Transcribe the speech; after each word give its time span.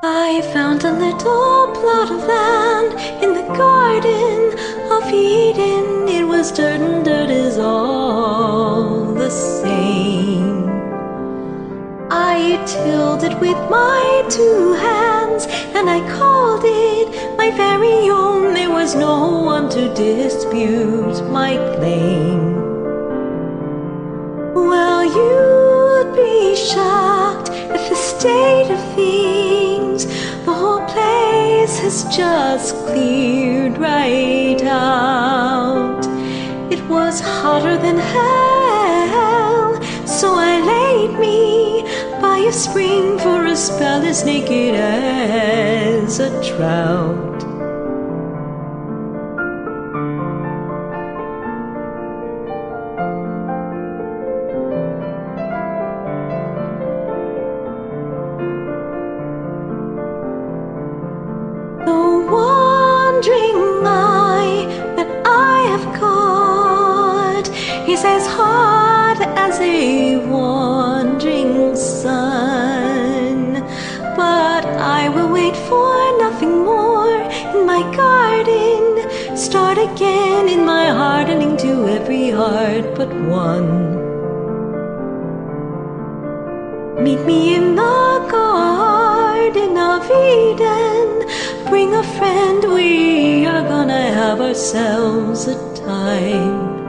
I 0.00 0.42
found 0.52 0.84
a 0.84 0.92
little 0.92 1.72
plot 1.74 2.08
of 2.12 2.24
land 2.24 2.92
in 3.20 3.34
the 3.34 3.52
garden 3.56 4.56
of 4.92 5.12
Eden. 5.12 6.06
It 6.06 6.22
was 6.22 6.52
dirt, 6.52 6.80
and 6.80 7.04
dirt 7.04 7.30
is 7.30 7.58
all 7.58 9.12
the 9.14 9.28
same. 9.28 10.68
I 12.12 12.62
tilled 12.64 13.24
it 13.24 13.40
with 13.40 13.58
my 13.68 14.24
two 14.30 14.74
hands, 14.74 15.46
and 15.74 15.90
I 15.90 16.08
called 16.16 16.62
it 16.64 17.36
my 17.36 17.50
very 17.50 18.08
own. 18.08 18.54
There 18.54 18.70
was 18.70 18.94
no 18.94 19.40
one 19.42 19.68
to 19.70 19.92
dispute 19.94 21.28
my 21.28 21.56
claim. 21.74 22.54
Well, 24.54 25.04
you'd 25.04 26.14
be 26.14 26.54
shocked 26.54 27.48
at 27.50 27.88
the 27.90 27.96
state 27.96 28.70
of 28.70 28.94
things. 28.94 29.57
Has 31.88 32.04
just 32.14 32.76
cleared 32.84 33.78
right 33.78 34.62
out. 34.62 36.04
It 36.70 36.86
was 36.86 37.18
hotter 37.22 37.78
than 37.78 37.96
hell, 37.96 39.82
so 40.06 40.34
I 40.34 40.60
laid 40.60 41.18
me 41.18 41.84
by 42.20 42.40
a 42.40 42.52
spring 42.52 43.18
for 43.18 43.46
a 43.46 43.56
spell 43.56 44.02
as 44.02 44.22
naked 44.22 44.74
as 44.74 46.20
a 46.20 46.28
trout. 46.44 47.27
Ourselves 94.58 95.46
a 95.46 95.54
time. 95.76 96.82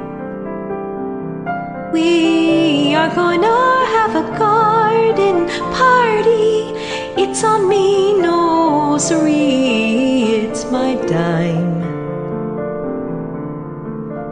We 1.94 2.96
are 2.96 3.14
gonna 3.14 3.86
have 3.96 4.16
a 4.16 4.26
garden 4.40 5.48
party. 5.78 6.74
It's 7.22 7.44
on 7.44 7.70
me, 7.70 8.20
no 8.20 8.98
sorry, 8.98 10.42
it's 10.42 10.66
my 10.72 10.96
dime. 11.06 11.78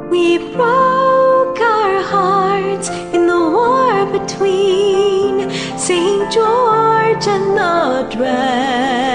We 0.10 0.40
broke 0.56 1.60
our 1.60 2.02
hearts 2.02 2.90
in 2.90 3.28
the 3.28 3.44
war 3.58 4.06
between 4.18 5.52
St. 5.78 6.34
George 6.34 7.28
and 7.28 7.56
the 7.56 8.10
dragon. 8.18 9.07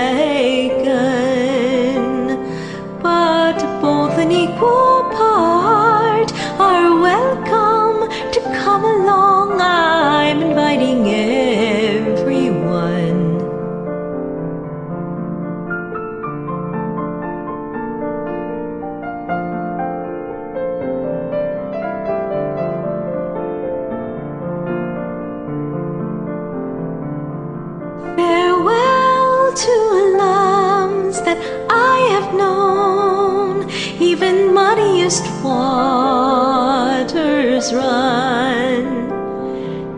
Run. 37.74 39.10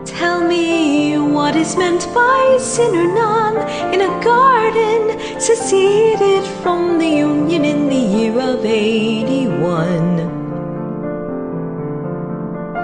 Tell 0.05 0.47
me 0.47 1.17
what 1.17 1.55
is 1.55 1.75
meant 1.75 2.07
by 2.13 2.57
sin 2.59 2.95
or 2.95 3.07
none 3.13 3.57
in 3.93 4.01
a 4.01 4.23
garden 4.23 5.39
seceded 5.39 6.43
from 6.61 6.97
the 6.97 7.07
Union 7.07 7.65
in 7.65 7.89
the 7.89 8.03
year 8.15 8.39
of 8.39 8.65
81. 8.65 10.17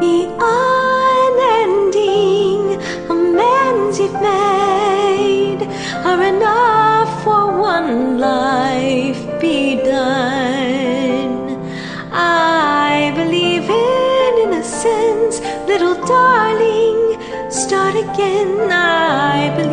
The 0.01 0.19
unending 1.77 2.63
amends 3.09 3.99
you've 3.99 4.21
made 4.21 5.61
are 6.05 6.23
enough 6.23 7.23
for 7.23 7.59
one 7.59 8.19
life 8.19 8.70
again. 18.03 18.71
I 18.71 19.53
believe 19.55 19.70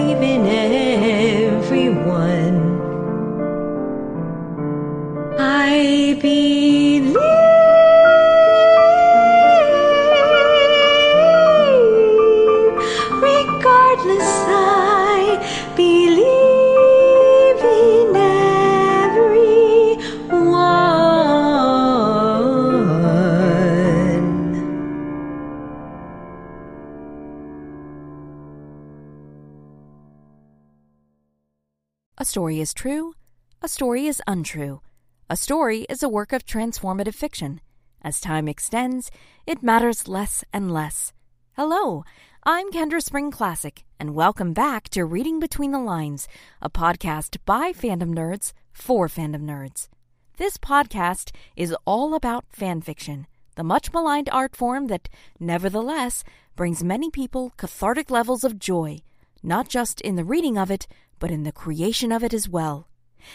story 32.28 32.60
is 32.60 32.74
true, 32.74 33.14
a 33.62 33.68
story 33.68 34.06
is 34.06 34.20
untrue. 34.26 34.82
A 35.30 35.36
story 35.36 35.86
is 35.88 36.02
a 36.02 36.10
work 36.10 36.34
of 36.34 36.44
transformative 36.44 37.14
fiction. 37.14 37.62
As 38.02 38.20
time 38.20 38.48
extends, 38.48 39.10
it 39.46 39.62
matters 39.62 40.08
less 40.08 40.44
and 40.52 40.70
less. 40.70 41.14
Hello, 41.54 42.04
I'm 42.44 42.70
Kendra 42.70 43.02
Spring 43.02 43.30
Classic, 43.30 43.82
and 43.98 44.14
welcome 44.14 44.52
back 44.52 44.90
to 44.90 45.06
Reading 45.06 45.40
Between 45.40 45.70
the 45.70 45.78
Lines, 45.78 46.28
a 46.60 46.68
podcast 46.68 47.38
by 47.46 47.72
fandom 47.72 48.14
nerds 48.14 48.52
for 48.72 49.08
fandom 49.08 49.44
nerds. 49.44 49.88
This 50.36 50.58
podcast 50.58 51.30
is 51.56 51.74
all 51.86 52.12
about 52.12 52.44
fan 52.50 52.82
fiction, 52.82 53.26
the 53.54 53.64
much 53.64 53.90
maligned 53.90 54.28
art 54.30 54.54
form 54.54 54.88
that, 54.88 55.08
nevertheless, 55.40 56.24
brings 56.56 56.84
many 56.84 57.10
people 57.10 57.54
cathartic 57.56 58.10
levels 58.10 58.44
of 58.44 58.58
joy, 58.58 58.98
not 59.42 59.70
just 59.70 60.02
in 60.02 60.16
the 60.16 60.24
reading 60.24 60.58
of 60.58 60.70
it, 60.70 60.86
but 61.18 61.30
in 61.30 61.42
the 61.42 61.52
creation 61.52 62.12
of 62.12 62.22
it 62.22 62.32
as 62.32 62.48
well. 62.48 62.88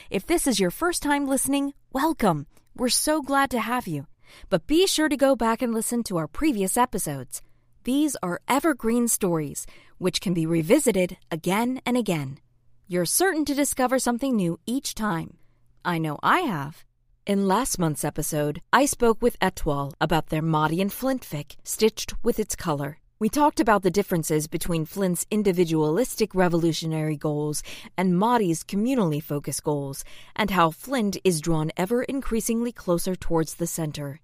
If 0.10 0.26
this 0.26 0.48
is 0.48 0.60
your 0.60 0.72
first 0.72 1.04
time 1.04 1.28
listening, 1.28 1.74
welcome. 1.92 2.48
We're 2.76 2.90
so 2.90 3.22
glad 3.22 3.50
to 3.52 3.60
have 3.60 3.88
you. 3.88 4.08
But 4.50 4.68
be 4.68 4.88
sure 4.88 5.10
to 5.10 5.18
go 5.18 5.36
back 5.36 5.62
and 5.62 5.74
listen 5.74 6.04
to 6.04 6.18
our 6.18 6.28
previous 6.28 6.78
episodes. 6.78 7.42
These 7.84 8.16
are 8.24 8.42
evergreen 8.48 9.08
stories, 9.08 9.66
which 9.98 10.22
can 10.22 10.34
be 10.34 10.46
revisited 10.46 11.18
again 11.30 11.82
and 11.86 11.98
again. 11.98 12.40
You're 12.88 13.06
certain 13.06 13.46
to 13.46 13.54
discover 13.54 14.00
something 14.00 14.36
new 14.36 14.60
each 14.66 14.96
time. 14.96 15.38
I 15.84 15.98
know 15.98 16.18
I 16.24 16.42
have. 16.42 16.84
In 17.26 17.48
last 17.48 17.80
month's 17.80 18.04
episode, 18.04 18.62
I 18.72 18.86
spoke 18.86 19.22
with 19.22 19.38
Etoile 19.42 19.94
about 20.02 20.28
their 20.28 20.42
Madi 20.42 20.82
and 20.82 20.92
Flint 20.92 21.22
fic, 21.22 21.56
stitched 21.64 22.14
with 22.24 22.40
its 22.40 22.56
color. 22.56 23.00
We 23.20 23.30
talked 23.30 23.60
about 23.60 23.84
the 23.84 23.92
differences 23.92 24.48
between 24.48 24.86
Flint's 24.86 25.26
individualistic 25.30 26.34
revolutionary 26.34 27.16
goals 27.16 27.62
and 27.96 28.20
Madi's 28.20 28.64
communally 28.64 29.22
focused 29.22 29.64
goals, 29.64 30.04
and 30.36 30.50
how 30.50 30.72
Flint 30.72 31.18
is 31.24 31.40
drawn 31.40 31.72
ever 31.78 32.04
increasingly 32.04 32.72
closer 32.72 33.16
towards 33.16 33.56
the 33.56 33.68
center. 33.68 34.20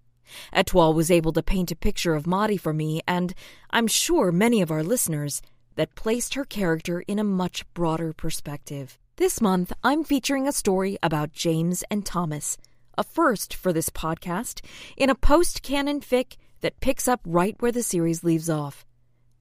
Etoile 0.52 0.94
was 0.94 1.12
able 1.12 1.32
to 1.34 1.44
paint 1.44 1.72
a 1.72 1.76
picture 1.76 2.16
of 2.16 2.28
Madi 2.28 2.58
for 2.58 2.74
me, 2.74 3.02
and 3.08 3.34
I'm 3.70 3.88
sure 3.88 4.32
many 4.32 4.62
of 4.62 4.72
our 4.72 4.84
listeners, 4.84 5.42
that 5.76 5.96
placed 5.96 6.34
her 6.34 6.44
character 6.44 7.02
in 7.08 7.20
a 7.20 7.24
much 7.24 7.72
broader 7.74 8.12
perspective. 8.12 8.98
This 9.16 9.40
month, 9.40 9.72
I'm 9.84 10.04
featuring 10.04 10.48
a 10.48 10.52
story 10.52 10.98
about 11.02 11.32
James 11.32 11.84
and 11.90 12.06
Thomas, 12.06 12.58
a 12.98 13.04
first 13.04 13.54
for 13.54 13.72
this 13.72 13.90
podcast, 13.90 14.62
in 14.98 15.10
a 15.10 15.16
post 15.16 15.62
canon 15.62 16.02
fic 16.02 16.36
that 16.62 16.80
picks 16.80 17.08
up 17.08 17.22
right 17.26 17.56
where 17.60 17.72
the 17.72 17.84
series 17.84 18.24
leaves 18.24 18.50
off. 18.50 18.86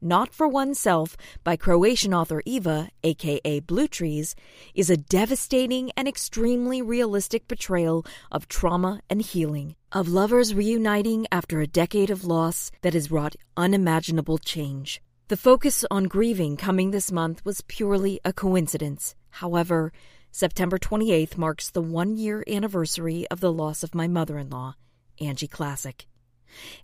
Not 0.01 0.33
for 0.33 0.47
Oneself 0.47 1.17
by 1.43 1.57
Croatian 1.57 2.15
author 2.15 2.41
Iva, 2.47 2.89
aka 3.03 3.61
Bluetrees, 3.61 4.37
is 4.73 4.91
a 4.91 4.97
devastating 4.97 5.91
and 5.97 6.07
extremely 6.07 6.81
realistic 6.81 7.49
portrayal 7.49 8.07
of 8.31 8.47
trauma 8.47 9.01
and 9.11 9.21
healing, 9.21 9.75
of 9.91 10.09
lovers 10.09 10.55
reuniting 10.55 11.27
after 11.33 11.61
a 11.61 11.67
decade 11.67 12.11
of 12.11 12.25
loss 12.25 12.71
that 12.83 12.95
has 12.95 13.11
wrought 13.11 13.35
unimaginable 13.57 14.39
change. 14.39 15.01
The 15.27 15.37
focus 15.37 15.85
on 15.91 16.05
grieving 16.05 16.57
coming 16.57 16.93
this 16.93 17.11
month 17.11 17.45
was 17.45 17.63
purely 17.63 18.21
a 18.25 18.33
coincidence. 18.33 19.17
However, 19.31 19.93
September 20.31 20.79
28th 20.79 21.37
marks 21.37 21.71
the 21.71 21.83
one 21.83 22.17
year 22.17 22.45
anniversary 22.47 23.27
of 23.29 23.41
the 23.41 23.53
loss 23.53 23.83
of 23.83 23.97
my 23.97 24.07
mother 24.07 24.39
in 24.39 24.49
law, 24.49 24.77
Angie 25.21 25.49
Classic. 25.49 26.07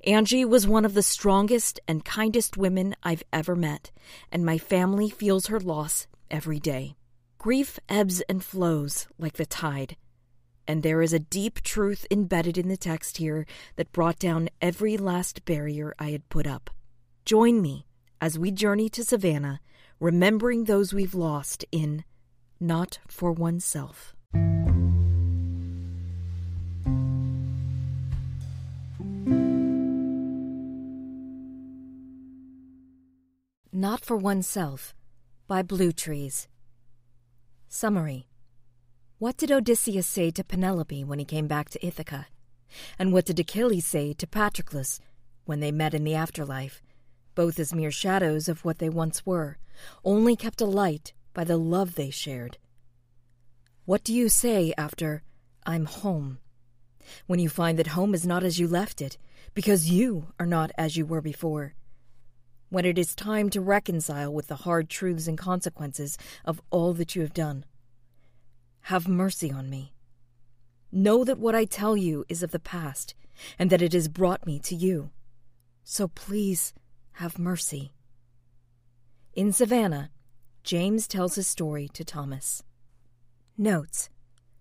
Angie 0.05 0.45
was 0.45 0.67
one 0.67 0.85
of 0.85 0.95
the 0.95 1.03
strongest 1.03 1.81
and 1.89 2.05
kindest 2.05 2.57
women 2.57 2.95
I've 3.03 3.23
ever 3.33 3.57
met, 3.57 3.91
and 4.31 4.45
my 4.45 4.59
family 4.59 5.11
feels 5.11 5.47
her 5.47 5.61
loss 5.61 6.07
every 6.31 6.61
day. 6.61 6.97
Grief 7.39 7.79
ebbs 7.89 8.21
and 8.23 8.43
flows 8.43 9.07
like 9.19 9.35
the 9.35 9.47
tide, 9.47 9.97
and 10.67 10.83
there 10.83 11.03
is 11.03 11.13
a 11.13 11.19
deep 11.19 11.63
truth 11.63 12.07
embedded 12.11 12.57
in 12.57 12.69
the 12.69 12.77
text 12.77 13.19
here 13.19 13.47
that 13.77 13.93
brought 13.93 14.19
down 14.19 14.49
every 14.63 14.97
last 14.97 15.45
barrier 15.45 15.95
I 15.99 16.11
had 16.11 16.29
put 16.29 16.47
up. 16.47 16.71
Join 17.25 17.61
me 17.61 17.87
as 18.21 18.39
we 18.39 18.51
journey 18.51 18.89
to 18.91 19.05
Savannah, 19.05 19.61
remembering 20.01 20.65
those 20.65 20.95
we've 20.95 21.15
lost 21.15 21.65
in 21.71 22.05
Not 22.59 22.99
for 23.07 23.33
Oneself. 23.33 24.15
Not 33.77 34.05
for 34.05 34.17
Oneself 34.17 34.95
by 35.49 35.65
Bluetrees. 35.65 36.47
Summary 37.69 38.29
What 39.19 39.37
did 39.37 39.51
Odysseus 39.51 40.07
say 40.07 40.31
to 40.31 40.45
Penelope 40.45 41.03
when 41.03 41.19
he 41.19 41.25
came 41.25 41.49
back 41.49 41.71
to 41.71 41.85
Ithaca? 41.85 42.29
And 43.01 43.13
what 43.13 43.25
did 43.25 43.41
Achilles 43.41 43.85
say 43.85 44.13
to 44.13 44.29
Patroclus 44.29 45.01
when 45.45 45.59
they 45.59 45.73
met 45.73 45.93
in 45.93 46.05
the 46.05 46.15
afterlife? 46.15 46.83
both 47.35 47.59
as 47.59 47.75
mere 47.75 47.91
shadows 47.91 48.49
of 48.49 48.65
what 48.65 48.79
they 48.79 48.89
once 48.89 49.27
were, 49.27 49.59
only 50.05 50.37
kept 50.37 50.61
alight 50.61 51.13
by 51.33 51.43
the 51.43 51.57
love 51.57 51.97
they 51.97 52.11
shared. 52.11 52.59
What 53.87 54.05
do 54.05 54.15
you 54.15 54.29
say 54.29 54.73
after, 54.79 55.25
I'm 55.67 55.87
home? 55.87 56.39
When 57.27 57.41
you 57.41 57.49
find 57.49 57.77
that 57.81 57.89
home 57.89 58.15
is 58.15 58.25
not 58.25 58.45
as 58.45 58.61
you 58.61 58.69
left 58.69 59.03
it, 59.03 59.19
because 59.53 59.91
you 59.91 60.29
are 60.39 60.47
not 60.47 60.71
as 60.79 60.97
you 60.97 61.05
were 61.05 61.21
before. 61.21 61.75
When 62.69 62.85
it 62.85 62.99
is 62.99 63.15
time 63.15 63.51
to 63.51 63.61
reconcile 63.61 64.33
with 64.33 64.49
the 64.49 64.57
hard 64.57 64.89
truths 64.89 65.29
and 65.29 65.39
consequences 65.39 66.19
of 66.45 66.61
all 66.71 66.93
that 66.95 67.15
you 67.15 67.23
have 67.23 67.35
done. 67.35 67.65
Have 68.83 69.09
mercy 69.09 69.51
on 69.51 69.71
me. 69.71 69.95
Know 70.91 71.25
that 71.25 71.39
what 71.39 71.55
I 71.55 71.65
tell 71.65 71.97
you 71.97 72.25
is 72.29 72.43
of 72.43 72.51
the 72.51 72.59
past, 72.59 73.15
and 73.59 73.71
that 73.71 73.83
it 73.83 73.93
has 73.93 74.09
brought 74.09 74.47
me 74.47 74.59
to 74.61 74.75
you. 74.75 75.11
So 75.83 76.09
please, 76.09 76.73
have 77.15 77.39
mercy. 77.39 77.93
In 79.35 79.53
Savannah, 79.53 80.11
James 80.63 81.07
tells 81.07 81.35
his 81.35 81.47
story 81.47 81.89
to 81.93 82.05
Thomas. 82.05 82.63
Notes 83.57 84.09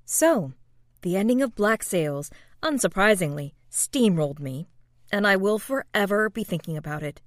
So, 0.06 0.53
the 1.01 1.15
ending 1.15 1.41
of 1.41 1.56
Black 1.56 1.83
Sails, 1.83 2.29
unsurprisingly, 2.61 3.53
steamrolled 3.71 4.39
me, 4.39 4.67
and 5.11 5.25
I 5.27 5.35
will 5.35 5.59
forever 5.59 6.29
be 6.29 6.44
thinking 6.44 6.77
about 6.77 7.03
it. 7.03 7.21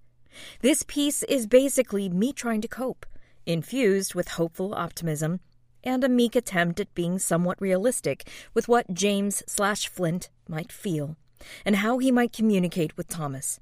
This 0.61 0.83
piece 0.83 1.23
is 1.25 1.47
basically 1.47 2.09
me 2.09 2.33
trying 2.33 2.61
to 2.61 2.69
cope, 2.69 3.07
infused 3.45 4.15
with 4.15 4.29
hopeful 4.29 4.75
optimism 4.75 5.41
and 5.87 6.03
a 6.03 6.09
meek 6.09 6.35
attempt 6.35 6.81
at 6.81 6.95
being 6.95 7.19
somewhat 7.19 7.61
realistic 7.61 8.29
with 8.53 8.69
what 8.69 8.93
James 8.93 9.43
slash 9.47 9.89
Flint 9.89 10.29
might 10.49 10.73
feel, 10.73 11.17
and 11.65 11.77
how 11.77 11.99
he 11.99 12.11
might 12.11 12.33
communicate 12.33 12.97
with 12.97 13.07
Thomas. 13.07 13.61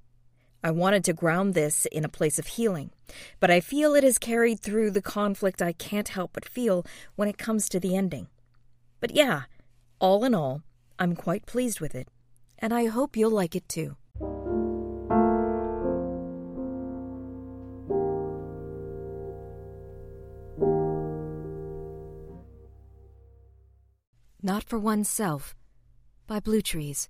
I 0.63 0.71
wanted 0.71 1.05
to 1.05 1.13
ground 1.13 1.53
this 1.53 1.85
in 1.93 2.07
a 2.07 2.09
place 2.09 2.39
of 2.39 2.47
healing, 2.47 2.91
but 3.39 3.51
I 3.51 3.61
feel 3.61 3.95
it 3.95 4.03
is 4.03 4.19
carried 4.19 4.61
through 4.61 4.93
the 4.93 5.03
conflict 5.03 5.61
I 5.61 5.73
can't 5.73 6.09
help 6.09 6.31
but 6.33 6.49
feel 6.49 6.87
when 7.17 7.29
it 7.29 7.37
comes 7.37 7.69
to 7.69 7.79
the 7.79 7.95
ending. 7.95 8.29
But 8.99 9.15
yeah, 9.15 9.43
all 9.99 10.25
in 10.25 10.35
all, 10.35 10.63
I'm 10.99 11.15
quite 11.15 11.45
pleased 11.45 11.81
with 11.81 11.95
it, 11.95 12.09
and 12.59 12.73
I 12.73 12.87
hope 12.87 13.17
you'll 13.17 13.31
like 13.31 13.55
it 13.55 13.69
too. 13.69 13.97
Not 24.47 24.65
for 24.65 24.79
Oneself 24.79 25.55
by 26.27 26.39
Bluetrees. 26.39 27.09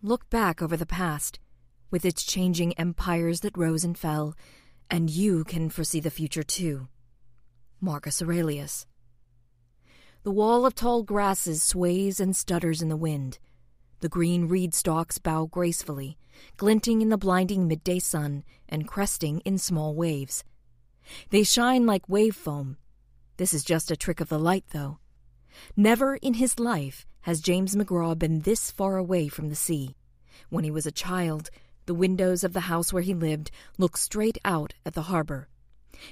Look 0.00 0.30
back 0.30 0.62
over 0.62 0.76
the 0.76 0.86
past, 0.86 1.40
with 1.90 2.04
its 2.04 2.22
changing 2.22 2.72
empires 2.74 3.40
that 3.40 3.58
rose 3.58 3.82
and 3.82 3.98
fell, 3.98 4.36
and 4.88 5.10
you 5.10 5.42
can 5.42 5.70
foresee 5.70 5.98
the 5.98 6.12
future 6.12 6.44
too. 6.44 6.86
Marcus 7.80 8.22
Aurelius. 8.22 8.86
The 10.22 10.30
wall 10.30 10.64
of 10.64 10.76
tall 10.76 11.02
grasses 11.02 11.64
sways 11.64 12.20
and 12.20 12.36
stutters 12.36 12.80
in 12.80 12.88
the 12.88 12.96
wind. 12.96 13.40
The 13.98 14.08
green 14.08 14.46
reed 14.46 14.72
stalks 14.72 15.18
bow 15.18 15.46
gracefully, 15.46 16.16
glinting 16.56 17.02
in 17.02 17.08
the 17.08 17.18
blinding 17.18 17.66
midday 17.66 17.98
sun 17.98 18.44
and 18.68 18.86
cresting 18.86 19.40
in 19.40 19.58
small 19.58 19.96
waves. 19.96 20.44
They 21.30 21.42
shine 21.42 21.86
like 21.86 22.08
wave 22.08 22.36
foam. 22.36 22.76
This 23.36 23.52
is 23.52 23.64
just 23.64 23.90
a 23.90 23.96
trick 23.96 24.20
of 24.20 24.28
the 24.28 24.38
light, 24.38 24.66
though. 24.70 25.00
Never 25.76 26.16
in 26.16 26.34
his 26.34 26.58
life 26.58 27.06
has 27.22 27.40
James 27.40 27.76
McGraw 27.76 28.18
been 28.18 28.40
this 28.40 28.70
far 28.70 28.96
away 28.96 29.28
from 29.28 29.48
the 29.48 29.54
sea. 29.54 29.96
When 30.50 30.64
he 30.64 30.70
was 30.70 30.86
a 30.86 30.92
child, 30.92 31.50
the 31.86 31.94
windows 31.94 32.44
of 32.44 32.52
the 32.52 32.60
house 32.60 32.92
where 32.92 33.02
he 33.02 33.14
lived 33.14 33.50
looked 33.78 33.98
straight 33.98 34.38
out 34.44 34.74
at 34.84 34.94
the 34.94 35.02
harbor, 35.02 35.48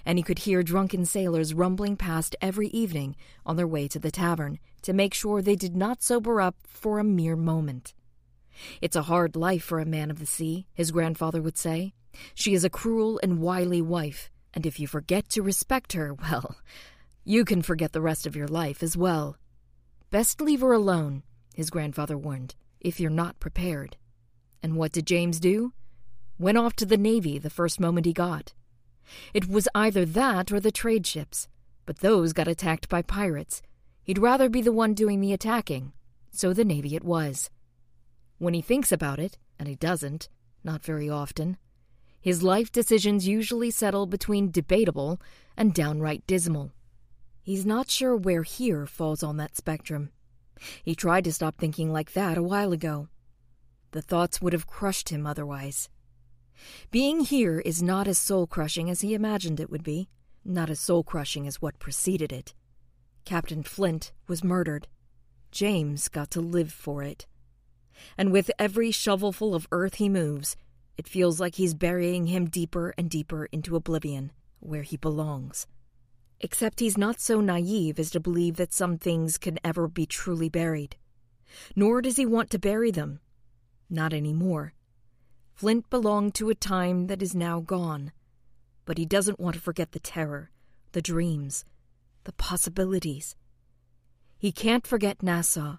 and 0.05 0.19
he 0.19 0.23
could 0.23 0.41
hear 0.41 0.62
drunken 0.62 1.05
sailors 1.05 1.55
rumbling 1.55 1.97
past 1.97 2.35
every 2.41 2.69
evening 2.69 3.17
on 3.44 3.56
their 3.56 3.67
way 3.67 3.87
to 3.88 3.99
the 3.99 4.10
tavern 4.10 4.58
to 4.82 4.93
make 4.93 5.15
sure 5.15 5.43
they 5.43 5.56
did 5.56 5.77
not 5.77 6.03
sober 6.03 6.41
up 6.41 6.56
for 6.67 6.99
a 6.99 7.05
mere 7.05 7.37
moment. 7.37 7.94
It's 8.81 8.96
a 8.96 9.03
hard 9.03 9.37
life 9.37 9.63
for 9.63 9.81
a 9.81 9.84
man 9.84 10.10
of 10.10 10.19
the 10.19 10.27
sea, 10.27 10.67
his 10.72 10.91
grandfather 10.91 11.43
would 11.43 11.58
say. 11.58 11.93
She 12.34 12.55
is 12.55 12.65
a 12.65 12.70
cruel 12.70 13.20
and 13.22 13.41
wily 13.41 13.82
wife, 13.82 14.31
and 14.55 14.65
if 14.65 14.81
you 14.81 14.87
forget 14.87 15.29
to 15.31 15.43
respect 15.43 15.93
her, 15.93 16.15
well, 16.31 16.56
you 17.29 17.45
can 17.45 17.61
forget 17.61 17.93
the 17.93 18.01
rest 18.01 18.25
of 18.25 18.37
your 18.37 18.47
life 18.47 18.85
as 18.85 18.97
well. 18.97 19.37
Best 20.13 20.41
leave 20.41 20.61
her 20.61 20.73
alone, 20.73 21.25
his 21.56 21.71
grandfather 21.71 22.17
warned, 22.17 22.55
if 22.81 23.01
you're 23.01 23.11
not 23.11 23.41
prepared. 23.41 23.97
And 24.63 24.77
what 24.77 24.93
did 24.93 25.09
James 25.09 25.41
do? 25.41 25.73
Went 26.39 26.56
off 26.56 26.77
to 26.77 26.87
the 26.87 26.97
Navy 26.97 27.41
the 27.41 27.51
first 27.51 27.81
moment 27.81 28.06
he 28.06 28.13
got. 28.13 28.55
It 29.35 29.49
was 29.49 29.69
either 29.75 30.05
that 30.05 30.53
or 30.53 30.61
the 30.61 30.71
trade 30.71 31.05
ships, 31.05 31.49
but 31.85 31.99
those 31.99 32.33
got 32.33 32.47
attacked 32.47 32.89
by 32.89 33.03
pirates. 33.03 33.61
He'd 34.05 34.19
rather 34.19 34.49
be 34.49 34.63
the 34.63 34.71
one 34.71 34.95
doing 34.95 35.21
the 35.21 35.33
attacking, 35.33 35.93
so 36.31 36.53
the 36.53 36.65
Navy 36.65 36.95
it 36.95 37.03
was. 37.03 37.51
When 38.39 38.55
he 38.55 38.63
thinks 38.63 38.93
about 38.93 39.19
it, 39.19 39.37
and 39.59 39.69
he 39.69 39.75
doesn't, 39.75 40.29
not 40.63 40.85
very 40.85 41.11
often, 41.11 41.56
his 42.21 42.45
life 42.45 42.71
decisions 42.71 43.27
usually 43.27 43.73
settle 43.73 44.06
between 44.06 44.53
debatable 44.53 45.21
and 45.56 45.75
downright 45.75 46.25
dismal. 46.29 46.71
He's 47.46 47.65
not 47.65 47.88
sure 47.88 48.17
where 48.17 48.43
here 48.43 48.88
falls 48.88 49.22
on 49.22 49.36
that 49.36 49.56
spectrum. 49.56 50.10
He 50.82 50.96
tried 50.96 51.22
to 51.22 51.32
stop 51.32 51.56
thinking 51.56 51.93
like 51.93 52.12
that 52.15 52.36
a 52.36 52.43
while 52.43 52.72
ago. 52.72 53.06
The 53.93 54.03
thoughts 54.03 54.43
would 54.43 54.53
have 54.53 54.67
crushed 54.67 55.10
him 55.10 55.29
otherwise. 55.29 55.88
Being 56.91 57.20
here 57.20 57.60
is 57.60 57.81
not 57.81 58.08
as 58.08 58.19
soul 58.19 58.48
crushing 58.48 58.91
as 58.91 59.03
he 59.03 59.15
imagined 59.15 59.60
it 59.60 59.70
would 59.70 59.84
be, 59.84 60.08
not 60.44 60.70
as 60.70 60.81
soul 60.81 61.05
crushing 61.05 61.46
as 61.46 61.62
what 61.62 61.79
preceded 61.79 62.32
it. 62.32 62.53
Captain 63.24 63.62
Flint 63.62 64.10
was 64.26 64.43
murdered. 64.43 64.88
James 65.53 66.08
got 66.08 66.32
to 66.32 66.41
live 66.41 66.72
for 66.72 67.05
it. 67.05 67.29
And 68.19 68.32
with 68.32 68.50
every 68.58 68.91
shovelful 68.91 69.55
of 69.55 69.69
earth 69.70 69.94
he 69.94 70.08
moves, 70.08 70.56
it 70.98 71.06
feels 71.06 71.38
like 71.38 71.55
he's 71.55 71.74
burying 71.74 72.26
him 72.26 72.48
deeper 72.48 72.93
and 72.98 73.08
deeper 73.08 73.44
into 73.53 73.76
oblivion, 73.76 74.32
where 74.58 74.82
he 74.82 74.96
belongs. 74.96 75.69
Except 76.40 76.81
he's 76.81 76.98
not 76.98 77.20
so 77.20 77.40
naive 77.40 77.98
as 77.98 78.10
to 78.10 78.20
believe 78.20 78.56
that 78.56 78.72
some 78.72 78.98
things 78.98 79.38
can 79.38 79.58
ever 79.64 79.88
be 79.88 80.05
truly 80.05 80.48
buried. 80.48 80.96
Nor 81.74 82.02
does 82.02 82.16
he 82.16 82.26
want 82.26 82.50
to 82.50 82.58
bury 82.58 82.90
them. 82.90 83.20
Not 83.88 84.12
any 84.12 84.34
more. 84.34 84.74
Flint 85.55 85.88
belonged 85.88 86.34
to 86.34 86.50
a 86.50 86.55
time 86.55 87.06
that 87.06 87.22
is 87.22 87.34
now 87.34 87.60
gone. 87.60 88.12
But 88.84 88.98
he 88.98 89.06
doesn't 89.06 89.40
want 89.40 89.55
to 89.55 89.62
forget 89.62 89.93
the 89.93 90.00
terror, 90.00 90.50
the 90.93 91.00
dreams, 91.00 91.64
the 92.24 92.32
possibilities. 92.32 93.34
He 94.38 94.52
can't 94.52 94.86
forget 94.86 95.22
Nassau, 95.22 95.76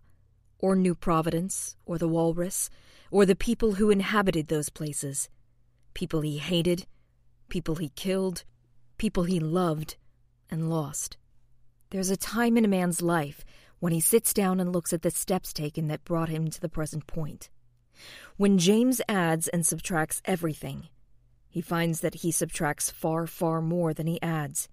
or 0.57 0.75
New 0.75 0.95
Providence, 0.95 1.75
or 1.85 1.99
the 1.99 2.07
Walrus, 2.07 2.71
or 3.11 3.25
the 3.25 3.35
people 3.35 3.73
who 3.73 3.91
inhabited 3.91 4.47
those 4.47 4.69
places. 4.69 5.29
People 5.93 6.21
he 6.21 6.39
hated, 6.39 6.87
people 7.49 7.75
he 7.75 7.89
killed, 7.89 8.43
people 8.97 9.23
he 9.23 9.39
loved 9.39 9.95
and 10.49 10.69
lost. 10.69 11.17
There's 11.89 12.09
a 12.09 12.17
time 12.17 12.57
in 12.57 12.65
a 12.65 12.69
man's 12.69 13.01
life 13.01 13.45
when 13.79 13.93
he 13.93 13.99
sits 13.99 14.33
down 14.33 14.59
and 14.59 14.73
looks 14.73 14.93
at 14.93 15.01
the 15.01 15.11
steps 15.11 15.53
taken 15.53 15.87
that 15.87 16.03
brought 16.03 16.29
him 16.29 16.49
to 16.49 16.59
the 16.59 16.69
present 16.69 17.07
point. 17.07 17.49
When 18.35 18.57
James 18.57 19.01
adds 19.07 19.47
and 19.47 19.65
subtracts 19.65 20.21
everything, 20.25 20.89
he 21.49 21.61
finds 21.61 22.01
that 22.01 22.15
he 22.15 22.31
subtracts 22.31 22.91
far, 22.91 23.25
far 23.25 23.61
more 23.61 23.93
than 23.93 24.07
he 24.07 24.21
adds. 24.21 24.67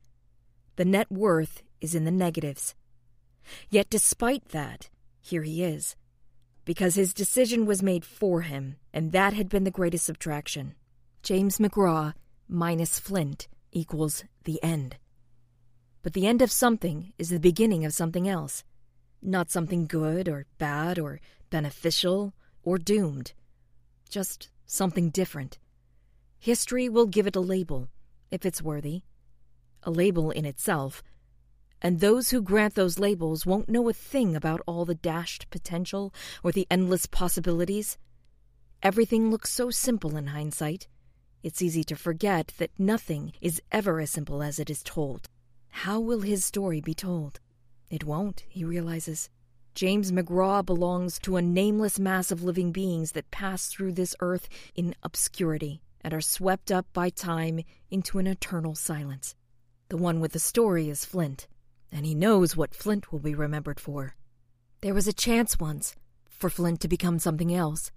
The 0.76 0.85
net 0.85 1.11
worth 1.11 1.62
is 1.81 1.95
in 1.95 2.04
the 2.04 2.11
negatives. 2.11 2.75
Yet, 3.71 3.88
despite 3.90 4.49
that, 4.49 4.90
here 5.21 5.43
he 5.43 5.62
is, 5.62 5.97
because 6.64 6.95
his 6.95 7.14
decision 7.14 7.66
was 7.66 7.83
made 7.83 8.04
for 8.04 8.43
him, 8.43 8.76
and 8.93 9.12
that 9.12 9.33
had 9.33 9.49
been 9.49 9.64
the 9.64 9.71
greatest 9.71 10.04
subtraction. 10.04 10.75
James 11.23 11.59
McGraw 11.59 12.14
minus 12.49 12.99
Flint 12.99 13.49
equals 13.73 14.25
the 14.45 14.62
end. 14.62 14.97
But 16.04 16.12
the 16.12 16.26
end 16.26 16.42
of 16.42 16.52
something 16.52 17.14
is 17.18 17.30
the 17.30 17.40
beginning 17.40 17.87
of 17.87 17.94
something 17.94 18.28
else, 18.28 18.62
not 19.23 19.50
something 19.50 19.87
good 19.87 20.28
or 20.28 20.44
bad 20.58 20.99
or 20.99 21.18
beneficial 21.49 22.34
or 22.62 22.76
doomed, 22.76 23.32
just 24.11 24.50
something 24.66 25.08
different. 25.08 25.58
History 26.38 26.90
will 26.90 27.06
give 27.06 27.26
it 27.26 27.37
a 27.37 27.40
label, 27.40 27.88
if 28.30 28.44
it's 28.44 28.61
worthy, 28.61 29.04
a 29.82 29.90
label 29.90 30.30
in 30.30 30.44
itself, 30.44 31.02
and 31.80 32.00
those 32.00 32.28
who 32.28 32.42
grant 32.42 32.75
those 32.75 32.99
labels 32.99 33.46
won't 33.46 33.70
know 33.70 33.88
a 33.88 33.94
thing 33.94 34.37
about 34.37 34.61
all 34.66 34.84
the 34.84 34.94
dashed 34.94 35.49
potential 35.49 36.12
or 36.42 36.52
the 36.52 36.66
endless 36.70 37.06
possibilities. 37.06 37.96
Everything 38.82 39.30
looks 39.30 39.50
so 39.50 39.70
simple 39.70 40.18
in 40.18 40.26
hindsight. 40.26 40.87
It's 41.42 41.62
easy 41.62 41.84
to 41.84 41.96
forget 41.96 42.52
that 42.58 42.78
nothing 42.78 43.32
is 43.40 43.62
ever 43.73 44.00
as 44.00 44.11
simple 44.11 44.42
as 44.42 44.58
it 44.58 44.68
is 44.68 44.82
told. 44.82 45.30
How 45.78 46.00
will 46.00 46.21
his 46.21 46.45
story 46.45 46.81
be 46.81 46.95
told? 46.95 47.40
It 47.90 48.04
won't, 48.04 48.45
he 48.49 48.64
realizes. 48.64 49.28
James 49.75 50.12
McGraw 50.12 50.64
belongs 50.64 51.19
to 51.19 51.37
a 51.37 51.43
nameless 51.43 51.99
mass 51.99 52.31
of 52.31 52.43
living 52.45 52.73
beings 52.73 53.12
that 53.12 53.31
pass 53.33 53.66
through 53.66 53.93
this 53.93 54.14
earth 54.21 54.49
in 54.76 54.95
obscurity 55.02 55.83
and 56.00 56.14
are 56.14 56.23
swept 56.23 56.71
up 56.71 56.87
by 56.95 57.11
time 57.11 57.61
into 57.90 58.19
an 58.19 58.26
eternal 58.26 58.75
silence. 58.75 59.35
The 59.88 59.99
one 59.99 60.21
with 60.21 60.33
the 60.33 60.38
story 60.38 60.88
is 60.88 61.04
Flint, 61.04 61.49
and 61.93 62.07
he 62.07 62.14
knows 62.14 62.57
what 62.57 62.75
Flint 62.75 63.12
will 63.12 63.19
be 63.19 63.35
remembered 63.35 63.81
for. 63.81 64.14
There 64.81 64.95
was 64.95 65.09
a 65.09 65.12
chance 65.12 65.59
once 65.59 65.97
for 66.31 66.49
Flint 66.49 66.81
to 66.81 66.88
become 66.88 67.19
something 67.19 67.52
else, 67.52 67.90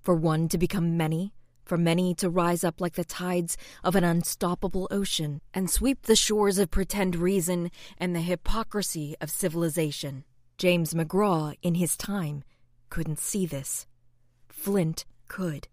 for 0.00 0.14
one 0.14 0.48
to 0.48 0.56
become 0.56 0.96
many, 0.96 1.34
for 1.70 1.76
many 1.78 2.16
to 2.16 2.28
rise 2.28 2.64
up 2.64 2.80
like 2.80 2.94
the 2.94 3.04
tides 3.04 3.56
of 3.84 3.94
an 3.94 4.02
unstoppable 4.02 4.88
ocean 4.90 5.40
and 5.54 5.70
sweep 5.70 6.02
the 6.02 6.16
shores 6.16 6.58
of 6.58 6.68
pretend 6.68 7.14
reason 7.14 7.70
and 7.96 8.12
the 8.12 8.20
hypocrisy 8.20 9.14
of 9.20 9.30
civilization. 9.30 10.24
James 10.58 10.94
McGraw, 10.94 11.54
in 11.62 11.76
his 11.76 11.96
time, 11.96 12.42
couldn't 12.88 13.20
see 13.20 13.46
this. 13.46 13.86
Flint 14.48 15.04
could. 15.28 15.68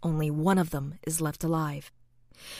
Only 0.00 0.30
one 0.30 0.58
of 0.58 0.70
them 0.70 1.00
is 1.04 1.20
left 1.20 1.42
alive. 1.42 1.90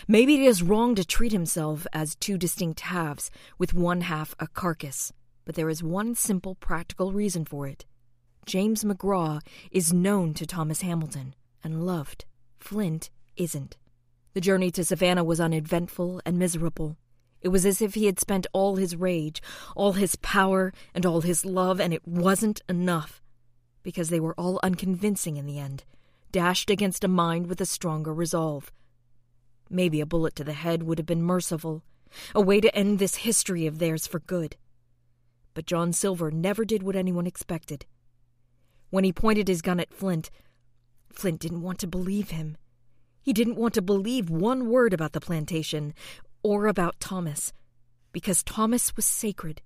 Maybe 0.09 0.35
it 0.35 0.49
is 0.49 0.61
wrong 0.61 0.97
to 0.97 1.05
treat 1.05 1.31
himself 1.31 1.87
as 1.93 2.17
two 2.17 2.37
distinct 2.37 2.81
halves, 2.81 3.31
with 3.59 3.73
one 3.73 4.01
half 4.01 4.35
a 4.41 4.49
carcass, 4.49 5.13
but 5.45 5.55
there 5.55 5.69
is 5.69 5.85
one 5.85 6.17
simple 6.17 6.57
practical 6.57 7.13
reason 7.13 7.45
for 7.45 7.69
it. 7.69 7.87
James 8.45 8.83
McGraw 8.83 9.41
is 9.71 9.93
known 9.93 10.35
to 10.35 10.47
Thomas 10.47 10.81
Hamilton 10.81 11.37
and 11.63 11.87
loved. 11.87 12.25
Flint 12.63 13.11
isn't. 13.37 13.77
The 14.35 14.41
journey 14.41 14.71
to 14.71 14.85
Savannah 14.85 15.25
was 15.25 15.41
uneventful 15.41 16.23
and 16.25 16.39
miserable. 16.39 16.97
It 17.41 17.49
was 17.49 17.67
as 17.67 17.83
if 17.83 17.95
he 17.95 18.07
had 18.07 18.21
spent 18.21 18.47
all 18.53 18.77
his 18.77 18.97
rage, 18.97 19.43
all 19.75 19.93
his 19.93 20.17
power, 20.17 20.73
and 20.95 21.05
all 21.05 21.21
his 21.23 21.45
love, 21.45 21.81
and 21.81 21.93
it 21.93 22.07
wasn't 22.07 22.63
enough, 22.69 23.21
because 23.83 24.09
they 24.09 24.21
were 24.21 24.39
all 24.39 24.61
unconvincing 24.63 25.37
in 25.37 25.47
the 25.47 25.59
end 25.59 25.85
dashed 26.33 26.71
against 26.71 27.05
a 27.05 27.09
mind 27.09 27.47
with 27.47 27.61
a 27.61 27.67
stronger 27.67 28.13
resolve. 28.13 28.73
Maybe 29.69 30.01
a 30.01 30.07
bullet 30.07 30.35
to 30.37 30.45
the 30.45 30.55
head 30.55 30.83
would 30.83 30.99
have 30.99 31.07
been 31.07 31.23
merciful, 31.23 31.85
a 32.35 32.41
way 32.41 32.61
to 32.61 32.75
end 32.75 32.99
this 32.99 33.17
history 33.17 33.67
of 33.67 33.79
theirs 33.79 34.07
for 34.07 34.21
good. 34.21 34.57
But 35.55 35.67
John 35.67 35.93
Silver 35.93 36.31
never 36.31 36.65
did 36.65 36.83
what 36.83 36.97
anyone 36.97 37.27
expected. 37.27 37.85
When 38.91 39.05
he 39.05 39.13
pointed 39.13 39.49
his 39.49 39.63
gun 39.63 39.79
at 39.79 39.93
Flint, 39.93 40.31
Flint 41.15 41.41
didn't 41.41 41.63
want 41.63 41.79
to 41.81 41.87
believe 41.87 42.31
him. 42.31 42.57
He 43.23 43.33
didn't 43.33 43.57
want 43.57 43.75
to 43.75 43.83
believe 43.83 44.31
one 44.31 44.69
word 44.69 44.93
about 44.93 45.13
the 45.13 45.21
plantation 45.21 45.95
or 46.43 46.67
about 46.67 46.99
Thomas, 46.99 47.53
because 48.13 48.43
Thomas 48.43 48.97
was 48.97 49.05
sacred, 49.05 49.63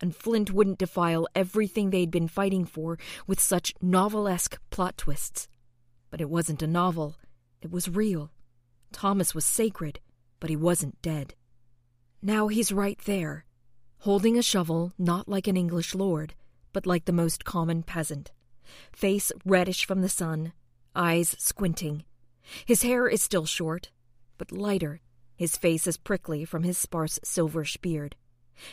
and 0.00 0.14
Flint 0.14 0.52
wouldn't 0.52 0.78
defile 0.78 1.26
everything 1.34 1.90
they'd 1.90 2.10
been 2.10 2.28
fighting 2.28 2.64
for 2.64 2.98
with 3.26 3.40
such 3.40 3.74
novelesque 3.80 4.58
plot 4.70 4.96
twists. 4.98 5.48
But 6.10 6.20
it 6.20 6.30
wasn't 6.30 6.62
a 6.62 6.66
novel, 6.66 7.16
it 7.60 7.70
was 7.70 7.88
real. 7.88 8.30
Thomas 8.92 9.34
was 9.34 9.44
sacred, 9.44 10.00
but 10.40 10.50
he 10.50 10.56
wasn't 10.56 11.00
dead. 11.02 11.34
Now 12.22 12.48
he's 12.48 12.72
right 12.72 12.98
there, 13.04 13.44
holding 14.00 14.38
a 14.38 14.42
shovel 14.42 14.92
not 14.98 15.28
like 15.28 15.46
an 15.46 15.56
English 15.56 15.94
lord, 15.94 16.34
but 16.72 16.86
like 16.86 17.04
the 17.04 17.12
most 17.12 17.44
common 17.44 17.82
peasant. 17.82 18.32
Face 18.92 19.32
reddish 19.44 19.86
from 19.86 20.02
the 20.02 20.08
sun, 20.08 20.52
eyes 20.94 21.36
squinting. 21.38 22.04
His 22.64 22.82
hair 22.82 23.08
is 23.08 23.22
still 23.22 23.46
short, 23.46 23.90
but 24.36 24.52
lighter. 24.52 25.00
His 25.36 25.56
face 25.56 25.86
is 25.86 25.96
prickly 25.96 26.44
from 26.44 26.62
his 26.62 26.78
sparse 26.78 27.18
silverish 27.24 27.80
beard, 27.80 28.16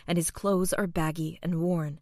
and 0.08 0.18
his 0.18 0.32
clothes 0.32 0.74
are 0.74 0.88
baggy 0.88 1.40
and 1.44 1.62
worn. 1.62 2.00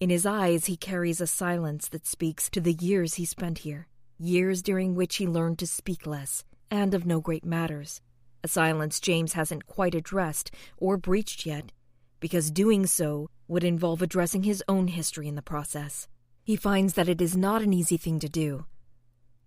In 0.00 0.10
his 0.10 0.26
eyes 0.26 0.66
he 0.66 0.76
carries 0.76 1.20
a 1.20 1.26
silence 1.26 1.88
that 1.88 2.06
speaks 2.06 2.48
to 2.50 2.60
the 2.60 2.74
years 2.74 3.14
he 3.14 3.24
spent 3.24 3.58
here 3.58 3.88
years 4.18 4.62
during 4.62 4.94
which 4.94 5.16
he 5.16 5.26
learned 5.26 5.58
to 5.58 5.66
speak 5.66 6.06
less, 6.06 6.44
and 6.70 6.94
of 6.94 7.06
no 7.06 7.20
great 7.20 7.44
matters. 7.44 8.00
A 8.42 8.48
silence 8.48 9.00
James 9.00 9.34
hasn't 9.34 9.66
quite 9.66 9.94
addressed 9.94 10.50
or 10.76 10.96
breached 10.96 11.46
yet, 11.46 11.72
because 12.20 12.50
doing 12.50 12.86
so 12.86 13.28
would 13.48 13.64
involve 13.64 14.02
addressing 14.02 14.42
his 14.42 14.62
own 14.68 14.88
history 14.88 15.28
in 15.28 15.34
the 15.34 15.42
process. 15.42 16.08
He 16.44 16.56
finds 16.56 16.94
that 16.94 17.08
it 17.08 17.20
is 17.20 17.36
not 17.36 17.62
an 17.62 17.72
easy 17.72 17.96
thing 17.96 18.18
to 18.20 18.28
do. 18.28 18.66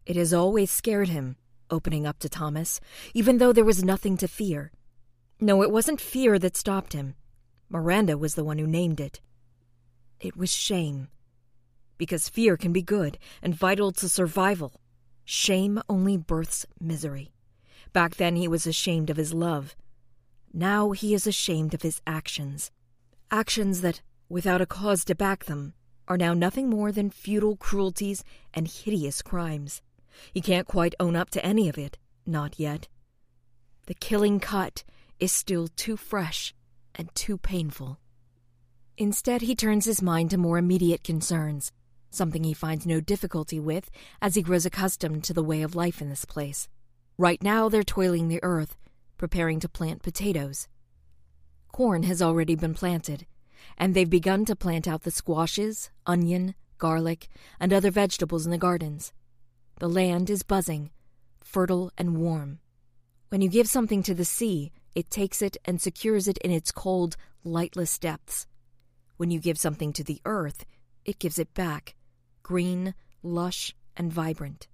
It 0.09 0.15
has 0.15 0.33
always 0.33 0.71
scared 0.71 1.09
him, 1.09 1.35
opening 1.69 2.07
up 2.07 2.17
to 2.19 2.29
Thomas, 2.29 2.81
even 3.13 3.37
though 3.37 3.53
there 3.53 3.63
was 3.63 3.83
nothing 3.83 4.17
to 4.17 4.27
fear. 4.27 4.71
No, 5.39 5.61
it 5.61 5.69
wasn't 5.69 6.01
fear 6.01 6.39
that 6.39 6.57
stopped 6.57 6.93
him. 6.93 7.13
Miranda 7.69 8.17
was 8.17 8.33
the 8.33 8.43
one 8.43 8.57
who 8.57 8.65
named 8.65 8.99
it. 8.99 9.21
It 10.19 10.35
was 10.35 10.51
shame 10.51 11.09
because 11.99 12.27
fear 12.27 12.57
can 12.57 12.73
be 12.73 12.81
good 12.81 13.19
and 13.43 13.53
vital 13.53 13.91
to 13.91 14.09
survival. 14.09 14.81
Shame 15.25 15.79
only 15.87 16.17
births 16.17 16.65
misery. 16.79 17.31
Back 17.93 18.15
then 18.15 18.35
he 18.35 18.47
was 18.47 18.65
ashamed 18.65 19.11
of 19.11 19.17
his 19.17 19.31
love. 19.31 19.75
Now 20.51 20.89
he 20.89 21.13
is 21.13 21.27
ashamed 21.27 21.75
of 21.75 21.83
his 21.83 22.01
actions. 22.07 22.71
Actions 23.29 23.81
that, 23.81 24.01
without 24.27 24.59
a 24.59 24.65
cause 24.65 25.05
to 25.05 25.13
back 25.13 25.45
them, 25.45 25.75
are 26.07 26.17
now 26.17 26.33
nothing 26.33 26.67
more 26.67 26.91
than 26.91 27.11
futile 27.11 27.57
cruelties 27.57 28.23
and 28.55 28.67
hideous 28.67 29.21
crimes. 29.21 29.83
He 30.33 30.41
can't 30.41 30.67
quite 30.67 30.95
own 30.99 31.15
up 31.15 31.29
to 31.31 31.45
any 31.45 31.69
of 31.69 31.77
it, 31.77 31.97
not 32.25 32.59
yet. 32.59 32.87
The 33.87 33.93
killing 33.93 34.39
cut 34.39 34.83
is 35.19 35.31
still 35.31 35.67
too 35.67 35.97
fresh 35.97 36.53
and 36.95 37.13
too 37.15 37.37
painful. 37.37 37.99
Instead, 38.97 39.41
he 39.41 39.55
turns 39.55 39.85
his 39.85 40.01
mind 40.01 40.29
to 40.31 40.37
more 40.37 40.57
immediate 40.57 41.03
concerns 41.03 41.71
something 42.09 42.43
he 42.43 42.53
finds 42.53 42.85
no 42.85 42.99
difficulty 42.99 43.59
with 43.59 43.89
as 44.21 44.35
he 44.35 44.41
grows 44.41 44.65
accustomed 44.65 45.23
to 45.23 45.33
the 45.33 45.43
way 45.43 45.61
of 45.61 45.75
life 45.75 46.01
in 46.01 46.09
this 46.09 46.25
place. 46.25 46.67
Right 47.17 47.41
now, 47.43 47.69
they're 47.69 47.83
toiling 47.83 48.27
the 48.27 48.43
earth, 48.43 48.77
preparing 49.17 49.59
to 49.59 49.69
plant 49.69 50.01
potatoes. 50.01 50.67
Corn 51.71 52.03
has 52.03 52.21
already 52.21 52.55
been 52.55 52.73
planted, 52.73 53.25
and 53.77 53.93
they've 53.93 54.09
begun 54.09 54.45
to 54.45 54.55
plant 54.55 54.87
out 54.87 55.03
the 55.03 55.11
squashes, 55.11 55.91
onion, 56.05 56.55
garlic, 56.77 57.27
and 57.59 57.73
other 57.73 57.91
vegetables 57.91 58.45
in 58.45 58.51
the 58.51 58.57
gardens. 58.57 59.13
The 59.79 59.89
land 59.89 60.29
is 60.29 60.43
buzzing, 60.43 60.91
fertile 61.41 61.91
and 61.98 62.17
warm. 62.17 62.59
When 63.29 63.41
you 63.41 63.50
give 63.50 63.67
something 63.67 64.03
to 64.03 64.13
the 64.13 64.25
sea, 64.25 64.71
it 64.93 65.09
takes 65.09 65.41
it 65.41 65.55
and 65.63 65.81
secures 65.81 66.27
it 66.27 66.38
in 66.39 66.51
its 66.51 66.71
cold, 66.71 67.15
lightless 67.45 67.98
depths. 67.98 68.45
When 69.15 69.31
you 69.31 69.39
give 69.39 69.57
something 69.57 69.93
to 69.93 70.03
the 70.03 70.21
earth, 70.25 70.65
it 71.05 71.17
gives 71.17 71.39
it 71.39 71.53
back, 71.53 71.95
green, 72.43 72.93
lush, 73.24 73.74
and 73.95 74.12
vibrant. 74.12 74.67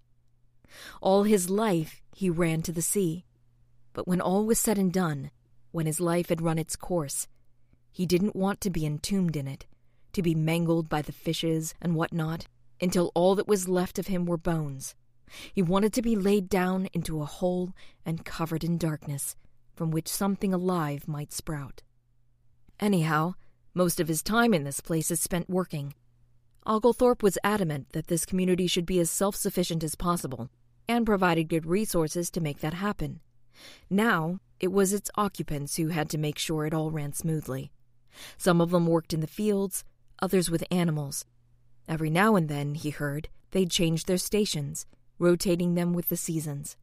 All 1.01 1.23
his 1.23 1.49
life 1.49 2.01
he 2.15 2.29
ran 2.29 2.63
to 2.63 2.71
the 2.71 2.81
sea, 2.81 3.25
but 3.93 4.07
when 4.07 4.21
all 4.21 4.45
was 4.45 4.57
said 4.57 4.79
and 4.79 4.91
done, 4.91 5.29
when 5.71 5.85
his 5.85 5.99
life 5.99 6.29
had 6.29 6.41
run 6.41 6.57
its 6.57 6.75
course, 6.75 7.27
He 7.91 8.05
didn't 8.05 8.35
want 8.35 8.59
to 8.59 8.69
be 8.69 8.85
entombed 8.85 9.37
in 9.37 9.47
it, 9.47 9.67
to 10.11 10.21
be 10.21 10.35
mangled 10.35 10.89
by 10.89 11.01
the 11.01 11.13
fishes 11.13 11.73
and 11.81 11.95
what 11.95 12.11
not, 12.11 12.47
until 12.81 13.11
all 13.15 13.35
that 13.35 13.47
was 13.47 13.67
left 13.67 13.99
of 13.99 14.07
him 14.07 14.25
were 14.25 14.37
bones. 14.37 14.95
He 15.53 15.61
wanted 15.61 15.93
to 15.93 16.01
be 16.01 16.15
laid 16.15 16.49
down 16.49 16.87
into 16.93 17.21
a 17.21 17.25
hole 17.25 17.73
and 18.05 18.25
covered 18.25 18.63
in 18.63 18.77
darkness, 18.77 19.35
from 19.73 19.91
which 19.91 20.07
something 20.07 20.53
alive 20.53 21.07
might 21.07 21.33
sprout. 21.33 21.81
Anyhow, 22.79 23.33
most 23.73 23.99
of 23.99 24.07
his 24.07 24.21
time 24.21 24.53
in 24.53 24.63
this 24.63 24.79
place 24.79 25.11
is 25.11 25.19
spent 25.19 25.49
working. 25.49 25.93
Oglethorpe 26.65 27.21
was 27.21 27.37
adamant 27.43 27.91
that 27.91 28.07
this 28.07 28.25
community 28.25 28.67
should 28.67 28.85
be 28.85 28.99
as 28.99 29.09
self 29.09 29.35
sufficient 29.35 29.83
as 29.83 29.95
possible, 29.95 30.49
and 30.87 31.05
provided 31.05 31.49
good 31.49 31.65
resources 31.65 32.29
to 32.31 32.41
make 32.41 32.59
that 32.59 32.73
happen. 32.73 33.19
Now, 33.89 34.39
it 34.59 34.71
was 34.71 34.93
its 34.93 35.11
occupants 35.15 35.75
who 35.75 35.89
had 35.89 36.09
to 36.09 36.17
make 36.17 36.37
sure 36.37 36.65
it 36.65 36.73
all 36.73 36.91
ran 36.91 37.13
smoothly. 37.13 37.71
Some 38.37 38.61
of 38.61 38.71
them 38.71 38.87
worked 38.87 39.13
in 39.13 39.19
the 39.19 39.27
fields, 39.27 39.83
others 40.21 40.49
with 40.49 40.63
animals. 40.71 41.25
Every 41.87 42.09
now 42.09 42.35
and 42.35 42.49
then, 42.49 42.75
he 42.75 42.89
heard, 42.89 43.29
they'd 43.51 43.69
change 43.69 44.05
their 44.05 44.17
stations, 44.17 44.85
rotating 45.19 45.75
them 45.75 45.93
with 45.93 46.09
the 46.09 46.17
seasons. 46.17 46.77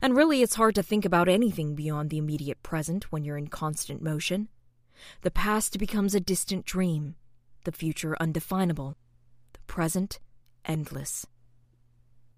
And 0.00 0.16
really, 0.16 0.42
it's 0.42 0.54
hard 0.54 0.74
to 0.76 0.82
think 0.82 1.04
about 1.04 1.28
anything 1.28 1.74
beyond 1.74 2.10
the 2.10 2.18
immediate 2.18 2.62
present 2.62 3.10
when 3.10 3.24
you're 3.24 3.38
in 3.38 3.48
constant 3.48 4.02
motion. 4.02 4.48
The 5.22 5.30
past 5.30 5.78
becomes 5.78 6.14
a 6.14 6.20
distant 6.20 6.64
dream, 6.64 7.16
the 7.64 7.72
future 7.72 8.16
undefinable, 8.20 8.96
the 9.52 9.60
present 9.66 10.20
endless. 10.64 11.26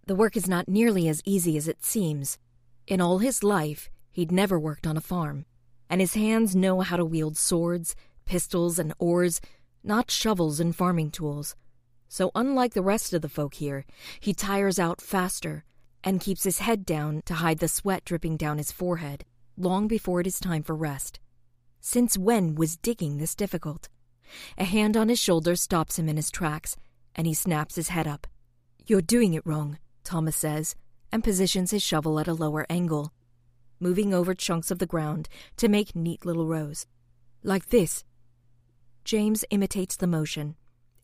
The 0.06 0.14
work 0.14 0.36
is 0.36 0.48
not 0.48 0.68
nearly 0.68 1.08
as 1.08 1.22
easy 1.24 1.56
as 1.56 1.68
it 1.68 1.84
seems. 1.84 2.38
In 2.86 3.00
all 3.00 3.18
his 3.18 3.42
life, 3.42 3.90
he'd 4.12 4.32
never 4.32 4.58
worked 4.58 4.86
on 4.86 4.96
a 4.96 5.00
farm, 5.00 5.44
and 5.90 6.00
his 6.00 6.14
hands 6.14 6.56
know 6.56 6.80
how 6.80 6.96
to 6.96 7.04
wield 7.04 7.36
swords, 7.36 7.94
pistols, 8.24 8.78
and 8.78 8.94
oars, 8.98 9.40
not 9.82 10.10
shovels 10.10 10.60
and 10.60 10.74
farming 10.74 11.10
tools. 11.10 11.54
So, 12.08 12.30
unlike 12.34 12.74
the 12.74 12.82
rest 12.82 13.12
of 13.12 13.22
the 13.22 13.28
folk 13.28 13.54
here, 13.54 13.84
he 14.20 14.32
tires 14.32 14.78
out 14.78 15.00
faster 15.00 15.64
and 16.04 16.20
keeps 16.20 16.44
his 16.44 16.60
head 16.60 16.86
down 16.86 17.22
to 17.26 17.34
hide 17.34 17.58
the 17.58 17.68
sweat 17.68 18.04
dripping 18.04 18.36
down 18.36 18.58
his 18.58 18.72
forehead 18.72 19.24
long 19.56 19.88
before 19.88 20.20
it 20.20 20.26
is 20.26 20.38
time 20.38 20.62
for 20.62 20.74
rest. 20.74 21.18
Since 21.80 22.18
when 22.18 22.54
was 22.54 22.76
digging 22.76 23.18
this 23.18 23.34
difficult? 23.34 23.88
A 24.58 24.64
hand 24.64 24.96
on 24.96 25.08
his 25.08 25.18
shoulder 25.18 25.56
stops 25.56 25.98
him 25.98 26.08
in 26.08 26.16
his 26.16 26.30
tracks, 26.30 26.76
and 27.14 27.26
he 27.26 27.34
snaps 27.34 27.76
his 27.76 27.88
head 27.88 28.06
up. 28.06 28.26
You're 28.86 29.00
doing 29.00 29.34
it 29.34 29.46
wrong, 29.46 29.78
Thomas 30.04 30.36
says, 30.36 30.74
and 31.10 31.24
positions 31.24 31.70
his 31.70 31.82
shovel 31.82 32.18
at 32.20 32.28
a 32.28 32.34
lower 32.34 32.66
angle, 32.68 33.12
moving 33.80 34.12
over 34.12 34.34
chunks 34.34 34.70
of 34.70 34.78
the 34.78 34.86
ground 34.86 35.28
to 35.56 35.68
make 35.68 35.96
neat 35.96 36.26
little 36.26 36.46
rows. 36.46 36.86
Like 37.42 37.70
this. 37.70 38.04
James 39.04 39.44
imitates 39.50 39.96
the 39.96 40.06
motion 40.06 40.56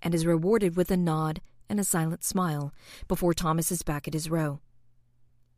and 0.02 0.14
is 0.14 0.26
rewarded 0.26 0.76
with 0.76 0.90
a 0.90 0.97
nod 0.97 1.40
and 1.68 1.80
a 1.80 1.85
silent 1.85 2.23
smile 2.25 2.75
before 3.09 3.32
Thomas 3.32 3.73
is 3.73 3.82
back 3.82 4.06
at 4.06 4.14
his 4.14 4.28
row. 4.28 4.61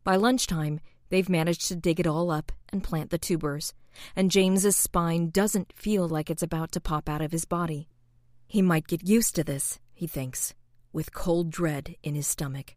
By 0.04 0.16
lunchtime, 0.16 0.80
they've 1.08 1.28
managed 1.28 1.66
to 1.68 1.76
dig 1.76 1.98
it 1.98 2.06
all 2.06 2.30
up 2.30 2.52
and 2.68 2.84
plant 2.84 3.10
the 3.10 3.18
tubers, 3.18 3.72
and 4.14 4.30
James's 4.30 4.76
spine 4.76 5.30
doesn't 5.30 5.72
feel 5.72 6.06
like 6.06 6.30
it's 6.30 6.42
about 6.42 6.72
to 6.72 6.80
pop 6.80 7.08
out 7.08 7.22
of 7.22 7.32
his 7.32 7.44
body. 7.44 7.88
He 8.46 8.62
might 8.62 8.86
get 8.86 9.08
used 9.08 9.34
to 9.36 9.44
this, 9.44 9.80
he 9.92 10.06
thinks, 10.06 10.54
with 10.92 11.14
cold 11.14 11.50
dread 11.50 11.96
in 12.02 12.14
his 12.14 12.26
stomach. 12.26 12.76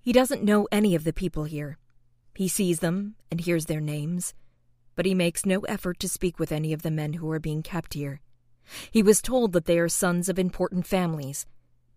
He 0.00 0.12
doesn't 0.12 0.42
know 0.42 0.66
any 0.72 0.94
of 0.94 1.04
the 1.04 1.12
people 1.12 1.44
here. 1.44 1.78
He 2.34 2.48
sees 2.48 2.80
them 2.80 3.14
and 3.30 3.40
hears 3.40 3.66
their 3.66 3.80
names, 3.80 4.34
but 4.96 5.06
he 5.06 5.14
makes 5.14 5.46
no 5.46 5.60
effort 5.60 6.00
to 6.00 6.08
speak 6.08 6.38
with 6.38 6.52
any 6.52 6.72
of 6.72 6.82
the 6.82 6.90
men 6.90 7.14
who 7.14 7.30
are 7.30 7.38
being 7.38 7.62
kept 7.62 7.94
here. 7.94 8.20
He 8.90 9.02
was 9.02 9.22
told 9.22 9.52
that 9.52 9.66
they 9.66 9.78
are 9.78 9.88
sons 9.88 10.28
of 10.28 10.38
important 10.38 10.86
families, 10.86 11.46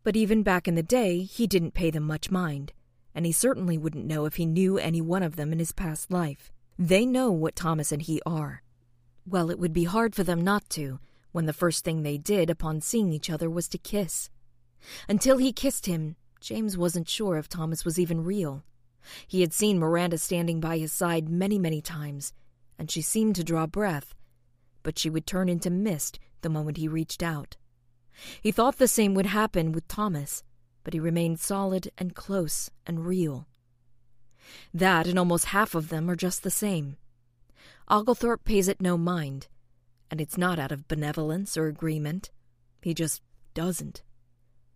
but 0.03 0.15
even 0.15 0.43
back 0.43 0.67
in 0.67 0.75
the 0.75 0.83
day 0.83 1.23
he 1.23 1.47
didn't 1.47 1.73
pay 1.73 1.89
them 1.91 2.03
much 2.03 2.31
mind 2.31 2.73
and 3.15 3.25
he 3.25 3.31
certainly 3.31 3.77
wouldn't 3.77 4.05
know 4.05 4.25
if 4.25 4.35
he 4.35 4.45
knew 4.45 4.77
any 4.77 4.99
one 4.99 5.23
of 5.23 5.37
them 5.37 5.53
in 5.53 5.59
his 5.59 5.71
past 5.71 6.11
life. 6.11 6.51
They 6.77 7.05
know 7.05 7.31
what 7.31 7.55
Thomas 7.55 7.93
and 7.93 8.01
he 8.01 8.21
are. 8.25 8.61
Well, 9.25 9.49
it 9.49 9.57
would 9.57 9.71
be 9.71 9.85
hard 9.85 10.13
for 10.13 10.23
them 10.23 10.43
not 10.43 10.69
to, 10.71 10.99
when 11.31 11.45
the 11.45 11.53
first 11.53 11.85
thing 11.85 12.03
they 12.03 12.17
did 12.17 12.49
upon 12.49 12.81
seeing 12.81 13.13
each 13.13 13.29
other 13.29 13.49
was 13.49 13.69
to 13.69 13.77
kiss. 13.77 14.29
Until 15.07 15.37
he 15.37 15.53
kissed 15.53 15.85
him, 15.85 16.17
James 16.41 16.77
wasn't 16.77 17.07
sure 17.07 17.37
if 17.37 17.47
Thomas 17.47 17.85
was 17.85 17.97
even 17.97 18.25
real. 18.25 18.63
He 19.25 19.39
had 19.41 19.53
seen 19.53 19.79
Miranda 19.79 20.17
standing 20.17 20.59
by 20.59 20.77
his 20.77 20.91
side 20.91 21.29
many, 21.29 21.57
many 21.57 21.81
times, 21.81 22.33
and 22.77 22.91
she 22.91 23.01
seemed 23.01 23.37
to 23.37 23.43
draw 23.45 23.65
breath, 23.65 24.13
but 24.83 24.99
she 24.99 25.09
would 25.09 25.25
turn 25.25 25.47
into 25.47 25.69
mist 25.69 26.19
the 26.45 26.49
moment 26.49 26.77
he 26.77 26.87
reached 26.87 27.23
out. 27.23 27.57
He 28.39 28.51
thought 28.51 28.77
the 28.77 28.87
same 28.87 29.15
would 29.15 29.25
happen 29.25 29.71
with 29.71 29.87
Thomas, 29.87 30.43
but 30.83 30.93
he 30.93 30.99
remained 30.99 31.39
solid 31.39 31.91
and 31.97 32.13
close 32.13 32.69
and 32.85 33.05
real. 33.05 33.47
That 34.71 35.07
and 35.07 35.17
almost 35.17 35.45
half 35.45 35.73
of 35.73 35.89
them 35.89 36.07
are 36.07 36.15
just 36.15 36.43
the 36.43 36.51
same. 36.51 36.97
Oglethorpe 37.89 38.45
pays 38.45 38.67
it 38.67 38.79
no 38.79 38.95
mind, 38.95 39.47
and 40.11 40.21
it's 40.21 40.37
not 40.37 40.59
out 40.59 40.71
of 40.71 40.87
benevolence 40.87 41.57
or 41.57 41.65
agreement. 41.65 42.29
He 42.79 42.93
just 42.93 43.23
doesn't. 43.55 44.03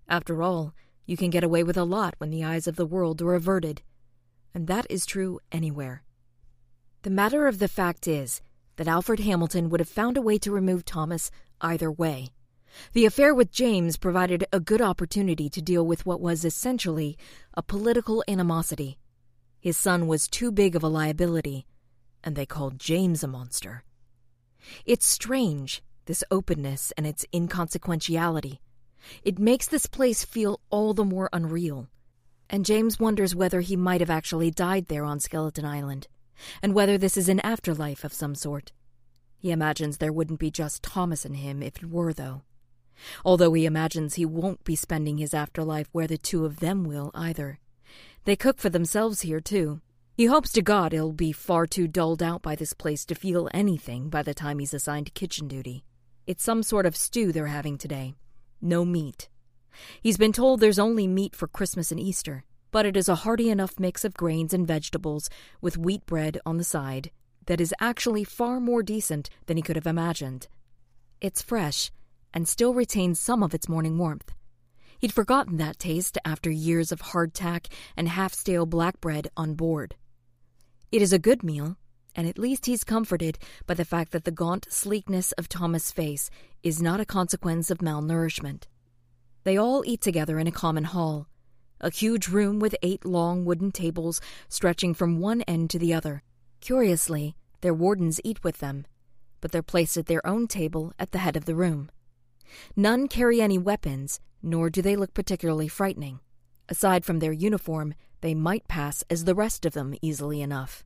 After 0.08 0.41
all, 0.41 0.73
you 1.05 1.15
can 1.15 1.29
get 1.29 1.43
away 1.43 1.63
with 1.63 1.77
a 1.77 1.84
lot 1.84 2.15
when 2.17 2.32
the 2.32 2.43
eyes 2.43 2.65
of 2.65 2.77
the 2.77 2.86
world 2.86 3.21
are 3.21 3.36
averted, 3.36 3.84
and 4.55 4.65
that 4.65 4.88
is 4.89 5.05
true 5.05 5.39
anywhere. 5.51 6.01
The 7.03 7.12
matter 7.12 7.47
of 7.47 7.60
the 7.60 7.67
fact 7.67 8.08
is 8.08 8.41
that 8.77 8.88
Alfred 8.88 9.19
Hamilton 9.19 9.69
would 9.69 9.82
have 9.82 9.89
found 9.89 10.17
a 10.17 10.21
way 10.21 10.38
to 10.39 10.51
remove 10.51 10.86
Thomas 10.86 11.29
either 11.62 11.91
way. 11.91 12.30
The 12.93 13.06
affair 13.06 13.34
with 13.34 13.52
James 13.52 13.98
provided 13.98 14.45
a 14.54 14.60
good 14.60 14.82
opportunity 14.82 15.50
to 15.50 15.62
deal 15.62 15.86
with 15.86 16.06
what 16.06 16.22
was 16.22 16.45
essentially 16.45 17.17
a 17.54 17.63
political 17.63 18.24
animosity. 18.28 18.98
His 19.60 19.78
son 19.78 20.08
was 20.08 20.28
too 20.28 20.52
big 20.52 20.76
of 20.76 20.84
a 20.84 20.88
liability, 20.88 21.65
and 22.24 22.36
they 22.36 22.45
called 22.45 22.80
James 22.80 23.24
a 23.24 23.28
monster. 23.28 23.84
It's 24.86 25.06
strange, 25.06 25.82
this 26.06 26.24
openness 26.32 26.91
and 26.98 27.06
its 27.06 27.26
inconsequentiality. 27.34 28.60
It 29.24 29.39
makes 29.39 29.67
this 29.67 29.86
place 29.86 30.24
feel 30.24 30.60
all 30.69 30.93
the 30.93 31.06
more 31.06 31.30
unreal. 31.32 31.88
And 32.50 32.65
James 32.65 33.00
wonders 33.00 33.36
whether 33.36 33.62
he 33.62 33.76
might 33.76 34.02
have 34.02 34.10
actually 34.10 34.52
died 34.52 34.88
there 34.88 35.06
on 35.06 35.19
Skeleton 35.19 35.65
Island, 35.65 36.08
and 36.62 36.74
whether 36.74 36.98
this 36.98 37.15
is 37.15 37.30
an 37.30 37.39
afterlife 37.41 38.04
of 38.04 38.13
some 38.13 38.36
sort. 38.36 38.72
He 39.39 39.52
imagines 39.52 39.97
there 39.97 40.13
wouldn't 40.13 40.39
be 40.39 40.52
just 40.52 40.84
Thomas 40.84 41.25
and 41.25 41.38
him 41.38 41.63
if 41.63 41.78
it 41.78 41.89
were, 41.89 42.13
though 42.13 42.43
although 43.23 43.54
he 43.54 43.65
imagines 43.65 44.15
he 44.15 44.25
won't 44.25 44.63
be 44.63 44.75
spending 44.75 45.17
his 45.17 45.34
afterlife 45.34 45.89
where 45.91 46.08
the 46.08 46.17
two 46.17 46.45
of 46.45 46.60
them 46.60 46.84
will 46.84 47.12
either. 47.13 47.60
They 48.25 48.36
cook 48.36 48.60
for 48.60 48.69
themselves 48.69 49.21
here, 49.21 49.39
too. 49.39 49.82
He 50.15 50.25
hopes 50.25 50.52
to 50.54 50.62
God 50.62 50.91
he'll 50.91 51.13
be 51.13 51.32
far 51.32 51.65
too 51.65 51.88
dulled 51.88 52.21
out 52.21 52.41
by 52.41 52.56
this 52.56 52.73
place 52.73 53.06
to 53.06 53.15
feel 53.15 53.49
anything 53.54 54.10
by 54.10 54.21
the 54.21 54.34
time 54.34 54.60
he's 54.60 54.73
assigned 54.73 55.13
kitchen 55.13 55.47
duty. 55.47 55.86
It's 56.28 56.43
some 56.43 56.62
sort 56.62 56.86
of 56.86 56.97
stew 56.97 57.32
they're 57.32 57.47
having 57.47 57.78
today. 57.78 58.15
No 58.62 58.84
meat. 58.84 59.30
He's 60.02 60.17
been 60.17 60.34
told 60.34 60.60
there's 60.60 60.80
only 60.80 61.08
meat 61.08 61.36
for 61.36 61.47
Christmas 61.47 61.91
and 61.91 61.99
Easter, 61.99 62.43
but 62.71 62.86
it 62.86 62.97
is 62.97 63.08
a 63.08 63.15
hearty 63.15 63.49
enough 63.49 63.80
mix 63.80 64.04
of 64.04 64.13
grains 64.13 64.54
and 64.54 64.67
vegetables 64.67 65.30
with 65.62 65.78
wheat 65.78 66.06
bread 66.06 66.39
on 66.45 66.58
the 66.58 66.63
side 66.65 67.12
that 67.45 67.62
is 67.62 67.73
actually 67.80 68.23
far 68.23 68.60
more 68.60 68.84
decent 68.84 69.30
than 69.45 69.58
he 69.58 69.63
could 69.63 69.75
have 69.75 69.88
imagined. 69.88 70.47
It's 71.21 71.41
fresh, 71.41 71.91
and 72.34 72.47
still 72.47 72.73
retains 72.73 73.19
some 73.19 73.43
of 73.43 73.54
its 73.54 73.67
morning 73.67 73.97
warmth. 73.97 74.32
He'd 74.99 75.13
forgotten 75.13 75.58
that 75.58 75.80
taste 75.80 76.17
after 76.25 76.52
years 76.52 76.91
of 76.91 77.02
hardtack 77.02 77.67
and 77.95 78.10
half 78.10 78.34
stale 78.34 78.65
black 78.65 78.99
bread 78.99 79.30
on 79.38 79.56
board. 79.56 79.95
It 80.91 81.02
is 81.02 81.13
a 81.13 81.19
good 81.19 81.43
meal, 81.43 81.78
and 82.15 82.28
at 82.28 82.39
least 82.39 82.65
he's 82.65 82.84
comforted 82.84 83.39
by 83.65 83.75
the 83.75 83.86
fact 83.86 84.12
that 84.12 84.25
the 84.25 84.32
gaunt 84.32 84.67
sleekness 84.69 85.32
of 85.34 85.47
Thomas' 85.47 85.91
face 85.91 86.30
is 86.63 86.82
not 86.82 86.99
a 86.99 87.06
consequence 87.06 87.71
of 87.71 87.78
malnourishment. 87.78 88.63
They 89.43 89.56
all 89.58 89.84
eat 89.86 90.02
together 90.02 90.38
in 90.38 90.47
a 90.47 90.52
common 90.52 90.84
hall, 90.84 91.28
a 91.80 91.91
huge 91.91 92.28
room 92.28 92.60
with 92.60 92.75
eight 92.82 93.06
long 93.06 93.45
wooden 93.45 93.71
tables 93.71 94.19
stretching 94.49 94.93
from 94.93 95.19
one 95.19 95.43
end 95.43 95.69
to 95.69 95.80
the 95.80 95.93
other. 95.93 96.23
Curiously, 96.62 97.36
their 97.62 97.74
wardens 97.74 98.19
eat 98.24 98.43
with 98.43 98.60
them, 98.60 98.86
but 99.41 99.52
they're 99.52 99.63
placed 99.63 99.98
at 99.98 100.08
their 100.08 100.26
own 100.26 100.48
table 100.48 100.93
at 101.00 101.12
the 101.12 101.19
head 101.19 101.36
of 101.36 101.45
the 101.45 101.56
room. 101.56 101.89
None 102.76 103.08
carry 103.08 103.41
any 103.41 103.58
weapons, 103.58 104.19
nor 104.41 104.69
do 104.69 104.82
they 104.82 104.95
look 104.95 105.13
particularly 105.13 105.67
frightening. 105.67 106.19
Aside 106.67 107.06
from 107.06 107.19
their 107.19 107.32
uniform, 107.32 107.93
they 108.22 108.34
might 108.36 108.67
pass 108.67 109.04
as 109.10 109.24
the 109.24 109.36
rest 109.36 109.65
of 109.65 109.74
them 109.74 109.95
easily 110.02 110.41
enough. 110.41 110.84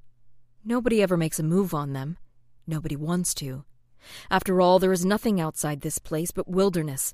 Nobody 0.64 1.02
ever 1.02 1.18
makes 1.18 1.40
a 1.40 1.44
move 1.44 1.74
on 1.74 1.94
them. 1.94 2.18
Nobody 2.66 2.96
wants 2.96 3.34
to. 3.36 3.66
After 4.30 4.62
all, 4.62 4.80
there 4.80 4.92
is 4.92 5.06
nothing 5.06 5.42
outside 5.42 5.82
this 5.82 6.00
place 6.00 6.32
but 6.32 6.48
wilderness. 6.48 7.14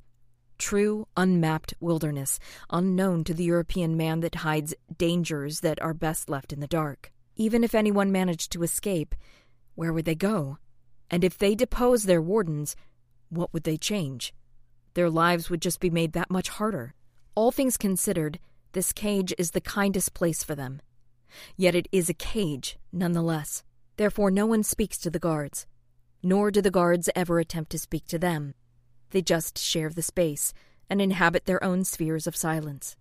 True, 0.58 1.08
unmapped 1.16 1.74
wilderness, 1.80 2.40
unknown 2.70 3.24
to 3.24 3.34
the 3.34 3.46
European 3.46 3.96
man 3.96 4.20
that 4.20 4.36
hides 4.36 4.76
dangers 4.98 5.62
that 5.62 5.82
are 5.82 5.94
best 5.94 6.30
left 6.30 6.52
in 6.52 6.60
the 6.60 6.68
dark. 6.68 7.12
Even 7.40 7.64
if 7.64 7.74
anyone 7.74 8.12
managed 8.12 8.52
to 8.52 8.64
escape, 8.64 9.16
where 9.74 9.94
would 9.94 10.04
they 10.04 10.14
go? 10.14 10.58
And 11.10 11.24
if 11.24 11.38
they 11.38 11.56
depose 11.56 12.04
their 12.04 12.22
wardens, 12.22 12.76
What 13.30 13.54
would 13.54 13.64
they 13.64 13.78
change? 13.78 14.34
Their 14.96 15.10
lives 15.10 15.50
would 15.50 15.62
just 15.62 15.80
be 15.80 15.90
made 15.90 16.14
that 16.14 16.32
much 16.32 16.50
harder. 16.50 16.94
All 17.36 17.52
things 17.52 17.78
considered, 17.78 18.40
this 18.74 18.92
cage 18.92 19.34
is 19.38 19.52
the 19.52 19.62
kindest 19.62 20.14
place 20.14 20.44
for 20.44 20.56
them. 20.56 20.82
Yet 21.56 21.76
it 21.76 21.88
is 21.92 22.10
a 22.10 22.14
cage, 22.16 22.78
nonetheless. 22.92 23.64
Therefore, 23.98 24.32
no 24.32 24.46
one 24.46 24.64
speaks 24.64 24.98
to 24.98 25.10
the 25.10 25.20
guards, 25.20 25.68
nor 26.24 26.52
do 26.52 26.62
the 26.62 26.72
guards 26.72 27.10
ever 27.16 27.40
attempt 27.40 27.72
to 27.72 27.78
speak 27.80 28.08
to 28.08 28.20
them. 28.20 28.56
They 29.12 29.22
just 29.22 29.58
share 29.58 29.90
the 29.90 30.02
space 30.02 30.54
and 30.90 31.02
inhabit 31.02 31.46
their 31.46 31.64
own 31.64 31.84
spheres 31.84 32.26
of 32.26 32.36
silence. 32.36 32.98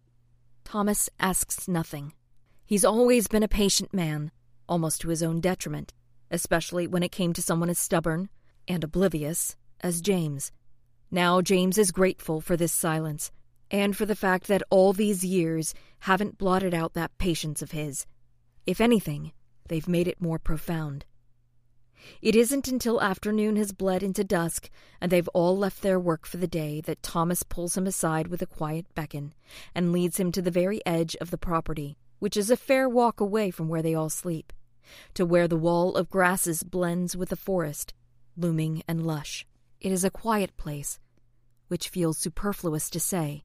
Thomas 0.65 1.09
asks 1.19 1.69
nothing. 1.69 2.13
He's 2.69 2.85
always 2.85 3.29
been 3.29 3.43
a 3.43 3.49
patient 3.49 3.95
man, 3.95 4.31
almost 4.69 5.01
to 5.01 5.09
his 5.09 5.23
own 5.23 5.41
detriment, 5.41 5.95
especially 6.31 6.87
when 6.87 7.03
it 7.03 7.11
came 7.11 7.33
to 7.33 7.41
someone 7.41 7.71
as 7.71 7.79
stubborn 7.79 8.29
and 8.69 8.85
oblivious 8.85 9.57
as 9.81 10.03
James. 10.03 10.53
Now 11.11 11.41
James 11.41 11.79
is 11.79 11.91
grateful 11.91 12.43
for 12.43 12.59
this 12.59 12.71
silence 12.71 13.31
and 13.71 13.97
for 13.97 14.05
the 14.05 14.15
fact 14.15 14.49
that 14.49 14.63
all 14.69 14.93
these 14.93 15.25
years 15.25 15.73
haven't 16.01 16.37
blotted 16.37 16.75
out 16.75 16.93
that 16.93 17.17
patience 17.17 17.63
of 17.63 17.71
his. 17.71 18.05
If 18.67 18.83
anything, 18.83 19.33
they've 19.69 19.89
made 19.89 20.07
it 20.07 20.21
more 20.21 20.39
profound. 20.39 21.07
It 22.21 22.37
isn't 22.37 22.69
until 22.69 23.01
afternoon 23.01 23.57
has 23.57 23.73
bled 23.73 24.03
into 24.03 24.25
dusk 24.25 24.69
and 25.01 25.11
they've 25.11 25.29
all 25.29 25.57
left 25.57 25.81
their 25.81 25.99
work 25.99 26.27
for 26.27 26.37
the 26.37 26.47
day 26.47 26.83
that 26.83 27.03
Thomas 27.03 27.45
pulls 27.45 27.79
him 27.79 27.87
aside 27.87 28.27
with 28.27 28.43
a 28.43 28.47
quiet 28.47 28.85
beckon 28.95 29.33
and 29.75 29.91
leads 29.91 30.21
him 30.21 30.31
to 30.33 30.43
the 30.43 30.51
very 30.51 30.85
edge 30.85 31.17
of 31.17 31.31
the 31.31 31.39
property, 31.39 31.97
which 32.19 32.37
is 32.37 32.51
a 32.51 32.57
fair 32.57 32.89
walk 32.89 33.21
away 33.21 33.51
from 33.51 33.69
where 33.69 33.83
they 33.83 33.95
all 33.95 34.09
sleep, 34.09 34.53
to 35.15 35.25
where 35.25 35.49
the 35.49 35.57
wall 35.57 35.95
of 35.97 36.11
grasses 36.11 36.63
blends 36.63 37.17
with 37.17 37.29
the 37.29 37.37
forest, 37.37 37.95
looming 38.37 38.83
and 38.89 39.07
lush. 39.07 39.47
It 39.81 39.93
is 39.93 40.05
a 40.05 40.11
quiet 40.11 40.57
place, 40.57 40.99
which 41.69 41.89
feels 41.89 42.19
superfluous 42.19 42.91
to 42.91 43.01
say. 43.01 43.45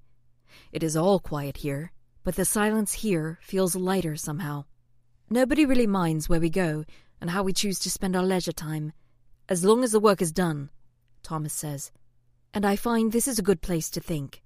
It 0.72 0.84
is 0.84 0.96
all 0.96 1.20
quiet 1.20 1.58
here, 1.58 1.92
but 2.24 2.36
the 2.36 2.46
silence 2.46 2.94
here 2.94 3.40
feels 3.42 3.76
lighter 3.76 4.16
somehow. 4.16 4.66
Nobody 5.30 5.66
really 5.66 5.88
minds 5.88 6.30
where 6.30 6.40
we 6.40 6.50
go 6.50 6.86
and 7.20 7.30
how 7.30 7.44
we 7.44 7.54
choose 7.54 7.80
to 7.80 7.90
spend 7.90 8.16
our 8.16 8.24
leisure 8.24 8.52
time, 8.52 8.94
as 9.50 9.64
long 9.64 9.84
as 9.84 9.92
the 9.92 10.00
work 10.00 10.22
is 10.22 10.32
done, 10.32 10.70
Thomas 11.22 11.54
says. 11.54 11.92
And 12.54 12.66
I 12.66 12.76
find 12.76 13.12
this 13.12 13.28
is 13.28 13.40
a 13.40 13.44
good 13.44 13.62
place 13.62 13.90
to 13.92 14.00
think. 14.00 14.42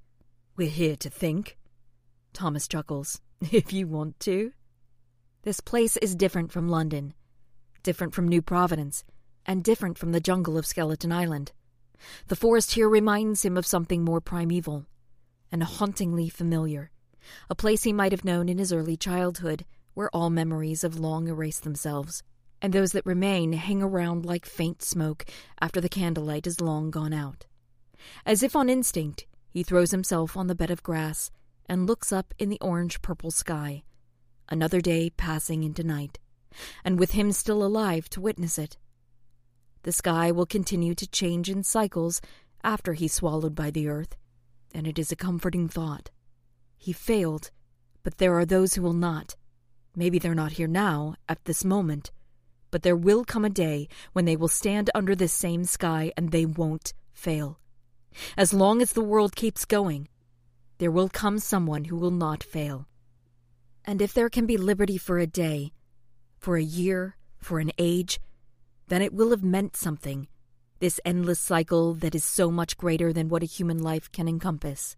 We're 0.55 0.69
here 0.69 0.95
to 0.97 1.09
think, 1.09 1.57
Thomas 2.33 2.67
chuckles, 2.67 3.21
if 3.51 3.71
you 3.71 3.87
want 3.87 4.19
to. 4.21 4.51
This 5.43 5.59
place 5.59 5.95
is 5.97 6.15
different 6.15 6.51
from 6.51 6.67
London, 6.67 7.13
different 7.83 8.13
from 8.13 8.27
New 8.27 8.41
Providence, 8.41 9.03
and 9.45 9.63
different 9.63 9.97
from 9.97 10.11
the 10.11 10.19
jungle 10.19 10.57
of 10.57 10.65
Skeleton 10.65 11.11
Island. 11.11 11.51
The 12.27 12.35
forest 12.35 12.73
here 12.73 12.89
reminds 12.89 13.45
him 13.45 13.55
of 13.55 13.65
something 13.65 14.03
more 14.03 14.21
primeval 14.21 14.85
and 15.51 15.63
hauntingly 15.63 16.29
familiar, 16.29 16.91
a 17.49 17.55
place 17.55 17.83
he 17.83 17.93
might 17.93 18.11
have 18.11 18.25
known 18.25 18.49
in 18.49 18.57
his 18.57 18.73
early 18.73 18.97
childhood, 18.97 19.65
where 19.93 20.09
all 20.13 20.29
memories 20.29 20.81
have 20.81 20.99
long 20.99 21.27
erased 21.27 21.63
themselves, 21.63 22.23
and 22.61 22.73
those 22.73 22.91
that 22.91 23.05
remain 23.05 23.53
hang 23.53 23.81
around 23.83 24.25
like 24.25 24.45
faint 24.45 24.81
smoke 24.81 25.25
after 25.61 25.79
the 25.79 25.89
candlelight 25.89 26.47
is 26.47 26.59
long 26.59 26.89
gone 26.89 27.13
out. 27.13 27.45
As 28.25 28.41
if 28.41 28.55
on 28.55 28.69
instinct, 28.69 29.27
he 29.49 29.63
throws 29.63 29.91
himself 29.91 30.35
on 30.35 30.47
the 30.47 30.55
bed 30.55 30.71
of 30.71 30.83
grass 30.83 31.31
and 31.67 31.87
looks 31.87 32.11
up 32.11 32.33
in 32.37 32.49
the 32.49 32.59
orange 32.61 33.01
purple 33.01 33.31
sky. 33.31 33.83
Another 34.49 34.81
day 34.81 35.09
passing 35.09 35.63
into 35.63 35.83
night, 35.83 36.19
and 36.83 36.97
with 36.97 37.11
him 37.11 37.31
still 37.31 37.63
alive 37.63 38.09
to 38.09 38.21
witness 38.21 38.57
it. 38.57 38.77
The 39.83 39.91
sky 39.91 40.31
will 40.31 40.45
continue 40.45 40.95
to 40.95 41.07
change 41.07 41.49
in 41.49 41.63
cycles 41.63 42.21
after 42.63 42.93
he's 42.93 43.13
swallowed 43.13 43.55
by 43.55 43.71
the 43.71 43.87
earth, 43.87 44.15
and 44.73 44.87
it 44.87 44.97
is 44.97 45.11
a 45.11 45.15
comforting 45.15 45.67
thought. 45.67 46.09
He 46.77 46.93
failed, 46.93 47.51
but 48.03 48.17
there 48.17 48.37
are 48.37 48.45
those 48.45 48.73
who 48.73 48.81
will 48.81 48.93
not. 48.93 49.35
Maybe 49.95 50.19
they're 50.19 50.35
not 50.35 50.53
here 50.53 50.67
now, 50.67 51.15
at 51.27 51.43
this 51.45 51.65
moment, 51.65 52.11
but 52.71 52.83
there 52.83 52.95
will 52.95 53.25
come 53.25 53.45
a 53.45 53.49
day 53.49 53.87
when 54.13 54.25
they 54.25 54.35
will 54.35 54.47
stand 54.47 54.89
under 54.93 55.15
this 55.15 55.33
same 55.33 55.63
sky 55.63 56.11
and 56.15 56.31
they 56.31 56.45
won't 56.45 56.93
fail. 57.13 57.59
As 58.37 58.53
long 58.53 58.81
as 58.81 58.93
the 58.93 59.01
world 59.01 59.35
keeps 59.35 59.65
going, 59.65 60.07
there 60.77 60.91
will 60.91 61.09
come 61.09 61.39
someone 61.39 61.85
who 61.85 61.95
will 61.95 62.11
not 62.11 62.43
fail. 62.43 62.87
And 63.85 64.01
if 64.01 64.13
there 64.13 64.29
can 64.29 64.45
be 64.45 64.57
liberty 64.57 64.97
for 64.97 65.17
a 65.17 65.27
day, 65.27 65.71
for 66.37 66.57
a 66.57 66.63
year, 66.63 67.15
for 67.37 67.59
an 67.59 67.71
age, 67.77 68.19
then 68.87 69.01
it 69.01 69.13
will 69.13 69.31
have 69.31 69.43
meant 69.43 69.75
something, 69.75 70.27
this 70.79 70.99
endless 71.03 71.39
cycle 71.39 71.93
that 71.95 72.15
is 72.15 72.23
so 72.23 72.51
much 72.51 72.77
greater 72.77 73.11
than 73.11 73.29
what 73.29 73.43
a 73.43 73.47
human 73.47 73.81
life 73.81 74.11
can 74.11 74.27
encompass. 74.27 74.95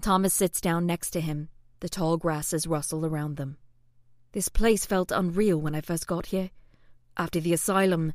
Thomas 0.00 0.32
sits 0.32 0.60
down 0.60 0.86
next 0.86 1.10
to 1.10 1.20
him, 1.20 1.48
the 1.80 1.88
tall 1.88 2.16
grasses 2.16 2.66
rustle 2.66 3.04
around 3.04 3.36
them. 3.36 3.58
This 4.32 4.48
place 4.48 4.86
felt 4.86 5.12
unreal 5.12 5.60
when 5.60 5.74
I 5.74 5.80
first 5.80 6.06
got 6.06 6.26
here. 6.26 6.50
After 7.16 7.40
the 7.40 7.52
asylum, 7.52 8.12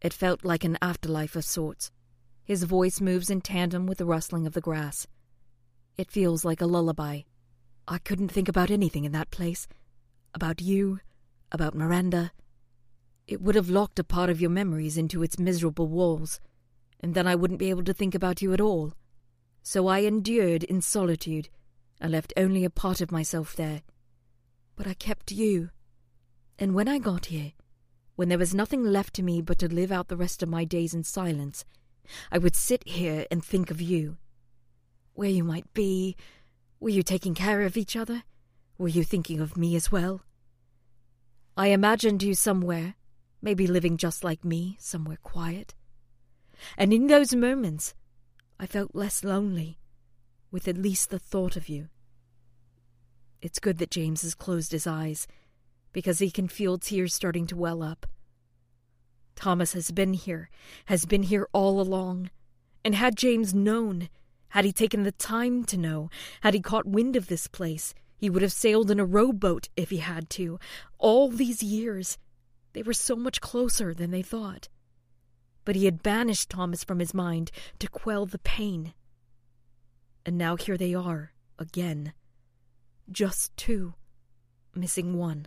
it 0.00 0.12
felt 0.12 0.44
like 0.44 0.64
an 0.64 0.78
afterlife 0.80 1.36
of 1.36 1.44
sorts. 1.44 1.90
His 2.44 2.64
voice 2.64 3.00
moves 3.00 3.30
in 3.30 3.40
tandem 3.40 3.86
with 3.86 3.98
the 3.98 4.06
rustling 4.06 4.46
of 4.46 4.54
the 4.54 4.60
grass. 4.60 5.06
It 5.98 6.12
feels 6.12 6.44
like 6.44 6.60
a 6.60 6.66
lullaby. 6.66 7.22
I 7.88 7.98
couldn't 7.98 8.28
think 8.28 8.48
about 8.48 8.70
anything 8.70 9.04
in 9.04 9.10
that 9.12 9.32
place. 9.32 9.66
About 10.32 10.62
you, 10.62 11.00
about 11.50 11.74
Miranda, 11.74 12.30
it 13.26 13.42
would 13.42 13.56
have 13.56 13.68
locked 13.68 13.98
a 13.98 14.04
part 14.04 14.30
of 14.30 14.40
your 14.40 14.48
memories 14.48 14.96
into 14.96 15.24
its 15.24 15.40
miserable 15.40 15.88
walls, 15.88 16.40
and 17.00 17.14
then 17.14 17.26
I 17.26 17.34
wouldn't 17.34 17.58
be 17.58 17.70
able 17.70 17.82
to 17.82 17.92
think 17.92 18.14
about 18.14 18.40
you 18.40 18.52
at 18.52 18.60
all. 18.60 18.94
So 19.64 19.88
I 19.88 19.98
endured 19.98 20.62
in 20.62 20.80
solitude, 20.82 21.48
and 22.00 22.12
left 22.12 22.32
only 22.36 22.64
a 22.64 22.70
part 22.70 23.00
of 23.00 23.10
myself 23.10 23.56
there. 23.56 23.82
But 24.76 24.86
I 24.86 24.94
kept 24.94 25.32
you. 25.32 25.70
And 26.60 26.74
when 26.74 26.86
I 26.86 26.98
got 26.98 27.26
here, 27.26 27.54
when 28.14 28.28
there 28.28 28.38
was 28.38 28.54
nothing 28.54 28.84
left 28.84 29.14
to 29.14 29.22
me 29.24 29.42
but 29.42 29.58
to 29.58 29.68
live 29.68 29.90
out 29.90 30.06
the 30.06 30.16
rest 30.16 30.44
of 30.44 30.48
my 30.48 30.64
days 30.64 30.94
in 30.94 31.02
silence, 31.02 31.64
I 32.30 32.38
would 32.38 32.54
sit 32.54 32.86
here 32.86 33.26
and 33.32 33.44
think 33.44 33.72
of 33.72 33.80
you. 33.80 34.16
Where 35.18 35.28
you 35.28 35.42
might 35.42 35.74
be. 35.74 36.14
Were 36.78 36.90
you 36.90 37.02
taking 37.02 37.34
care 37.34 37.62
of 37.62 37.76
each 37.76 37.96
other? 37.96 38.22
Were 38.78 38.86
you 38.86 39.02
thinking 39.02 39.40
of 39.40 39.56
me 39.56 39.74
as 39.74 39.90
well? 39.90 40.20
I 41.56 41.70
imagined 41.70 42.22
you 42.22 42.34
somewhere, 42.34 42.94
maybe 43.42 43.66
living 43.66 43.96
just 43.96 44.22
like 44.22 44.44
me, 44.44 44.76
somewhere 44.78 45.18
quiet. 45.20 45.74
And 46.76 46.92
in 46.92 47.08
those 47.08 47.34
moments, 47.34 47.94
I 48.60 48.66
felt 48.66 48.94
less 48.94 49.24
lonely, 49.24 49.80
with 50.52 50.68
at 50.68 50.78
least 50.78 51.10
the 51.10 51.18
thought 51.18 51.56
of 51.56 51.68
you. 51.68 51.88
It's 53.42 53.58
good 53.58 53.78
that 53.78 53.90
James 53.90 54.22
has 54.22 54.36
closed 54.36 54.70
his 54.70 54.86
eyes, 54.86 55.26
because 55.92 56.20
he 56.20 56.30
can 56.30 56.46
feel 56.46 56.78
tears 56.78 57.12
starting 57.12 57.48
to 57.48 57.56
well 57.56 57.82
up. 57.82 58.06
Thomas 59.34 59.72
has 59.72 59.90
been 59.90 60.12
here, 60.12 60.48
has 60.84 61.06
been 61.06 61.24
here 61.24 61.48
all 61.52 61.80
along. 61.80 62.30
And 62.84 62.94
had 62.94 63.16
James 63.16 63.52
known, 63.52 64.08
had 64.50 64.64
he 64.64 64.72
taken 64.72 65.02
the 65.02 65.12
time 65.12 65.64
to 65.64 65.76
know, 65.76 66.10
had 66.42 66.54
he 66.54 66.60
caught 66.60 66.86
wind 66.86 67.16
of 67.16 67.28
this 67.28 67.46
place, 67.46 67.94
he 68.16 68.30
would 68.30 68.42
have 68.42 68.52
sailed 68.52 68.90
in 68.90 68.98
a 68.98 69.04
rowboat 69.04 69.68
if 69.76 69.90
he 69.90 69.98
had 69.98 70.28
to. 70.30 70.58
All 70.98 71.28
these 71.28 71.62
years, 71.62 72.18
they 72.72 72.82
were 72.82 72.92
so 72.92 73.14
much 73.14 73.40
closer 73.40 73.94
than 73.94 74.10
they 74.10 74.22
thought. 74.22 74.68
But 75.64 75.76
he 75.76 75.84
had 75.84 76.02
banished 76.02 76.50
Thomas 76.50 76.82
from 76.82 76.98
his 76.98 77.14
mind 77.14 77.50
to 77.78 77.88
quell 77.88 78.26
the 78.26 78.38
pain. 78.38 78.94
And 80.24 80.36
now 80.36 80.56
here 80.56 80.76
they 80.76 80.94
are, 80.94 81.32
again. 81.58 82.12
Just 83.10 83.56
two, 83.56 83.94
missing 84.74 85.16
one. 85.16 85.46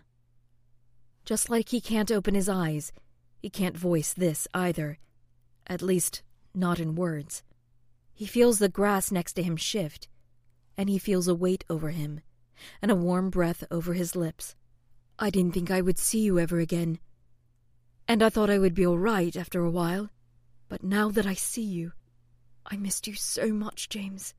Just 1.25 1.49
like 1.49 1.69
he 1.69 1.81
can't 1.81 2.11
open 2.11 2.33
his 2.33 2.49
eyes, 2.49 2.91
he 3.41 3.49
can't 3.49 3.77
voice 3.77 4.13
this 4.13 4.47
either. 4.53 4.97
At 5.67 5.81
least, 5.81 6.23
not 6.53 6.79
in 6.79 6.95
words. 6.95 7.43
He 8.21 8.27
feels 8.27 8.59
the 8.59 8.69
grass 8.69 9.11
next 9.11 9.33
to 9.33 9.41
him 9.41 9.57
shift, 9.57 10.07
and 10.77 10.87
he 10.87 10.99
feels 10.99 11.27
a 11.27 11.33
weight 11.33 11.65
over 11.71 11.89
him, 11.89 12.21
and 12.79 12.91
a 12.91 12.95
warm 12.95 13.31
breath 13.31 13.63
over 13.71 13.95
his 13.95 14.15
lips. 14.15 14.55
I 15.17 15.31
didn't 15.31 15.55
think 15.55 15.71
I 15.71 15.81
would 15.81 15.97
see 15.97 16.19
you 16.19 16.37
ever 16.37 16.59
again, 16.59 16.99
and 18.07 18.21
I 18.21 18.29
thought 18.29 18.51
I 18.51 18.59
would 18.59 18.75
be 18.75 18.85
all 18.85 18.99
right 18.99 19.35
after 19.35 19.63
a 19.63 19.71
while. 19.71 20.11
But 20.69 20.83
now 20.83 21.09
that 21.09 21.25
I 21.25 21.33
see 21.33 21.63
you, 21.63 21.93
I 22.63 22.77
missed 22.77 23.07
you 23.07 23.15
so 23.15 23.47
much, 23.47 23.89
James. 23.89 24.35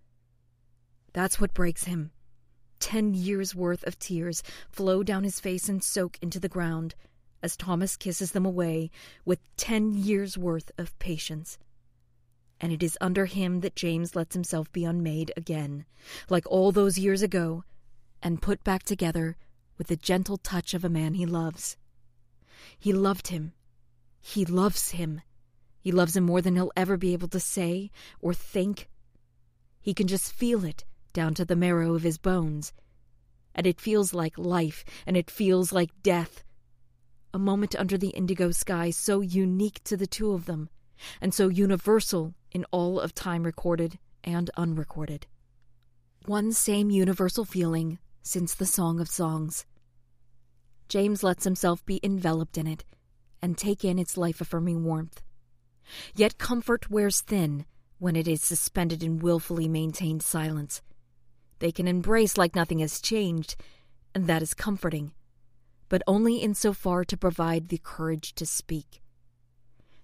That's 1.12 1.40
what 1.40 1.52
breaks 1.52 1.82
him. 1.82 2.12
Ten 2.78 3.14
years' 3.14 3.52
worth 3.52 3.82
of 3.82 3.98
tears 3.98 4.44
flow 4.70 5.02
down 5.02 5.24
his 5.24 5.40
face 5.40 5.68
and 5.68 5.82
soak 5.82 6.20
into 6.22 6.38
the 6.38 6.48
ground 6.48 6.94
as 7.42 7.56
Thomas 7.56 7.96
kisses 7.96 8.30
them 8.30 8.46
away 8.46 8.92
with 9.24 9.40
ten 9.56 9.92
years' 9.92 10.38
worth 10.38 10.70
of 10.78 10.96
patience. 11.00 11.58
And 12.62 12.72
it 12.72 12.82
is 12.82 12.96
under 13.00 13.26
him 13.26 13.60
that 13.60 13.76
James 13.76 14.16
lets 14.16 14.34
himself 14.34 14.72
be 14.72 14.84
unmade 14.84 15.32
again, 15.36 15.84
like 16.30 16.46
all 16.46 16.72
those 16.72 16.98
years 16.98 17.20
ago, 17.20 17.64
and 18.22 18.40
put 18.40 18.64
back 18.64 18.84
together 18.84 19.36
with 19.76 19.88
the 19.88 19.96
gentle 19.96 20.38
touch 20.38 20.72
of 20.72 20.84
a 20.84 20.88
man 20.88 21.12
he 21.14 21.26
loves. 21.26 21.76
He 22.78 22.94
loved 22.94 23.28
him 23.28 23.52
he 24.24 24.44
loves 24.44 24.92
him. 24.92 25.20
He 25.80 25.90
loves 25.90 26.16
him 26.16 26.24
more 26.24 26.40
than 26.40 26.54
he'll 26.54 26.72
ever 26.76 26.96
be 26.96 27.12
able 27.12 27.28
to 27.28 27.40
say 27.40 27.90
or 28.20 28.32
think. 28.32 28.88
He 29.80 29.92
can 29.92 30.06
just 30.06 30.32
feel 30.32 30.64
it 30.64 30.84
down 31.12 31.34
to 31.34 31.44
the 31.44 31.56
marrow 31.56 31.94
of 31.94 32.04
his 32.04 32.18
bones. 32.18 32.72
And 33.52 33.66
it 33.66 33.80
feels 33.80 34.14
like 34.14 34.38
life, 34.38 34.84
and 35.06 35.16
it 35.16 35.30
feels 35.30 35.72
like 35.72 36.02
death. 36.02 36.44
A 37.34 37.38
moment 37.38 37.74
under 37.74 37.98
the 37.98 38.10
indigo 38.10 38.52
sky 38.52 38.90
so 38.90 39.20
unique 39.20 39.82
to 39.84 39.96
the 39.96 40.06
two 40.06 40.32
of 40.32 40.46
them, 40.46 40.70
and 41.20 41.32
so 41.34 41.48
universal 41.48 42.34
in 42.50 42.64
all 42.70 43.00
of 43.00 43.14
time 43.14 43.42
recorded 43.42 43.98
and 44.24 44.50
unrecorded. 44.56 45.26
One 46.26 46.52
same 46.52 46.90
universal 46.90 47.44
feeling 47.44 47.98
since 48.22 48.54
the 48.54 48.66
Song 48.66 49.00
of 49.00 49.08
Songs. 49.08 49.66
James 50.88 51.22
lets 51.22 51.44
himself 51.44 51.84
be 51.84 52.00
enveloped 52.04 52.56
in 52.56 52.66
it 52.66 52.84
and 53.40 53.58
take 53.58 53.84
in 53.84 53.98
its 53.98 54.16
life 54.16 54.40
affirming 54.40 54.84
warmth. 54.84 55.22
Yet 56.14 56.38
comfort 56.38 56.90
wears 56.90 57.20
thin 57.20 57.66
when 57.98 58.14
it 58.14 58.28
is 58.28 58.42
suspended 58.42 59.02
in 59.02 59.18
wilfully 59.18 59.68
maintained 59.68 60.22
silence. 60.22 60.80
They 61.58 61.72
can 61.72 61.88
embrace 61.88 62.36
like 62.36 62.54
nothing 62.54 62.78
has 62.80 63.00
changed, 63.00 63.56
and 64.14 64.26
that 64.26 64.42
is 64.42 64.54
comforting, 64.54 65.12
but 65.88 66.02
only 66.06 66.42
in 66.42 66.54
so 66.54 66.72
far 66.72 67.04
to 67.04 67.16
provide 67.16 67.68
the 67.68 67.80
courage 67.82 68.34
to 68.36 68.46
speak. 68.46 69.01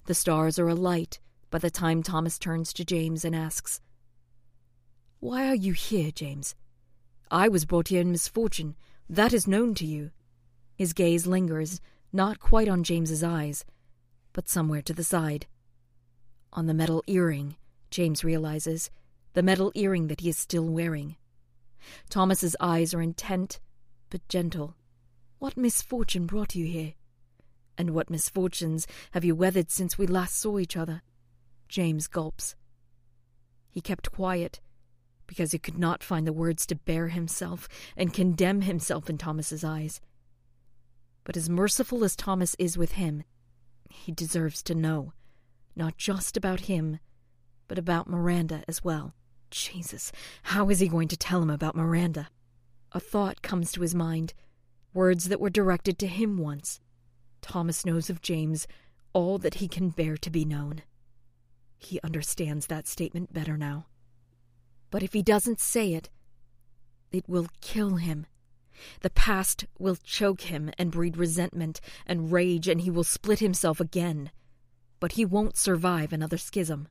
The 0.08 0.14
stars 0.14 0.58
are 0.58 0.68
alight 0.68 1.20
by 1.50 1.58
the 1.58 1.70
time 1.70 2.02
Thomas 2.02 2.38
turns 2.38 2.72
to 2.72 2.82
James 2.82 3.26
and 3.26 3.36
asks, 3.36 3.82
Why 5.20 5.46
are 5.46 5.54
you 5.54 5.74
here, 5.74 6.10
James? 6.10 6.54
I 7.30 7.48
was 7.50 7.66
brought 7.66 7.88
here 7.88 8.00
in 8.00 8.10
misfortune. 8.10 8.74
That 9.10 9.34
is 9.34 9.46
known 9.46 9.74
to 9.74 9.84
you. 9.84 10.12
His 10.74 10.94
gaze 10.94 11.26
lingers, 11.26 11.82
not 12.10 12.40
quite 12.40 12.68
on 12.68 12.84
James's 12.84 13.22
eyes, 13.22 13.66
but 14.32 14.48
somewhere 14.48 14.80
to 14.80 14.94
the 14.94 15.04
side. 15.04 15.46
On 16.54 16.64
the 16.64 16.72
metal 16.72 17.04
earring, 17.06 17.56
James 17.90 18.24
realizes, 18.24 18.90
the 19.34 19.42
metal 19.42 19.72
earring 19.74 20.06
that 20.06 20.22
he 20.22 20.30
is 20.30 20.38
still 20.38 20.70
wearing. 20.70 21.16
Thomas's 22.08 22.56
eyes 22.60 22.94
are 22.94 23.02
intent, 23.02 23.60
but 24.08 24.26
gentle. 24.30 24.74
What 25.38 25.58
misfortune 25.58 26.24
brought 26.24 26.54
you 26.54 26.64
here? 26.64 26.94
And 27.78 27.90
what 27.90 28.10
misfortunes 28.10 28.88
have 29.12 29.24
you 29.24 29.36
weathered 29.36 29.70
since 29.70 29.96
we 29.96 30.08
last 30.08 30.38
saw 30.38 30.58
each 30.58 30.76
other? 30.76 31.00
James 31.68 32.08
gulps. 32.08 32.56
He 33.70 33.80
kept 33.80 34.10
quiet, 34.10 34.60
because 35.28 35.52
he 35.52 35.58
could 35.58 35.78
not 35.78 36.02
find 36.02 36.26
the 36.26 36.32
words 36.32 36.66
to 36.66 36.74
bear 36.74 37.08
himself 37.08 37.68
and 37.96 38.12
condemn 38.12 38.62
himself 38.62 39.08
in 39.08 39.16
Thomas's 39.16 39.62
eyes. 39.62 40.00
But 41.22 41.36
as 41.36 41.48
merciful 41.48 42.02
as 42.02 42.16
Thomas 42.16 42.56
is 42.58 42.76
with 42.76 42.92
him, 42.92 43.22
he 43.88 44.10
deserves 44.10 44.62
to 44.64 44.74
know, 44.74 45.12
not 45.76 45.96
just 45.96 46.36
about 46.36 46.60
him, 46.60 46.98
but 47.68 47.78
about 47.78 48.08
Miranda 48.08 48.64
as 48.66 48.82
well. 48.82 49.14
Jesus, 49.50 50.10
how 50.42 50.68
is 50.68 50.80
he 50.80 50.88
going 50.88 51.08
to 51.08 51.16
tell 51.16 51.42
him 51.42 51.50
about 51.50 51.76
Miranda? 51.76 52.28
A 52.92 52.98
thought 52.98 53.42
comes 53.42 53.70
to 53.72 53.82
his 53.82 53.94
mind, 53.94 54.34
words 54.92 55.28
that 55.28 55.40
were 55.40 55.50
directed 55.50 55.98
to 55.98 56.06
him 56.06 56.38
once. 56.38 56.80
Thomas 57.40 57.84
knows 57.84 58.10
of 58.10 58.22
James 58.22 58.66
all 59.12 59.38
that 59.38 59.54
he 59.54 59.68
can 59.68 59.90
bear 59.90 60.16
to 60.16 60.30
be 60.30 60.44
known. 60.44 60.82
He 61.78 62.00
understands 62.02 62.66
that 62.66 62.86
statement 62.86 63.32
better 63.32 63.56
now. 63.56 63.86
But 64.90 65.02
if 65.02 65.12
he 65.12 65.22
doesn't 65.22 65.60
say 65.60 65.94
it, 65.94 66.10
it 67.10 67.28
will 67.28 67.48
kill 67.60 67.96
him. 67.96 68.26
The 69.00 69.10
past 69.10 69.64
will 69.78 69.96
choke 69.96 70.42
him 70.42 70.70
and 70.78 70.90
breed 70.90 71.16
resentment 71.16 71.80
and 72.06 72.32
rage, 72.32 72.68
and 72.68 72.80
he 72.80 72.90
will 72.90 73.04
split 73.04 73.40
himself 73.40 73.80
again. 73.80 74.30
But 75.00 75.12
he 75.12 75.24
won't 75.24 75.56
survive 75.56 76.12
another 76.12 76.38
schism. 76.38 76.88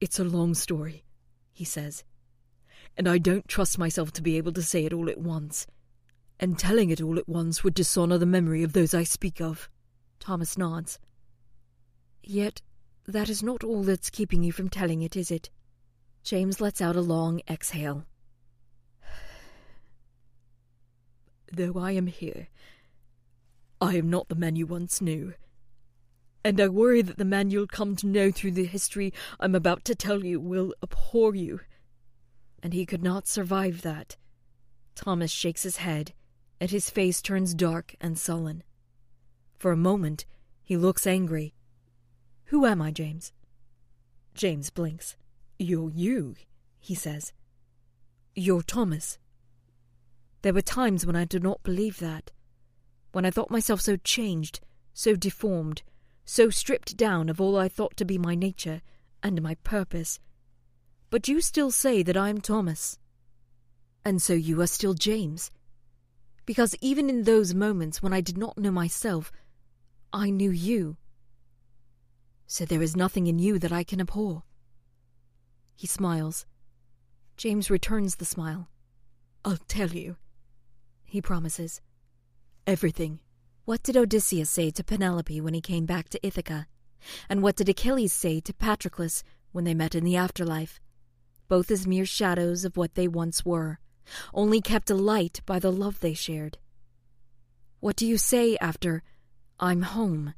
It's 0.00 0.18
a 0.18 0.24
long 0.24 0.54
story, 0.54 1.04
he 1.52 1.64
says, 1.64 2.04
and 2.96 3.08
I 3.08 3.18
don't 3.18 3.48
trust 3.48 3.78
myself 3.78 4.12
to 4.12 4.22
be 4.22 4.36
able 4.36 4.52
to 4.52 4.62
say 4.62 4.84
it 4.84 4.92
all 4.92 5.08
at 5.08 5.18
once. 5.18 5.66
And 6.40 6.58
telling 6.58 6.90
it 6.90 7.00
all 7.00 7.18
at 7.18 7.28
once 7.28 7.62
would 7.62 7.74
dishonor 7.74 8.18
the 8.18 8.26
memory 8.26 8.62
of 8.62 8.72
those 8.72 8.92
I 8.92 9.04
speak 9.04 9.40
of. 9.40 9.68
Thomas 10.20 10.58
nods. 10.58 10.98
Yet 12.22 12.60
that 13.06 13.28
is 13.28 13.42
not 13.42 13.62
all 13.62 13.82
that's 13.82 14.10
keeping 14.10 14.42
you 14.42 14.52
from 14.52 14.68
telling 14.68 15.02
it, 15.02 15.16
is 15.16 15.30
it? 15.30 15.50
James 16.22 16.60
lets 16.60 16.80
out 16.80 16.96
a 16.96 17.00
long 17.00 17.40
exhale. 17.48 18.06
Though 21.52 21.78
I 21.78 21.92
am 21.92 22.06
here, 22.06 22.48
I 23.80 23.96
am 23.96 24.08
not 24.08 24.28
the 24.28 24.34
man 24.34 24.56
you 24.56 24.66
once 24.66 25.00
knew. 25.00 25.34
And 26.42 26.60
I 26.60 26.68
worry 26.68 27.02
that 27.02 27.18
the 27.18 27.24
man 27.24 27.50
you'll 27.50 27.66
come 27.66 27.94
to 27.96 28.06
know 28.06 28.30
through 28.30 28.52
the 28.52 28.64
history 28.64 29.12
I'm 29.38 29.54
about 29.54 29.84
to 29.84 29.94
tell 29.94 30.24
you 30.24 30.40
will 30.40 30.74
abhor 30.82 31.34
you. 31.34 31.60
And 32.62 32.72
he 32.72 32.86
could 32.86 33.02
not 33.02 33.28
survive 33.28 33.82
that. 33.82 34.16
Thomas 34.94 35.30
shakes 35.30 35.62
his 35.64 35.78
head, 35.78 36.12
and 36.60 36.70
his 36.70 36.90
face 36.90 37.20
turns 37.20 37.54
dark 37.54 37.94
and 38.00 38.18
sullen. 38.18 38.62
For 39.58 39.72
a 39.72 39.76
moment, 39.76 40.26
he 40.62 40.76
looks 40.76 41.06
angry. 41.06 41.54
Who 42.46 42.66
am 42.66 42.80
I, 42.80 42.90
James? 42.90 43.32
James 44.34 44.70
blinks. 44.70 45.16
You're 45.58 45.90
you, 45.90 46.34
he 46.78 46.94
says. 46.94 47.32
You're 48.34 48.62
Thomas. 48.62 49.18
There 50.42 50.52
were 50.54 50.62
times 50.62 51.06
when 51.06 51.16
I 51.16 51.24
did 51.24 51.42
not 51.42 51.62
believe 51.62 51.98
that, 52.00 52.30
when 53.12 53.24
I 53.24 53.30
thought 53.30 53.50
myself 53.50 53.80
so 53.80 53.96
changed, 53.96 54.60
so 54.92 55.14
deformed, 55.14 55.82
so 56.24 56.50
stripped 56.50 56.96
down 56.96 57.28
of 57.28 57.40
all 57.40 57.56
I 57.56 57.68
thought 57.68 57.96
to 57.98 58.04
be 58.04 58.18
my 58.18 58.34
nature 58.34 58.82
and 59.22 59.40
my 59.40 59.54
purpose. 59.64 60.18
But 61.10 61.28
you 61.28 61.40
still 61.40 61.70
say 61.70 62.02
that 62.02 62.16
I 62.16 62.28
am 62.28 62.40
Thomas. 62.40 62.98
And 64.04 64.20
so 64.20 64.32
you 64.34 64.60
are 64.60 64.66
still 64.66 64.94
James. 64.94 65.50
Because 66.46 66.76
even 66.80 67.08
in 67.08 67.24
those 67.24 67.54
moments 67.54 68.02
when 68.02 68.12
I 68.12 68.20
did 68.20 68.36
not 68.36 68.58
know 68.58 68.70
myself, 68.70 69.32
I 70.12 70.30
knew 70.30 70.50
you. 70.50 70.96
So 72.46 72.64
there 72.64 72.82
is 72.82 72.96
nothing 72.96 73.26
in 73.26 73.38
you 73.38 73.58
that 73.58 73.72
I 73.72 73.82
can 73.82 74.00
abhor. 74.00 74.42
He 75.74 75.86
smiles. 75.86 76.46
James 77.36 77.70
returns 77.70 78.16
the 78.16 78.24
smile. 78.24 78.68
I'll 79.44 79.58
tell 79.68 79.88
you, 79.90 80.16
he 81.04 81.20
promises. 81.20 81.80
Everything. 82.66 83.20
What 83.64 83.82
did 83.82 83.96
Odysseus 83.96 84.50
say 84.50 84.70
to 84.70 84.84
Penelope 84.84 85.40
when 85.40 85.54
he 85.54 85.60
came 85.60 85.86
back 85.86 86.08
to 86.10 86.26
Ithaca? 86.26 86.66
And 87.28 87.42
what 87.42 87.56
did 87.56 87.68
Achilles 87.68 88.12
say 88.12 88.40
to 88.40 88.54
Patroclus 88.54 89.22
when 89.52 89.64
they 89.64 89.74
met 89.74 89.94
in 89.94 90.04
the 90.04 90.16
afterlife? 90.16 90.80
Both 91.48 91.70
as 91.70 91.86
mere 91.86 92.06
shadows 92.06 92.64
of 92.64 92.76
what 92.76 92.94
they 92.94 93.08
once 93.08 93.44
were, 93.44 93.78
only 94.32 94.60
kept 94.60 94.90
alight 94.90 95.40
by 95.46 95.58
the 95.58 95.72
love 95.72 96.00
they 96.00 96.14
shared. 96.14 96.58
What 97.80 97.96
do 97.96 98.06
you 98.06 98.18
say 98.18 98.56
after, 98.60 99.02
I'm 99.60 99.82
home, 99.82 100.34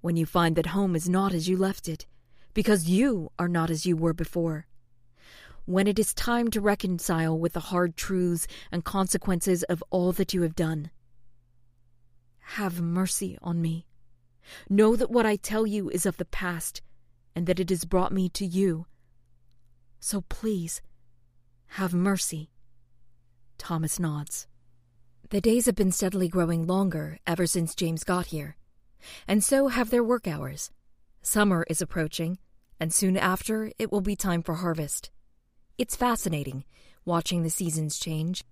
when 0.00 0.16
you 0.16 0.26
find 0.26 0.56
that 0.56 0.66
home 0.66 0.94
is 0.94 1.08
not 1.08 1.32
as 1.32 1.48
you 1.48 1.56
left 1.56 1.88
it? 1.88 2.06
because 2.58 2.88
you 2.88 3.30
are 3.38 3.46
not 3.46 3.70
as 3.70 3.86
you 3.86 3.96
were 3.96 4.12
before. 4.12 4.66
When 5.64 5.86
it 5.86 5.96
is 5.96 6.12
time 6.12 6.48
to 6.50 6.60
reconcile 6.60 7.38
with 7.38 7.52
the 7.52 7.60
hard 7.70 7.96
truths 7.96 8.48
and 8.72 8.84
consequences 8.84 9.62
of 9.62 9.80
all 9.90 10.10
that 10.10 10.34
you 10.34 10.42
have 10.42 10.56
done, 10.56 10.90
have 12.58 12.80
mercy 12.80 13.38
on 13.42 13.62
me. 13.62 13.86
Know 14.68 14.96
that 14.96 15.08
what 15.08 15.24
I 15.24 15.36
tell 15.36 15.68
you 15.68 15.88
is 15.88 16.04
of 16.04 16.16
the 16.16 16.24
past, 16.24 16.82
and 17.32 17.46
that 17.46 17.60
it 17.60 17.70
has 17.70 17.84
brought 17.84 18.10
me 18.10 18.28
to 18.30 18.44
you. 18.44 18.86
So 20.00 20.22
please, 20.22 20.82
have 21.78 21.94
mercy. 21.94 22.50
Thomas 23.58 23.98
nods. 23.98 24.46
The 25.30 25.40
days 25.40 25.66
have 25.66 25.74
been 25.74 25.92
steadily 25.92 26.28
growing 26.28 26.66
longer 26.66 27.18
ever 27.26 27.46
since 27.46 27.74
James 27.74 28.04
got 28.04 28.26
here, 28.26 28.56
and 29.26 29.44
so 29.44 29.68
have 29.68 29.90
their 29.90 30.02
work 30.02 30.26
hours. 30.26 30.70
Summer 31.20 31.66
is 31.68 31.82
approaching, 31.82 32.38
and 32.80 32.94
soon 32.94 33.16
after 33.16 33.70
it 33.78 33.92
will 33.92 34.00
be 34.00 34.16
time 34.16 34.42
for 34.42 34.54
harvest. 34.54 35.10
It's 35.76 35.96
fascinating 35.96 36.64
watching 37.04 37.42
the 37.42 37.50
seasons 37.50 37.98
change. 37.98 38.44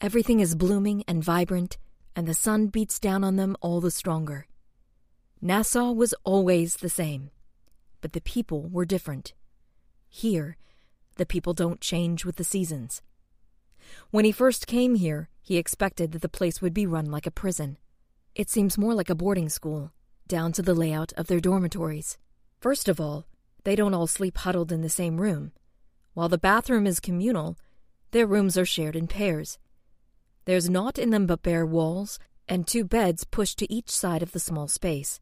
Everything 0.00 0.40
is 0.40 0.54
blooming 0.54 1.04
and 1.08 1.22
vibrant, 1.22 1.76
and 2.14 2.26
the 2.26 2.34
sun 2.34 2.68
beats 2.68 2.98
down 2.98 3.24
on 3.24 3.36
them 3.36 3.56
all 3.60 3.80
the 3.80 3.90
stronger. 3.90 4.46
Nassau 5.40 5.92
was 5.92 6.14
always 6.24 6.76
the 6.76 6.88
same, 6.88 7.30
but 8.00 8.12
the 8.12 8.20
people 8.20 8.68
were 8.68 8.84
different. 8.84 9.34
Here, 10.08 10.56
the 11.16 11.26
people 11.26 11.52
don't 11.52 11.80
change 11.80 12.24
with 12.24 12.36
the 12.36 12.44
seasons. 12.44 13.02
When 14.10 14.24
he 14.24 14.32
first 14.32 14.66
came 14.66 14.94
here, 14.94 15.28
he 15.42 15.56
expected 15.56 16.12
that 16.12 16.22
the 16.22 16.28
place 16.28 16.60
would 16.60 16.74
be 16.74 16.86
run 16.86 17.10
like 17.10 17.26
a 17.26 17.30
prison. 17.30 17.78
It 18.34 18.50
seems 18.50 18.78
more 18.78 18.94
like 18.94 19.10
a 19.10 19.14
boarding 19.14 19.48
school, 19.48 19.92
down 20.28 20.52
to 20.52 20.62
the 20.62 20.74
layout 20.74 21.12
of 21.14 21.26
their 21.26 21.40
dormitories. 21.40 22.18
First 22.60 22.88
of 22.88 23.00
all, 23.00 23.26
they 23.64 23.76
don't 23.76 23.94
all 23.94 24.06
sleep 24.06 24.38
huddled 24.38 24.72
in 24.72 24.82
the 24.82 24.88
same 24.88 25.20
room. 25.20 25.52
While 26.14 26.28
the 26.28 26.38
bathroom 26.38 26.86
is 26.86 27.00
communal, 27.00 27.56
their 28.10 28.26
rooms 28.26 28.56
are 28.56 28.64
shared 28.64 28.96
in 28.96 29.06
pairs. 29.06 29.58
There's 30.44 30.70
naught 30.70 30.98
in 30.98 31.10
them 31.10 31.26
but 31.26 31.42
bare 31.42 31.66
walls 31.66 32.18
and 32.48 32.66
two 32.66 32.84
beds 32.84 33.24
pushed 33.24 33.58
to 33.58 33.72
each 33.72 33.90
side 33.90 34.22
of 34.22 34.32
the 34.32 34.40
small 34.40 34.68
space. 34.68 35.20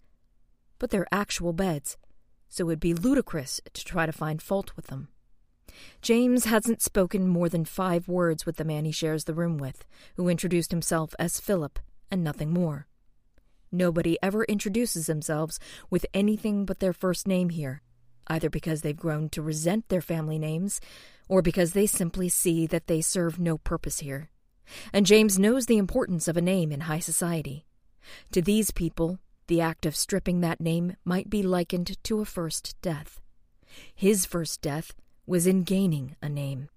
But 0.79 0.91
they're 0.91 1.09
actual 1.11 1.53
beds, 1.53 1.97
so 2.49 2.65
it 2.65 2.67
would 2.67 2.81
be 2.81 2.95
ludicrous 2.95 3.61
to 3.73 3.85
try 3.85 4.07
to 4.07 4.13
find 4.13 4.43
fault 4.43 4.77
with 4.77 4.89
them. 4.89 5.09
James 6.03 6.45
hasn't 6.45 6.83
spoken 6.83 7.29
more 7.29 7.49
than 7.49 7.65
five 7.65 8.09
words 8.09 8.45
with 8.45 8.57
the 8.57 8.65
man 8.65 8.85
he 8.85 8.93
shares 8.93 9.25
the 9.25 9.35
room 9.35 9.59
with, 9.59 9.85
who 10.17 10.29
introduced 10.29 10.71
himself 10.71 11.15
as 11.19 11.41
Philip 11.41 11.79
and 12.11 12.23
nothing 12.23 12.53
more. 12.53 12.87
Nobody 13.73 14.17
ever 14.23 14.45
introduces 14.45 15.07
themselves 15.07 15.59
with 15.91 16.07
anything 16.15 16.65
but 16.65 16.79
their 16.79 16.93
first 16.93 17.27
name 17.27 17.49
here, 17.49 17.83
either 18.29 18.49
because 18.49 18.83
they've 18.83 18.97
grown 18.97 19.29
to 19.31 19.43
resent 19.43 19.89
their 19.89 20.01
family 20.01 20.39
names 20.39 20.81
or 21.29 21.43
because 21.43 21.73
they 21.73 21.87
simply 21.87 22.29
see 22.29 22.67
that 22.67 22.87
they 22.87 23.01
serve 23.01 23.39
no 23.39 23.59
purpose 23.59 23.99
here. 24.01 24.31
And 24.93 25.07
James 25.07 25.39
knows 25.39 25.67
the 25.67 25.79
importance 25.79 26.29
of 26.29 26.37
a 26.37 26.43
name 26.43 26.71
in 26.71 26.83
high 26.83 27.01
society. 27.01 27.67
To 28.33 28.41
these 28.41 28.71
people, 28.71 29.19
the 29.47 29.61
act 29.61 29.87
of 29.87 29.97
stripping 29.97 30.41
that 30.41 30.61
name 30.61 30.97
might 31.05 31.29
be 31.29 31.43
likened 31.43 32.03
to 32.05 32.21
a 32.21 32.25
first 32.25 32.77
death. 32.81 33.21
His 33.95 34.25
first 34.25 34.63
death 34.63 34.95
was 35.27 35.47
in 35.47 35.63
gaining 35.63 36.17
a 36.23 36.29
name. 36.29 36.69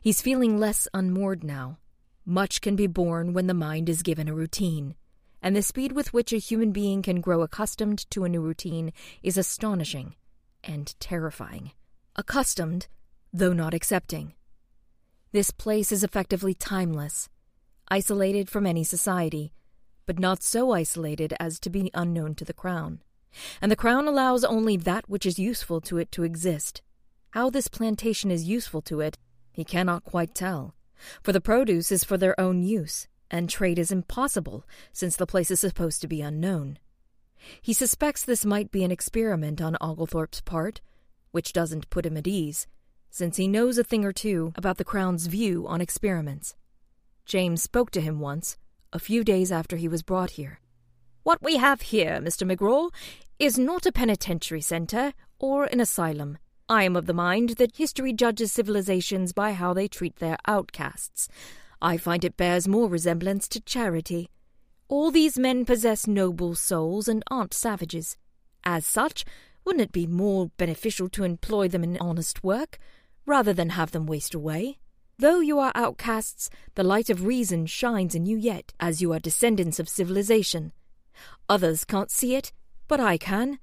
He's 0.00 0.22
feeling 0.22 0.58
less 0.58 0.88
unmoored 0.92 1.44
now. 1.44 1.78
Much 2.24 2.60
can 2.60 2.76
be 2.76 2.86
borne 2.86 3.32
when 3.32 3.46
the 3.46 3.54
mind 3.54 3.88
is 3.88 4.02
given 4.02 4.28
a 4.28 4.34
routine, 4.34 4.94
and 5.40 5.54
the 5.54 5.62
speed 5.62 5.92
with 5.92 6.12
which 6.12 6.32
a 6.32 6.38
human 6.38 6.72
being 6.72 7.02
can 7.02 7.20
grow 7.20 7.42
accustomed 7.42 8.10
to 8.10 8.24
a 8.24 8.28
new 8.28 8.40
routine 8.40 8.92
is 9.22 9.38
astonishing 9.38 10.14
and 10.64 10.94
terrifying. 11.00 11.72
Accustomed, 12.16 12.88
though 13.32 13.52
not 13.52 13.74
accepting. 13.74 14.34
This 15.32 15.50
place 15.50 15.92
is 15.92 16.02
effectively 16.02 16.54
timeless, 16.54 17.28
isolated 17.88 18.48
from 18.48 18.66
any 18.66 18.84
society, 18.84 19.52
but 20.06 20.18
not 20.18 20.42
so 20.42 20.72
isolated 20.72 21.34
as 21.38 21.60
to 21.60 21.70
be 21.70 21.90
unknown 21.94 22.34
to 22.36 22.44
the 22.44 22.52
Crown. 22.52 23.00
And 23.60 23.70
the 23.70 23.76
Crown 23.76 24.08
allows 24.08 24.42
only 24.42 24.76
that 24.76 25.08
which 25.08 25.26
is 25.26 25.38
useful 25.38 25.80
to 25.82 25.98
it 25.98 26.10
to 26.12 26.24
exist. 26.24 26.82
How 27.30 27.50
this 27.50 27.68
plantation 27.68 28.30
is 28.30 28.48
useful 28.48 28.80
to 28.82 29.00
it, 29.00 29.18
he 29.52 29.64
cannot 29.64 30.04
quite 30.04 30.34
tell, 30.34 30.74
for 31.22 31.32
the 31.32 31.40
produce 31.40 31.92
is 31.92 32.04
for 32.04 32.16
their 32.16 32.38
own 32.40 32.62
use, 32.62 33.06
and 33.30 33.50
trade 33.50 33.78
is 33.78 33.92
impossible, 33.92 34.64
since 34.92 35.16
the 35.16 35.26
place 35.26 35.50
is 35.50 35.60
supposed 35.60 36.00
to 36.00 36.08
be 36.08 36.22
unknown. 36.22 36.78
He 37.60 37.72
suspects 37.72 38.24
this 38.24 38.44
might 38.44 38.70
be 38.70 38.82
an 38.82 38.90
experiment 38.90 39.60
on 39.60 39.76
Oglethorpe's 39.80 40.40
part, 40.40 40.80
which 41.30 41.52
doesn't 41.52 41.90
put 41.90 42.06
him 42.06 42.16
at 42.16 42.26
ease, 42.26 42.66
since 43.10 43.36
he 43.36 43.46
knows 43.46 43.78
a 43.78 43.84
thing 43.84 44.04
or 44.04 44.12
two 44.12 44.52
about 44.56 44.78
the 44.78 44.84
Crown's 44.84 45.26
view 45.26 45.66
on 45.68 45.80
experiments. 45.80 46.54
James 47.26 47.62
spoke 47.62 47.90
to 47.90 48.00
him 48.00 48.20
once, 48.20 48.56
a 48.92 48.98
few 48.98 49.22
days 49.22 49.52
after 49.52 49.76
he 49.76 49.86
was 49.86 50.02
brought 50.02 50.30
here. 50.30 50.60
What 51.24 51.42
we 51.42 51.58
have 51.58 51.82
here, 51.82 52.20
Mr. 52.22 52.50
McGraw, 52.50 52.90
is 53.38 53.58
not 53.58 53.84
a 53.84 53.92
penitentiary 53.92 54.62
centre 54.62 55.12
or 55.38 55.64
an 55.64 55.78
asylum. 55.78 56.38
I 56.70 56.82
am 56.82 56.96
of 56.96 57.06
the 57.06 57.14
mind 57.14 57.50
that 57.56 57.76
history 57.76 58.12
judges 58.12 58.52
civilizations 58.52 59.32
by 59.32 59.54
how 59.54 59.72
they 59.72 59.88
treat 59.88 60.16
their 60.16 60.36
outcasts. 60.46 61.26
I 61.80 61.96
find 61.96 62.24
it 62.24 62.36
bears 62.36 62.68
more 62.68 62.88
resemblance 62.88 63.48
to 63.48 63.60
charity. 63.60 64.28
All 64.88 65.10
these 65.10 65.38
men 65.38 65.64
possess 65.64 66.06
noble 66.06 66.54
souls 66.54 67.08
and 67.08 67.22
aren't 67.30 67.54
savages. 67.54 68.18
As 68.64 68.84
such, 68.84 69.24
wouldn't 69.64 69.82
it 69.82 69.92
be 69.92 70.06
more 70.06 70.50
beneficial 70.58 71.08
to 71.10 71.24
employ 71.24 71.68
them 71.68 71.84
in 71.84 71.96
honest 72.02 72.44
work, 72.44 72.78
rather 73.24 73.54
than 73.54 73.70
have 73.70 73.92
them 73.92 74.04
waste 74.04 74.34
away? 74.34 74.78
Though 75.18 75.40
you 75.40 75.58
are 75.58 75.72
outcasts, 75.74 76.50
the 76.74 76.84
light 76.84 77.08
of 77.08 77.24
reason 77.24 77.64
shines 77.64 78.14
in 78.14 78.26
you 78.26 78.36
yet, 78.36 78.74
as 78.78 79.00
you 79.00 79.12
are 79.14 79.18
descendants 79.18 79.80
of 79.80 79.88
civilization. 79.88 80.72
Others 81.48 81.84
can't 81.84 82.10
see 82.10 82.34
it, 82.34 82.52
but 82.88 83.00
I 83.00 83.16
can. 83.16 83.58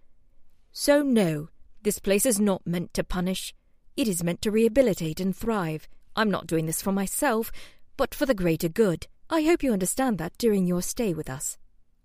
So, 0.71 1.01
no, 1.03 1.49
this 1.85 1.99
place 1.99 2.25
is 2.25 2.39
not 2.39 2.65
meant 2.65 2.95
to 2.95 3.03
punish. 3.03 3.53
It 3.95 4.07
is 4.07 4.23
meant 4.23 4.41
to 4.41 4.49
rehabilitate 4.49 5.19
and 5.19 5.37
thrive. 5.37 5.87
I'm 6.15 6.31
not 6.31 6.47
doing 6.47 6.65
this 6.65 6.81
for 6.81 6.91
myself, 6.91 7.51
but 7.95 8.15
for 8.15 8.25
the 8.25 8.33
greater 8.33 8.67
good. 8.67 9.05
I 9.29 9.43
hope 9.43 9.61
you 9.61 9.71
understand 9.71 10.17
that 10.17 10.35
during 10.39 10.65
your 10.65 10.81
stay 10.81 11.13
with 11.13 11.29
us. 11.29 11.59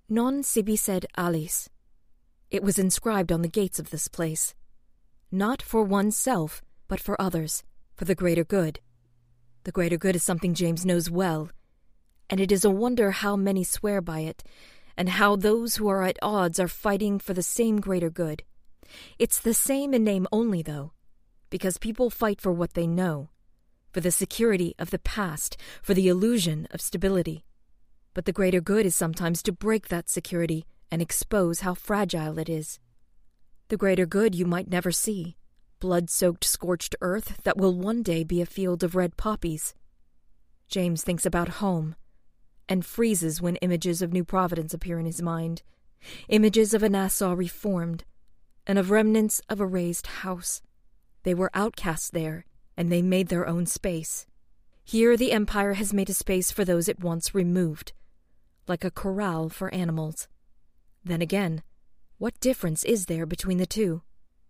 Non 0.07 0.43
sibi 0.43 0.77
sed 0.77 1.07
aliis. 1.17 1.69
It 2.51 2.63
was 2.63 2.79
inscribed 2.79 3.33
on 3.33 3.41
the 3.41 3.49
gates 3.49 3.79
of 3.79 3.89
this 3.89 4.07
place. 4.07 4.55
Not 5.33 5.63
for 5.63 5.83
oneself, 5.83 6.61
but 6.87 7.01
for 7.01 7.19
others, 7.19 7.63
for 7.97 8.05
the 8.05 8.15
greater 8.15 8.45
good. 8.45 8.81
The 9.65 9.73
greater 9.73 9.97
good 9.97 10.15
is 10.15 10.23
something 10.23 10.53
James 10.53 10.85
knows 10.85 11.09
well, 11.11 11.49
and 12.29 12.39
it 12.39 12.53
is 12.53 12.67
a 12.67 12.71
wonder 12.71 13.13
how 13.13 13.35
many 13.35 13.65
swear 13.65 14.03
by 14.03 14.21
it, 14.21 14.43
and 14.95 15.09
how 15.09 15.37
those 15.37 15.77
who 15.77 15.89
are 15.89 16.03
at 16.03 16.19
odds 16.21 16.61
are 16.61 16.69
fighting 16.69 17.19
for 17.19 17.33
the 17.33 17.43
same 17.43 17.81
greater 17.81 18.11
good. 18.11 18.43
It's 19.19 19.39
the 19.39 19.55
same 19.55 19.95
in 19.95 20.05
name 20.05 20.27
only, 20.33 20.63
though, 20.63 20.93
because 21.51 21.79
people 21.79 22.11
fight 22.11 22.41
for 22.41 22.53
what 22.53 22.75
they 22.75 22.87
know, 22.87 23.31
for 23.93 24.01
the 24.01 24.11
security 24.11 24.75
of 24.79 24.91
the 24.91 24.99
past, 24.99 25.57
for 25.83 25.95
the 25.95 26.09
illusion 26.09 26.67
of 26.71 26.81
stability. 26.81 27.45
But 28.15 28.25
the 28.25 28.33
greater 28.33 28.61
good 28.61 28.87
is 28.87 28.95
sometimes 28.95 29.43
to 29.45 29.53
break 29.53 29.89
that 29.89 30.09
security 30.09 30.67
and 30.91 31.01
expose 31.01 31.61
how 31.61 31.75
fragile 31.75 32.39
it 32.39 32.49
is. 32.49 32.81
The 33.69 33.77
greater 33.77 34.07
good 34.07 34.35
you 34.35 34.47
might 34.47 34.71
never 34.71 34.91
see 34.91 35.37
blood 35.79 36.11
soaked, 36.11 36.45
scorched 36.45 36.95
earth 37.01 37.43
that 37.45 37.57
will 37.57 37.73
one 37.73 38.03
day 38.03 38.23
be 38.23 38.43
a 38.43 38.47
field 38.47 38.85
of 38.85 38.95
red 38.95 39.17
poppies. 39.17 39.75
James 40.69 41.03
thinks 41.03 41.25
about 41.25 41.49
home 41.49 41.97
and 42.69 42.85
freezes 42.85 43.41
when 43.41 43.57
images 43.57 44.03
of 44.03 44.13
New 44.13 44.23
Providence 44.23 44.75
appear 44.75 44.99
in 44.99 45.07
his 45.07 45.23
mind 45.23 45.63
images 46.29 46.75
of 46.75 46.83
a 46.83 46.89
Nassau 46.89 47.35
reformed, 47.35 48.05
and 48.71 48.79
of 48.79 48.93
remnants 48.93 49.41
of 49.49 49.59
a 49.59 49.67
razed 49.67 50.07
house. 50.23 50.63
They 51.25 51.35
were 51.35 51.51
outcasts 51.55 52.09
there, 52.09 52.45
and 52.77 52.91
they 52.91 53.03
made 53.03 53.27
their 53.27 53.49
own 53.49 53.67
space. 53.67 54.27
Here 54.85 55.17
the 55.17 55.33
Empire 55.33 55.73
has 55.73 55.93
made 55.93 56.09
a 56.09 56.15
space 56.15 56.53
for 56.53 56.65
those 56.65 56.89
it 56.89 57.03
once 57.03 57.35
removed, 57.35 57.93
like 58.69 58.85
a 58.85 58.93
corral 58.93 59.49
for 59.49 59.75
animals. 59.75 60.29
Then 61.05 61.21
again, 61.21 61.65
what 62.19 62.39
difference 62.39 62.85
is 62.85 63.07
there 63.07 63.27
between 63.27 63.59
the 63.59 63.67
two? 63.67 64.03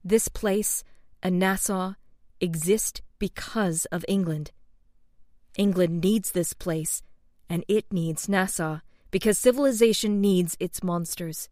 This 0.05 0.29
place 0.29 0.85
and 1.23 1.39
Nassau 1.39 1.95
exist 2.43 3.01
because 3.19 3.87
of 3.87 4.05
England. 4.07 4.51
England 5.57 6.03
needs 6.03 6.33
this 6.33 6.53
place, 6.53 7.03
and 7.49 7.65
it 7.69 7.91
needs 7.91 8.29
Nassau 8.29 8.81
because 9.11 9.39
civilization 9.39 10.21
needs 10.21 10.59
its 10.61 10.83
monsters. 10.83 11.49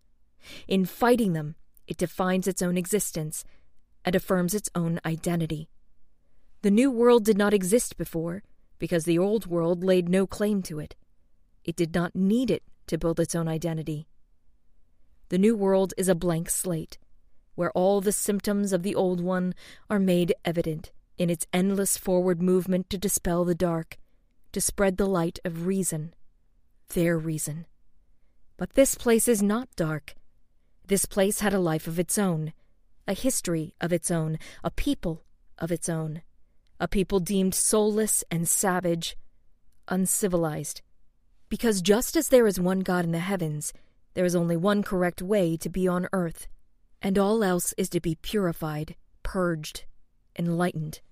In 0.67 0.85
fighting 0.85 1.33
them, 1.33 1.55
it 1.89 1.97
defines 1.97 2.47
its 2.47 2.63
own 2.63 2.77
existence 2.77 3.45
and 4.05 4.15
affirms 4.15 4.55
its 4.55 4.71
own 4.75 5.01
identity. 5.05 5.69
The 6.63 6.71
New 6.71 6.91
World 6.91 7.25
did 7.25 7.37
not 7.37 7.55
exist 7.55 7.97
before 7.97 8.43
because 8.79 9.05
the 9.05 9.19
Old 9.19 9.47
World 9.47 9.83
laid 9.83 10.09
no 10.09 10.27
claim 10.27 10.63
to 10.63 10.79
it. 10.79 10.95
It 11.65 11.75
did 11.75 11.95
not 11.95 12.15
need 12.15 12.51
it 12.51 12.63
to 12.87 12.99
build 12.99 13.19
its 13.19 13.35
own 13.35 13.49
identity. 13.49 14.07
The 15.31 15.39
New 15.39 15.57
World 15.57 15.95
is 15.97 16.09
a 16.09 16.15
blank 16.15 16.49
slate, 16.49 16.99
where 17.55 17.73
all 17.73 18.01
the 18.01 18.13
symptoms 18.13 18.73
of 18.73 18.83
the 18.83 18.95
Old 18.95 19.21
One 19.21 19.55
are 19.91 19.99
made 19.99 20.35
evident 20.45 20.93
in 21.19 21.31
its 21.31 21.47
endless 21.53 21.97
forward 21.97 22.41
movement 22.41 22.89
to 22.91 22.99
dispel 22.99 23.45
the 23.45 23.55
dark, 23.55 23.99
to 24.53 24.61
spread 24.61 24.97
the 24.97 25.07
light 25.07 25.39
of 25.45 25.67
reason, 25.67 26.15
their 26.95 27.19
reason. 27.19 27.67
But 28.57 28.75
this 28.75 28.95
place 28.95 29.29
is 29.29 29.43
not 29.43 29.69
dark. 29.77 30.15
This 30.89 31.05
place 31.05 31.41
had 31.41 31.53
a 31.53 31.59
life 31.59 31.87
of 31.87 31.99
its 31.99 32.17
own, 32.17 32.55
a 33.07 33.13
history 33.13 33.75
of 33.79 33.93
its 33.93 34.11
own, 34.11 34.39
a 34.65 34.71
people 34.71 35.23
of 35.59 35.71
its 35.71 35.87
own, 35.87 36.23
a 36.81 36.89
people 36.89 37.21
deemed 37.21 37.55
soulless 37.55 38.25
and 38.31 38.49
savage, 38.49 39.15
uncivilized. 39.89 40.81
Because 41.51 41.83
just 41.83 42.17
as 42.17 42.29
there 42.29 42.47
is 42.47 42.59
one 42.59 42.81
God 42.81 43.05
in 43.05 43.13
the 43.13 43.19
heavens, 43.19 43.75
there 44.15 44.25
is 44.25 44.35
only 44.35 44.57
one 44.57 44.83
correct 44.83 45.21
way 45.21 45.59
to 45.59 45.69
be 45.69 45.87
on 45.87 46.09
earth, 46.15 46.49
and 47.03 47.19
all 47.19 47.45
else 47.45 47.75
is 47.77 47.91
to 47.91 48.01
be 48.01 48.15
purified, 48.15 48.97
purged, 49.23 49.85
enlightened. 50.39 51.03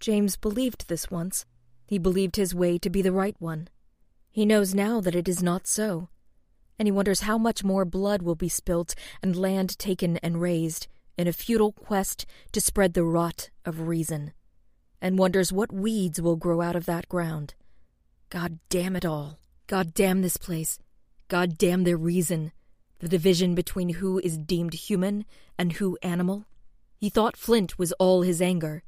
James 0.00 0.36
believed 0.36 0.88
this 0.88 1.08
once. 1.08 1.46
He 1.86 1.98
believed 1.98 2.34
his 2.34 2.52
way 2.52 2.78
to 2.78 2.90
be 2.90 3.00
the 3.00 3.12
right 3.12 3.36
one. 3.38 3.68
He 4.32 4.44
knows 4.44 4.74
now 4.74 5.00
that 5.00 5.14
it 5.14 5.28
is 5.28 5.40
not 5.40 5.68
so 5.68 6.08
and 6.78 6.86
he 6.86 6.92
wonders 6.92 7.20
how 7.20 7.38
much 7.38 7.64
more 7.64 7.84
blood 7.84 8.22
will 8.22 8.34
be 8.34 8.48
spilt 8.48 8.94
and 9.22 9.36
land 9.36 9.78
taken 9.78 10.16
and 10.18 10.40
razed 10.40 10.86
in 11.16 11.28
a 11.28 11.32
futile 11.32 11.72
quest 11.72 12.26
to 12.52 12.60
spread 12.60 12.94
the 12.94 13.04
rot 13.04 13.50
of 13.64 13.86
reason, 13.88 14.32
and 15.00 15.18
wonders 15.18 15.52
what 15.52 15.72
weeds 15.72 16.20
will 16.20 16.36
grow 16.36 16.60
out 16.60 16.76
of 16.76 16.86
that 16.86 17.08
ground. 17.08 17.54
God 18.30 18.58
damn 18.68 18.96
it 18.96 19.04
all. 19.04 19.38
God 19.66 19.94
damn 19.94 20.22
this 20.22 20.36
place. 20.36 20.78
God 21.28 21.56
damn 21.56 21.84
their 21.84 21.96
reason. 21.96 22.52
The 22.98 23.08
division 23.08 23.54
between 23.54 23.90
who 23.90 24.18
is 24.18 24.36
deemed 24.38 24.74
human 24.74 25.24
and 25.58 25.74
who 25.74 25.96
animal. 26.02 26.46
He 26.98 27.10
thought 27.10 27.36
Flint 27.36 27.78
was 27.78 27.92
all 27.92 28.22
his 28.22 28.42
anger. 28.42 28.82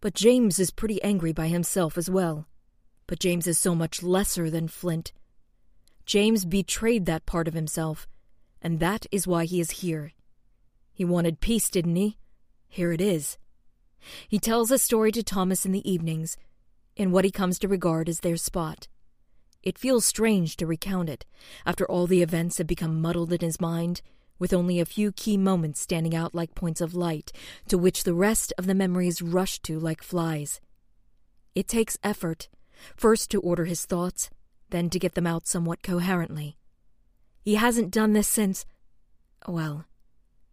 But 0.00 0.14
James 0.14 0.58
is 0.58 0.70
pretty 0.70 1.02
angry 1.02 1.32
by 1.32 1.48
himself 1.48 1.96
as 1.96 2.10
well. 2.10 2.46
But 3.06 3.18
James 3.18 3.46
is 3.46 3.58
so 3.58 3.74
much 3.74 4.02
lesser 4.02 4.50
than 4.50 4.68
Flint 4.68 5.12
James 6.06 6.44
betrayed 6.44 7.06
that 7.06 7.26
part 7.26 7.48
of 7.48 7.54
himself, 7.54 8.06
and 8.60 8.80
that 8.80 9.06
is 9.10 9.26
why 9.26 9.44
he 9.44 9.60
is 9.60 9.82
here. 9.82 10.12
He 10.92 11.04
wanted 11.04 11.40
peace, 11.40 11.68
didn't 11.70 11.96
he? 11.96 12.18
Here 12.68 12.92
it 12.92 13.00
is. 13.00 13.38
He 14.28 14.38
tells 14.38 14.70
a 14.70 14.78
story 14.78 15.12
to 15.12 15.22
Thomas 15.22 15.64
in 15.64 15.72
the 15.72 15.88
evenings, 15.90 16.36
in 16.96 17.10
what 17.10 17.24
he 17.24 17.30
comes 17.30 17.58
to 17.58 17.68
regard 17.68 18.08
as 18.08 18.20
their 18.20 18.36
spot. 18.36 18.88
It 19.62 19.78
feels 19.78 20.04
strange 20.04 20.56
to 20.58 20.66
recount 20.66 21.08
it, 21.08 21.24
after 21.64 21.86
all 21.86 22.06
the 22.06 22.22
events 22.22 22.58
have 22.58 22.66
become 22.66 23.00
muddled 23.00 23.32
in 23.32 23.40
his 23.40 23.60
mind, 23.60 24.02
with 24.38 24.52
only 24.52 24.78
a 24.78 24.84
few 24.84 25.10
key 25.10 25.38
moments 25.38 25.80
standing 25.80 26.14
out 26.14 26.34
like 26.34 26.54
points 26.54 26.80
of 26.80 26.94
light, 26.94 27.32
to 27.68 27.78
which 27.78 28.04
the 28.04 28.14
rest 28.14 28.52
of 28.58 28.66
the 28.66 28.74
memories 28.74 29.22
rush 29.22 29.58
to 29.60 29.78
like 29.78 30.02
flies. 30.02 30.60
It 31.54 31.66
takes 31.66 31.98
effort, 32.02 32.48
first 32.94 33.30
to 33.30 33.40
order 33.40 33.64
his 33.64 33.86
thoughts, 33.86 34.28
then 34.70 34.90
to 34.90 34.98
get 34.98 35.14
them 35.14 35.26
out 35.26 35.46
somewhat 35.46 35.82
coherently. 35.82 36.56
He 37.44 37.56
hasn't 37.56 37.90
done 37.90 38.12
this 38.12 38.28
since. 38.28 38.64
well, 39.46 39.84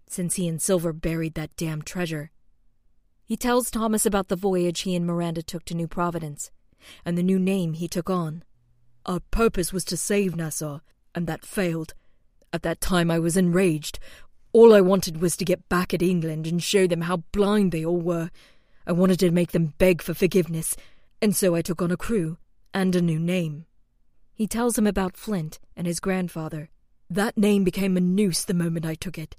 since 0.07 0.35
he 0.35 0.47
and 0.47 0.61
Silver 0.61 0.91
buried 0.91 1.35
that 1.35 1.55
damned 1.55 1.85
treasure. 1.85 2.31
He 3.23 3.37
tells 3.37 3.71
Thomas 3.71 4.05
about 4.05 4.27
the 4.27 4.35
voyage 4.35 4.81
he 4.81 4.95
and 4.95 5.05
Miranda 5.05 5.41
took 5.41 5.63
to 5.65 5.73
New 5.73 5.87
Providence, 5.87 6.51
and 7.05 7.17
the 7.17 7.23
new 7.23 7.39
name 7.39 7.73
he 7.73 7.87
took 7.87 8.09
on. 8.09 8.43
Our 9.05 9.21
purpose 9.31 9.71
was 9.71 9.85
to 9.85 9.95
save 9.95 10.35
Nassau, 10.35 10.79
and 11.15 11.27
that 11.27 11.45
failed. 11.45 11.93
At 12.51 12.63
that 12.63 12.81
time 12.81 13.09
I 13.09 13.19
was 13.19 13.37
enraged. 13.37 13.99
All 14.51 14.73
I 14.73 14.81
wanted 14.81 15.21
was 15.21 15.37
to 15.37 15.45
get 15.45 15.69
back 15.69 15.93
at 15.93 16.01
England 16.01 16.45
and 16.45 16.61
show 16.61 16.87
them 16.87 17.01
how 17.01 17.23
blind 17.31 17.71
they 17.71 17.85
all 17.85 18.01
were. 18.01 18.31
I 18.85 18.91
wanted 18.91 19.19
to 19.19 19.31
make 19.31 19.53
them 19.53 19.73
beg 19.77 20.01
for 20.01 20.13
forgiveness, 20.13 20.75
and 21.21 21.33
so 21.33 21.55
I 21.55 21.61
took 21.61 21.81
on 21.81 21.91
a 21.91 21.97
crew 21.97 22.37
and 22.73 22.93
a 22.95 23.01
new 23.01 23.19
name. 23.19 23.65
He 24.41 24.47
tells 24.47 24.75
him 24.75 24.87
about 24.87 25.17
Flint 25.17 25.59
and 25.77 25.85
his 25.85 25.99
grandfather. 25.99 26.71
That 27.11 27.37
name 27.37 27.63
became 27.63 27.95
a 27.95 28.01
noose 28.01 28.43
the 28.43 28.55
moment 28.55 28.87
I 28.87 28.95
took 28.95 29.19
it. 29.19 29.35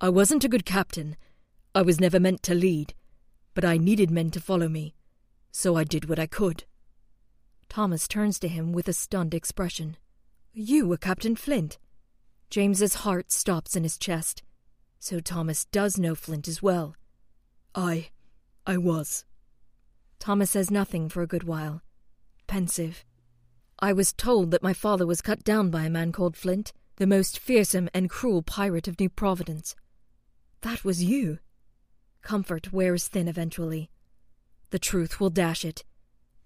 I 0.00 0.10
wasn't 0.10 0.44
a 0.44 0.48
good 0.48 0.64
captain. 0.64 1.16
I 1.74 1.82
was 1.82 1.98
never 1.98 2.20
meant 2.20 2.44
to 2.44 2.54
lead, 2.54 2.94
but 3.52 3.64
I 3.64 3.78
needed 3.78 4.12
men 4.12 4.30
to 4.30 4.40
follow 4.40 4.68
me, 4.68 4.94
so 5.50 5.74
I 5.74 5.82
did 5.82 6.08
what 6.08 6.20
I 6.20 6.28
could. 6.28 6.62
Thomas 7.68 8.06
turns 8.06 8.38
to 8.38 8.46
him 8.46 8.70
with 8.70 8.86
a 8.86 8.92
stunned 8.92 9.34
expression. 9.34 9.96
You 10.52 10.86
were 10.86 10.98
Captain 10.98 11.34
Flint? 11.34 11.76
James's 12.48 13.02
heart 13.02 13.32
stops 13.32 13.74
in 13.74 13.82
his 13.82 13.98
chest. 13.98 14.44
So 15.00 15.18
Thomas 15.18 15.64
does 15.64 15.98
know 15.98 16.14
Flint 16.14 16.46
as 16.46 16.62
well. 16.62 16.94
I. 17.74 18.10
I 18.64 18.76
was. 18.76 19.24
Thomas 20.20 20.52
says 20.52 20.70
nothing 20.70 21.08
for 21.08 21.22
a 21.22 21.26
good 21.26 21.42
while, 21.42 21.82
pensive. 22.46 23.04
I 23.80 23.92
was 23.92 24.12
told 24.12 24.50
that 24.50 24.62
my 24.62 24.72
father 24.72 25.06
was 25.06 25.20
cut 25.20 25.44
down 25.44 25.70
by 25.70 25.84
a 25.84 25.90
man 25.90 26.10
called 26.10 26.36
Flint, 26.36 26.72
the 26.96 27.06
most 27.06 27.38
fearsome 27.38 27.88
and 27.94 28.10
cruel 28.10 28.42
pirate 28.42 28.88
of 28.88 28.98
New 28.98 29.08
Providence. 29.08 29.76
That 30.62 30.84
was 30.84 31.04
you. 31.04 31.38
Comfort 32.20 32.72
wears 32.72 33.06
thin 33.06 33.28
eventually. 33.28 33.88
The 34.70 34.80
truth 34.80 35.20
will 35.20 35.30
dash 35.30 35.64
it. 35.64 35.84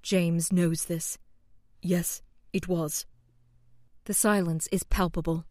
James 0.03 0.53
knows 0.53 0.85
this. 0.85 1.17
Yes, 1.81 2.21
it 2.53 2.69
was. 2.69 3.07
The 4.05 4.15
silence 4.15 4.69
is 4.71 4.83
palpable. 4.83 5.47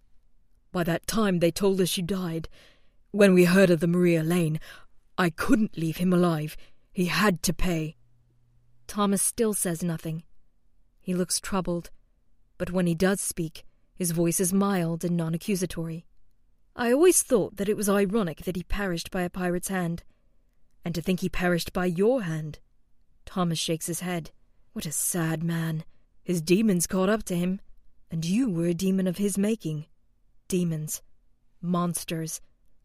By 0.72 0.84
that 0.84 1.08
time 1.08 1.40
they 1.40 1.52
told 1.52 1.82
us 1.82 1.90
she 1.90 2.04
died. 2.04 2.48
When 3.10 3.34
we 3.34 3.46
heard 3.46 3.72
of 3.72 3.80
the 3.80 3.88
Maria 3.88 4.22
Lane, 4.22 4.60
I 5.18 5.32
couldn't 5.32 5.78
leave 5.78 5.98
him 5.98 6.14
alive. 6.14 6.56
He 6.92 7.06
had 7.06 7.42
to 7.44 7.54
pay. 7.54 7.96
Thomas 8.88 9.22
still 9.22 9.54
says 9.54 9.84
nothing. 9.84 10.24
He 11.02 11.16
looks 11.16 11.40
troubled, 11.40 11.90
but 12.60 12.72
when 12.72 12.86
he 12.86 12.94
does 12.94 13.20
speak, 13.20 13.66
his 13.96 14.12
voice 14.12 14.40
is 14.40 14.54
mild 14.54 15.04
and 15.04 15.18
non 15.18 15.34
accusatory. 15.34 16.06
I 16.76 16.92
always 16.92 17.24
thought 17.24 17.58
that 17.58 17.68
it 17.68 17.76
was 17.76 17.90
ironic 17.90 18.44
that 18.44 18.56
he 18.56 18.64
perished 18.64 19.10
by 19.10 19.24
a 19.24 19.30
pirate's 19.30 19.70
hand. 19.70 20.04
And 20.86 20.94
to 20.96 21.02
think 21.02 21.20
he 21.20 21.30
perished 21.30 21.74
by 21.74 21.86
your 21.86 22.24
hand. 22.24 22.60
Thomas 23.26 23.60
shakes 23.60 23.88
his 23.88 24.02
head. 24.02 24.32
What 24.74 24.86
a 24.86 24.92
sad 24.92 25.44
man. 25.44 25.84
His 26.24 26.42
demons 26.42 26.88
caught 26.88 27.10
up 27.10 27.24
to 27.24 27.36
him, 27.36 27.62
and 28.10 28.24
you 28.24 28.50
were 28.50 28.68
a 28.68 28.74
demon 28.74 29.08
of 29.08 29.18
his 29.18 29.38
making. 29.38 29.86
Demons. 30.48 31.02
Monsters. 31.62 32.42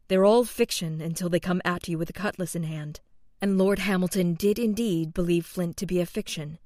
They're 0.08 0.24
all 0.24 0.44
fiction 0.44 1.00
until 1.00 1.28
they 1.28 1.40
come 1.40 1.62
at 1.64 1.86
you 1.86 1.98
with 1.98 2.10
a 2.10 2.14
cutlass 2.14 2.56
in 2.56 2.64
hand. 2.64 3.00
And 3.40 3.58
Lord 3.58 3.80
Hamilton 3.80 4.34
did 4.34 4.58
indeed 4.58 5.12
believe 5.12 5.46
Flint 5.46 5.76
to 5.76 5.86
be 5.86 6.00
a 6.00 6.06
fiction 6.06 6.58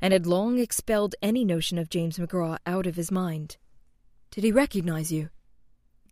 and 0.00 0.12
had 0.12 0.26
long 0.26 0.58
expelled 0.58 1.14
any 1.22 1.44
notion 1.44 1.78
of 1.78 1.90
James 1.90 2.18
McGraw 2.18 2.58
out 2.66 2.86
of 2.86 2.96
his 2.96 3.10
mind. 3.10 3.56
Did 4.30 4.44
he 4.44 4.52
recognize 4.52 5.12
you? 5.12 5.30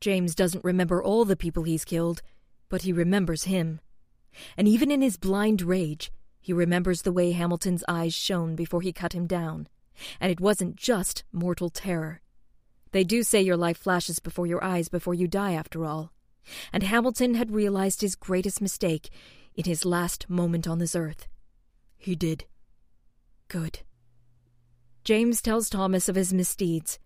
James 0.01 0.35
doesn't 0.35 0.65
remember 0.65 1.03
all 1.03 1.25
the 1.25 1.37
people 1.37 1.63
he's 1.63 1.85
killed, 1.85 2.23
but 2.69 2.83
he 2.83 2.93
remembers 2.93 3.45
him. 3.45 3.81
And 4.57 4.69
even 4.69 4.91
in 4.91 5.03
his 5.03 5.17
blind 5.17 5.63
rage, 5.63 6.13
he 6.41 6.53
remembers 6.53 7.03
the 7.03 7.13
way 7.13 7.33
Hamilton's 7.33 7.85
eyes 7.89 8.15
shone 8.15 8.55
before 8.55 8.83
he 8.83 8.93
cut 8.93 9.15
him 9.15 9.27
down. 9.27 9.69
And 10.21 10.31
it 10.31 10.41
wasn't 10.41 10.77
just 10.77 11.25
mortal 11.33 11.71
terror. 11.71 12.21
They 12.93 13.03
do 13.05 13.23
say 13.23 13.41
your 13.41 13.57
life 13.57 13.79
flashes 13.79 14.21
before 14.21 14.47
your 14.47 14.63
eyes 14.63 14.89
before 14.89 15.15
you 15.15 15.27
die, 15.27 15.55
after 15.55 15.85
all. 15.85 16.13
And 16.73 16.83
Hamilton 16.83 17.35
had 17.35 17.51
realized 17.51 18.01
his 18.01 18.15
greatest 18.15 18.61
mistake 18.61 19.11
in 19.55 19.65
his 19.65 19.85
last 19.85 20.31
moment 20.31 20.69
on 20.69 20.79
this 20.79 20.95
earth. 20.95 21.27
He 21.97 22.15
did. 22.15 22.45
Good. 23.49 23.81
James 25.05 25.41
tells 25.41 25.71
Thomas 25.71 26.09
of 26.09 26.17
his 26.17 26.33
misdeeds. 26.33 26.99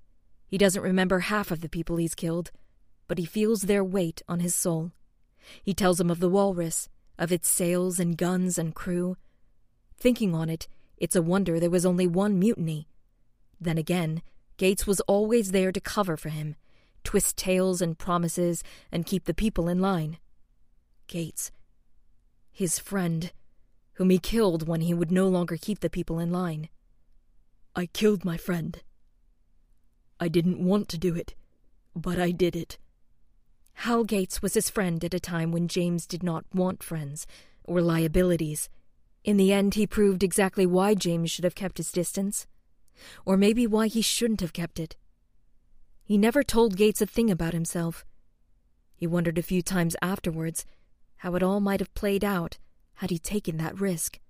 He 0.46 0.56
doesn't 0.56 0.82
remember 0.82 1.20
half 1.20 1.50
of 1.50 1.60
the 1.60 1.68
people 1.68 1.96
he's 1.96 2.14
killed, 2.14 2.50
but 3.08 3.18
he 3.18 3.24
feels 3.24 3.62
their 3.62 3.84
weight 3.84 4.22
on 4.26 4.40
his 4.40 4.54
soul. 4.54 4.92
He 5.62 5.74
tells 5.74 6.00
him 6.00 6.10
of 6.10 6.20
the 6.20 6.28
walrus, 6.28 6.88
of 7.18 7.30
its 7.30 7.48
sails 7.48 8.00
and 8.00 8.16
guns 8.16 8.56
and 8.58 8.74
crew. 8.74 9.16
Thinking 9.98 10.34
on 10.34 10.48
it, 10.48 10.66
it's 10.96 11.16
a 11.16 11.22
wonder 11.22 11.60
there 11.60 11.70
was 11.70 11.84
only 11.84 12.06
one 12.06 12.38
mutiny. 12.38 12.88
Then 13.60 13.76
again, 13.76 14.22
Gates 14.56 14.86
was 14.86 15.00
always 15.00 15.52
there 15.52 15.72
to 15.72 15.80
cover 15.80 16.16
for 16.16 16.30
him, 16.30 16.56
twist 17.04 17.36
tales 17.36 17.82
and 17.82 17.98
promises, 17.98 18.62
and 18.90 19.06
keep 19.06 19.24
the 19.24 19.34
people 19.34 19.68
in 19.68 19.80
line. 19.80 20.18
Gates. 21.06 21.50
His 22.50 22.78
friend 22.78 23.32
whom 24.00 24.08
he 24.08 24.18
killed 24.18 24.66
when 24.66 24.80
he 24.80 24.94
would 24.94 25.12
no 25.12 25.28
longer 25.28 25.58
keep 25.60 25.80
the 25.80 25.90
people 25.90 26.18
in 26.18 26.32
line. 26.32 26.70
I 27.76 27.84
killed 27.84 28.24
my 28.24 28.38
friend. 28.38 28.82
I 30.18 30.26
didn't 30.26 30.64
want 30.64 30.88
to 30.88 30.96
do 30.96 31.14
it, 31.14 31.34
but 31.94 32.18
I 32.18 32.30
did 32.30 32.56
it. 32.56 32.78
Hal 33.74 34.04
Gates 34.04 34.40
was 34.40 34.54
his 34.54 34.70
friend 34.70 35.04
at 35.04 35.12
a 35.12 35.20
time 35.20 35.52
when 35.52 35.68
James 35.68 36.06
did 36.06 36.22
not 36.22 36.46
want 36.54 36.82
friends 36.82 37.26
or 37.62 37.82
liabilities. 37.82 38.70
In 39.22 39.36
the 39.36 39.52
end, 39.52 39.74
he 39.74 39.86
proved 39.86 40.22
exactly 40.22 40.64
why 40.64 40.94
James 40.94 41.30
should 41.30 41.44
have 41.44 41.54
kept 41.54 41.76
his 41.76 41.92
distance, 41.92 42.46
or 43.26 43.36
maybe 43.36 43.66
why 43.66 43.86
he 43.86 44.00
shouldn't 44.00 44.40
have 44.40 44.54
kept 44.54 44.80
it. 44.80 44.96
He 46.02 46.16
never 46.16 46.42
told 46.42 46.78
Gates 46.78 47.02
a 47.02 47.06
thing 47.06 47.30
about 47.30 47.52
himself. 47.52 48.06
He 48.94 49.06
wondered 49.06 49.36
a 49.36 49.42
few 49.42 49.60
times 49.60 49.94
afterwards 50.00 50.64
how 51.16 51.34
it 51.34 51.42
all 51.42 51.60
might 51.60 51.80
have 51.80 51.92
played 51.92 52.24
out 52.24 52.56
had 53.00 53.08
he 53.08 53.18
taken 53.18 53.56
that 53.56 53.80
risk. 53.80 54.20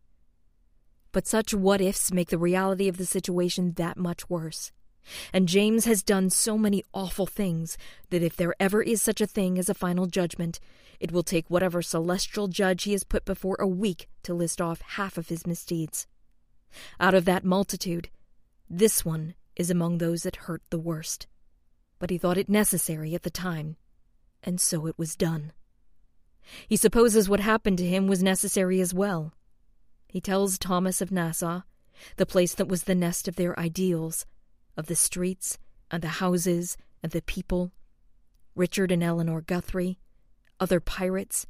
But 1.10 1.26
such 1.26 1.52
what 1.52 1.80
ifs 1.80 2.12
make 2.12 2.28
the 2.28 2.38
reality 2.38 2.86
of 2.86 2.98
the 2.98 3.04
situation 3.04 3.72
that 3.72 3.96
much 3.96 4.30
worse. 4.30 4.70
And 5.32 5.48
James 5.48 5.86
has 5.86 6.04
done 6.04 6.30
so 6.30 6.56
many 6.56 6.84
awful 6.94 7.26
things 7.26 7.76
that 8.10 8.22
if 8.22 8.36
there 8.36 8.54
ever 8.60 8.80
is 8.80 9.02
such 9.02 9.20
a 9.20 9.26
thing 9.26 9.58
as 9.58 9.68
a 9.68 9.74
final 9.74 10.06
judgment, 10.06 10.60
it 11.00 11.10
will 11.10 11.24
take 11.24 11.50
whatever 11.50 11.82
celestial 11.82 12.46
judge 12.46 12.84
he 12.84 12.92
has 12.92 13.02
put 13.02 13.24
before 13.24 13.56
a 13.58 13.66
week 13.66 14.08
to 14.22 14.34
list 14.34 14.60
off 14.60 14.82
half 14.82 15.18
of 15.18 15.30
his 15.30 15.48
misdeeds. 15.48 16.06
Out 17.00 17.14
of 17.14 17.24
that 17.24 17.42
multitude, 17.42 18.08
this 18.68 19.04
one 19.04 19.34
is 19.56 19.68
among 19.68 19.98
those 19.98 20.22
that 20.22 20.46
hurt 20.46 20.62
the 20.70 20.78
worst. 20.78 21.26
But 21.98 22.10
he 22.10 22.18
thought 22.18 22.38
it 22.38 22.48
necessary 22.48 23.16
at 23.16 23.24
the 23.24 23.30
time, 23.30 23.74
and 24.44 24.60
so 24.60 24.86
it 24.86 24.96
was 24.96 25.16
done. 25.16 25.50
He 26.68 26.76
supposes 26.76 27.28
what 27.28 27.40
happened 27.40 27.78
to 27.78 27.86
him 27.86 28.06
was 28.06 28.22
necessary 28.22 28.80
as 28.80 28.94
well. 28.94 29.32
He 30.08 30.20
tells 30.20 30.58
Thomas 30.58 31.00
of 31.00 31.12
Nassau, 31.12 31.62
the 32.16 32.26
place 32.26 32.54
that 32.54 32.68
was 32.68 32.84
the 32.84 32.94
nest 32.94 33.28
of 33.28 33.36
their 33.36 33.58
ideals, 33.58 34.26
of 34.76 34.86
the 34.86 34.96
streets 34.96 35.58
and 35.90 36.02
the 36.02 36.08
houses 36.08 36.76
and 37.02 37.12
the 37.12 37.22
people, 37.22 37.72
Richard 38.54 38.90
and 38.90 39.02
Eleanor 39.02 39.40
Guthrie, 39.40 39.98
other 40.58 40.80
pirates, 40.80 41.46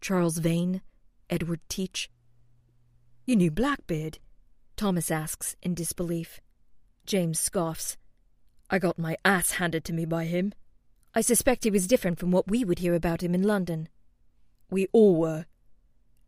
Charles 0.00 0.38
Vane, 0.38 0.82
Edward 1.28 1.60
Teach. 1.68 2.10
You 3.26 3.36
knew 3.36 3.50
Blackbeard? 3.50 4.18
Thomas 4.76 5.10
asks 5.10 5.56
in 5.62 5.74
disbelief. 5.74 6.40
James 7.04 7.38
scoffs. 7.38 7.96
I 8.70 8.78
got 8.78 8.98
my 8.98 9.16
ass 9.24 9.52
handed 9.52 9.84
to 9.84 9.92
me 9.92 10.04
by 10.04 10.24
him. 10.24 10.52
I 11.14 11.20
suspect 11.20 11.64
he 11.64 11.70
was 11.70 11.86
different 11.86 12.18
from 12.18 12.30
what 12.30 12.48
we 12.48 12.64
would 12.64 12.78
hear 12.78 12.94
about 12.94 13.22
him 13.22 13.34
in 13.34 13.42
London. 13.42 13.88
We 14.70 14.86
all 14.92 15.16
were. 15.16 15.46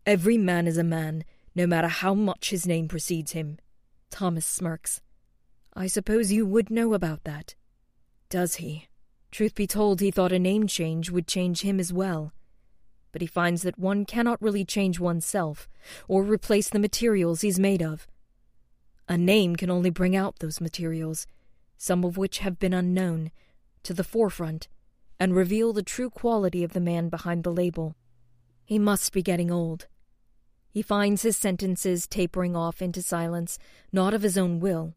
Every 0.07 0.39
man 0.39 0.67
is 0.67 0.79
a 0.79 0.85
man, 0.85 1.25
no 1.55 1.67
matter 1.67 1.89
how 1.89 2.15
much 2.15 2.51
his 2.51 2.67
name 2.67 2.89
precedes 2.89 3.33
him. 3.33 3.59
Thomas 4.11 4.47
smirks. 4.47 5.03
I 5.75 5.87
suppose 5.87 6.33
you 6.33 6.47
would 6.47 6.71
know 6.71 6.95
about 6.95 7.25
that. 7.25 7.55
Does 8.29 8.57
he? 8.57 8.89
Truth 9.31 9.55
be 9.55 9.67
told, 9.67 10.01
he 10.01 10.11
thought 10.11 10.33
a 10.33 10.39
name 10.39 10.67
change 10.67 11.11
would 11.11 11.29
change 11.29 11.61
him 11.61 11.79
as 11.79 11.93
well. 11.93 12.33
but 13.13 13.21
he 13.21 13.27
finds 13.27 13.63
that 13.63 13.79
one 13.79 14.05
cannot 14.05 14.41
really 14.41 14.65
change 14.65 15.01
oneself 15.01 15.69
or 16.09 16.23
replace 16.23 16.69
the 16.69 16.79
materials 16.79 17.41
he's 17.41 17.59
made 17.59 17.83
of. 17.83 18.07
A 19.09 19.19
name 19.19 19.57
can 19.57 19.71
only 19.71 19.91
bring 19.91 20.15
out 20.15 20.39
those 20.39 20.61
materials, 20.61 21.27
some 21.77 22.05
of 22.05 22.17
which 22.17 22.39
have 22.39 22.59
been 22.59 22.73
unknown, 22.75 23.31
to 23.83 23.93
the 23.95 24.05
forefront 24.05 24.69
and 25.19 25.35
reveal 25.35 25.73
the 25.73 25.83
true 25.83 26.09
quality 26.11 26.63
of 26.63 26.73
the 26.73 26.81
man 26.81 27.09
behind 27.09 27.45
the 27.45 27.53
label. 27.53 27.97
He 28.71 28.79
must 28.79 29.13
be 29.13 29.21
getting 29.21 29.51
old. 29.51 29.89
He 30.69 30.81
finds 30.81 31.23
his 31.23 31.37
sentences 31.37 32.07
tapering 32.07 32.55
off 32.55 32.81
into 32.81 33.03
silence, 33.03 33.59
not 33.91 34.15
of 34.15 34.23
his 34.23 34.39
own 34.39 34.61
will, 34.61 34.95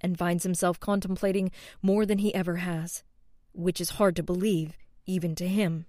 and 0.00 0.16
finds 0.16 0.44
himself 0.44 0.78
contemplating 0.78 1.50
more 1.82 2.06
than 2.06 2.18
he 2.18 2.32
ever 2.32 2.58
has, 2.58 3.02
which 3.52 3.80
is 3.80 3.98
hard 3.98 4.14
to 4.14 4.22
believe, 4.22 4.78
even 5.04 5.34
to 5.34 5.48
him. 5.48 5.86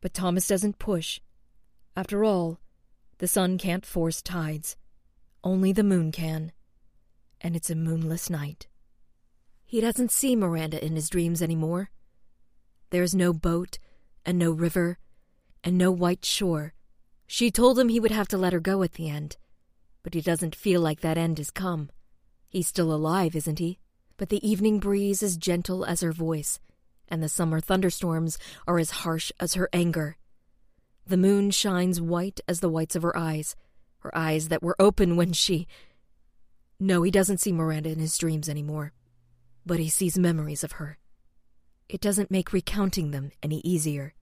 But 0.00 0.14
Thomas 0.14 0.46
doesn't 0.46 0.78
push. 0.78 1.18
After 1.96 2.22
all, 2.22 2.60
the 3.18 3.26
sun 3.26 3.58
can't 3.58 3.84
force 3.84 4.22
tides. 4.22 4.76
Only 5.42 5.72
the 5.72 5.82
moon 5.82 6.12
can. 6.12 6.52
And 7.40 7.56
it's 7.56 7.70
a 7.70 7.74
moonless 7.74 8.30
night. 8.30 8.68
He 9.64 9.80
doesn't 9.80 10.12
see 10.12 10.36
Miranda 10.36 10.80
in 10.80 10.94
his 10.94 11.10
dreams 11.10 11.42
anymore. 11.42 11.90
There's 12.90 13.16
no 13.16 13.32
boat, 13.32 13.80
and 14.24 14.38
no 14.38 14.52
river, 14.52 15.00
and 15.64 15.78
no 15.78 15.90
white 15.90 16.24
shore. 16.24 16.74
She 17.26 17.50
told 17.50 17.78
him 17.78 17.88
he 17.88 18.00
would 18.00 18.10
have 18.10 18.28
to 18.28 18.38
let 18.38 18.52
her 18.52 18.60
go 18.60 18.82
at 18.82 18.92
the 18.92 19.08
end, 19.08 19.36
but 20.02 20.14
he 20.14 20.20
doesn't 20.20 20.54
feel 20.54 20.80
like 20.80 21.00
that 21.00 21.18
end 21.18 21.38
has 21.38 21.50
come. 21.50 21.90
He's 22.48 22.66
still 22.66 22.92
alive, 22.92 23.34
isn't 23.34 23.58
he? 23.58 23.78
But 24.16 24.28
the 24.28 24.46
evening 24.46 24.78
breeze 24.78 25.22
is 25.22 25.36
gentle 25.36 25.84
as 25.84 26.00
her 26.02 26.12
voice, 26.12 26.60
and 27.08 27.22
the 27.22 27.28
summer 27.28 27.60
thunderstorms 27.60 28.38
are 28.66 28.78
as 28.78 28.90
harsh 28.90 29.32
as 29.40 29.54
her 29.54 29.68
anger. 29.72 30.16
The 31.06 31.16
moon 31.16 31.50
shines 31.50 32.00
white 32.00 32.40
as 32.46 32.60
the 32.60 32.68
whites 32.68 32.94
of 32.94 33.02
her 33.02 33.16
eyes, 33.16 33.56
her 34.00 34.16
eyes 34.16 34.48
that 34.48 34.62
were 34.62 34.76
open 34.78 35.16
when 35.16 35.32
she. 35.32 35.66
No, 36.78 37.02
he 37.02 37.10
doesn't 37.10 37.38
see 37.40 37.52
Miranda 37.52 37.90
in 37.90 37.98
his 37.98 38.18
dreams 38.18 38.48
anymore, 38.48 38.92
but 39.64 39.78
he 39.78 39.88
sees 39.88 40.18
memories 40.18 40.62
of 40.62 40.72
her. 40.72 40.98
It 41.88 42.00
doesn't 42.00 42.30
make 42.30 42.52
recounting 42.52 43.10
them 43.10 43.32
any 43.42 43.60
easier. 43.60 44.14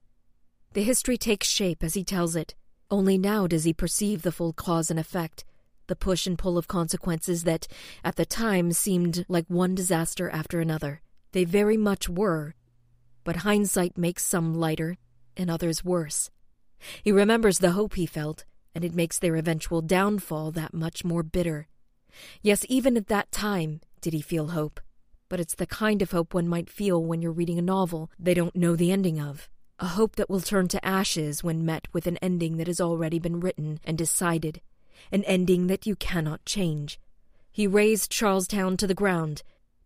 The 0.73 0.83
history 0.83 1.17
takes 1.17 1.47
shape 1.47 1.83
as 1.83 1.95
he 1.95 2.03
tells 2.03 2.35
it. 2.35 2.55
Only 2.89 3.17
now 3.17 3.45
does 3.45 3.65
he 3.65 3.73
perceive 3.73 4.21
the 4.21 4.31
full 4.31 4.53
cause 4.53 4.89
and 4.89 4.99
effect, 4.99 5.43
the 5.87 5.97
push 5.97 6.25
and 6.25 6.37
pull 6.37 6.57
of 6.57 6.69
consequences 6.69 7.43
that, 7.43 7.67
at 8.05 8.15
the 8.15 8.25
time, 8.25 8.71
seemed 8.71 9.25
like 9.27 9.45
one 9.47 9.75
disaster 9.75 10.29
after 10.29 10.61
another. 10.61 11.01
They 11.33 11.43
very 11.43 11.75
much 11.75 12.07
were, 12.07 12.55
but 13.25 13.37
hindsight 13.37 13.97
makes 13.97 14.25
some 14.25 14.53
lighter 14.53 14.97
and 15.35 15.49
others 15.49 15.83
worse. 15.83 16.29
He 17.03 17.11
remembers 17.11 17.59
the 17.59 17.71
hope 17.71 17.95
he 17.95 18.05
felt, 18.05 18.45
and 18.73 18.85
it 18.85 18.95
makes 18.95 19.19
their 19.19 19.35
eventual 19.35 19.81
downfall 19.81 20.51
that 20.51 20.73
much 20.73 21.03
more 21.03 21.23
bitter. 21.23 21.67
Yes, 22.41 22.65
even 22.69 22.95
at 22.95 23.07
that 23.07 23.31
time 23.31 23.81
did 23.99 24.13
he 24.13 24.21
feel 24.21 24.47
hope, 24.47 24.79
but 25.27 25.41
it's 25.41 25.55
the 25.55 25.67
kind 25.67 26.01
of 26.01 26.11
hope 26.11 26.33
one 26.33 26.47
might 26.47 26.69
feel 26.69 27.03
when 27.03 27.21
you're 27.21 27.31
reading 27.31 27.59
a 27.59 27.61
novel 27.61 28.09
they 28.17 28.33
don't 28.33 28.55
know 28.55 28.77
the 28.77 28.91
ending 28.91 29.19
of. 29.19 29.49
A 29.81 29.87
hope 29.87 30.15
that 30.17 30.29
will 30.29 30.41
turn 30.41 30.67
to 30.67 30.85
ashes 30.85 31.43
when 31.43 31.65
met 31.65 31.87
with 31.91 32.05
an 32.05 32.17
ending 32.17 32.57
that 32.57 32.67
has 32.67 32.79
already 32.79 33.17
been 33.17 33.39
written 33.39 33.79
and 33.83 33.97
decided, 33.97 34.61
an 35.11 35.23
ending 35.23 35.65
that 35.67 35.87
you 35.87 35.95
cannot 35.95 36.45
change. 36.45 36.99
He 37.51 37.65
razed 37.65 38.11
Charlestown 38.11 38.77
to 38.77 38.85
the 38.85 38.93
ground, 38.93 39.41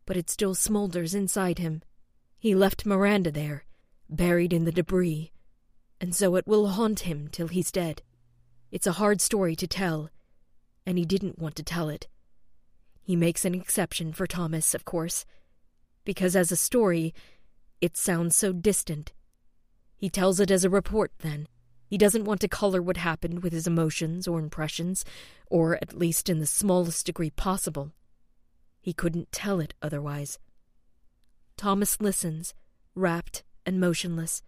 but 0.05 0.17
it 0.17 0.29
still 0.29 0.53
smolders 0.53 1.15
inside 1.15 1.59
him. 1.59 1.81
He 2.37 2.53
left 2.53 2.85
Miranda 2.85 3.31
there, 3.31 3.63
buried 4.09 4.51
in 4.51 4.65
the 4.65 4.71
debris, 4.73 5.31
and 6.01 6.13
so 6.13 6.35
it 6.35 6.45
will 6.45 6.67
haunt 6.67 6.99
him 7.01 7.29
till 7.31 7.47
he's 7.47 7.71
dead. 7.71 8.01
It's 8.71 8.87
a 8.87 8.99
hard 8.99 9.21
story 9.21 9.55
to 9.55 9.65
tell, 9.65 10.09
and 10.85 10.97
he 10.97 11.05
didn't 11.05 11.39
want 11.39 11.55
to 11.55 11.63
tell 11.63 11.87
it. 11.87 12.09
He 13.01 13.15
makes 13.15 13.45
an 13.45 13.55
exception 13.55 14.11
for 14.11 14.27
Thomas, 14.27 14.75
of 14.75 14.83
course, 14.83 15.25
because 16.03 16.35
as 16.35 16.51
a 16.51 16.57
story, 16.57 17.13
it 17.79 17.95
sounds 17.95 18.35
so 18.35 18.51
distant. 18.51 19.13
He 19.97 20.09
tells 20.09 20.39
it 20.39 20.51
as 20.51 20.63
a 20.63 20.69
report, 20.69 21.11
then. 21.19 21.47
He 21.87 21.97
doesn't 21.97 22.25
want 22.25 22.41
to 22.41 22.47
color 22.47 22.81
what 22.81 22.97
happened 22.97 23.43
with 23.43 23.53
his 23.53 23.67
emotions 23.67 24.27
or 24.27 24.39
impressions, 24.39 25.05
or 25.47 25.75
at 25.75 25.97
least 25.97 26.29
in 26.29 26.39
the 26.39 26.45
smallest 26.45 27.05
degree 27.05 27.29
possible. 27.29 27.91
He 28.81 28.93
couldn't 28.93 29.31
tell 29.31 29.59
it 29.59 29.73
otherwise. 29.81 30.39
Thomas 31.57 32.01
listens, 32.01 32.53
rapt 32.95 33.43
and 33.65 33.79
motionless, 33.79 34.43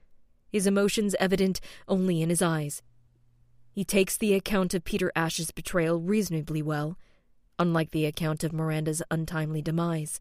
his 0.52 0.68
emotions 0.68 1.16
evident 1.20 1.60
only 1.88 2.22
in 2.22 2.30
his 2.30 2.41
eyes. 2.41 2.82
He 3.72 3.86
takes 3.86 4.18
the 4.18 4.34
account 4.34 4.74
of 4.74 4.84
Peter 4.84 5.12
Ashe's 5.16 5.52
betrayal 5.52 6.00
reasonably 6.00 6.62
well, 6.62 6.98
unlike 7.60 7.91
the 7.91 8.06
account 8.06 8.43
of 8.43 8.54
Miranda's 8.54 9.04
untimely 9.12 9.62
demise. 9.62 10.20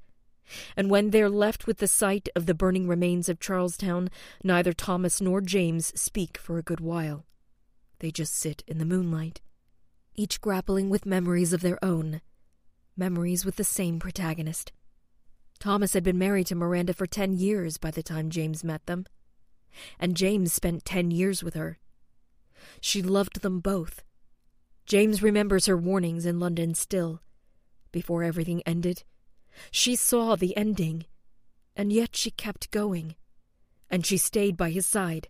And 0.76 0.90
when 0.90 1.10
they're 1.10 1.30
left 1.30 1.66
with 1.66 1.78
the 1.78 1.88
sight 1.88 2.28
of 2.36 2.46
the 2.46 2.54
burning 2.54 2.86
remains 2.86 3.28
of 3.28 3.40
Charlestown, 3.40 4.08
neither 4.44 4.72
Thomas 4.72 5.20
nor 5.20 5.40
James 5.40 5.92
speak 6.00 6.38
for 6.38 6.58
a 6.58 6.62
good 6.62 6.80
while. 6.80 7.26
They 7.98 8.10
just 8.10 8.34
sit 8.34 8.62
in 8.66 8.78
the 8.78 8.84
moonlight, 8.84 9.40
each 10.14 10.40
grappling 10.40 10.90
with 10.90 11.06
memories 11.06 11.52
of 11.52 11.62
their 11.62 11.82
own, 11.84 12.20
memories 12.96 13.44
with 13.44 13.56
the 13.56 13.64
same 13.64 13.98
protagonist. 13.98 14.72
Thomas 15.58 15.94
had 15.94 16.04
been 16.04 16.18
married 16.18 16.46
to 16.48 16.54
Miranda 16.54 16.92
for 16.92 17.06
ten 17.06 17.32
years 17.32 17.78
by 17.78 17.90
the 17.90 18.02
time 18.02 18.30
James 18.30 18.62
met 18.62 18.84
them, 18.86 19.06
and 19.98 20.16
James 20.16 20.52
spent 20.52 20.84
ten 20.84 21.10
years 21.10 21.42
with 21.42 21.54
her. 21.54 21.78
She 22.80 23.02
loved 23.02 23.40
them 23.40 23.60
both. 23.60 24.02
James 24.84 25.22
remembers 25.22 25.66
her 25.66 25.76
warnings 25.76 26.26
in 26.26 26.38
London 26.38 26.74
still. 26.74 27.20
Before 27.90 28.22
everything 28.22 28.62
ended, 28.66 29.04
she 29.70 29.96
saw 29.96 30.36
the 30.36 30.56
ending, 30.56 31.06
and 31.74 31.92
yet 31.92 32.16
she 32.16 32.30
kept 32.30 32.70
going, 32.70 33.16
and 33.90 34.04
she 34.04 34.16
stayed 34.16 34.56
by 34.56 34.70
his 34.70 34.86
side. 34.86 35.28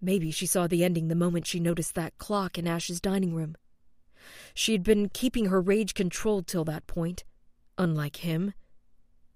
Maybe 0.00 0.30
she 0.30 0.46
saw 0.46 0.66
the 0.66 0.84
ending 0.84 1.08
the 1.08 1.14
moment 1.14 1.46
she 1.46 1.60
noticed 1.60 1.94
that 1.94 2.18
clock 2.18 2.58
in 2.58 2.66
Ashe's 2.66 3.00
dining 3.00 3.34
room. 3.34 3.56
She 4.54 4.72
had 4.72 4.82
been 4.82 5.08
keeping 5.08 5.46
her 5.46 5.60
rage 5.60 5.94
controlled 5.94 6.46
till 6.46 6.64
that 6.64 6.86
point, 6.86 7.24
unlike 7.76 8.16
him 8.16 8.52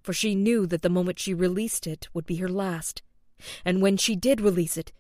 for 0.03 0.13
she 0.13 0.35
knew 0.35 0.67
that 0.67 0.83
the 0.83 0.91
moment 0.91 1.19
she 1.19 1.33
released 1.33 1.87
it 1.87 2.09
would 2.13 2.27
be 2.27 2.37
her 2.37 2.49
last. 2.49 3.03
And 3.65 3.81
when 3.81 3.97
she 3.97 4.17
did 4.17 4.41
release 4.41 4.77
it, 4.77 4.93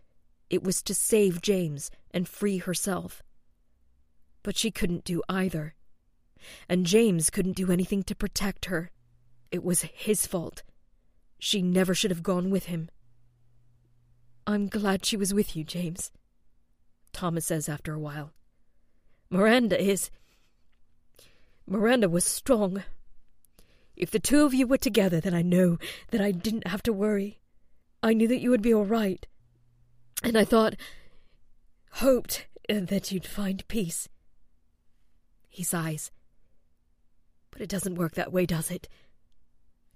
it 0.48 0.62
was 0.62 0.82
to 0.84 0.94
save 0.94 1.42
James 1.42 1.90
and 2.12 2.28
free 2.28 2.58
herself. 2.58 3.22
But 4.42 4.56
she 4.56 4.70
couldn't 4.70 5.04
do 5.04 5.22
either. 5.28 5.74
And 6.68 6.86
James 6.86 7.30
couldn't 7.30 7.56
do 7.56 7.70
anything 7.70 8.02
to 8.04 8.14
protect 8.14 8.66
her. 8.66 8.90
It 9.52 9.62
was 9.62 9.82
his 9.82 10.26
fault. 10.26 10.64
She 11.38 11.62
never 11.62 11.94
should 11.94 12.10
have 12.10 12.24
gone 12.24 12.50
with 12.50 12.64
him. 12.66 12.90
I'm 14.44 14.66
glad 14.66 15.06
she 15.06 15.16
was 15.16 15.32
with 15.32 15.54
you, 15.54 15.62
James, 15.62 16.10
Thomas 17.12 17.46
says 17.46 17.68
after 17.68 17.94
a 17.94 18.00
while. 18.00 18.32
Miranda 19.30 19.80
is. 19.80 20.10
Miranda 21.68 22.08
was 22.08 22.24
strong, 22.24 22.82
if 23.96 24.10
the 24.10 24.18
two 24.18 24.44
of 24.44 24.54
you 24.54 24.66
were 24.66 24.78
together, 24.78 25.20
then 25.20 25.34
I 25.34 25.42
know 25.42 25.78
that 26.10 26.20
I 26.20 26.32
didn't 26.32 26.66
have 26.66 26.82
to 26.84 26.92
worry. 26.92 27.38
I 28.02 28.14
knew 28.14 28.26
that 28.28 28.40
you 28.40 28.50
would 28.50 28.62
be 28.62 28.74
all 28.74 28.84
right. 28.84 29.26
And 30.24 30.36
I 30.36 30.44
thought, 30.44 30.74
hoped 31.92 32.46
that 32.68 33.12
you'd 33.12 33.26
find 33.26 33.66
peace. 33.68 34.08
He 35.48 35.62
sighs. 35.62 36.10
But 37.50 37.60
it 37.60 37.68
doesn't 37.68 37.96
work 37.96 38.14
that 38.14 38.32
way, 38.32 38.46
does 38.46 38.70
it? 38.70 38.88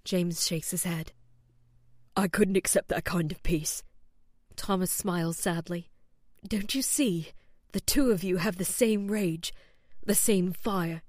James 0.07 0.47
shakes 0.47 0.71
his 0.71 0.85
head. 0.85 1.11
I 2.15 2.29
couldn't 2.29 2.55
accept 2.55 2.87
that 2.87 3.03
kind 3.03 3.29
of 3.29 3.43
peace. 3.43 3.83
Thomas 4.55 4.89
smiles 4.89 5.35
sadly. 5.37 5.89
Don't 6.47 6.73
you 6.73 6.81
see? 6.81 7.31
The 7.73 7.81
two 7.81 8.11
of 8.11 8.23
you 8.23 8.37
have 8.37 8.55
the 8.55 8.63
same 8.63 9.09
rage, 9.09 9.53
the 10.05 10.15
same 10.15 10.53
fire. 10.53 11.01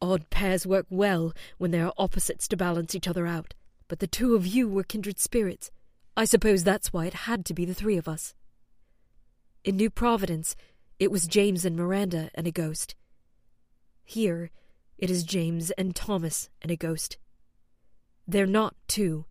Odd 0.00 0.30
pairs 0.30 0.66
work 0.66 0.86
well 0.88 1.34
when 1.58 1.72
they 1.72 1.80
are 1.82 1.92
opposites 1.98 2.48
to 2.48 2.56
balance 2.56 2.94
each 2.94 3.06
other 3.06 3.26
out, 3.26 3.52
but 3.86 3.98
the 3.98 4.06
two 4.06 4.34
of 4.34 4.46
you 4.46 4.66
were 4.66 4.82
kindred 4.82 5.18
spirits. 5.18 5.70
I 6.16 6.24
suppose 6.24 6.64
that's 6.64 6.90
why 6.90 7.04
it 7.04 7.28
had 7.28 7.44
to 7.44 7.54
be 7.54 7.66
the 7.66 7.74
three 7.74 7.98
of 7.98 8.08
us. 8.08 8.34
In 9.62 9.76
New 9.76 9.90
Providence, 9.90 10.56
it 10.98 11.10
was 11.10 11.26
James 11.26 11.66
and 11.66 11.76
Miranda 11.76 12.30
and 12.34 12.46
a 12.46 12.50
ghost. 12.50 12.94
Here, 14.06 14.50
it 14.96 15.10
is 15.10 15.22
James 15.22 15.70
and 15.72 15.94
Thomas 15.94 16.48
and 16.62 16.70
a 16.70 16.76
ghost. 16.76 17.18
They're 18.30 18.44
not 18.44 18.76
two. 18.88 19.24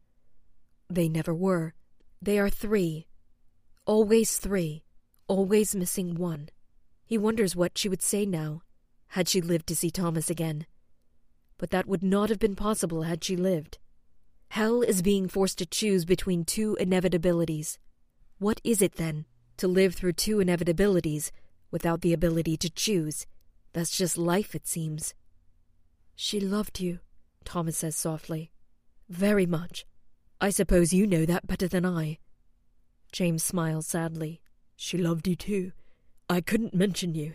They 0.90 1.08
never 1.08 1.32
were. 1.32 1.76
They 2.20 2.40
are 2.40 2.50
three. 2.50 3.06
Always 3.86 4.40
three. 4.40 4.84
Always 5.28 5.76
missing 5.76 6.16
one. 6.16 6.50
He 7.06 7.16
wonders 7.16 7.56
what 7.56 7.78
she 7.78 7.90
would 7.90 8.02
say 8.02 8.26
now 8.26 8.64
had 9.10 9.30
she 9.30 9.40
lived 9.40 9.68
to 9.68 9.76
see 9.76 9.92
Thomas 9.92 10.32
again. 10.32 10.66
But 11.60 11.70
that 11.70 11.88
would 11.88 12.02
not 12.02 12.30
have 12.30 12.40
been 12.40 12.56
possible 12.56 13.04
had 13.04 13.24
she 13.24 13.36
lived. 13.36 13.78
Hell 14.50 14.82
is 14.82 15.04
being 15.04 15.28
forced 15.28 15.60
to 15.60 15.68
choose 15.68 16.04
between 16.04 16.44
two 16.44 16.76
inevitabilities. 16.82 17.78
What 18.40 18.60
is 18.64 18.82
it, 18.82 18.96
then? 18.96 19.26
To 19.58 19.68
live 19.68 19.94
through 19.94 20.14
two 20.14 20.38
inevitabilities 20.38 21.30
without 21.70 22.02
the 22.02 22.14
ability 22.14 22.58
to 22.58 22.70
choose. 22.70 23.28
That's 23.74 23.96
just 23.96 24.18
life, 24.18 24.56
it 24.56 24.68
seems. 24.68 25.14
She 26.16 26.40
loved 26.40 26.80
you, 26.80 27.00
Thomas 27.46 27.78
says 27.78 27.96
softly. 27.96 28.52
Very 29.10 29.46
much. 29.46 29.86
I 30.40 30.50
suppose 30.50 30.94
you 30.94 31.08
know 31.08 31.26
that 31.26 31.48
better 31.48 31.68
than 31.68 31.86
I. 31.86 32.20
James 33.12 33.44
smiles 33.44 33.88
sadly. 33.88 34.42
She 34.76 34.98
loved 34.98 35.28
you 35.28 35.36
too. 35.36 35.72
I 36.30 36.42
couldn't 36.42 36.74
mention 36.74 37.16
you. 37.16 37.34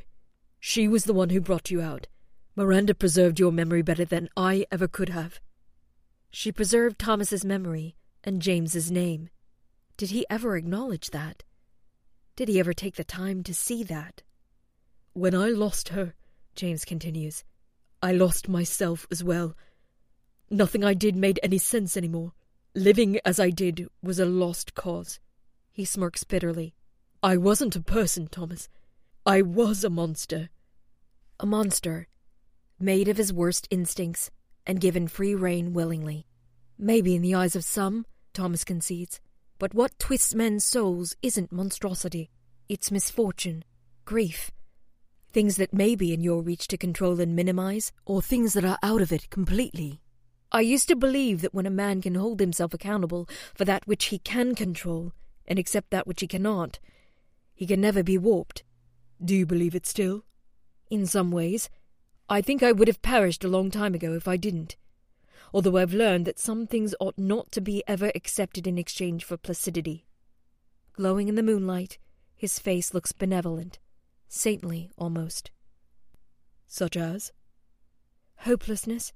She 0.60 0.86
was 0.86 1.04
the 1.04 1.14
one 1.14 1.30
who 1.30 1.40
brought 1.40 1.70
you 1.70 1.80
out. 1.80 2.06
Miranda 2.54 2.94
preserved 2.94 3.40
your 3.40 3.50
memory 3.50 3.82
better 3.82 4.04
than 4.04 4.28
I 4.36 4.66
ever 4.70 4.86
could 4.86 5.08
have. 5.08 5.40
She 6.30 6.52
preserved 6.52 6.98
Thomas's 6.98 7.44
memory 7.44 7.96
and 8.22 8.42
James's 8.42 8.90
name. 8.90 9.30
Did 9.96 10.10
he 10.10 10.26
ever 10.30 10.56
acknowledge 10.56 11.10
that? 11.10 11.42
Did 12.36 12.48
he 12.48 12.60
ever 12.60 12.72
take 12.72 12.96
the 12.96 13.04
time 13.04 13.42
to 13.44 13.54
see 13.54 13.82
that? 13.84 14.22
When 15.14 15.34
I 15.34 15.48
lost 15.48 15.90
her, 15.90 16.14
James 16.54 16.84
continues, 16.84 17.44
I 18.02 18.12
lost 18.12 18.48
myself 18.48 19.06
as 19.10 19.24
well. 19.24 19.54
Nothing 20.52 20.84
I 20.84 20.92
did 20.92 21.16
made 21.16 21.40
any 21.42 21.56
sense 21.56 21.96
any 21.96 22.08
more. 22.08 22.34
Living 22.74 23.18
as 23.24 23.40
I 23.40 23.48
did 23.48 23.88
was 24.02 24.18
a 24.18 24.26
lost 24.26 24.74
cause. 24.74 25.18
He 25.72 25.86
smirks 25.86 26.24
bitterly. 26.24 26.74
I 27.22 27.38
wasn't 27.38 27.74
a 27.74 27.80
person, 27.80 28.26
Thomas. 28.26 28.68
I 29.24 29.40
was 29.40 29.82
a 29.82 29.88
monster. 29.88 30.50
A 31.40 31.46
monster, 31.46 32.06
made 32.78 33.08
of 33.08 33.16
his 33.16 33.32
worst 33.32 33.66
instincts 33.70 34.30
and 34.66 34.78
given 34.78 35.08
free 35.08 35.34
rein 35.34 35.72
willingly. 35.72 36.26
Maybe 36.78 37.16
in 37.16 37.22
the 37.22 37.34
eyes 37.34 37.56
of 37.56 37.64
some, 37.64 38.04
Thomas 38.34 38.62
concedes, 38.62 39.20
but 39.58 39.72
what 39.72 39.98
twists 39.98 40.34
men's 40.34 40.66
souls 40.66 41.16
isn't 41.22 41.50
monstrosity. 41.50 42.30
It's 42.68 42.90
misfortune, 42.90 43.64
grief, 44.04 44.50
things 45.32 45.56
that 45.56 45.72
may 45.72 45.94
be 45.94 46.12
in 46.12 46.20
your 46.20 46.42
reach 46.42 46.68
to 46.68 46.76
control 46.76 47.20
and 47.20 47.34
minimize, 47.34 47.90
or 48.04 48.20
things 48.20 48.52
that 48.52 48.66
are 48.66 48.78
out 48.82 49.00
of 49.00 49.12
it 49.12 49.30
completely. 49.30 50.01
I 50.54 50.60
used 50.60 50.86
to 50.88 50.96
believe 50.96 51.40
that 51.40 51.54
when 51.54 51.64
a 51.64 51.70
man 51.70 52.02
can 52.02 52.14
hold 52.14 52.38
himself 52.38 52.74
accountable 52.74 53.26
for 53.54 53.64
that 53.64 53.86
which 53.86 54.06
he 54.06 54.18
can 54.18 54.54
control 54.54 55.12
and 55.46 55.58
accept 55.58 55.90
that 55.90 56.06
which 56.06 56.20
he 56.20 56.26
cannot, 56.26 56.78
he 57.54 57.66
can 57.66 57.80
never 57.80 58.02
be 58.02 58.18
warped. 58.18 58.62
Do 59.24 59.34
you 59.34 59.46
believe 59.46 59.74
it 59.74 59.86
still? 59.86 60.24
In 60.90 61.06
some 61.06 61.30
ways. 61.30 61.70
I 62.28 62.42
think 62.42 62.62
I 62.62 62.72
would 62.72 62.88
have 62.88 63.00
perished 63.00 63.44
a 63.44 63.48
long 63.48 63.70
time 63.70 63.94
ago 63.94 64.12
if 64.12 64.28
I 64.28 64.36
didn't. 64.36 64.76
Although 65.54 65.78
I've 65.78 65.94
learned 65.94 66.26
that 66.26 66.38
some 66.38 66.66
things 66.66 66.94
ought 67.00 67.18
not 67.18 67.50
to 67.52 67.60
be 67.62 67.82
ever 67.86 68.12
accepted 68.14 68.66
in 68.66 68.78
exchange 68.78 69.24
for 69.24 69.38
placidity. 69.38 70.06
Glowing 70.92 71.28
in 71.28 71.34
the 71.34 71.42
moonlight, 71.42 71.98
his 72.36 72.58
face 72.58 72.92
looks 72.92 73.12
benevolent, 73.12 73.78
saintly 74.28 74.90
almost. 74.98 75.50
Such 76.66 76.96
as? 76.96 77.32
Hopelessness, 78.38 79.12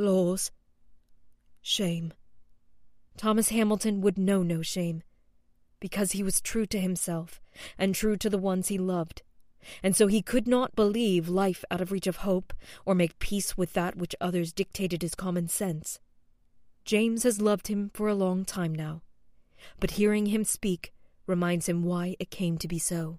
laws, 0.00 0.50
shame. 1.62 2.12
Thomas 3.16 3.50
Hamilton 3.50 4.00
would 4.00 4.18
know 4.18 4.42
no 4.42 4.62
shame, 4.62 5.02
because 5.78 6.12
he 6.12 6.22
was 6.22 6.40
true 6.40 6.66
to 6.66 6.80
himself 6.80 7.40
and 7.78 7.94
true 7.94 8.16
to 8.16 8.30
the 8.30 8.38
ones 8.38 8.68
he 8.68 8.78
loved, 8.78 9.22
and 9.82 9.94
so 9.94 10.06
he 10.06 10.22
could 10.22 10.48
not 10.48 10.74
believe 10.74 11.28
life 11.28 11.64
out 11.70 11.80
of 11.80 11.92
reach 11.92 12.06
of 12.06 12.16
hope 12.16 12.52
or 12.86 12.94
make 12.94 13.18
peace 13.18 13.56
with 13.56 13.74
that 13.74 13.96
which 13.96 14.14
others 14.20 14.52
dictated 14.52 15.04
as 15.04 15.14
common 15.14 15.48
sense. 15.48 16.00
James 16.84 17.24
has 17.24 17.42
loved 17.42 17.68
him 17.68 17.90
for 17.92 18.08
a 18.08 18.14
long 18.14 18.44
time 18.44 18.74
now, 18.74 19.02
but 19.78 19.92
hearing 19.92 20.26
him 20.26 20.44
speak 20.44 20.92
reminds 21.26 21.68
him 21.68 21.82
why 21.84 22.16
it 22.18 22.30
came 22.30 22.56
to 22.58 22.66
be 22.66 22.78
so. 22.78 23.18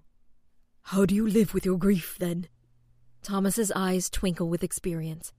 How 0.86 1.06
do 1.06 1.14
you 1.14 1.26
live 1.26 1.54
with 1.54 1.64
your 1.64 1.78
grief, 1.78 2.16
then? 2.18 2.48
Thomas's 3.22 3.70
eyes 3.76 4.10
twinkle 4.10 4.48
with 4.48 4.64
experience. 4.64 5.32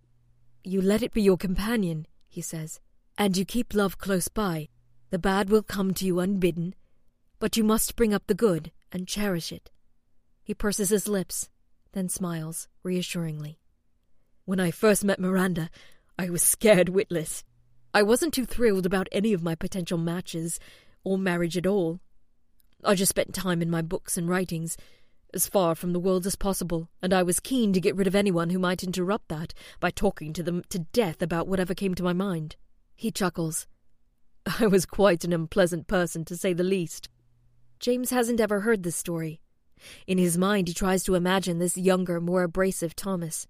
You 0.64 0.82
let 0.82 1.04
it 1.04 1.14
be 1.14 1.22
your 1.22 1.38
companion, 1.38 2.08
he 2.30 2.42
says, 2.42 2.80
and 3.18 3.36
you 3.36 3.44
keep 3.44 3.74
love 3.74 3.98
close 3.98 4.30
by. 4.30 4.70
The 5.10 5.20
bad 5.20 5.50
will 5.50 5.62
come 5.62 5.94
to 5.96 6.06
you 6.06 6.20
unbidden, 6.20 6.74
but 7.40 7.58
you 7.58 7.64
must 7.64 7.98
bring 7.98 8.14
up 8.14 8.24
the 8.28 8.34
good 8.34 8.72
and 8.92 9.08
cherish 9.08 9.52
it. 9.52 9.70
He 10.42 10.54
purses 10.54 10.90
his 10.90 11.08
lips, 11.08 11.50
then 11.92 12.08
smiles 12.08 12.70
reassuringly. 12.82 13.60
When 14.46 14.60
I 14.60 14.72
first 14.72 15.04
met 15.04 15.20
Miranda, 15.20 15.70
I 16.18 16.30
was 16.30 16.42
scared 16.42 16.90
witless. 16.90 17.44
I 17.94 18.02
wasn't 18.02 18.34
too 18.34 18.46
thrilled 18.46 18.86
about 18.86 19.10
any 19.12 19.34
of 19.34 19.44
my 19.44 19.56
potential 19.56 19.98
matches, 19.98 20.60
or 21.04 21.18
marriage 21.18 21.58
at 21.58 21.68
all. 21.68 22.00
I 22.86 22.96
just 22.96 23.10
spent 23.10 23.36
time 23.36 23.62
in 23.62 23.70
my 23.70 23.82
books 23.82 24.18
and 24.18 24.30
writings, 24.30 24.78
as 25.34 25.48
far 25.48 25.76
from 25.76 25.94
the 25.94 26.00
world 26.00 26.26
as 26.26 26.36
possible, 26.36 26.90
and 27.02 27.14
I 27.14 27.24
was 27.24 27.40
keen 27.40 27.74
to 27.74 27.82
get 27.82 27.96
rid 27.96 28.08
of 28.08 28.16
anyone 28.16 28.50
who 28.50 28.60
might 28.60 28.84
interrupt 28.84 29.30
that 29.30 29.54
by 29.80 29.92
talking 29.92 30.34
to 30.34 30.44
them 30.44 30.64
to 30.70 30.80
death 30.80 31.22
about 31.22 31.48
whatever 31.48 31.74
came 31.74 31.96
to 31.96 32.04
my 32.04 32.14
mind. 32.14 32.56
He 32.96 33.12
chuckles. 33.12 33.68
I 34.60 34.68
was 34.68 34.86
quite 34.86 35.24
an 35.24 35.34
unpleasant 35.34 35.88
person, 35.88 36.26
to 36.26 36.38
say 36.38 36.54
the 36.54 36.64
least. 36.64 37.10
James 37.80 38.12
hasn't 38.12 38.40
ever 38.40 38.62
heard 38.62 38.84
this 38.84 38.96
story. 38.96 39.42
In 40.08 40.18
his 40.18 40.38
mind, 40.38 40.68
he 40.68 40.74
tries 40.74 41.04
to 41.04 41.16
imagine 41.16 41.60
this 41.60 41.78
younger, 41.78 42.22
more 42.22 42.44
abrasive 42.44 42.96
Thomas. 42.96 43.48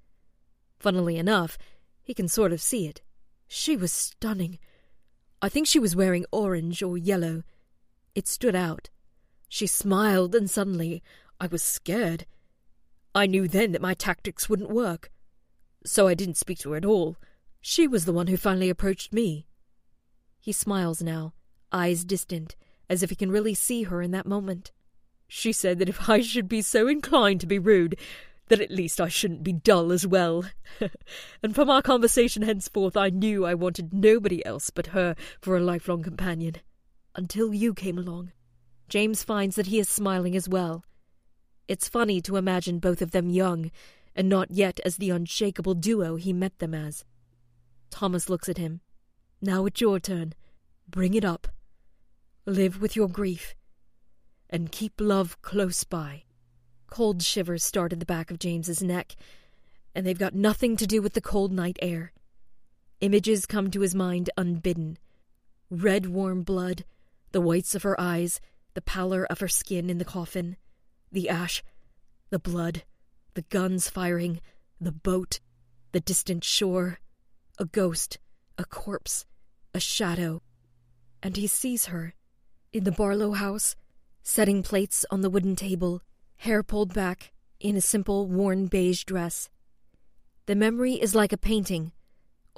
Funnily 0.80 1.18
enough, 1.18 1.58
he 2.02 2.14
can 2.14 2.28
sort 2.28 2.52
of 2.52 2.62
see 2.62 2.88
it. 2.88 3.02
She 3.48 3.78
was 3.78 3.92
stunning. 3.92 4.60
I 5.42 5.50
think 5.50 5.68
she 5.68 5.80
was 5.80 5.96
wearing 5.96 6.26
orange 6.32 6.82
or 6.82 6.98
yellow. 6.98 7.44
It 8.16 8.28
stood 8.28 8.56
out. 8.56 8.90
She 9.48 9.68
smiled, 9.68 10.34
and 10.34 10.50
suddenly 10.50 11.04
I 11.44 11.48
was 11.48 11.62
scared. 11.62 12.26
I 13.14 13.26
knew 13.26 13.50
then 13.50 13.74
that 13.74 13.82
my 13.82 13.94
tactics 13.94 14.48
wouldn't 14.48 14.70
work. 14.70 15.12
So 15.86 16.08
I 16.08 16.14
didn't 16.14 16.38
speak 16.38 16.60
to 16.60 16.72
her 16.72 16.78
at 16.78 16.86
all. 16.86 17.18
She 17.60 17.86
was 17.86 18.06
the 18.06 18.14
one 18.14 18.28
who 18.28 18.38
finally 18.38 18.70
approached 18.70 19.12
me. 19.12 19.46
He 20.39 20.54
smiles 20.54 21.04
now, 21.04 21.34
eyes 21.70 22.06
distant, 22.06 22.56
as 22.89 23.04
if 23.04 23.10
he 23.10 23.18
can 23.18 23.30
really 23.30 23.54
see 23.54 23.84
her 23.84 24.02
in 24.02 24.12
that 24.12 24.26
moment. 24.26 24.72
She 25.28 25.52
said 25.52 25.80
that 25.80 25.89
if 25.89 26.10
I 26.10 26.22
should 26.22 26.48
be 26.48 26.62
so 26.62 26.88
inclined 26.88 27.41
to 27.41 27.46
be 27.46 27.60
rude, 27.60 27.98
that 28.48 28.62
at 28.62 28.72
least 28.72 29.02
I 29.02 29.10
shouldn't 29.10 29.44
be 29.44 29.52
dull 29.52 29.91
as 29.91 30.08
well. 30.08 30.46
and 31.44 31.54
from 31.54 31.70
our 31.70 31.82
conversation 31.82 32.44
henceforth 32.44 32.96
I 32.96 33.10
knew 33.10 33.46
I 33.46 33.54
wanted 33.54 33.94
nobody 33.94 34.46
else 34.46 34.70
but 34.70 34.88
her 34.88 35.14
for 35.41 35.58
a 35.58 35.62
lifelong 35.62 36.04
companion. 36.04 36.56
Until 37.16 37.54
you 37.54 37.74
came 37.74 37.98
along. 37.98 38.32
James 38.88 39.24
finds 39.24 39.58
that 39.58 39.68
he 39.68 39.78
is 39.78 39.89
smiling 39.89 40.38
as 40.38 40.48
well, 40.48 40.86
it's 41.68 41.88
funny 41.88 42.20
to 42.22 42.36
imagine 42.36 42.80
both 42.80 43.01
of 43.01 43.11
them 43.11 43.30
young, 43.30 43.72
and 44.16 44.28
not 44.28 44.51
yet 44.51 44.80
as 44.86 44.97
the 44.97 45.09
unshakable 45.09 45.74
duo 45.74 46.16
he 46.16 46.34
met 46.34 46.59
them 46.59 46.74
as. 46.74 47.05
Thomas 47.89 48.30
looks 48.30 48.49
at 48.49 48.57
him. 48.57 48.82
Now 49.41 49.66
it's 49.66 49.80
your 49.82 49.99
turn. 49.99 50.34
Bring 50.88 51.14
it 51.14 51.26
up. 51.26 51.47
Live 52.45 52.82
with 52.82 52.95
your 52.95 53.07
grief. 53.07 53.55
And 54.49 54.72
keep 54.72 54.93
love 54.99 55.41
close 55.41 55.84
by. 55.84 56.24
Cold 56.88 57.24
shivers 57.24 57.64
start 57.64 57.93
at 57.93 57.99
the 57.99 58.05
back 58.05 58.30
of 58.30 58.39
James's 58.39 58.84
neck, 58.84 59.16
and 59.95 60.05
they've 60.05 60.20
got 60.20 60.36
nothing 60.36 60.76
to 60.78 60.86
do 60.86 61.01
with 61.01 61.14
the 61.14 61.22
cold 61.22 61.51
night 61.51 61.80
air. 61.82 62.11
Images 62.99 63.45
come 63.45 63.72
to 63.72 63.82
his 63.82 63.95
mind 63.95 64.30
unbidden. 64.38 64.97
Red 65.70 66.07
warm 66.07 66.43
blood, 66.43 66.86
the 67.32 67.41
whites 67.41 67.74
of 67.74 67.84
her 67.84 67.99
eyes, 67.99 68.39
the 68.76 68.82
pallor 68.82 69.26
of 69.26 69.39
her 69.39 69.47
skin 69.47 69.89
in 69.89 69.97
the 69.97 70.05
coffin 70.05 70.57
the 71.14 71.30
ash, 71.30 71.64
the 72.30 72.39
blood, 72.39 72.84
the 73.36 73.43
guns 73.43 73.89
firing, 73.89 74.41
the 74.82 74.91
boat, 74.91 75.39
the 75.91 75.99
distant 75.99 76.43
shore, 76.43 76.99
a 77.57 77.66
ghost, 77.66 78.18
a 78.57 78.66
corpse, 78.66 79.26
a 79.74 79.80
shadow. 79.80 80.41
And 81.22 81.38
he 81.38 81.47
sees 81.47 81.86
her, 81.86 82.16
in 82.74 82.84
the 82.84 82.91
Barlow 82.91 83.32
house, 83.34 83.76
setting 84.24 84.64
plates 84.64 85.05
on 85.11 85.22
the 85.22 85.30
wooden 85.30 85.55
table, 85.55 86.01
hair 86.38 86.64
pulled 86.64 86.93
back, 86.93 87.32
in 87.59 87.78
a 87.78 87.82
simple, 87.82 88.28
worn 88.28 88.66
beige 88.66 89.03
dress. 89.05 89.49
The 90.47 90.55
memory 90.55 90.93
is 90.93 91.16
like 91.16 91.32
a 91.32 91.38
painting, 91.38 91.93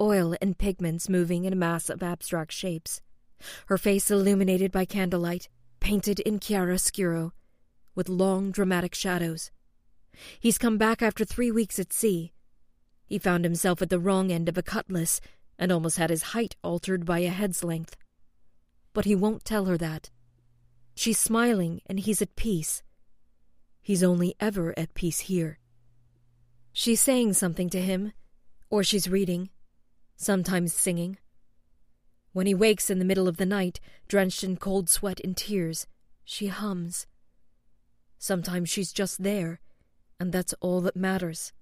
oil 0.00 0.34
and 0.40 0.58
pigments 0.58 1.08
moving 1.08 1.44
in 1.44 1.52
a 1.52 1.56
mass 1.56 1.88
of 1.88 2.02
abstract 2.02 2.52
shapes. 2.52 3.00
Her 3.66 3.78
face 3.78 4.10
illuminated 4.10 4.72
by 4.72 4.86
candlelight, 4.86 5.48
painted 5.78 6.20
in 6.20 6.40
chiaroscuro, 6.40 7.32
with 7.96 8.08
long, 8.08 8.52
dramatic 8.52 8.94
shadows. 8.94 9.50
He's 10.38 10.58
come 10.58 10.78
back 10.78 11.02
after 11.02 11.24
three 11.24 11.50
weeks 11.50 11.80
at 11.80 11.92
sea. 11.92 12.32
He 13.06 13.18
found 13.18 13.44
himself 13.44 13.82
at 13.82 13.90
the 13.90 13.98
wrong 13.98 14.30
end 14.30 14.48
of 14.48 14.58
a 14.58 14.62
cutlass 14.62 15.20
and 15.58 15.72
almost 15.72 15.96
had 15.96 16.10
his 16.10 16.34
height 16.34 16.54
altered 16.62 17.04
by 17.04 17.20
a 17.20 17.30
head's 17.30 17.64
length. 17.64 17.96
But 18.92 19.06
he 19.06 19.14
won't 19.14 19.44
tell 19.44 19.64
her 19.64 19.78
that. 19.78 20.10
She's 20.94 21.18
smiling 21.18 21.80
and 21.86 21.98
he's 21.98 22.22
at 22.22 22.36
peace. 22.36 22.82
He's 23.82 24.02
only 24.02 24.34
ever 24.38 24.74
at 24.78 24.94
peace 24.94 25.20
here. 25.20 25.58
She's 26.72 27.00
saying 27.00 27.32
something 27.34 27.70
to 27.70 27.80
him, 27.80 28.12
or 28.68 28.82
she's 28.84 29.08
reading, 29.08 29.48
sometimes 30.16 30.74
singing. 30.74 31.18
When 32.32 32.46
he 32.46 32.54
wakes 32.54 32.90
in 32.90 32.98
the 32.98 33.04
middle 33.04 33.28
of 33.28 33.38
the 33.38 33.46
night, 33.46 33.80
drenched 34.08 34.44
in 34.44 34.58
cold 34.58 34.90
sweat 34.90 35.20
and 35.24 35.34
tears, 35.34 35.86
she 36.24 36.48
hums 36.48 37.06
Sometimes 38.18 38.68
she's 38.68 38.92
just 38.92 39.22
there, 39.22 39.60
and 40.18 40.32
that's 40.32 40.54
all 40.60 40.80
that 40.82 40.96
matters. 40.96 41.52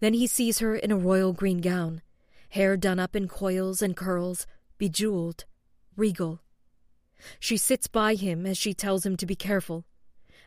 Then 0.00 0.14
he 0.14 0.26
sees 0.26 0.58
her 0.58 0.74
in 0.74 0.90
a 0.90 0.96
royal 0.96 1.32
green 1.32 1.60
gown, 1.60 2.02
hair 2.50 2.76
done 2.76 2.98
up 2.98 3.14
in 3.14 3.28
coils 3.28 3.82
and 3.82 3.96
curls, 3.96 4.46
bejeweled, 4.78 5.44
regal. 5.96 6.40
She 7.38 7.56
sits 7.56 7.86
by 7.86 8.14
him 8.14 8.46
as 8.46 8.56
she 8.56 8.74
tells 8.74 9.04
him 9.04 9.16
to 9.16 9.26
be 9.26 9.36
careful, 9.36 9.84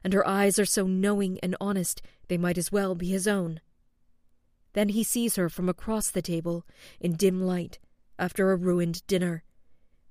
and 0.03 0.13
her 0.13 0.27
eyes 0.27 0.57
are 0.57 0.65
so 0.65 0.88
knowing 0.88 1.39
and 1.41 1.55
honest 1.61 2.01
they 2.27 2.38
might 2.38 2.57
as 2.57 2.71
well 2.71 2.95
be 2.95 3.09
his 3.09 3.27
own. 3.27 3.61
Then 4.73 4.89
he 4.89 5.03
sees 5.03 5.36
her 5.36 5.49
from 5.49 5.67
across 5.67 6.09
the 6.09 6.21
table, 6.21 6.65
in 6.99 7.15
dim 7.15 7.41
light, 7.41 7.77
after 8.17 8.51
a 8.51 8.55
ruined 8.55 9.05
dinner, 9.05 9.43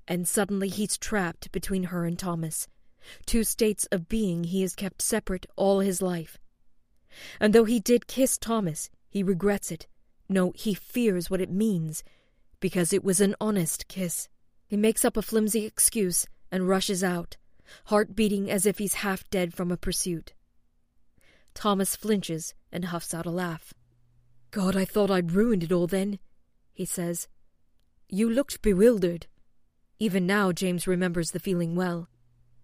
and 0.07 0.29
suddenly 0.29 0.69
he's 0.69 0.99
trapped 0.99 1.51
between 1.51 1.85
her 1.85 2.05
and 2.05 2.19
Thomas, 2.19 2.69
two 3.27 3.45
states 3.45 3.87
of 3.93 4.09
being 4.09 4.45
he 4.45 4.63
has 4.63 4.75
kept 4.75 5.03
separate 5.03 5.47
all 5.57 5.81
his 5.81 6.03
life. 6.03 6.39
And 7.41 7.53
though 7.53 7.65
he 7.65 7.81
did 7.81 8.07
kiss 8.07 8.39
Thomas, 8.39 8.91
he 9.09 9.23
regrets 9.23 9.73
it. 9.73 9.87
No, 10.29 10.53
he 10.55 10.75
fears 10.75 11.29
what 11.29 11.41
it 11.41 11.51
means, 11.51 12.05
because 12.61 12.93
it 12.93 13.03
was 13.03 13.21
an 13.21 13.35
honest 13.41 13.89
kiss. 13.89 14.29
He 14.67 14.77
makes 14.77 15.05
up 15.05 15.17
a 15.17 15.23
flimsy 15.23 15.67
excuse 15.67 16.27
and 16.53 16.69
rushes 16.69 17.03
out, 17.03 17.37
heart 17.87 18.15
beating 18.15 18.51
as 18.51 18.67
if 18.67 18.79
he's 18.79 18.95
half 18.95 19.29
dead 19.31 19.53
from 19.55 19.73
a 19.73 19.77
pursuit. 19.77 20.33
Thomas 21.55 21.97
flinches 21.97 22.55
and 22.71 22.87
huffs 22.87 23.13
out 23.13 23.27
a 23.27 23.31
laugh. 23.31 23.75
God, 24.53 24.77
I 24.77 24.85
thought 24.85 25.11
I'd 25.11 25.33
ruined 25.33 25.65
it 25.65 25.73
all 25.73 25.87
then, 25.87 26.19
he 26.73 26.85
says. 26.85 27.29
You 28.09 28.31
looked 28.31 28.63
bewildered. 28.63 29.27
Even 29.99 30.27
now, 30.27 30.53
James 30.53 30.87
remembers 30.87 31.33
the 31.33 31.39
feeling 31.41 31.75
well. 31.75 32.09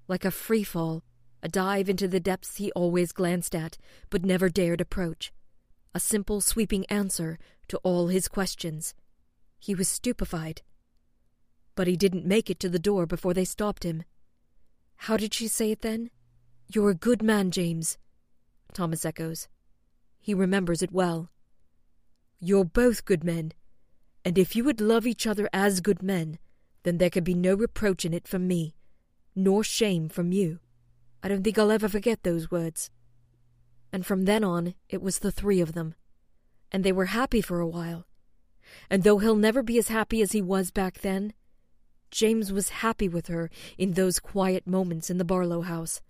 Like 0.09 0.24
a 0.24 0.30
free 0.30 0.62
fall, 0.62 1.02
a 1.42 1.48
dive 1.48 1.88
into 1.88 2.09
the 2.09 2.20
depths 2.20 2.57
he 2.57 2.72
always 2.72 3.12
glanced 3.12 3.54
at, 3.54 3.76
but 4.11 4.24
never 4.24 4.48
dared 4.48 4.80
approach. 4.80 5.32
A 5.94 6.00
simple, 6.00 6.40
sweeping 6.40 6.84
answer 6.86 7.38
to 7.68 7.78
all 7.78 8.09
his 8.09 8.28
questions. 8.28 8.94
He 9.59 9.74
was 9.74 9.88
stupefied. 9.88 10.62
But 11.74 11.86
he 11.86 11.96
didn't 11.96 12.26
make 12.26 12.50
it 12.50 12.61
to 12.61 12.68
the 12.68 12.78
door 12.78 13.07
before 13.07 13.34
they 13.34 13.44
stopped 13.44 13.84
him. 13.84 14.04
How 14.96 15.16
did 15.16 15.34
she 15.34 15.48
say 15.48 15.70
it 15.70 15.82
then? 15.82 16.11
You're 16.68 16.90
a 16.90 16.94
good 16.94 17.22
man, 17.22 17.50
James, 17.50 17.98
Thomas 18.72 19.04
echoes. 19.04 19.48
He 20.20 20.34
remembers 20.34 20.82
it 20.82 20.92
well. 20.92 21.30
You're 22.40 22.64
both 22.64 23.04
good 23.04 23.22
men, 23.22 23.52
and 24.24 24.36
if 24.36 24.57
you 24.57 24.64
would 24.64 24.80
love 24.80 25.07
each 25.07 25.26
other 25.26 25.48
as 25.52 25.80
good 25.80 26.02
men, 26.02 26.38
then 26.82 26.98
there 26.98 27.11
can 27.11 27.24
be 27.24 27.34
no 27.34 27.54
reproach 27.54 28.04
in 28.04 28.12
it 28.12 28.26
from 28.26 28.48
me, 28.48 28.74
nor 29.37 29.62
shame 29.62 30.09
from 30.09 30.32
you. 30.32 30.59
I 31.22 31.28
don't 31.28 31.45
think 31.45 31.59
I'll 31.59 31.70
ever 31.70 31.89
forget 31.89 32.22
those 32.22 32.51
words. 32.51 32.91
And 33.93 34.05
from 34.05 34.24
then 34.24 34.43
on, 34.43 34.74
it 34.89 35.03
was 35.03 35.20
the 35.20 35.30
three 35.30 35.61
of 35.61 35.74
them. 35.74 35.95
And 36.72 36.82
they 36.82 36.93
were 36.93 37.07
happy 37.07 37.41
for 37.41 37.61
a 37.61 37.68
while. 37.68 38.07
And 38.91 39.05
though 39.05 39.18
he'll 39.18 39.37
never 39.37 39.62
be 39.62 39.78
as 39.78 39.89
happy 39.89 40.22
as 40.22 40.32
he 40.32 40.43
was 40.43 40.70
back 40.70 40.99
then, 40.99 41.32
James 42.11 42.53
was 42.53 42.70
happy 42.70 43.09
with 43.09 43.26
her 43.28 43.51
in 43.76 43.93
those 43.93 44.18
quiet 44.18 44.66
moments 44.66 45.11
in 45.11 45.18
the 45.18 45.24
Barlow 45.24 45.62
house. 45.62 46.01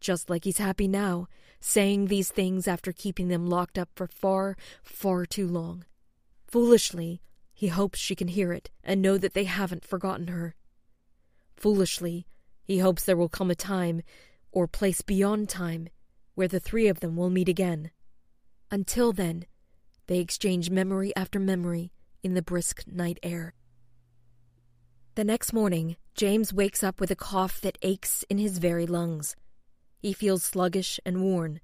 Just 0.00 0.30
like 0.30 0.44
he's 0.44 0.58
happy 0.58 0.88
now, 0.88 1.26
saying 1.60 2.06
these 2.06 2.30
things 2.30 2.66
after 2.66 2.92
keeping 2.92 3.28
them 3.28 3.46
locked 3.46 3.78
up 3.78 3.90
for 3.94 4.06
far, 4.06 4.56
far 4.82 5.26
too 5.26 5.46
long. 5.46 5.84
Foolishly, 6.46 7.20
he 7.52 7.68
hopes 7.68 7.98
she 7.98 8.14
can 8.14 8.28
hear 8.28 8.52
it 8.52 8.70
and 8.82 9.02
know 9.02 9.18
that 9.18 9.34
they 9.34 9.44
haven't 9.44 9.84
forgotten 9.84 10.28
her. 10.28 10.54
Foolishly, 11.56 12.26
he 12.70 12.78
hopes 12.78 13.02
there 13.02 13.16
will 13.16 13.28
come 13.28 13.50
a 13.50 13.54
time, 13.56 14.00
or 14.52 14.68
place 14.68 15.02
beyond 15.02 15.48
time, 15.48 15.88
where 16.36 16.46
the 16.46 16.60
three 16.60 16.86
of 16.86 17.00
them 17.00 17.16
will 17.16 17.28
meet 17.28 17.48
again. 17.48 17.90
Until 18.70 19.12
then, 19.12 19.46
they 20.06 20.20
exchange 20.20 20.70
memory 20.70 21.12
after 21.16 21.40
memory 21.40 21.90
in 22.22 22.34
the 22.34 22.42
brisk 22.42 22.84
night 22.86 23.18
air. 23.24 23.54
The 25.16 25.24
next 25.24 25.52
morning, 25.52 25.96
James 26.14 26.52
wakes 26.52 26.84
up 26.84 27.00
with 27.00 27.10
a 27.10 27.16
cough 27.16 27.60
that 27.60 27.76
aches 27.82 28.24
in 28.30 28.38
his 28.38 28.58
very 28.58 28.86
lungs. 28.86 29.34
He 29.98 30.12
feels 30.12 30.44
sluggish 30.44 31.00
and 31.04 31.24
worn, 31.24 31.58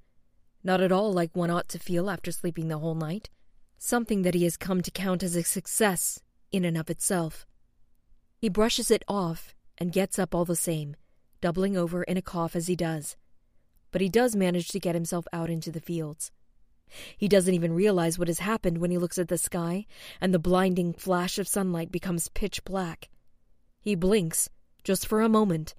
not 0.64 0.80
at 0.80 0.90
all 0.90 1.12
like 1.12 1.36
one 1.36 1.50
ought 1.50 1.68
to 1.68 1.78
feel 1.78 2.10
after 2.10 2.32
sleeping 2.32 2.66
the 2.66 2.78
whole 2.78 2.96
night, 2.96 3.30
something 3.78 4.22
that 4.22 4.34
he 4.34 4.42
has 4.42 4.56
come 4.56 4.82
to 4.82 4.90
count 4.90 5.22
as 5.22 5.36
a 5.36 5.44
success 5.44 6.18
in 6.50 6.64
and 6.64 6.76
of 6.76 6.90
itself. 6.90 7.46
He 8.40 8.48
brushes 8.48 8.90
it 8.90 9.04
off 9.06 9.54
and 9.78 9.92
gets 9.92 10.18
up 10.18 10.34
all 10.34 10.44
the 10.44 10.56
same, 10.56 10.96
doubling 11.40 11.76
over 11.76 12.02
in 12.02 12.16
a 12.16 12.22
cough 12.22 12.56
as 12.56 12.66
he 12.66 12.76
does. 12.76 13.16
But 13.92 14.00
he 14.00 14.08
does 14.08 14.36
manage 14.36 14.68
to 14.68 14.80
get 14.80 14.94
himself 14.94 15.26
out 15.32 15.50
into 15.50 15.70
the 15.70 15.80
fields. 15.80 16.30
He 17.16 17.28
doesn't 17.28 17.54
even 17.54 17.72
realize 17.72 18.18
what 18.18 18.28
has 18.28 18.38
happened 18.38 18.78
when 18.78 18.90
he 18.90 18.98
looks 18.98 19.18
at 19.18 19.28
the 19.28 19.38
sky 19.38 19.86
and 20.20 20.32
the 20.32 20.38
blinding 20.38 20.92
flash 20.92 21.38
of 21.38 21.48
sunlight 21.48 21.90
becomes 21.90 22.28
pitch 22.28 22.64
black. 22.64 23.08
He 23.80 23.94
blinks, 23.94 24.48
just 24.84 25.06
for 25.06 25.20
a 25.20 25.28
moment, 25.28 25.74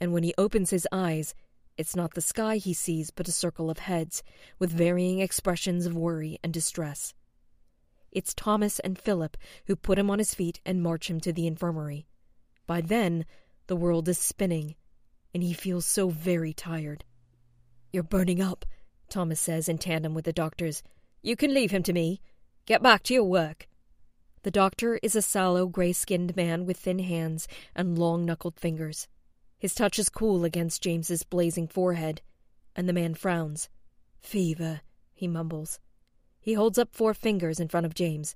and 0.00 0.12
when 0.12 0.22
he 0.22 0.34
opens 0.36 0.70
his 0.70 0.86
eyes, 0.92 1.34
it's 1.78 1.96
not 1.96 2.14
the 2.14 2.20
sky 2.20 2.56
he 2.56 2.74
sees, 2.74 3.10
but 3.10 3.28
a 3.28 3.32
circle 3.32 3.70
of 3.70 3.78
heads, 3.78 4.22
with 4.58 4.70
varying 4.70 5.20
expressions 5.20 5.86
of 5.86 5.96
worry 5.96 6.38
and 6.42 6.52
distress. 6.52 7.14
It's 8.10 8.34
Thomas 8.34 8.78
and 8.80 8.98
Philip 8.98 9.38
who 9.66 9.74
put 9.74 9.98
him 9.98 10.10
on 10.10 10.18
his 10.18 10.34
feet 10.34 10.60
and 10.66 10.82
march 10.82 11.08
him 11.08 11.18
to 11.20 11.32
the 11.32 11.46
infirmary. 11.46 12.06
By 12.66 12.80
then, 12.80 13.26
the 13.66 13.76
world 13.76 14.08
is 14.08 14.18
spinning, 14.18 14.76
and 15.34 15.42
he 15.42 15.52
feels 15.52 15.86
so 15.86 16.08
very 16.08 16.52
tired. 16.52 17.04
You're 17.92 18.02
burning 18.02 18.40
up, 18.40 18.64
Thomas 19.08 19.40
says 19.40 19.68
in 19.68 19.78
tandem 19.78 20.14
with 20.14 20.24
the 20.24 20.32
doctor's. 20.32 20.82
You 21.22 21.36
can 21.36 21.52
leave 21.54 21.70
him 21.70 21.82
to 21.84 21.92
me. 21.92 22.20
Get 22.66 22.82
back 22.82 23.02
to 23.04 23.14
your 23.14 23.24
work. 23.24 23.68
The 24.42 24.50
doctor 24.50 24.98
is 25.02 25.14
a 25.14 25.22
sallow, 25.22 25.66
gray 25.66 25.92
skinned 25.92 26.34
man 26.34 26.66
with 26.66 26.76
thin 26.76 26.98
hands 26.98 27.46
and 27.74 27.98
long 27.98 28.24
knuckled 28.24 28.58
fingers. 28.58 29.06
His 29.58 29.74
touch 29.74 29.98
is 29.98 30.08
cool 30.08 30.44
against 30.44 30.82
James's 30.82 31.22
blazing 31.22 31.68
forehead, 31.68 32.22
and 32.74 32.88
the 32.88 32.92
man 32.92 33.14
frowns. 33.14 33.68
Fever, 34.18 34.80
he 35.12 35.28
mumbles. 35.28 35.78
He 36.40 36.54
holds 36.54 36.78
up 36.78 36.92
four 36.92 37.14
fingers 37.14 37.60
in 37.60 37.68
front 37.68 37.86
of 37.86 37.94
James. 37.94 38.34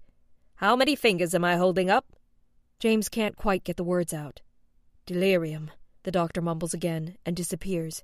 How 0.57 0.77
many 0.77 0.95
fingers 0.95 1.35
am 1.35 1.45
I 1.45 1.57
holding 1.57 1.91
up? 1.91 2.16
James 2.79 3.09
can't 3.09 3.37
quite 3.37 3.64
get 3.64 3.77
the 3.77 3.85
words 3.85 4.12
out. 4.12 4.43
Delirium, 5.07 5.70
the 6.03 6.11
doctor 6.11 6.41
mumbles 6.41 6.74
again 6.74 7.16
and 7.24 7.35
disappears. 7.37 8.03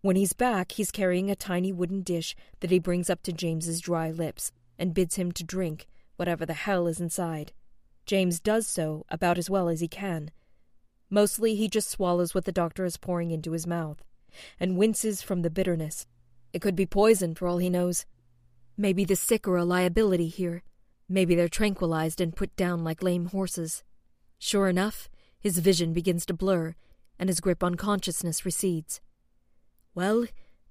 When 0.00 0.16
he's 0.16 0.32
back, 0.32 0.72
he's 0.72 0.90
carrying 0.90 1.30
a 1.30 1.36
tiny 1.36 1.72
wooden 1.72 2.02
dish 2.02 2.34
that 2.60 2.70
he 2.70 2.78
brings 2.78 3.08
up 3.08 3.22
to 3.22 3.32
James's 3.32 3.80
dry 3.80 4.10
lips 4.10 4.52
and 4.78 4.94
bids 4.94 5.16
him 5.16 5.32
to 5.32 5.44
drink 5.44 5.86
whatever 6.16 6.46
the 6.46 6.54
hell 6.54 6.86
is 6.86 7.00
inside. 7.00 7.52
James 8.06 8.40
does 8.40 8.66
so 8.66 9.04
about 9.08 9.38
as 9.38 9.50
well 9.50 9.68
as 9.68 9.80
he 9.80 9.88
can, 9.88 10.30
Mostly 11.14 11.54
he 11.54 11.68
just 11.68 11.90
swallows 11.90 12.34
what 12.34 12.44
the 12.44 12.50
doctor 12.50 12.84
is 12.84 12.96
pouring 12.96 13.30
into 13.30 13.52
his 13.52 13.68
mouth, 13.68 14.02
and 14.58 14.76
winces 14.76 15.22
from 15.22 15.42
the 15.42 15.50
bitterness. 15.50 16.08
It 16.52 16.60
could 16.60 16.74
be 16.74 16.86
poison 16.86 17.36
for 17.36 17.46
all 17.46 17.58
he 17.58 17.70
knows. 17.70 18.04
Maybe 18.76 19.04
the 19.04 19.14
sick 19.14 19.46
are 19.46 19.56
a 19.56 19.64
liability 19.64 20.26
here. 20.26 20.64
Maybe 21.08 21.36
they're 21.36 21.48
tranquilized 21.48 22.20
and 22.20 22.34
put 22.34 22.56
down 22.56 22.82
like 22.82 23.00
lame 23.00 23.26
horses. 23.26 23.84
Sure 24.46 24.68
enough, 24.68 25.08
his 25.40 25.58
vision 25.58 25.94
begins 25.94 26.26
to 26.26 26.34
blur, 26.34 26.74
and 27.18 27.30
his 27.30 27.40
grip 27.40 27.64
on 27.64 27.76
consciousness 27.76 28.44
recedes. 28.44 29.00
Well, 29.94 30.26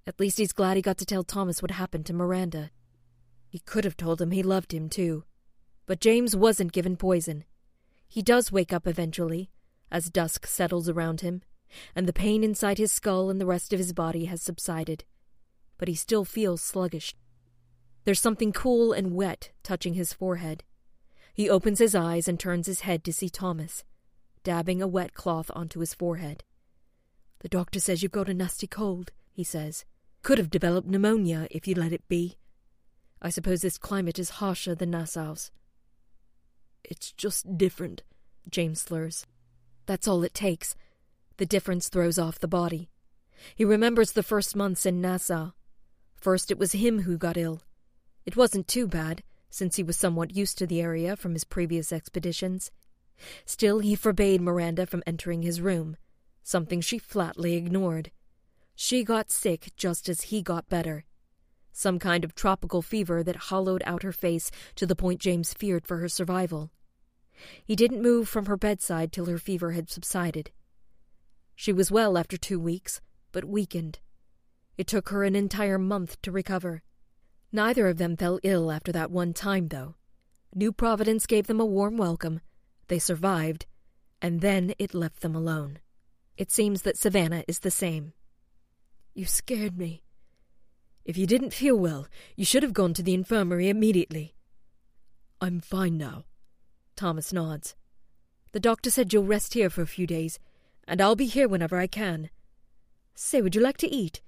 at 0.06 0.20
least 0.20 0.38
he's 0.38 0.54
glad 0.54 0.78
he 0.78 0.84
got 0.84 1.00
to 1.00 1.08
tell 1.08 1.24
Thomas 1.24 1.60
what 1.60 1.72
happened 1.72 2.06
to 2.06 2.14
Miranda. 2.14 2.70
He 3.50 3.58
could 3.58 3.84
have 3.84 3.98
told 3.98 4.22
him 4.22 4.30
he 4.30 4.44
loved 4.44 4.76
him, 4.76 4.90
too. 4.90 5.24
But 5.88 6.02
James 6.02 6.36
wasn't 6.36 6.72
given 6.72 6.98
poison. 6.98 7.46
He 8.08 8.22
does 8.22 8.52
wake 8.52 8.72
up 8.72 8.86
eventually, 8.86 9.50
as 9.90 10.12
dusk 10.12 10.46
settles 10.46 10.88
around 10.88 11.22
him, 11.22 11.42
and 11.96 12.08
the 12.08 12.14
pain 12.14 12.44
inside 12.44 12.78
his 12.78 12.92
skull 12.92 13.32
and 13.32 13.42
the 13.42 13.48
rest 13.48 13.74
of 13.74 13.80
his 13.80 13.92
body 13.92 14.26
has 14.26 14.44
subsided. 14.44 15.04
But 15.80 15.88
he 15.88 15.96
still 15.96 16.26
feels 16.26 16.62
sluggish. 16.62 17.16
There's 18.06 18.22
something 18.22 18.54
cool 18.54 18.94
and 18.94 19.16
wet 19.16 19.50
touching 19.64 19.96
his 19.96 20.14
forehead. 20.14 20.64
He 21.34 21.50
opens 21.50 21.80
his 21.80 21.96
eyes 21.96 22.28
and 22.28 22.40
turns 22.40 22.68
his 22.68 22.82
head 22.82 23.04
to 23.04 23.14
see 23.14 23.30
Thomas, 23.30 23.84
dabbing 24.44 24.82
a 24.82 24.88
wet 24.88 25.14
cloth 25.14 25.50
onto 25.56 25.80
his 25.80 25.94
forehead. 25.94 26.44
The 27.40 27.50
doctor 27.50 27.80
says 27.80 28.04
you've 28.04 28.12
got 28.12 28.30
a 28.30 28.34
nasty 28.34 28.68
cold, 28.68 29.12
he 29.32 29.44
says. 29.44 29.84
Could 30.22 30.38
have 30.38 30.50
developed 30.50 30.88
pneumonia 30.88 31.48
if 31.52 31.68
you 31.68 31.76
let 31.76 31.92
it 31.92 32.08
be. 32.08 32.38
I 33.22 33.30
suppose 33.30 33.62
this 33.62 33.78
climate 33.78 34.20
is 34.20 34.32
harsher 34.32 34.76
than 34.76 34.92
Nassau's. 34.92 35.52
It's 36.84 37.12
just 37.12 37.58
different, 37.58 38.04
James 38.50 38.82
slurs. 38.82 39.26
That's 39.86 40.08
all 40.08 40.24
it 40.24 40.34
takes. 40.34 40.76
The 41.38 41.46
difference 41.46 41.90
throws 41.90 42.20
off 42.20 42.40
the 42.40 42.48
body. 42.48 42.90
He 43.56 43.66
remembers 43.66 44.12
the 44.12 44.24
first 44.24 44.56
months 44.56 44.86
in 44.86 45.02
Nassau. 45.02 45.52
First, 46.16 46.52
it 46.52 46.60
was 46.60 46.74
him 46.74 47.02
who 47.02 47.18
got 47.18 47.38
ill. 47.38 47.62
It 48.26 48.38
wasn't 48.38 48.68
too 48.68 48.88
bad, 48.88 49.24
since 49.54 49.76
he 49.76 49.84
was 49.84 49.96
somewhat 49.96 50.36
used 50.36 50.58
to 50.58 50.66
the 50.66 50.82
area 50.82 51.16
from 51.16 51.34
his 51.34 51.44
previous 51.44 51.94
expeditions. 51.94 52.72
Still, 53.46 53.78
he 53.78 53.94
forbade 53.94 54.42
Miranda 54.42 54.88
from 54.88 55.04
entering 55.06 55.44
his 55.44 55.62
room, 55.62 55.96
something 56.42 56.82
she 56.82 56.98
flatly 56.98 57.54
ignored. 57.54 58.10
She 58.74 59.04
got 59.04 59.30
sick 59.30 59.72
just 59.78 60.10
as 60.10 60.22
he 60.22 60.42
got 60.42 60.70
better. 60.70 61.06
Some 61.72 62.00
kind 62.00 62.24
of 62.24 62.34
tropical 62.34 62.82
fever 62.82 63.22
that 63.22 63.52
hollowed 63.54 63.84
out 63.86 64.02
her 64.02 64.12
face 64.12 64.50
to 64.74 64.88
the 64.88 64.96
point 64.96 65.22
James 65.22 65.54
feared 65.54 65.86
for 65.86 65.98
her 65.98 66.10
survival. 66.10 66.72
He 67.64 67.76
didn't 67.76 68.02
move 68.02 68.28
from 68.28 68.48
her 68.48 68.58
bedside 68.58 69.12
till 69.12 69.28
her 69.28 69.38
fever 69.38 69.74
had 69.74 69.88
subsided. 69.88 70.50
She 71.56 71.72
was 71.72 71.92
well 71.92 72.18
after 72.18 72.38
two 72.38 72.60
weeks, 72.60 73.02
but 73.32 73.46
weakened. 73.46 74.00
It 74.80 74.88
took 74.88 75.10
her 75.10 75.24
an 75.24 75.36
entire 75.36 75.78
month 75.78 76.20
to 76.24 76.32
recover. 76.32 76.82
Neither 77.56 77.88
of 77.88 77.98
them 77.98 78.18
fell 78.18 78.40
ill 78.42 78.72
after 78.72 78.92
that 78.92 79.12
one 79.12 79.32
time, 79.32 79.68
though. 79.68 79.94
New 80.56 80.72
Providence 80.72 81.28
gave 81.28 81.46
them 81.46 81.60
a 81.60 81.66
warm 81.66 81.98
welcome. 81.98 82.42
They 82.88 82.98
survived, 82.98 83.68
and 84.24 84.42
then 84.42 84.74
it 84.80 84.96
left 84.96 85.22
them 85.22 85.36
alone. 85.36 85.78
It 86.36 86.52
seems 86.52 86.82
that 86.82 86.98
Savannah 86.98 87.44
is 87.48 87.60
the 87.60 87.70
same. 87.70 88.14
You 89.14 89.26
scared 89.26 89.78
me. 89.78 90.02
If 91.06 91.16
you 91.16 91.28
didn't 91.28 91.54
feel 91.54 91.78
well, 91.78 92.08
you 92.36 92.44
should 92.44 92.64
have 92.64 92.74
gone 92.74 92.96
to 92.96 93.04
the 93.04 93.14
infirmary 93.14 93.70
immediately. 93.70 94.34
I'm 95.40 95.60
fine 95.60 95.96
now. 95.96 96.24
Thomas 96.96 97.32
nods. 97.32 97.76
The 98.52 98.60
doctor 98.60 98.90
said 98.90 99.14
you'll 99.14 99.26
rest 99.26 99.54
here 99.54 99.70
for 99.70 99.84
a 99.84 99.88
few 99.88 100.08
days, 100.08 100.40
and 100.88 101.00
I'll 101.00 101.16
be 101.16 101.28
here 101.28 101.48
whenever 101.48 101.78
I 101.78 101.86
can. 101.86 102.32
Say, 103.14 103.42
would 103.44 103.54
you 103.54 103.62
like 103.62 103.78
to 103.78 103.94
eat? 103.94 104.22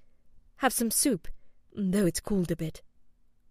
Have 0.58 0.74
some 0.74 0.92
soup, 0.92 1.28
though 1.76 2.06
it's 2.06 2.20
cooled 2.20 2.52
a 2.52 2.56
bit. 2.56 2.84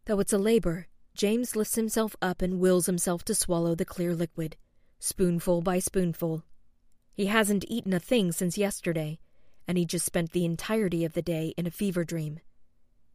Though 0.06 0.20
it's 0.20 0.34
a 0.34 0.38
labor, 0.38 0.88
James 1.14 1.56
lifts 1.56 1.76
himself 1.76 2.14
up 2.20 2.42
and 2.42 2.60
wills 2.60 2.84
himself 2.84 3.24
to 3.24 3.34
swallow 3.34 3.74
the 3.74 3.86
clear 3.86 4.14
liquid, 4.14 4.56
spoonful 4.98 5.62
by 5.62 5.78
spoonful. 5.78 6.44
He 7.14 7.26
hasn't 7.26 7.64
eaten 7.68 7.94
a 7.94 8.00
thing 8.00 8.30
since 8.30 8.58
yesterday, 8.58 9.18
and 9.66 9.78
he 9.78 9.86
just 9.86 10.04
spent 10.04 10.32
the 10.32 10.44
entirety 10.44 11.06
of 11.06 11.14
the 11.14 11.22
day 11.22 11.54
in 11.56 11.66
a 11.66 11.70
fever 11.70 12.04
dream. 12.04 12.40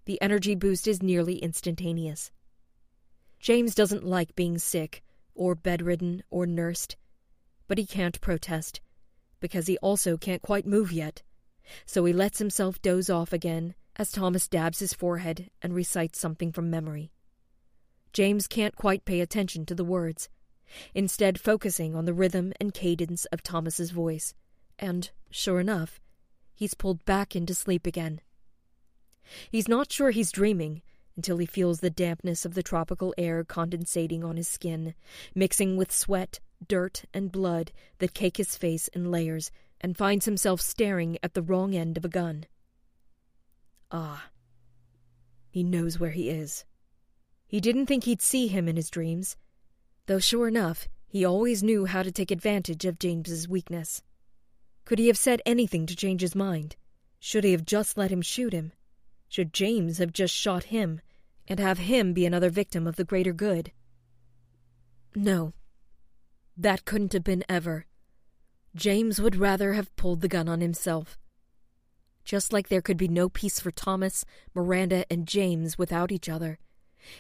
The 0.05 0.19
energy 0.19 0.55
boost 0.55 0.87
is 0.87 1.03
nearly 1.03 1.37
instantaneous. 1.37 2.31
James 3.39 3.75
doesn't 3.75 4.03
like 4.03 4.35
being 4.35 4.57
sick, 4.57 5.03
or 5.35 5.53
bedridden, 5.53 6.23
or 6.31 6.47
nursed, 6.47 6.97
but 7.67 7.77
he 7.77 7.85
can't 7.85 8.19
protest, 8.19 8.81
because 9.39 9.67
he 9.67 9.77
also 9.77 10.17
can't 10.17 10.41
quite 10.41 10.65
move 10.65 10.91
yet. 10.91 11.21
So 11.85 12.03
he 12.05 12.13
lets 12.13 12.39
himself 12.39 12.81
doze 12.81 13.11
off 13.11 13.31
again 13.31 13.75
as 13.99 14.13
Thomas 14.13 14.47
dabs 14.47 14.79
his 14.79 14.93
forehead 14.93 15.51
and 15.61 15.75
recites 15.75 16.17
something 16.17 16.53
from 16.53 16.69
memory. 16.69 17.11
James 18.13 18.47
can't 18.47 18.77
quite 18.77 19.03
pay 19.03 19.19
attention 19.19 19.65
to 19.65 19.75
the 19.75 19.83
words, 19.83 20.29
instead 20.95 21.37
focusing 21.37 21.93
on 21.95 22.05
the 22.05 22.13
rhythm 22.13 22.53
and 22.61 22.73
cadence 22.73 23.25
of 23.25 23.43
Thomas's 23.43 23.91
voice, 23.91 24.33
and, 24.79 25.11
sure 25.29 25.59
enough, 25.59 25.99
he's 26.55 26.73
pulled 26.73 27.03
back 27.03 27.35
into 27.35 27.53
sleep 27.53 27.85
again. 27.85 28.21
He's 29.51 29.67
not 29.67 29.91
sure 29.91 30.11
he's 30.11 30.31
dreaming 30.31 30.81
until 31.17 31.37
he 31.37 31.45
feels 31.45 31.81
the 31.81 31.89
dampness 31.89 32.45
of 32.45 32.53
the 32.53 32.63
tropical 32.63 33.13
air 33.17 33.43
condensating 33.43 34.23
on 34.23 34.37
his 34.37 34.47
skin, 34.47 34.95
mixing 35.35 35.75
with 35.75 35.91
sweat, 35.91 36.39
dirt, 36.65 37.03
and 37.13 37.33
blood 37.33 37.73
that 37.97 38.13
cake 38.13 38.37
his 38.37 38.55
face 38.55 38.87
in 38.87 39.11
layers, 39.11 39.51
and 39.81 39.97
finds 39.97 40.23
himself 40.23 40.61
staring 40.61 41.17
at 41.21 41.33
the 41.33 41.41
wrong 41.41 41.75
end 41.75 41.97
of 41.97 42.05
a 42.05 42.09
gun. 42.09 42.45
Ah. 43.91 44.29
He 45.49 45.63
knows 45.63 45.99
where 45.99 46.11
he 46.11 46.29
is. 46.29 46.65
He 47.47 47.59
didn't 47.59 47.87
think 47.87 48.03
he'd 48.03 48.21
see 48.21 48.47
him 48.47 48.67
in 48.67 48.75
his 48.75 48.89
dreams, 48.89 49.35
though 50.05 50.19
sure 50.19 50.47
enough, 50.47 50.87
he 51.07 51.25
always 51.25 51.63
knew 51.63 51.85
how 51.85 52.03
to 52.03 52.11
take 52.11 52.29
advantage 52.29 52.85
of 52.85 52.99
James's 52.99 53.47
weakness. 53.47 54.03
Could 54.85 54.99
he 54.99 55.07
have 55.07 55.17
said 55.17 55.41
anything 55.45 55.87
to 55.87 55.95
change 55.95 56.21
his 56.21 56.35
mind? 56.35 56.75
Should 57.19 57.43
he 57.43 57.51
have 57.51 57.65
just 57.65 57.97
let 57.97 58.11
him 58.11 58.21
shoot 58.21 58.53
him? 58.53 58.71
Should 59.27 59.53
James 59.53 59.97
have 59.97 60.13
just 60.13 60.33
shot 60.33 60.65
him 60.65 61.01
and 61.47 61.59
have 61.59 61.79
him 61.79 62.13
be 62.13 62.25
another 62.25 62.49
victim 62.49 62.85
of 62.85 62.95
the 62.95 63.03
greater 63.03 63.33
good? 63.33 63.71
No. 65.15 65.53
That 66.55 66.85
couldn't 66.85 67.13
have 67.13 67.23
been 67.23 67.43
ever. 67.49 67.85
James 68.75 69.19
would 69.19 69.35
rather 69.35 69.73
have 69.73 69.95
pulled 69.95 70.21
the 70.21 70.27
gun 70.27 70.47
on 70.47 70.61
himself. 70.61 71.17
Just 72.29 72.53
like 72.53 72.69
there 72.69 72.83
could 72.83 72.95
be 72.95 73.07
no 73.07 73.27
peace 73.27 73.59
for 73.59 73.71
Thomas, 73.71 74.23
Miranda, 74.53 75.03
and 75.11 75.27
James 75.27 75.79
without 75.79 76.11
each 76.11 76.29
other. 76.29 76.59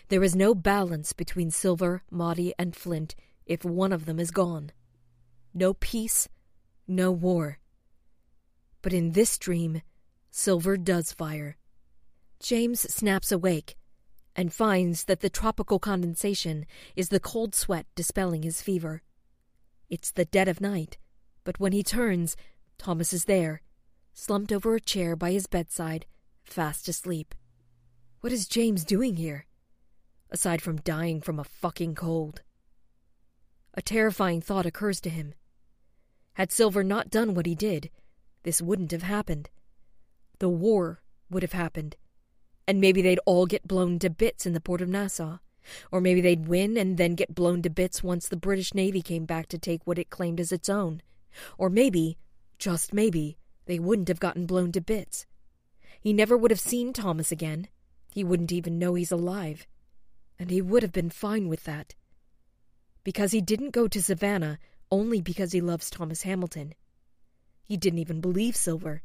There 0.09 0.23
is 0.23 0.35
no 0.35 0.53
balance 0.53 1.13
between 1.13 1.49
Silver, 1.49 2.03
Madi, 2.11 2.53
and 2.59 2.75
Flint 2.75 3.15
if 3.47 3.65
one 3.65 3.91
of 3.91 4.05
them 4.05 4.19
is 4.19 4.29
gone. 4.29 4.71
No 5.51 5.73
peace, 5.73 6.29
no 6.87 7.09
war. 7.09 7.57
But 8.83 8.93
in 8.93 9.13
this 9.13 9.39
dream, 9.39 9.81
Silver 10.29 10.77
does 10.77 11.11
fire. 11.11 11.57
James 12.39 12.81
snaps 12.81 13.31
awake 13.31 13.77
and 14.35 14.53
finds 14.53 15.05
that 15.05 15.21
the 15.21 15.29
tropical 15.31 15.79
condensation 15.79 16.67
is 16.95 17.09
the 17.09 17.19
cold 17.19 17.55
sweat 17.55 17.87
dispelling 17.95 18.43
his 18.43 18.61
fever. 18.61 19.01
It's 19.89 20.11
the 20.11 20.25
dead 20.25 20.47
of 20.47 20.61
night, 20.61 20.99
but 21.43 21.59
when 21.59 21.71
he 21.71 21.81
turns, 21.81 22.37
Thomas 22.77 23.11
is 23.11 23.25
there, 23.25 23.63
slumped 24.13 24.51
over 24.51 24.75
a 24.75 24.79
chair 24.79 25.15
by 25.15 25.31
his 25.31 25.47
bedside, 25.47 26.05
fast 26.43 26.87
asleep. 26.87 27.35
What 28.21 28.33
is 28.33 28.47
James 28.47 28.83
doing 28.83 29.15
here? 29.15 29.45
Aside 30.29 30.61
from 30.61 30.77
dying 30.77 31.21
from 31.21 31.39
a 31.39 31.43
fucking 31.43 31.95
cold. 31.95 32.41
A 33.73 33.81
terrifying 33.81 34.41
thought 34.41 34.65
occurs 34.65 34.99
to 35.01 35.09
him. 35.09 35.33
Had 36.33 36.51
Silver 36.51 36.83
not 36.83 37.09
done 37.09 37.33
what 37.33 37.45
he 37.45 37.55
did, 37.55 37.89
this 38.43 38.61
wouldn't 38.61 38.91
have 38.91 39.03
happened. 39.03 39.49
The 40.39 40.49
war 40.49 41.01
would 41.29 41.43
have 41.43 41.53
happened, 41.53 41.95
and 42.67 42.79
maybe 42.79 43.01
they'd 43.01 43.19
all 43.25 43.45
get 43.45 43.67
blown 43.67 43.99
to 43.99 44.09
bits 44.09 44.45
in 44.45 44.53
the 44.53 44.61
port 44.61 44.81
of 44.81 44.89
Nassau. 44.89 45.39
Or 45.91 46.01
maybe 46.01 46.21
they'd 46.21 46.47
win 46.47 46.77
and 46.77 46.97
then 46.97 47.15
get 47.15 47.35
blown 47.35 47.61
to 47.63 47.69
bits 47.69 48.01
once 48.01 48.27
the 48.27 48.37
British 48.37 48.73
Navy 48.73 49.01
came 49.01 49.25
back 49.25 49.47
to 49.49 49.57
take 49.57 49.85
what 49.85 49.99
it 49.99 50.09
claimed 50.09 50.39
as 50.39 50.51
its 50.51 50.69
own. 50.69 51.01
Or 51.57 51.69
maybe, 51.69 52.17
just 52.57 52.93
maybe, 52.93 53.37
they 53.69 53.77
wouldn't 53.77 54.07
have 54.07 54.19
gotten 54.19 54.47
blown 54.47 54.71
to 54.71 54.81
bits. 54.81 55.27
He 56.01 56.11
never 56.11 56.35
would 56.35 56.49
have 56.49 56.59
seen 56.59 56.91
Thomas 56.91 57.31
again. 57.31 57.67
He 58.11 58.23
wouldn't 58.23 58.51
even 58.51 58.79
know 58.79 58.95
he's 58.95 59.11
alive. 59.11 59.67
And 60.39 60.49
he 60.49 60.59
would 60.59 60.81
have 60.81 60.91
been 60.91 61.11
fine 61.11 61.47
with 61.47 61.65
that. 61.65 61.93
Because 63.03 63.31
he 63.31 63.41
didn't 63.41 63.69
go 63.69 63.87
to 63.87 64.01
Savannah 64.01 64.57
only 64.91 65.21
because 65.21 65.51
he 65.51 65.61
loves 65.61 65.91
Thomas 65.91 66.23
Hamilton. 66.23 66.73
He 67.63 67.77
didn't 67.77 67.99
even 67.99 68.21
believe 68.21 68.55
Silver, 68.55 69.03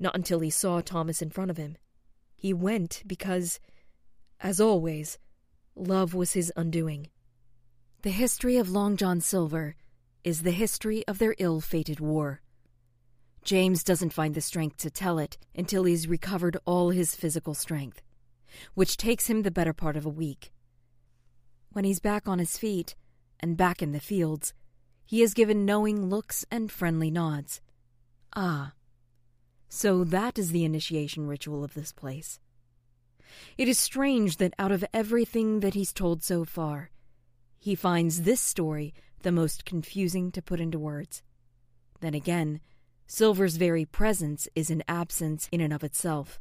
not 0.00 0.16
until 0.16 0.40
he 0.40 0.48
saw 0.48 0.80
Thomas 0.80 1.20
in 1.20 1.28
front 1.28 1.50
of 1.50 1.58
him. 1.58 1.76
He 2.34 2.54
went 2.54 3.02
because, 3.06 3.60
as 4.40 4.58
always, 4.58 5.18
love 5.76 6.14
was 6.14 6.32
his 6.32 6.50
undoing. 6.56 7.08
The 8.00 8.10
history 8.10 8.56
of 8.56 8.70
Long 8.70 8.96
John 8.96 9.20
Silver 9.20 9.76
is 10.24 10.44
the 10.44 10.50
history 10.50 11.06
of 11.06 11.18
their 11.18 11.34
ill 11.38 11.60
fated 11.60 12.00
war. 12.00 12.40
James 13.48 13.82
doesn't 13.82 14.12
find 14.12 14.34
the 14.34 14.42
strength 14.42 14.76
to 14.76 14.90
tell 14.90 15.18
it 15.18 15.38
until 15.54 15.84
he's 15.84 16.06
recovered 16.06 16.58
all 16.66 16.90
his 16.90 17.14
physical 17.14 17.54
strength, 17.54 18.02
which 18.74 18.98
takes 18.98 19.28
him 19.28 19.40
the 19.40 19.50
better 19.50 19.72
part 19.72 19.96
of 19.96 20.04
a 20.04 20.10
week. 20.10 20.52
When 21.72 21.86
he's 21.86 21.98
back 21.98 22.28
on 22.28 22.40
his 22.40 22.58
feet 22.58 22.94
and 23.40 23.56
back 23.56 23.80
in 23.80 23.92
the 23.92 24.00
fields, 24.00 24.52
he 25.06 25.22
is 25.22 25.32
given 25.32 25.64
knowing 25.64 26.10
looks 26.10 26.44
and 26.50 26.70
friendly 26.70 27.10
nods. 27.10 27.62
Ah, 28.36 28.74
so 29.70 30.04
that 30.04 30.38
is 30.38 30.52
the 30.52 30.66
initiation 30.66 31.26
ritual 31.26 31.64
of 31.64 31.72
this 31.72 31.90
place. 31.90 32.38
It 33.56 33.66
is 33.66 33.78
strange 33.78 34.36
that 34.36 34.52
out 34.58 34.72
of 34.72 34.84
everything 34.92 35.60
that 35.60 35.72
he's 35.72 35.94
told 35.94 36.22
so 36.22 36.44
far, 36.44 36.90
he 37.58 37.74
finds 37.74 38.24
this 38.24 38.42
story 38.42 38.92
the 39.22 39.32
most 39.32 39.64
confusing 39.64 40.30
to 40.32 40.42
put 40.42 40.60
into 40.60 40.78
words. 40.78 41.22
Then 42.02 42.12
again, 42.12 42.60
Silver's 43.10 43.56
very 43.56 43.86
presence 43.86 44.48
is 44.54 44.68
an 44.68 44.82
absence 44.86 45.48
in 45.50 45.62
and 45.62 45.72
of 45.72 45.82
itself. 45.82 46.38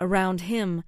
Around 0.00 0.42
him, 0.42 0.82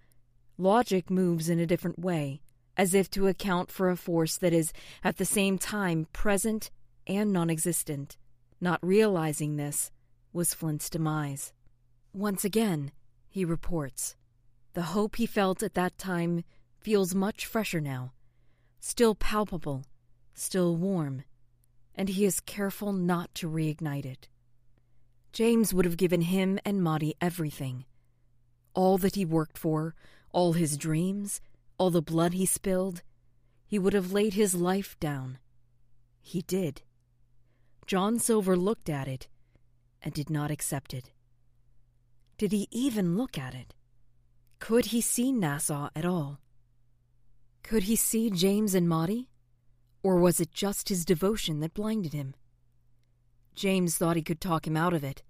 logic 0.59 1.11
moves 1.11 1.49
in 1.49 1.61
a 1.61 1.67
different 1.67 1.97
way, 1.97 2.43
as 2.77 2.93
if 2.93 3.09
to 3.11 3.29
account 3.29 3.71
for 3.71 3.89
a 3.89 3.97
force 3.97 4.37
that 4.37 4.53
is 4.53 4.73
at 5.05 5.19
the 5.19 5.25
same 5.25 5.59
time 5.59 6.09
present 6.13 6.73
and 7.07 7.33
non 7.33 7.51
existent. 7.51 8.17
Not 8.61 8.81
realizing 8.83 9.55
this 9.57 9.93
was 10.33 10.55
Flint's 10.55 10.91
demise. 10.91 11.53
Once 12.13 12.45
again, 12.45 12.91
he 13.29 13.45
reports, 13.45 14.17
the 14.73 14.83
hope 14.83 15.17
he 15.17 15.27
felt 15.27 15.63
at 15.63 15.75
that 15.75 15.99
time 15.99 16.43
feels 16.81 17.15
much 17.15 17.47
fresher 17.47 17.81
now, 17.81 18.13
still 18.81 19.15
palpable, 19.15 19.85
still 20.35 20.75
warm, 20.75 21.23
and 21.95 22.09
he 22.09 22.25
is 22.25 22.41
careful 22.41 22.93
not 22.93 23.33
to 23.37 23.49
reignite 23.49 24.05
it. 24.05 24.29
James 25.33 25.73
would 25.73 25.85
have 25.85 25.97
given 25.97 26.23
him 26.23 26.59
and 26.65 26.83
Madi 26.83 27.15
everything. 27.21 27.85
All 28.75 28.99
that 28.99 29.15
he 29.15 29.25
worked 29.25 29.57
for, 29.57 29.95
all 30.31 30.53
his 30.53 30.77
dreams, 30.77 31.41
all 31.79 31.91
the 31.91 32.03
blood 32.03 32.35
he 32.35 32.47
spilled. 32.47 33.03
He 33.67 33.79
would 33.79 33.95
have 33.95 34.13
laid 34.13 34.35
his 34.35 34.55
life 34.55 34.97
down. 35.01 35.39
He 36.21 36.43
did. 36.43 36.83
John 37.87 38.19
Silver 38.19 38.57
looked 38.57 38.89
at 38.89 39.09
it 39.09 39.29
and 40.03 40.13
did 40.13 40.29
not 40.29 40.51
accept 40.51 40.93
it. 40.93 41.11
Did 42.37 42.53
he 42.53 42.69
even 42.71 43.17
look 43.17 43.39
at 43.39 43.55
it? 43.55 43.75
Could 44.59 44.87
he 44.87 45.01
see 45.01 45.33
Nassau 45.33 45.89
at 45.97 46.05
all? 46.05 46.41
Could 47.63 47.85
he 47.85 47.97
see 47.97 48.31
James 48.31 48.75
and 48.75 48.89
Madi? 48.89 49.29
Or 50.03 50.19
was 50.19 50.41
it 50.41 50.53
just 50.53 50.89
his 50.89 51.05
devotion 51.05 51.61
that 51.61 51.75
blinded 51.75 52.13
him? 52.13 52.35
James 53.55 53.97
thought 53.97 54.17
he 54.17 54.23
could 54.23 54.41
talk 54.41 54.67
him 54.67 54.77
out 54.77 54.95
of 54.95 55.05
it. 55.05 55.23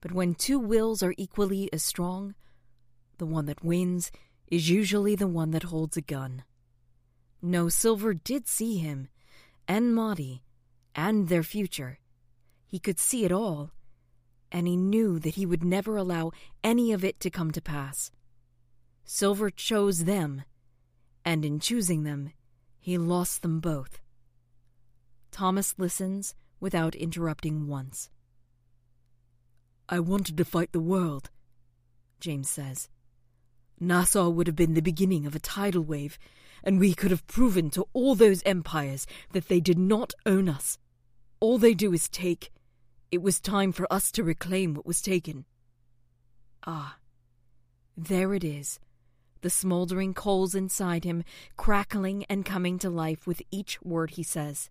But 0.00 0.12
when 0.12 0.34
two 0.34 0.58
wills 0.58 1.02
are 1.02 1.14
equally 1.16 1.72
as 1.72 1.82
strong, 1.82 2.34
the 3.18 3.26
one 3.26 3.46
that 3.46 3.64
wins 3.64 4.10
is 4.48 4.68
usually 4.68 5.14
the 5.14 5.28
one 5.28 5.52
that 5.52 5.64
holds 5.64 5.96
a 5.96 6.02
gun. 6.02 6.44
No, 7.40 7.68
Silver 7.68 8.14
did 8.14 8.46
see 8.46 8.78
him, 8.78 9.08
and 9.66 9.94
Madi, 9.94 10.42
and 10.94 11.28
their 11.28 11.42
future. 11.42 11.98
He 12.66 12.78
could 12.78 12.98
see 12.98 13.24
it 13.24 13.32
all, 13.32 13.70
and 14.50 14.66
he 14.66 14.76
knew 14.76 15.18
that 15.18 15.34
he 15.34 15.46
would 15.46 15.64
never 15.64 15.96
allow 15.96 16.32
any 16.62 16.92
of 16.92 17.04
it 17.04 17.18
to 17.20 17.30
come 17.30 17.50
to 17.52 17.62
pass. 17.62 18.10
Silver 19.04 19.50
chose 19.50 20.04
them, 20.04 20.42
and 21.24 21.44
in 21.44 21.58
choosing 21.58 22.02
them, 22.02 22.32
he 22.78 22.98
lost 22.98 23.42
them 23.42 23.60
both. 23.60 24.00
Thomas 25.30 25.74
listens 25.78 26.34
without 26.62 26.94
interrupting 26.94 27.66
once. 27.66 28.08
I 29.88 29.98
wanted 29.98 30.36
to 30.36 30.44
fight 30.44 30.70
the 30.70 30.80
world, 30.80 31.28
James 32.20 32.48
says. 32.48 32.88
Nassau 33.80 34.30
would 34.30 34.46
have 34.46 34.54
been 34.54 34.74
the 34.74 34.80
beginning 34.80 35.26
of 35.26 35.34
a 35.34 35.40
tidal 35.40 35.82
wave, 35.82 36.18
and 36.62 36.78
we 36.78 36.94
could 36.94 37.10
have 37.10 37.26
proven 37.26 37.68
to 37.70 37.88
all 37.92 38.14
those 38.14 38.44
empires 38.44 39.08
that 39.32 39.48
they 39.48 39.58
did 39.58 39.76
not 39.76 40.14
own 40.24 40.48
us. 40.48 40.78
All 41.40 41.58
they 41.58 41.74
do 41.74 41.92
is 41.92 42.08
take. 42.08 42.52
It 43.10 43.20
was 43.20 43.40
time 43.40 43.72
for 43.72 43.92
us 43.92 44.12
to 44.12 44.22
reclaim 44.22 44.72
what 44.74 44.86
was 44.86 45.02
taken. 45.02 45.46
Ah, 46.64 46.98
there 47.96 48.34
it 48.34 48.44
is, 48.44 48.78
the 49.40 49.50
smoldering 49.50 50.14
coals 50.14 50.54
inside 50.54 51.02
him 51.02 51.24
crackling 51.56 52.24
and 52.30 52.44
coming 52.44 52.78
to 52.78 52.88
life 52.88 53.26
with 53.26 53.42
each 53.50 53.82
word 53.82 54.10
he 54.12 54.22
says. 54.22 54.70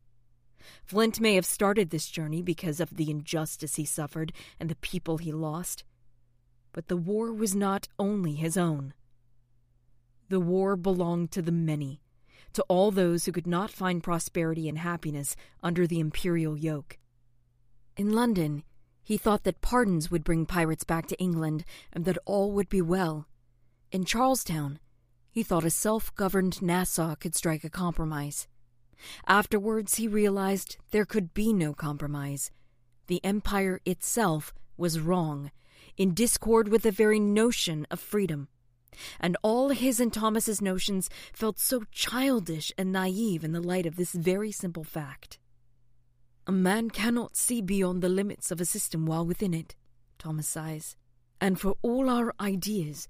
Flint 0.84 1.20
may 1.20 1.36
have 1.36 1.45
started 1.45 1.89
this 1.89 2.07
journey 2.07 2.41
because 2.41 2.80
of 2.80 2.95
the 2.95 3.09
injustice 3.09 3.76
he 3.76 3.86
suffered 3.86 4.34
and 4.59 4.70
the 4.70 4.76
people 4.76 5.18
he 5.18 5.32
lost, 5.32 5.84
but 6.74 6.88
the 6.88 6.97
war 6.97 7.34
was 7.34 7.55
not 7.55 7.88
only 7.99 8.34
his 8.34 8.57
own. 8.57 8.93
The 10.30 10.39
war 10.39 10.76
belonged 10.76 11.32
to 11.32 11.41
the 11.41 11.51
many, 11.51 12.01
to 12.53 12.64
all 12.68 12.91
those 12.91 13.26
who 13.26 13.32
could 13.32 13.47
not 13.47 13.72
find 13.72 14.03
prosperity 14.03 14.70
and 14.70 14.78
happiness 14.78 15.36
under 15.62 15.86
the 15.86 15.99
imperial 15.99 16.57
yoke. 16.57 16.97
In 17.97 18.14
London, 18.14 18.64
he 19.03 19.18
thought 19.18 19.43
that 19.43 19.62
pardons 19.62 20.09
would 20.09 20.24
bring 20.24 20.45
pirates 20.45 20.84
back 20.84 21.07
to 21.07 21.20
England 21.20 21.66
and 21.91 22.05
that 22.05 22.18
all 22.26 22.51
would 22.51 22.70
be 22.70 22.82
well. 22.82 23.28
In 23.91 24.05
Charlestown, 24.05 24.80
he 25.30 25.43
thought 25.43 25.66
a 25.66 25.70
self 25.70 26.14
governed 26.16 26.62
Nassau 26.62 27.16
could 27.16 27.36
strike 27.36 27.64
a 27.64 27.70
compromise. 27.70 28.47
Afterwards, 29.28 29.95
he 29.95 30.08
realized 30.08 30.78
there 30.91 31.06
could 31.06 31.34
be 31.34 31.54
no 31.54 31.74
compromise. 31.74 32.52
The 33.08 33.24
empire 33.24 33.82
itself 33.86 34.54
was 34.78 34.99
wrong, 34.99 35.52
in 35.97 36.14
discord 36.14 36.70
with 36.70 36.84
the 36.84 36.91
very 36.91 37.20
notion 37.20 37.86
of 37.91 37.99
freedom. 37.99 38.47
And 39.20 39.38
all 39.41 39.70
his 39.70 39.99
and 39.99 40.12
Thomas's 40.12 40.62
notions 40.62 41.10
felt 41.34 41.60
so 41.60 41.84
childish 41.91 42.72
and 42.78 42.91
naive 42.91 43.43
in 43.43 43.52
the 43.52 43.62
light 43.62 43.86
of 43.86 43.95
this 43.95 44.12
very 44.12 44.52
simple 44.52 44.84
fact. 44.84 45.39
A 46.47 46.52
man 46.52 46.89
cannot 46.89 47.38
see 47.38 47.62
beyond 47.62 48.02
the 48.02 48.10
limits 48.10 48.52
of 48.52 48.60
a 48.60 48.66
system 48.66 49.06
while 49.06 49.26
within 49.26 49.54
it, 49.54 49.76
Thomas 50.18 50.47
sighs. 50.47 50.95
And 51.39 51.60
for 51.60 51.76
all 51.82 52.10
our 52.10 52.34
ideas, 52.39 53.08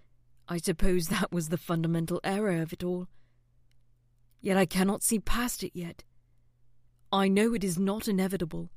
I 0.47 0.57
suppose 0.57 1.07
that 1.07 1.31
was 1.31 1.49
the 1.49 1.57
fundamental 1.57 2.19
error 2.23 2.61
of 2.61 2.73
it 2.73 2.83
all. 2.83 3.07
Yet 4.41 4.57
I 4.57 4.65
cannot 4.65 5.03
see 5.03 5.19
past 5.19 5.63
it 5.63 5.71
yet. 5.73 6.03
I 7.11 7.27
know 7.27 7.53
it 7.53 7.63
is 7.63 7.77
not 7.77 8.07
inevitable, 8.07 8.71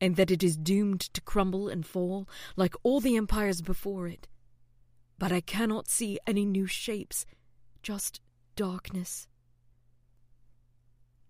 and 0.00 0.16
that 0.16 0.30
it 0.30 0.42
is 0.42 0.56
doomed 0.56 1.00
to 1.00 1.20
crumble 1.22 1.68
and 1.68 1.86
fall 1.86 2.28
like 2.56 2.74
all 2.82 3.00
the 3.00 3.16
empires 3.16 3.62
before 3.62 4.06
it. 4.06 4.28
But 5.18 5.32
I 5.32 5.40
cannot 5.40 5.88
see 5.88 6.18
any 6.26 6.44
new 6.44 6.66
shapes, 6.66 7.24
just 7.82 8.20
darkness. 8.54 9.28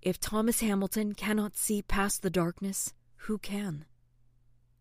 If 0.03 0.21
Thomas 0.21 0.61
Hamilton 0.61 1.15
cannot 1.15 1.57
see 1.57 1.83
past 1.83 2.23
the 2.23 2.31
darkness, 2.31 2.95
who 3.23 3.39
can? 3.39 3.85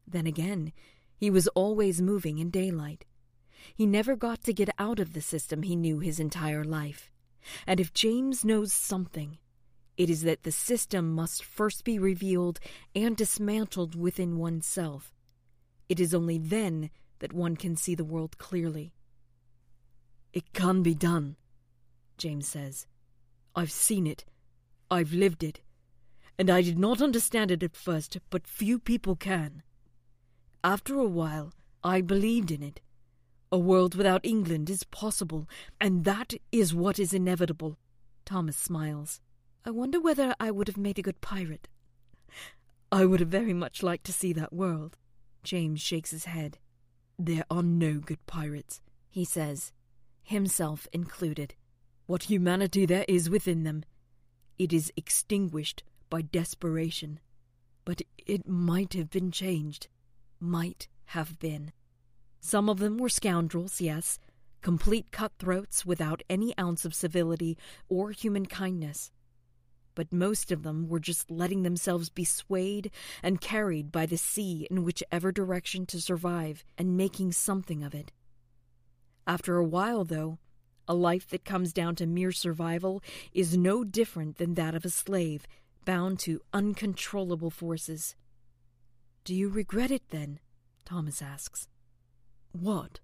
Then 0.06 0.26
again, 0.28 0.74
he 1.18 1.30
was 1.30 1.48
always 1.50 2.02
moving 2.02 2.38
in 2.38 2.50
daylight. 2.50 3.06
He 3.76 3.86
never 3.86 4.16
got 4.16 4.44
to 4.44 4.54
get 4.54 4.70
out 4.80 5.00
of 5.00 5.14
the 5.14 5.22
system 5.22 5.64
he 5.64 5.76
knew 5.76 6.00
his 6.00 6.20
entire 6.20 6.64
life. 6.64 7.12
And 7.66 7.80
if 7.80 7.94
James 7.94 8.44
knows 8.46 8.74
something, 8.74 9.38
it 9.98 10.10
is 10.10 10.22
that 10.24 10.44
the 10.44 10.52
system 10.52 11.14
must 11.14 11.44
first 11.44 11.84
be 11.84 11.98
revealed 11.98 12.60
and 12.94 13.18
dismantled 13.18 13.96
within 13.96 14.38
oneself. 14.38 15.14
It 15.90 16.00
is 16.00 16.14
only 16.14 16.38
then 16.38 16.92
that 17.20 17.34
one 17.34 17.56
can 17.56 17.76
see 17.76 17.96
the 17.96 18.06
world 18.06 18.38
clearly. 18.38 18.94
It 20.34 20.54
can 20.54 20.84
be 20.84 20.94
done, 20.94 21.36
James 22.18 22.48
says. 22.48 22.86
I've 23.56 23.72
seen 23.72 24.06
it. 24.06 24.24
I've 24.92 25.14
lived 25.14 25.44
it. 25.44 25.62
And 26.38 26.50
I 26.50 26.62
did 26.62 26.78
not 26.78 27.02
understand 27.02 27.50
it 27.50 27.64
at 27.64 27.76
first, 27.76 28.18
but 28.30 28.46
few 28.46 28.78
people 28.78 29.16
can. 29.16 29.64
After 30.64 31.00
a 31.00 31.08
while, 31.08 31.54
I 31.84 32.02
believed 32.02 32.52
in 32.52 32.62
it. 32.62 32.82
A 33.52 33.58
world 33.58 33.96
without 33.96 34.26
England 34.26 34.70
is 34.70 34.84
possible, 34.84 35.48
and 35.80 36.04
that 36.04 36.34
is 36.52 36.74
what 36.74 37.00
is 37.00 37.14
inevitable. 37.14 37.78
Thomas 38.26 38.58
smiles. 38.58 39.22
I 39.66 39.72
wonder 39.72 40.02
whether 40.02 40.36
I 40.40 40.52
would 40.52 40.68
have 40.68 40.78
made 40.78 41.00
a 41.00 41.02
good 41.02 41.22
pirate. 41.22 41.70
I 42.92 43.06
would 43.06 43.22
have 43.22 43.30
very 43.30 43.54
much 43.54 43.84
liked 43.84 44.06
to 44.06 44.14
see 44.14 44.34
that 44.34 44.54
world. 44.54 44.98
James 45.44 45.82
shakes 45.82 46.12
his 46.12 46.26
head. 46.26 46.58
There 47.18 47.46
are 47.50 47.64
no 47.64 48.00
good 48.00 48.26
pirates, 48.26 48.82
he 49.10 49.24
says, 49.24 49.72
himself 50.24 50.88
included. 50.92 51.56
What 52.06 52.24
humanity 52.24 52.86
there 52.86 53.06
is 53.08 53.30
within 53.30 53.64
them, 53.64 53.84
it 54.58 54.74
is 54.74 54.92
extinguished 54.96 55.84
by 56.10 56.22
desperation. 56.22 57.20
But 57.86 58.02
it 58.18 58.48
might 58.48 58.94
have 58.94 59.10
been 59.10 59.32
changed. 59.32 59.88
Might 60.40 60.88
have 61.06 61.40
been. 61.40 61.72
Some 62.40 62.70
of 62.70 62.80
them 62.80 62.98
were 62.98 63.10
scoundrels, 63.10 63.82
yes, 63.82 64.20
complete 64.62 65.12
cutthroats 65.12 65.86
without 65.86 66.22
any 66.30 66.58
ounce 66.58 66.86
of 66.86 66.94
civility 66.94 67.58
or 67.90 68.12
human 68.12 68.46
kindness. 68.46 69.12
But 69.96 70.14
most 70.14 70.52
of 70.52 70.64
them 70.64 70.88
were 70.88 71.00
just 71.00 71.32
letting 71.32 71.64
themselves 71.64 72.10
be 72.10 72.24
swayed 72.24 72.92
and 73.24 73.42
carried 73.42 73.92
by 73.92 74.06
the 74.06 74.18
sea 74.18 74.68
in 74.70 74.84
whichever 74.84 75.32
direction 75.32 75.86
to 75.88 76.02
survive 76.02 76.64
and 76.78 76.96
making 76.96 77.32
something 77.32 77.84
of 77.84 77.96
it. 77.96 78.12
After 79.26 79.58
a 79.58 79.66
while, 79.66 80.04
though, 80.04 80.38
a 80.88 80.94
life 80.94 81.28
that 81.30 81.44
comes 81.44 81.74
down 81.74 81.96
to 81.96 82.06
mere 82.06 82.32
survival 82.32 83.02
is 83.34 83.58
no 83.58 83.84
different 83.84 84.38
than 84.38 84.54
that 84.54 84.76
of 84.76 84.86
a 84.86 84.90
slave 84.90 85.46
bound 85.84 86.20
to 86.20 86.42
uncontrollable 86.54 87.50
forces. 87.50 88.16
Do 89.24 89.34
you 89.34 89.50
regret 89.50 89.92
it 89.92 90.10
then? 90.10 90.40
Thomas 90.86 91.22
asks. 91.22 91.68
What? 92.52 93.00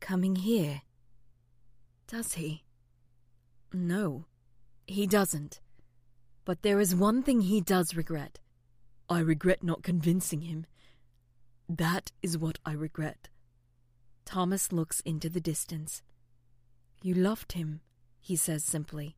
Coming 0.00 0.36
here. 0.36 0.82
Does 2.06 2.34
he? 2.34 2.64
No, 3.72 4.26
he 4.86 5.06
doesn't. 5.06 5.60
But 6.44 6.62
there 6.62 6.80
is 6.80 6.94
one 6.94 7.22
thing 7.22 7.40
he 7.40 7.60
does 7.60 7.96
regret. 7.96 8.38
I 9.08 9.20
regret 9.20 9.62
not 9.62 9.82
convincing 9.82 10.42
him. 10.42 10.66
That 11.68 12.12
is 12.22 12.36
what 12.36 12.58
I 12.66 12.72
regret. 12.72 13.28
Thomas 14.24 14.72
looks 14.72 15.00
into 15.00 15.28
the 15.28 15.40
distance. 15.40 16.02
You 17.02 17.14
loved 17.14 17.52
him, 17.52 17.80
he 18.20 18.36
says 18.36 18.64
simply. 18.64 19.16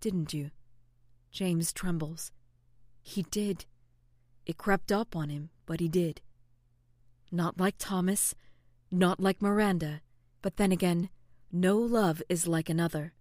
Didn't 0.00 0.32
you? 0.32 0.50
James 1.30 1.72
trembles. 1.72 2.30
He 3.02 3.22
did. 3.22 3.66
It 4.46 4.58
crept 4.58 4.92
up 4.92 5.16
on 5.16 5.28
him, 5.28 5.50
but 5.66 5.80
he 5.80 5.88
did. 5.88 6.20
Not 7.30 7.60
like 7.60 7.74
Thomas, 7.78 8.34
not 8.90 9.20
like 9.20 9.42
Miranda, 9.42 10.00
but 10.40 10.56
then 10.56 10.72
again, 10.72 11.10
no 11.52 11.76
love 11.76 12.22
is 12.28 12.46
like 12.46 12.68
another. 12.68 13.12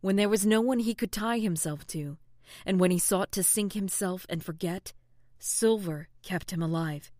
When 0.00 0.16
there 0.16 0.28
was 0.28 0.46
no 0.46 0.60
one 0.60 0.80
he 0.80 0.94
could 0.94 1.12
tie 1.12 1.38
himself 1.38 1.86
to, 1.88 2.18
and 2.66 2.78
when 2.78 2.90
he 2.90 2.98
sought 2.98 3.32
to 3.32 3.42
sink 3.42 3.72
himself 3.72 4.26
and 4.28 4.44
forget, 4.44 4.92
Silver 5.38 6.08
kept 6.22 6.50
him 6.50 6.62
alive. 6.62 7.10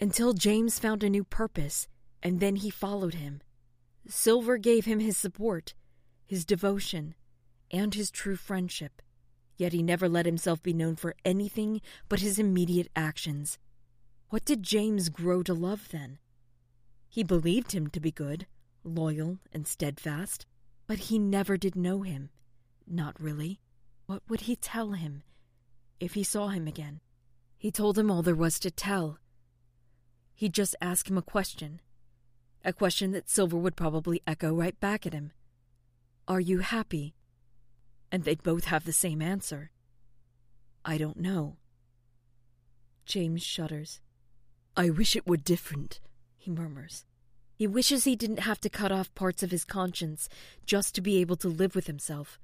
Until 0.00 0.32
James 0.32 0.78
found 0.78 1.02
a 1.02 1.10
new 1.10 1.24
purpose, 1.24 1.88
and 2.22 2.40
then 2.40 2.56
he 2.56 2.70
followed 2.70 3.14
him. 3.14 3.40
Silver 4.08 4.58
gave 4.58 4.84
him 4.84 5.00
his 5.00 5.16
support, 5.16 5.74
his 6.26 6.44
devotion, 6.44 7.14
and 7.70 7.94
his 7.94 8.10
true 8.10 8.36
friendship. 8.36 9.02
Yet 9.56 9.72
he 9.72 9.82
never 9.82 10.08
let 10.08 10.26
himself 10.26 10.62
be 10.62 10.72
known 10.72 10.96
for 10.96 11.14
anything 11.24 11.80
but 12.08 12.20
his 12.20 12.38
immediate 12.38 12.88
actions. 12.94 13.58
What 14.30 14.44
did 14.44 14.62
James 14.62 15.08
grow 15.08 15.42
to 15.42 15.54
love 15.54 15.88
then? 15.90 16.18
He 17.08 17.22
believed 17.22 17.72
him 17.72 17.88
to 17.88 18.00
be 18.00 18.10
good, 18.10 18.46
loyal, 18.84 19.38
and 19.52 19.66
steadfast, 19.66 20.44
but 20.86 20.98
he 20.98 21.18
never 21.18 21.56
did 21.56 21.74
know 21.74 22.02
him. 22.02 22.28
Not 22.86 23.18
really. 23.18 23.58
What 24.06 24.22
would 24.28 24.42
he 24.42 24.56
tell 24.56 24.92
him 24.92 25.22
if 25.98 26.12
he 26.12 26.22
saw 26.22 26.48
him 26.48 26.66
again? 26.66 27.00
He 27.56 27.70
told 27.70 27.98
him 27.98 28.10
all 28.10 28.22
there 28.22 28.34
was 28.34 28.58
to 28.60 28.70
tell. 28.70 29.18
He'd 30.34 30.54
just 30.54 30.76
ask 30.80 31.08
him 31.08 31.18
a 31.18 31.22
question. 31.22 31.80
A 32.64 32.72
question 32.72 33.12
that 33.12 33.30
Silver 33.30 33.56
would 33.56 33.76
probably 33.76 34.22
echo 34.26 34.54
right 34.54 34.78
back 34.78 35.06
at 35.06 35.14
him. 35.14 35.32
Are 36.26 36.40
you 36.40 36.58
happy? 36.58 37.14
And 38.12 38.24
they'd 38.24 38.42
both 38.42 38.66
have 38.66 38.84
the 38.84 38.92
same 38.92 39.22
answer. 39.22 39.70
I 40.84 40.98
don't 40.98 41.18
know. 41.18 41.56
James 43.06 43.42
shudders. 43.42 44.00
I 44.76 44.90
wish 44.90 45.16
it 45.16 45.26
were 45.26 45.36
different, 45.36 46.00
he 46.36 46.50
murmurs. 46.50 47.04
He 47.54 47.66
wishes 47.66 48.04
he 48.04 48.14
didn't 48.14 48.40
have 48.40 48.60
to 48.60 48.70
cut 48.70 48.92
off 48.92 49.14
parts 49.14 49.42
of 49.42 49.50
his 49.50 49.64
conscience 49.64 50.28
just 50.64 50.94
to 50.94 51.00
be 51.00 51.18
able 51.18 51.36
to 51.36 51.48
live 51.48 51.74
with 51.74 51.88
himself. 51.88 52.38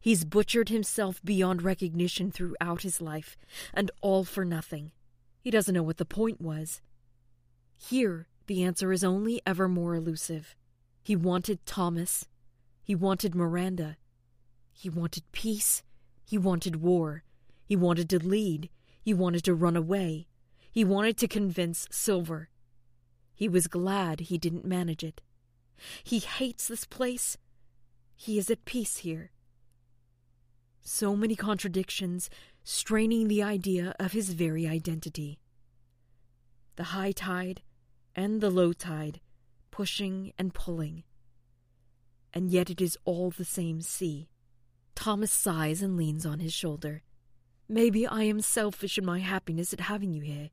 He's 0.00 0.24
butchered 0.24 0.68
himself 0.70 1.22
beyond 1.22 1.62
recognition 1.62 2.30
throughout 2.30 2.82
his 2.82 3.00
life, 3.00 3.36
and 3.72 3.90
all 4.00 4.24
for 4.24 4.44
nothing. 4.44 4.92
He 5.40 5.50
doesn't 5.50 5.74
know 5.74 5.82
what 5.82 5.98
the 5.98 6.04
point 6.04 6.40
was. 6.40 6.80
Here, 7.76 8.28
the 8.46 8.62
answer 8.62 8.92
is 8.92 9.04
only 9.04 9.40
ever 9.46 9.68
more 9.68 9.94
elusive. 9.94 10.54
He 11.02 11.16
wanted 11.16 11.64
Thomas. 11.66 12.26
He 12.82 12.94
wanted 12.94 13.34
Miranda. 13.34 13.96
He 14.72 14.88
wanted 14.88 15.30
peace. 15.32 15.82
He 16.24 16.38
wanted 16.38 16.76
war. 16.76 17.24
He 17.66 17.76
wanted 17.76 18.08
to 18.10 18.18
lead. 18.18 18.70
He 19.02 19.12
wanted 19.14 19.44
to 19.44 19.54
run 19.54 19.76
away. 19.76 20.28
He 20.74 20.82
wanted 20.82 21.16
to 21.18 21.28
convince 21.28 21.86
Silver. 21.92 22.48
He 23.32 23.48
was 23.48 23.68
glad 23.68 24.18
he 24.18 24.38
didn't 24.38 24.64
manage 24.64 25.04
it. 25.04 25.22
He 26.02 26.18
hates 26.18 26.66
this 26.66 26.84
place. 26.84 27.38
He 28.16 28.38
is 28.38 28.50
at 28.50 28.64
peace 28.64 28.96
here. 28.96 29.30
So 30.82 31.14
many 31.14 31.36
contradictions, 31.36 32.28
straining 32.64 33.28
the 33.28 33.40
idea 33.40 33.94
of 34.00 34.10
his 34.10 34.30
very 34.30 34.66
identity. 34.66 35.38
The 36.74 36.90
high 36.98 37.12
tide 37.12 37.62
and 38.16 38.40
the 38.40 38.50
low 38.50 38.72
tide, 38.72 39.20
pushing 39.70 40.32
and 40.36 40.52
pulling. 40.52 41.04
And 42.32 42.50
yet 42.50 42.68
it 42.68 42.80
is 42.80 42.98
all 43.04 43.30
the 43.30 43.44
same 43.44 43.80
sea. 43.80 44.28
Thomas 44.96 45.30
sighs 45.30 45.82
and 45.82 45.96
leans 45.96 46.26
on 46.26 46.40
his 46.40 46.52
shoulder. 46.52 47.04
Maybe 47.68 48.08
I 48.08 48.24
am 48.24 48.40
selfish 48.40 48.98
in 48.98 49.04
my 49.04 49.20
happiness 49.20 49.72
at 49.72 49.78
having 49.78 50.12
you 50.12 50.22
here, 50.22 50.50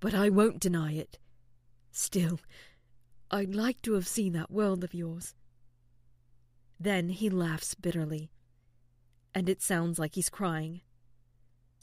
but 0.00 0.14
I 0.14 0.28
won't 0.28 0.60
deny 0.60 0.92
it. 0.92 1.18
Still, 1.90 2.40
I'd 3.30 3.54
like 3.54 3.82
to 3.82 3.94
have 3.94 4.06
seen 4.06 4.32
that 4.34 4.50
world 4.50 4.84
of 4.84 4.94
yours. 4.94 5.34
Then 6.78 7.08
he 7.08 7.28
laughs 7.28 7.74
bitterly, 7.74 8.30
and 9.34 9.48
it 9.48 9.60
sounds 9.60 9.98
like 9.98 10.14
he's 10.14 10.30
crying. 10.30 10.82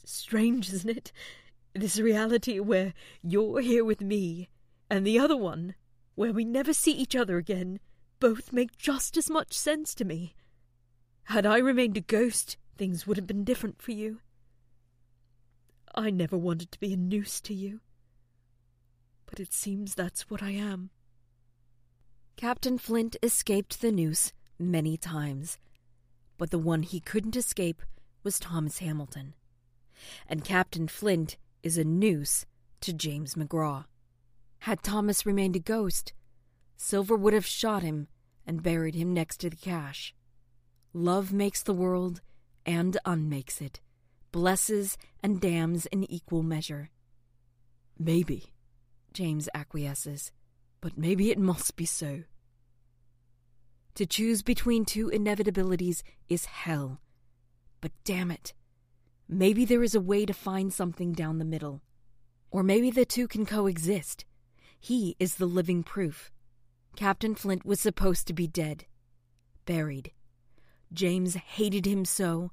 Strange, 0.04 0.72
isn't 0.72 0.96
it? 0.96 1.12
This 1.74 1.98
reality 1.98 2.58
where 2.58 2.94
you're 3.22 3.60
here 3.60 3.84
with 3.84 4.00
me, 4.00 4.48
and 4.88 5.06
the 5.06 5.18
other 5.18 5.36
one, 5.36 5.74
where 6.14 6.32
we 6.32 6.44
never 6.44 6.72
see 6.72 6.92
each 6.92 7.14
other 7.14 7.36
again, 7.36 7.78
both 8.18 8.52
make 8.52 8.78
just 8.78 9.18
as 9.18 9.28
much 9.28 9.52
sense 9.52 9.94
to 9.94 10.04
me. 10.04 10.34
Had 11.24 11.44
I 11.44 11.58
remained 11.58 11.98
a 11.98 12.00
ghost, 12.00 12.56
things 12.78 13.06
would 13.06 13.18
have 13.18 13.26
been 13.26 13.44
different 13.44 13.82
for 13.82 13.92
you. 13.92 14.20
I 15.94 16.10
never 16.10 16.38
wanted 16.38 16.72
to 16.72 16.80
be 16.80 16.94
a 16.94 16.96
noose 16.96 17.40
to 17.42 17.54
you 17.54 17.80
but 19.26 19.40
it 19.40 19.52
seems 19.52 19.94
that's 19.94 20.30
what 20.30 20.42
I 20.42 20.50
am. 20.50 20.90
Captain 22.36 22.78
Flint 22.78 23.16
escaped 23.22 23.80
the 23.80 23.90
noose 23.90 24.32
many 24.58 24.96
times, 24.96 25.58
but 26.38 26.50
the 26.50 26.58
one 26.58 26.82
he 26.82 27.00
couldn't 27.00 27.36
escape 27.36 27.82
was 28.22 28.38
Thomas 28.38 28.78
Hamilton. 28.78 29.34
And 30.28 30.44
Captain 30.44 30.88
Flint 30.88 31.36
is 31.62 31.78
a 31.78 31.84
noose 31.84 32.44
to 32.80 32.92
James 32.92 33.34
McGraw. 33.34 33.84
Had 34.60 34.82
Thomas 34.82 35.24
remained 35.24 35.56
a 35.56 35.60
ghost, 35.60 36.12
Silver 36.76 37.16
would 37.16 37.32
have 37.32 37.46
shot 37.46 37.82
him 37.82 38.08
and 38.46 38.62
buried 38.62 38.94
him 38.94 39.14
next 39.14 39.38
to 39.38 39.50
the 39.50 39.56
cache. 39.56 40.14
Love 40.92 41.32
makes 41.32 41.62
the 41.62 41.74
world 41.74 42.20
and 42.64 42.98
unmakes 43.04 43.60
it, 43.60 43.80
blesses 44.32 44.98
and 45.22 45.40
damns 45.40 45.86
in 45.86 46.04
equal 46.10 46.42
measure. 46.42 46.90
Maybe, 47.98 48.52
James 49.16 49.48
acquiesces. 49.54 50.30
But 50.82 50.98
maybe 50.98 51.30
it 51.30 51.38
must 51.38 51.74
be 51.74 51.86
so. 51.86 52.24
To 53.94 54.04
choose 54.04 54.42
between 54.42 54.84
two 54.84 55.08
inevitabilities 55.08 56.02
is 56.28 56.44
hell. 56.44 57.00
But 57.80 57.92
damn 58.04 58.30
it. 58.30 58.52
Maybe 59.26 59.64
there 59.64 59.82
is 59.82 59.94
a 59.94 60.02
way 60.02 60.26
to 60.26 60.34
find 60.34 60.70
something 60.70 61.12
down 61.12 61.38
the 61.38 61.46
middle. 61.46 61.80
Or 62.50 62.62
maybe 62.62 62.90
the 62.90 63.06
two 63.06 63.26
can 63.26 63.46
coexist. 63.46 64.26
He 64.78 65.16
is 65.18 65.36
the 65.36 65.46
living 65.46 65.82
proof. 65.82 66.30
Captain 66.94 67.34
Flint 67.34 67.64
was 67.64 67.80
supposed 67.80 68.26
to 68.26 68.34
be 68.34 68.46
dead, 68.46 68.84
buried. 69.64 70.12
James 70.92 71.36
hated 71.36 71.86
him 71.86 72.04
so, 72.04 72.52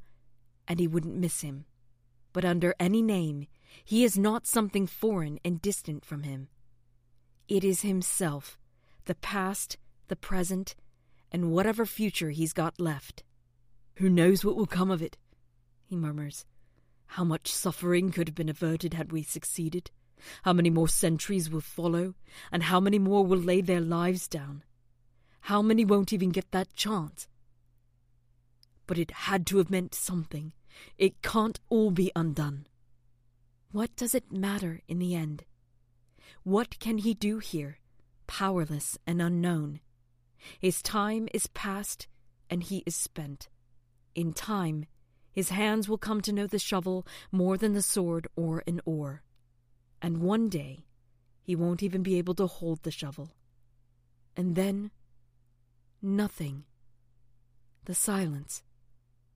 and 0.66 0.80
he 0.80 0.88
wouldn't 0.88 1.18
miss 1.18 1.42
him. 1.42 1.66
But 2.32 2.46
under 2.46 2.74
any 2.80 3.02
name, 3.02 3.48
he 3.84 4.06
is 4.06 4.18
not 4.18 4.48
something 4.48 4.88
foreign 4.88 5.40
and 5.44 5.62
distant 5.62 6.06
from 6.06 6.24
him. 6.24 6.48
It 7.48 7.64
is 7.64 7.82
himself, 7.82 8.58
the 9.06 9.16
past, 9.16 9.78
the 10.08 10.16
present, 10.16 10.76
and 11.32 11.52
whatever 11.52 11.86
future 11.86 12.30
he's 12.30 12.54
got 12.54 12.80
left. 12.80 13.24
Who 13.96 14.10
knows 14.10 14.46
what 14.46 14.56
will 14.56 14.66
come 14.66 14.90
of 14.90 15.02
it? 15.02 15.18
he 15.86 15.96
murmurs. 15.96 16.46
How 17.08 17.24
much 17.24 17.52
suffering 17.52 18.12
could 18.12 18.28
have 18.28 18.36
been 18.36 18.50
averted 18.50 18.94
had 18.94 19.12
we 19.12 19.24
succeeded? 19.24 19.92
How 20.44 20.54
many 20.54 20.70
more 20.70 20.88
centuries 20.88 21.50
will 21.50 21.62
follow, 21.62 22.16
and 22.52 22.64
how 22.64 22.80
many 22.80 22.98
more 22.98 23.26
will 23.26 23.38
lay 23.38 23.62
their 23.62 23.82
lives 23.82 24.28
down? 24.28 24.64
How 25.42 25.62
many 25.62 25.84
won't 25.84 26.14
even 26.14 26.30
get 26.30 26.50
that 26.52 26.74
chance? 26.74 27.28
But 28.88 28.98
it 28.98 29.12
had 29.12 29.46
to 29.48 29.58
have 29.58 29.70
meant 29.70 29.94
something. 29.94 30.54
It 30.98 31.22
can't 31.22 31.60
all 31.70 31.92
be 31.92 32.12
undone. 32.16 32.68
What 33.72 33.96
does 33.96 34.16
it 34.16 34.32
matter 34.32 34.82
in 34.88 35.00
the 35.00 35.14
end? 35.14 35.44
What 36.44 36.80
can 36.80 36.98
he 36.98 37.14
do 37.14 37.38
here, 37.40 37.80
powerless 38.28 38.98
and 39.06 39.22
unknown? 39.22 39.80
His 40.60 40.82
time 40.82 41.28
is 41.34 41.48
past, 41.48 42.08
and 42.50 42.64
he 42.64 42.84
is 42.86 42.96
spent. 42.96 43.50
In 44.16 44.34
time, 44.34 44.86
his 45.32 45.50
hands 45.50 45.88
will 45.88 45.98
come 45.98 46.22
to 46.22 46.34
know 46.34 46.48
the 46.48 46.60
shovel 46.60 47.08
more 47.32 47.58
than 47.58 47.74
the 47.74 47.82
sword 47.82 48.28
or 48.36 48.64
an 48.68 48.82
oar. 48.86 49.24
And 50.02 50.18
one 50.18 50.50
day, 50.50 50.86
he 51.42 51.56
won't 51.56 51.82
even 51.82 52.04
be 52.04 52.18
able 52.18 52.36
to 52.36 52.48
hold 52.48 52.84
the 52.84 52.92
shovel. 52.92 53.32
And 54.36 54.56
then, 54.56 54.92
nothing. 56.02 56.66
The 57.86 57.96
silence, 57.96 58.64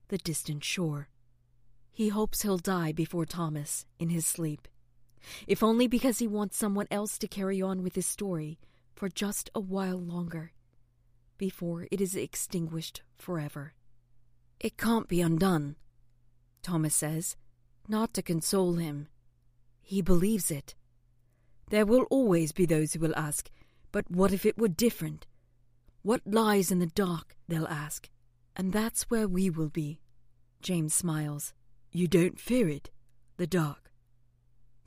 the 0.10 0.18
distant 0.18 0.64
shore. 0.64 1.10
He 1.91 2.10
hopes 2.10 2.44
he'll 2.44 2.57
die 2.57 2.91
before 2.91 3.26
Thomas 3.26 3.86
in 3.99 4.10
his 4.10 4.26
sleep 4.26 4.68
if 5.48 5.64
only 5.64 5.88
because 5.88 6.19
he 6.19 6.27
wants 6.27 6.57
someone 6.57 6.88
else 6.91 7.18
to 7.18 7.27
carry 7.27 7.61
on 7.61 7.84
with 7.84 7.95
his 7.95 8.06
story 8.06 8.60
for 8.95 9.10
just 9.10 9.49
a 9.53 9.60
while 9.60 9.98
longer, 9.98 10.52
before 11.38 11.88
it 11.91 12.02
is 12.02 12.15
extinguished 12.15 13.02
forever. 13.15 13.73
It 14.60 14.77
can't 14.77 15.07
be 15.07 15.22
undone, 15.22 15.76
Thomas 16.64 16.95
says, 16.95 17.35
not 17.88 18.14
to 18.15 18.22
console 18.22 18.73
him. 18.73 19.07
He 19.81 20.02
believes 20.02 20.52
it. 20.52 20.76
There 21.69 21.85
will 21.85 22.03
always 22.10 22.52
be 22.52 22.65
those 22.65 22.94
who 22.94 22.99
will 22.99 23.15
ask, 23.15 23.49
but 23.91 24.10
what 24.10 24.34
if 24.34 24.45
it 24.45 24.57
were 24.57 24.68
different? 24.68 25.27
What 26.02 26.22
lies 26.26 26.72
in 26.72 26.80
the 26.80 26.88
dark, 26.88 27.35
they'll 27.48 27.68
ask, 27.68 28.10
and 28.56 28.73
that's 28.73 29.10
where 29.10 29.27
we 29.27 29.49
will 29.49 29.69
be. 29.69 29.99
James 30.61 30.94
smiles. 30.94 31.53
You 31.91 32.07
don't 32.07 32.39
fear 32.39 32.68
it, 32.68 32.89
the 33.38 33.48
dark. 33.48 33.86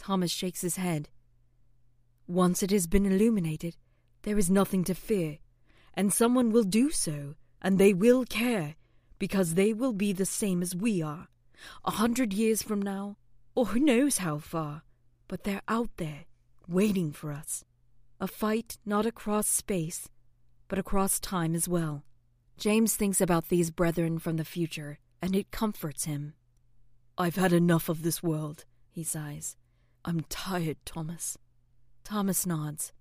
Thomas 0.00 0.30
shakes 0.30 0.62
his 0.62 0.76
head. 0.76 1.10
Once 2.26 2.62
it 2.62 2.70
has 2.70 2.86
been 2.86 3.04
illuminated, 3.04 3.76
there 4.22 4.38
is 4.38 4.50
nothing 4.50 4.82
to 4.84 4.94
fear, 4.94 5.38
and 5.94 6.12
someone 6.12 6.50
will 6.50 6.64
do 6.64 6.90
so, 6.90 7.34
and 7.60 7.78
they 7.78 7.92
will 7.92 8.24
care, 8.24 8.76
because 9.18 9.54
they 9.54 9.74
will 9.74 9.92
be 9.92 10.12
the 10.12 10.24
same 10.24 10.62
as 10.62 10.74
we 10.74 11.02
are, 11.02 11.28
a 11.84 11.90
hundred 11.92 12.32
years 12.32 12.62
from 12.62 12.80
now, 12.80 13.18
or 13.54 13.66
who 13.66 13.80
knows 13.80 14.18
how 14.18 14.38
far, 14.38 14.82
but 15.28 15.44
they're 15.44 15.62
out 15.68 15.90
there, 15.98 16.24
waiting 16.66 17.12
for 17.12 17.30
us. 17.30 17.64
A 18.20 18.26
fight 18.26 18.78
not 18.86 19.04
across 19.04 19.48
space, 19.48 20.08
but 20.68 20.78
across 20.78 21.20
time 21.20 21.54
as 21.54 21.68
well. 21.68 22.04
James 22.56 22.96
thinks 22.96 23.20
about 23.20 23.48
these 23.48 23.70
brethren 23.70 24.18
from 24.18 24.38
the 24.38 24.44
future, 24.44 24.98
and 25.20 25.36
it 25.36 25.50
comforts 25.50 26.04
him. 26.04 26.34
I've 27.18 27.36
had 27.36 27.52
enough 27.52 27.90
of 27.90 28.02
this 28.02 28.22
world, 28.22 28.64
he 28.90 29.04
sighs. 29.04 29.56
I'm 30.04 30.22
tired, 30.28 30.78
Thomas. 30.84 31.36
Thomas 32.04 32.46
nods. 32.46 32.92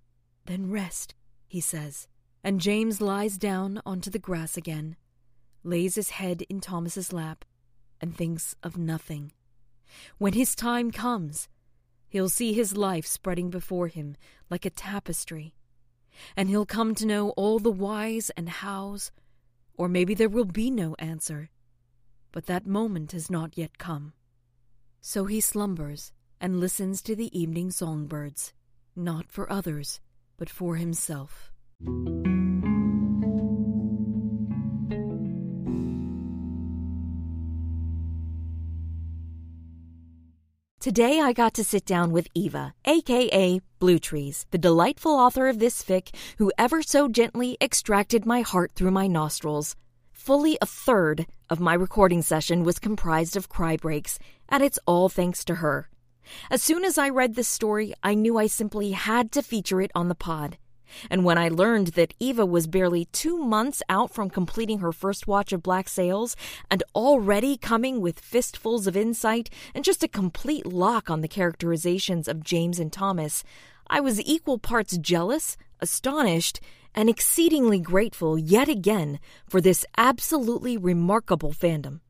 Then 0.46 0.70
rest, 0.70 1.14
he 1.46 1.60
says, 1.60 2.08
and 2.44 2.60
James 2.60 3.00
lies 3.00 3.38
down 3.38 3.80
onto 3.86 4.10
the 4.10 4.18
grass 4.18 4.56
again, 4.56 4.96
lays 5.62 5.94
his 5.94 6.10
head 6.10 6.42
in 6.48 6.60
Thomas's 6.60 7.12
lap, 7.12 7.44
and 8.00 8.14
thinks 8.16 8.56
of 8.62 8.76
nothing. 8.76 9.32
When 10.18 10.32
his 10.32 10.54
time 10.54 10.90
comes, 10.90 11.48
he'll 12.08 12.28
see 12.28 12.52
his 12.52 12.76
life 12.76 13.06
spreading 13.06 13.50
before 13.50 13.88
him 13.88 14.16
like 14.48 14.64
a 14.64 14.70
tapestry, 14.70 15.54
and 16.36 16.48
he'll 16.48 16.66
come 16.66 16.94
to 16.96 17.06
know 17.06 17.30
all 17.30 17.58
the 17.58 17.70
whys 17.70 18.30
and 18.36 18.48
hows, 18.48 19.10
or 19.74 19.88
maybe 19.88 20.14
there 20.14 20.28
will 20.28 20.44
be 20.44 20.70
no 20.70 20.94
answer. 20.98 21.50
But 22.32 22.46
that 22.46 22.66
moment 22.66 23.12
has 23.12 23.30
not 23.30 23.56
yet 23.56 23.78
come. 23.78 24.12
So 25.00 25.24
he 25.24 25.40
slumbers 25.40 26.12
and 26.40 26.58
listens 26.58 27.02
to 27.02 27.14
the 27.14 27.38
evening 27.38 27.70
songbirds, 27.70 28.52
not 28.96 29.30
for 29.30 29.52
others, 29.52 30.00
but 30.38 30.48
for 30.48 30.76
himself. 30.76 31.52
Today 40.80 41.20
I 41.20 41.34
got 41.34 41.52
to 41.54 41.62
sit 41.62 41.84
down 41.84 42.10
with 42.10 42.26
Iva, 42.34 42.72
aka 42.86 43.60
Bluetrees, 43.78 44.46
the 44.50 44.56
delightful 44.56 45.12
author 45.12 45.46
of 45.46 45.58
this 45.58 45.82
fic 45.82 46.14
who 46.38 46.50
ever 46.56 46.82
so 46.82 47.06
gently 47.06 47.58
extracted 47.60 48.24
my 48.24 48.40
heart 48.40 48.72
through 48.74 48.92
my 48.92 49.06
nostrils. 49.06 49.76
Fully 50.14 50.56
a 50.62 50.66
third 50.66 51.26
of 51.50 51.60
my 51.60 51.74
recording 51.74 52.22
session 52.22 52.64
was 52.64 52.78
comprised 52.78 53.36
of 53.36 53.50
cry 53.50 53.76
breaks, 53.76 54.18
and 54.48 54.62
it's 54.62 54.78
all 54.86 55.10
thanks 55.10 55.44
to 55.44 55.56
her. 55.56 55.90
As 56.50 56.62
soon 56.62 56.84
as 56.84 56.98
I 56.98 57.08
read 57.08 57.34
this 57.34 57.48
story, 57.48 57.94
I 58.02 58.14
knew 58.14 58.38
I 58.38 58.46
simply 58.46 58.92
had 58.92 59.32
to 59.32 59.42
feature 59.42 59.80
it 59.80 59.90
on 59.94 60.08
the 60.08 60.14
pod. 60.14 60.58
And 61.08 61.24
when 61.24 61.38
I 61.38 61.48
learned 61.48 61.88
that 61.88 62.14
Iva 62.18 62.44
was 62.44 62.66
barely 62.66 63.04
two 63.06 63.38
months 63.38 63.82
out 63.88 64.10
from 64.10 64.30
completing 64.30 64.78
her 64.80 64.92
first 64.92 65.26
watch 65.26 65.52
of 65.52 65.62
Black 65.62 65.88
Sails 65.88 66.36
and 66.70 66.82
already 66.94 67.56
coming 67.56 68.00
with 68.00 68.20
fistfuls 68.20 68.86
of 68.86 68.96
insight 68.96 69.50
and 69.74 69.84
just 69.84 70.02
a 70.02 70.08
complete 70.08 70.66
lock 70.66 71.10
on 71.10 71.20
the 71.20 71.28
characterizations 71.28 72.28
of 72.28 72.42
James 72.42 72.78
and 72.78 72.92
Thomas, 72.92 73.44
I 73.88 74.00
was 74.00 74.20
equal 74.20 74.58
parts 74.58 74.96
jealous, 74.98 75.56
astonished, 75.80 76.60
and 76.94 77.08
exceedingly 77.08 77.78
grateful 77.78 78.38
yet 78.38 78.68
again 78.68 79.20
for 79.48 79.60
this 79.60 79.84
absolutely 79.96 80.76
remarkable 80.76 81.52
fandom. 81.52 82.00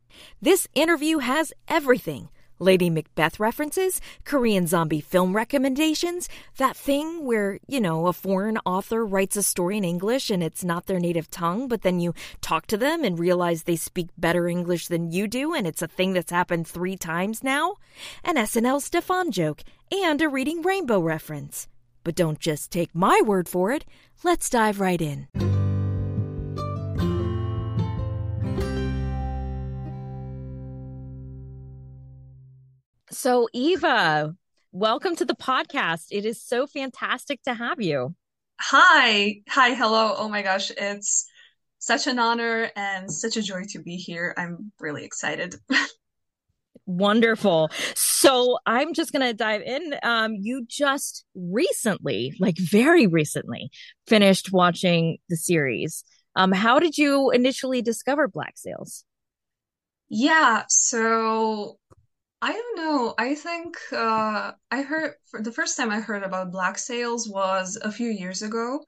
This 0.41 0.67
interview 0.75 1.19
has 1.19 1.53
everything 1.69 2.31
Lady 2.61 2.91
Macbeth 2.91 3.41
references, 3.41 4.01
Korean 4.25 4.67
zombie 4.67 5.01
film 5.01 5.35
recommendations, 5.35 6.29
that 6.59 6.77
thing 6.77 7.25
where, 7.25 7.59
you 7.67 7.81
know, 7.81 8.07
a 8.07 8.13
foreign 8.13 8.59
author 8.67 9.05
writes 9.05 9.37
a 9.37 9.43
story 9.43 9.79
in 9.79 9.85
English 9.85 10.31
and 10.31 10.43
it's 10.43 10.63
not 10.63 10.85
their 10.85 11.01
native 11.01 11.31
tongue, 11.31 11.69
but 11.69 11.81
then 11.81 12.01
you 12.01 12.15
talk 12.43 12.67
to 12.67 12.77
them 12.77 13.03
and 13.03 13.19
realize 13.19 13.63
they 13.63 13.77
speak 13.77 14.09
better 14.19 14.47
English 14.47 14.89
than 14.89 15.11
you 15.11 15.27
do, 15.27 15.55
and 15.55 15.67
it's 15.67 15.83
a 15.83 15.89
thing 15.89 16.13
that's 16.13 16.31
happened 16.31 16.69
three 16.69 16.97
times 16.97 17.43
now, 17.43 17.77
an 18.25 18.37
SNL 18.37 18.81
Stefon 18.81 19.31
joke, 19.31 19.63
and 19.91 20.21
a 20.21 20.29
Reading 20.29 20.61
Rainbow 20.61 21.01
reference. 21.01 21.67
But 22.05 22.15
don't 22.15 22.39
just 22.39 22.71
take 22.71 22.95
my 22.95 23.23
word 23.25 23.49
for 23.49 23.73
it. 23.73 23.85
Let's 24.23 24.51
dive 24.51 24.81
right 24.81 25.01
in. 25.01 25.29
So, 33.13 33.49
Iva, 33.53 34.37
welcome 34.71 35.17
to 35.17 35.25
the 35.25 35.35
podcast. 35.35 36.07
It 36.13 36.25
is 36.25 36.41
so 36.41 36.69
fantastic 36.69 37.43
to 37.43 37.55
have 37.55 37.81
you. 37.81 38.15
Hi. 38.61 39.41
Hi. 39.49 39.75
Hello. 39.75 40.15
Oh 40.17 40.29
my 40.29 40.43
gosh. 40.43 40.71
It's 40.71 41.27
such 41.81 42.07
an 42.07 42.21
honor 42.21 42.71
and 42.77 43.11
such 43.11 43.37
a 43.37 43.43
joy 43.43 43.63
to 43.71 43.83
be 43.83 43.97
here. 43.97 44.33
I'm 44.39 44.71
really 44.79 45.05
excited. 45.05 45.57
Wonderful. 46.87 47.71
So 47.97 48.59
I'm 48.65 48.95
just 48.95 49.11
going 49.11 49.27
to 49.27 49.35
dive 49.35 49.63
in. 49.63 49.97
Um, 50.05 50.37
you 50.37 50.65
just 50.69 51.25
recently, 51.35 52.35
like 52.39 52.59
very 52.59 53.09
recently, 53.09 53.71
finished 54.07 54.53
watching 54.53 55.19
the 55.29 55.37
series. 55.37 56.05
Um, 56.37 56.53
how 56.53 56.79
did 56.79 56.97
you 56.97 57.31
initially 57.31 57.83
discover 57.83 58.29
Black 58.29 58.53
Sails? 58.57 59.05
Yeah, 60.09 60.63
so 60.69 61.79
I 62.43 62.53
don't 62.53 62.77
know. 62.77 63.15
I 63.19 63.35
think 63.35 63.77
uh, 63.93 64.53
I 64.71 64.83
heard 64.83 65.15
for 65.27 65.43
the 65.43 65.53
first 65.53 65.77
time 65.77 65.91
I 65.91 66.01
heard 66.01 66.23
about 66.23 66.53
Black 66.53 66.79
Sails 66.79 67.29
was 67.29 67.77
a 67.83 67.93
few 67.93 68.09
years 68.09 68.43
ago. 68.43 68.83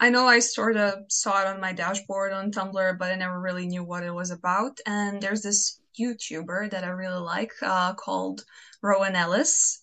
I 0.00 0.10
know 0.10 0.26
I 0.26 0.40
sort 0.40 0.76
of 0.76 1.04
saw 1.08 1.40
it 1.42 1.46
on 1.46 1.60
my 1.60 1.72
dashboard 1.72 2.32
on 2.32 2.50
Tumblr, 2.50 2.98
but 2.98 3.12
I 3.12 3.14
never 3.16 3.40
really 3.40 3.66
knew 3.66 3.84
what 3.84 4.02
it 4.02 4.12
was 4.12 4.30
about. 4.30 4.78
And 4.86 5.20
there's 5.22 5.42
this 5.42 5.78
YouTuber 6.00 6.70
that 6.70 6.84
I 6.84 6.88
really 6.88 7.20
like 7.20 7.52
uh, 7.62 7.94
called 7.94 8.44
Rowan 8.82 9.16
Ellis. 9.16 9.82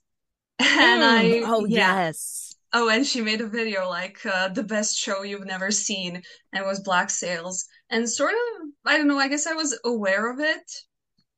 And 0.60 1.04
mm, 1.04 1.44
I, 1.44 1.44
oh 1.46 1.66
yeah. 1.66 2.06
yes. 2.06 2.56
Oh, 2.74 2.90
and 2.90 3.06
she 3.06 3.22
made 3.22 3.42
a 3.42 3.48
video 3.48 3.88
like 3.88 4.26
uh, 4.26 4.50
the 4.50 4.64
best 4.64 4.98
show 4.98 5.24
you've 5.24 5.46
never 5.46 5.72
seen, 5.72 6.16
and 6.52 6.64
it 6.64 6.66
was 6.66 6.82
Black 6.82 7.10
Sails. 7.10 7.66
And 7.90 8.10
sort 8.10 8.34
of, 8.34 8.68
I 8.86 8.98
don't 8.98 9.08
know, 9.08 9.20
I 9.20 9.28
guess 9.28 9.48
I 9.48 9.54
was 9.54 9.80
aware 9.86 10.32
of 10.32 10.40
it 10.40 10.72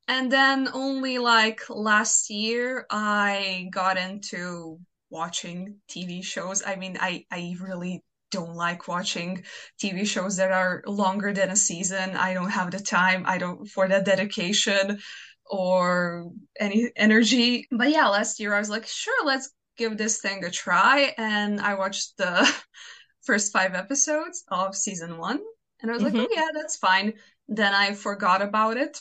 and 0.09 0.31
then 0.31 0.67
only 0.73 1.19
like 1.19 1.61
last 1.69 2.31
year, 2.31 2.87
I 2.89 3.69
got 3.71 3.95
into 3.95 4.79
watching 5.11 5.75
TV 5.87 6.23
shows. 6.23 6.63
I 6.65 6.75
mean, 6.77 6.97
I, 6.99 7.25
I 7.31 7.55
really 7.61 8.03
don't 8.31 8.55
like 8.55 8.87
watching 8.87 9.43
TV 9.79 10.07
shows 10.07 10.37
that 10.37 10.51
are 10.51 10.81
longer 10.87 11.31
than 11.31 11.51
a 11.51 11.55
season. 11.55 12.17
I 12.17 12.33
don't 12.33 12.49
have 12.49 12.71
the 12.71 12.79
time. 12.79 13.23
I 13.27 13.37
don't 13.37 13.67
for 13.67 13.87
that 13.87 14.03
dedication 14.03 14.99
or 15.45 16.31
any 16.59 16.91
energy. 16.95 17.67
But 17.69 17.91
yeah, 17.91 18.07
last 18.07 18.39
year 18.39 18.55
I 18.55 18.59
was 18.59 18.69
like, 18.71 18.87
sure, 18.87 19.25
let's 19.25 19.51
give 19.77 19.95
this 19.95 20.21
thing 20.21 20.43
a 20.43 20.49
try. 20.49 21.13
And 21.19 21.61
I 21.61 21.75
watched 21.75 22.17
the 22.17 22.51
first 23.21 23.53
five 23.53 23.75
episodes 23.75 24.43
of 24.47 24.75
season 24.75 25.19
one. 25.19 25.39
And 25.83 25.91
I 25.91 25.93
was 25.93 26.01
mm-hmm. 26.01 26.17
like, 26.17 26.29
oh 26.31 26.35
yeah, 26.35 26.47
that's 26.51 26.77
fine. 26.77 27.13
Then 27.47 27.75
I 27.75 27.93
forgot 27.93 28.41
about 28.41 28.77
it 28.77 28.97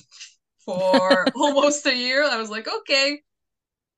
for 0.68 1.24
almost 1.34 1.86
a 1.86 1.96
year. 1.96 2.22
I 2.24 2.36
was 2.36 2.50
like, 2.50 2.68
okay, 2.68 3.22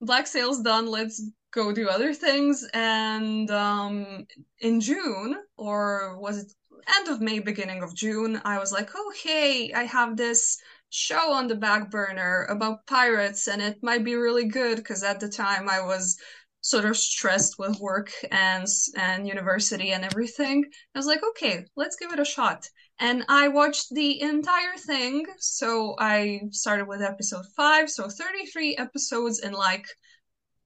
Black 0.00 0.28
Sails 0.28 0.62
done. 0.62 0.86
Let's 0.86 1.20
go 1.52 1.72
do 1.72 1.88
other 1.88 2.14
things. 2.14 2.64
And 2.72 3.50
um, 3.50 4.26
in 4.60 4.80
June, 4.80 5.36
or 5.56 6.16
was 6.20 6.38
it 6.38 6.52
end 6.96 7.08
of 7.08 7.20
May, 7.20 7.40
beginning 7.40 7.82
of 7.82 7.94
June, 7.96 8.40
I 8.44 8.58
was 8.60 8.70
like, 8.70 8.90
oh, 8.94 9.12
hey, 9.20 9.72
I 9.72 9.82
have 9.82 10.16
this 10.16 10.58
show 10.90 11.32
on 11.32 11.48
the 11.48 11.56
back 11.56 11.90
burner 11.90 12.46
about 12.48 12.86
pirates, 12.86 13.48
and 13.48 13.60
it 13.60 13.78
might 13.82 14.04
be 14.04 14.14
really 14.14 14.46
good 14.46 14.76
because 14.76 15.02
at 15.02 15.18
the 15.18 15.28
time 15.28 15.68
I 15.68 15.80
was 15.80 16.16
sort 16.62 16.84
of 16.84 16.96
stressed 16.96 17.58
with 17.58 17.80
work 17.80 18.12
and 18.30 18.66
and 18.96 19.26
university 19.26 19.90
and 19.90 20.04
everything. 20.04 20.64
I 20.94 20.98
was 20.98 21.06
like, 21.06 21.22
okay, 21.30 21.64
let's 21.74 21.96
give 21.96 22.12
it 22.12 22.20
a 22.20 22.24
shot 22.24 22.68
and 23.00 23.24
I 23.28 23.48
watched 23.48 23.88
the 23.90 24.20
entire 24.20 24.76
thing. 24.76 25.24
So 25.38 25.96
I 25.98 26.42
started 26.50 26.86
with 26.86 27.00
episode 27.00 27.46
five, 27.56 27.90
so 27.90 28.08
33 28.08 28.76
episodes 28.76 29.40
in 29.40 29.52
like 29.52 29.86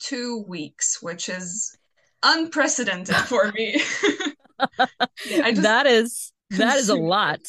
two 0.01 0.44
weeks, 0.48 1.01
which 1.01 1.28
is 1.28 1.77
unprecedented 2.24 3.15
for 3.28 3.52
me. 3.52 3.81
yeah, 5.27 5.51
just... 5.51 5.62
That 5.62 5.86
is 5.86 6.32
that 6.51 6.77
is 6.77 6.89
a 6.89 6.97
lot. 6.97 7.40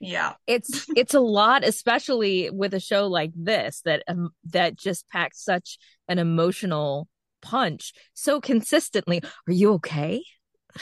Yeah. 0.00 0.34
It's 0.46 0.86
it's 0.96 1.14
a 1.14 1.20
lot 1.20 1.64
especially 1.64 2.50
with 2.50 2.74
a 2.74 2.80
show 2.80 3.06
like 3.06 3.32
this 3.34 3.80
that 3.84 4.02
um, 4.06 4.30
that 4.44 4.76
just 4.76 5.08
packs 5.08 5.42
such 5.42 5.78
an 6.08 6.18
emotional 6.18 7.08
punch 7.40 7.94
so 8.12 8.40
consistently. 8.40 9.22
Are 9.48 9.52
you 9.52 9.72
okay? 9.74 10.22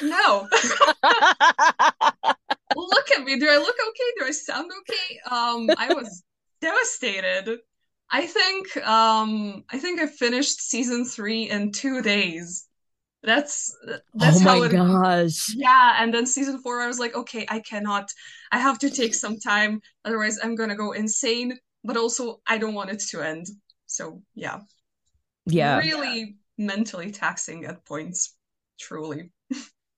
No. 0.02 0.48
look 2.76 3.10
at 3.16 3.24
me. 3.24 3.38
Do 3.38 3.48
I 3.48 3.56
look 3.56 3.76
okay? 3.88 4.10
Do 4.18 4.26
I 4.26 4.30
sound 4.30 4.70
okay? 4.80 5.20
Um, 5.30 5.70
I 5.76 5.92
was 5.94 6.22
devastated. 6.60 7.58
I 8.10 8.26
think 8.26 8.76
um 8.86 9.64
I 9.70 9.78
think 9.78 10.00
I 10.00 10.06
finished 10.06 10.62
season 10.62 11.04
three 11.04 11.50
in 11.50 11.72
two 11.72 12.02
days. 12.02 12.66
That's 13.22 13.76
that's 14.14 14.40
oh 14.40 14.44
my 14.44 14.50
how 14.50 14.62
it, 14.62 14.72
gosh. 14.72 15.54
Yeah, 15.54 15.96
and 15.98 16.14
then 16.14 16.24
season 16.24 16.62
four, 16.62 16.80
I 16.80 16.86
was 16.86 16.98
like, 16.98 17.14
okay, 17.14 17.46
I 17.48 17.60
cannot. 17.60 18.10
I 18.52 18.58
have 18.58 18.78
to 18.78 18.90
take 18.90 19.14
some 19.14 19.38
time, 19.38 19.80
otherwise 20.04 20.38
I'm 20.42 20.54
gonna 20.54 20.76
go 20.76 20.92
insane. 20.92 21.58
But 21.84 21.96
also, 21.96 22.40
I 22.46 22.58
don't 22.58 22.74
want 22.74 22.90
it 22.90 23.00
to 23.10 23.22
end. 23.22 23.46
So 23.86 24.22
yeah, 24.34 24.60
yeah, 25.46 25.78
really 25.78 26.36
mentally 26.56 27.10
taxing 27.10 27.64
at 27.64 27.84
points. 27.84 28.36
Truly. 28.80 29.30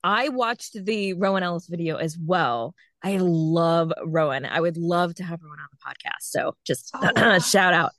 I 0.02 0.28
watched 0.28 0.85
the 0.85 1.14
Rowan 1.14 1.43
Ellis 1.43 1.66
video 1.66 1.97
as 1.97 2.16
well. 2.18 2.74
I 3.02 3.18
love 3.18 3.93
Rowan. 4.05 4.44
I 4.44 4.60
would 4.60 4.77
love 4.77 5.14
to 5.16 5.24
have 5.24 5.40
Rowan 5.43 5.59
on 5.59 5.68
the 5.70 5.78
podcast. 5.78 6.31
So 6.31 6.56
just 6.66 6.90
oh. 6.94 7.39
shout 7.51 7.74
out. 7.74 7.93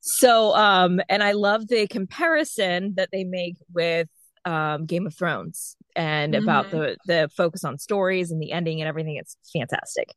So, 0.00 0.54
um, 0.56 1.00
and 1.08 1.22
I 1.22 1.32
love 1.32 1.68
the 1.68 1.86
comparison 1.86 2.94
that 2.96 3.10
they 3.12 3.22
make 3.22 3.56
with 3.72 4.08
um, 4.44 4.86
Game 4.86 5.06
of 5.06 5.14
Thrones 5.14 5.76
and 5.94 6.34
mm-hmm. 6.34 6.42
about 6.42 6.70
the 6.70 6.96
the 7.06 7.30
focus 7.36 7.62
on 7.64 7.78
stories 7.78 8.32
and 8.32 8.42
the 8.42 8.50
ending 8.50 8.80
and 8.80 8.88
everything. 8.88 9.16
It's 9.16 9.36
fantastic. 9.52 10.12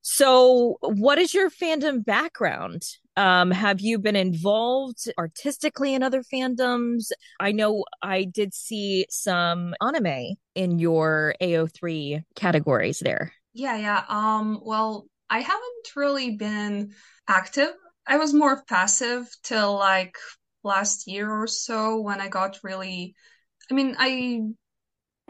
So, 0.00 0.78
what 0.80 1.18
is 1.18 1.34
your 1.34 1.50
fandom 1.50 2.04
background? 2.04 2.84
Um, 3.16 3.50
have 3.50 3.80
you 3.80 3.98
been 3.98 4.16
involved 4.16 5.10
artistically 5.18 5.94
in 5.94 6.02
other 6.02 6.22
fandoms? 6.22 7.10
I 7.40 7.52
know 7.52 7.84
I 8.02 8.24
did 8.24 8.52
see 8.54 9.06
some 9.08 9.74
anime 9.80 10.36
in 10.54 10.78
your 10.78 11.34
AO3 11.40 12.22
categories 12.34 13.00
there. 13.00 13.32
Yeah, 13.54 13.76
yeah. 13.76 14.04
Um, 14.08 14.60
well, 14.62 15.06
I 15.30 15.40
haven't 15.40 15.96
really 15.96 16.36
been 16.36 16.92
active. 17.26 17.70
I 18.06 18.18
was 18.18 18.34
more 18.34 18.62
passive 18.64 19.28
till 19.42 19.74
like 19.74 20.16
last 20.62 21.08
year 21.08 21.30
or 21.30 21.46
so 21.46 22.00
when 22.00 22.20
I 22.20 22.28
got 22.28 22.58
really 22.62 23.14
I 23.70 23.74
mean, 23.74 23.96
I 23.98 24.42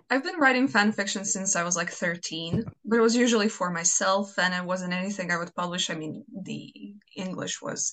I've 0.08 0.22
been 0.22 0.38
writing 0.38 0.68
fan 0.68 0.92
fiction 0.92 1.24
since 1.24 1.56
I 1.56 1.64
was 1.64 1.76
like 1.76 1.90
13, 1.90 2.64
but 2.84 2.96
it 2.98 3.02
was 3.02 3.16
usually 3.16 3.48
for 3.48 3.70
myself 3.70 4.38
and 4.38 4.54
it 4.54 4.64
wasn't 4.64 4.92
anything 4.92 5.30
I 5.30 5.36
would 5.36 5.54
publish. 5.54 5.90
I 5.90 5.94
mean, 5.94 6.24
the 6.42 6.94
English 7.16 7.60
was 7.60 7.92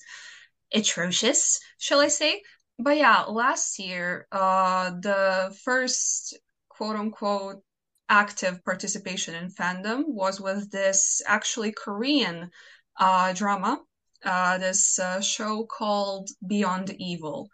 atrocious, 0.74 1.60
shall 1.80 2.02
I 2.02 2.10
say? 2.10 2.42
But 2.78 2.98
yeah, 2.98 3.22
last 3.24 3.80
year, 3.80 4.28
uh, 4.32 4.92
the 4.92 5.58
first 5.64 6.38
quote 6.70 6.96
unquote 6.96 7.64
active 8.10 8.64
participation 8.64 9.34
in 9.34 9.50
fandom 9.50 10.04
was 10.08 10.40
with 10.40 10.70
this 10.70 11.22
actually 11.26 11.72
Korean 11.72 12.52
uh, 13.00 13.34
drama, 13.34 13.82
uh, 14.24 14.58
this 14.60 15.00
uh, 15.00 15.20
show 15.20 15.66
called 15.66 16.30
Beyond 16.46 16.96
Evil. 17.00 17.50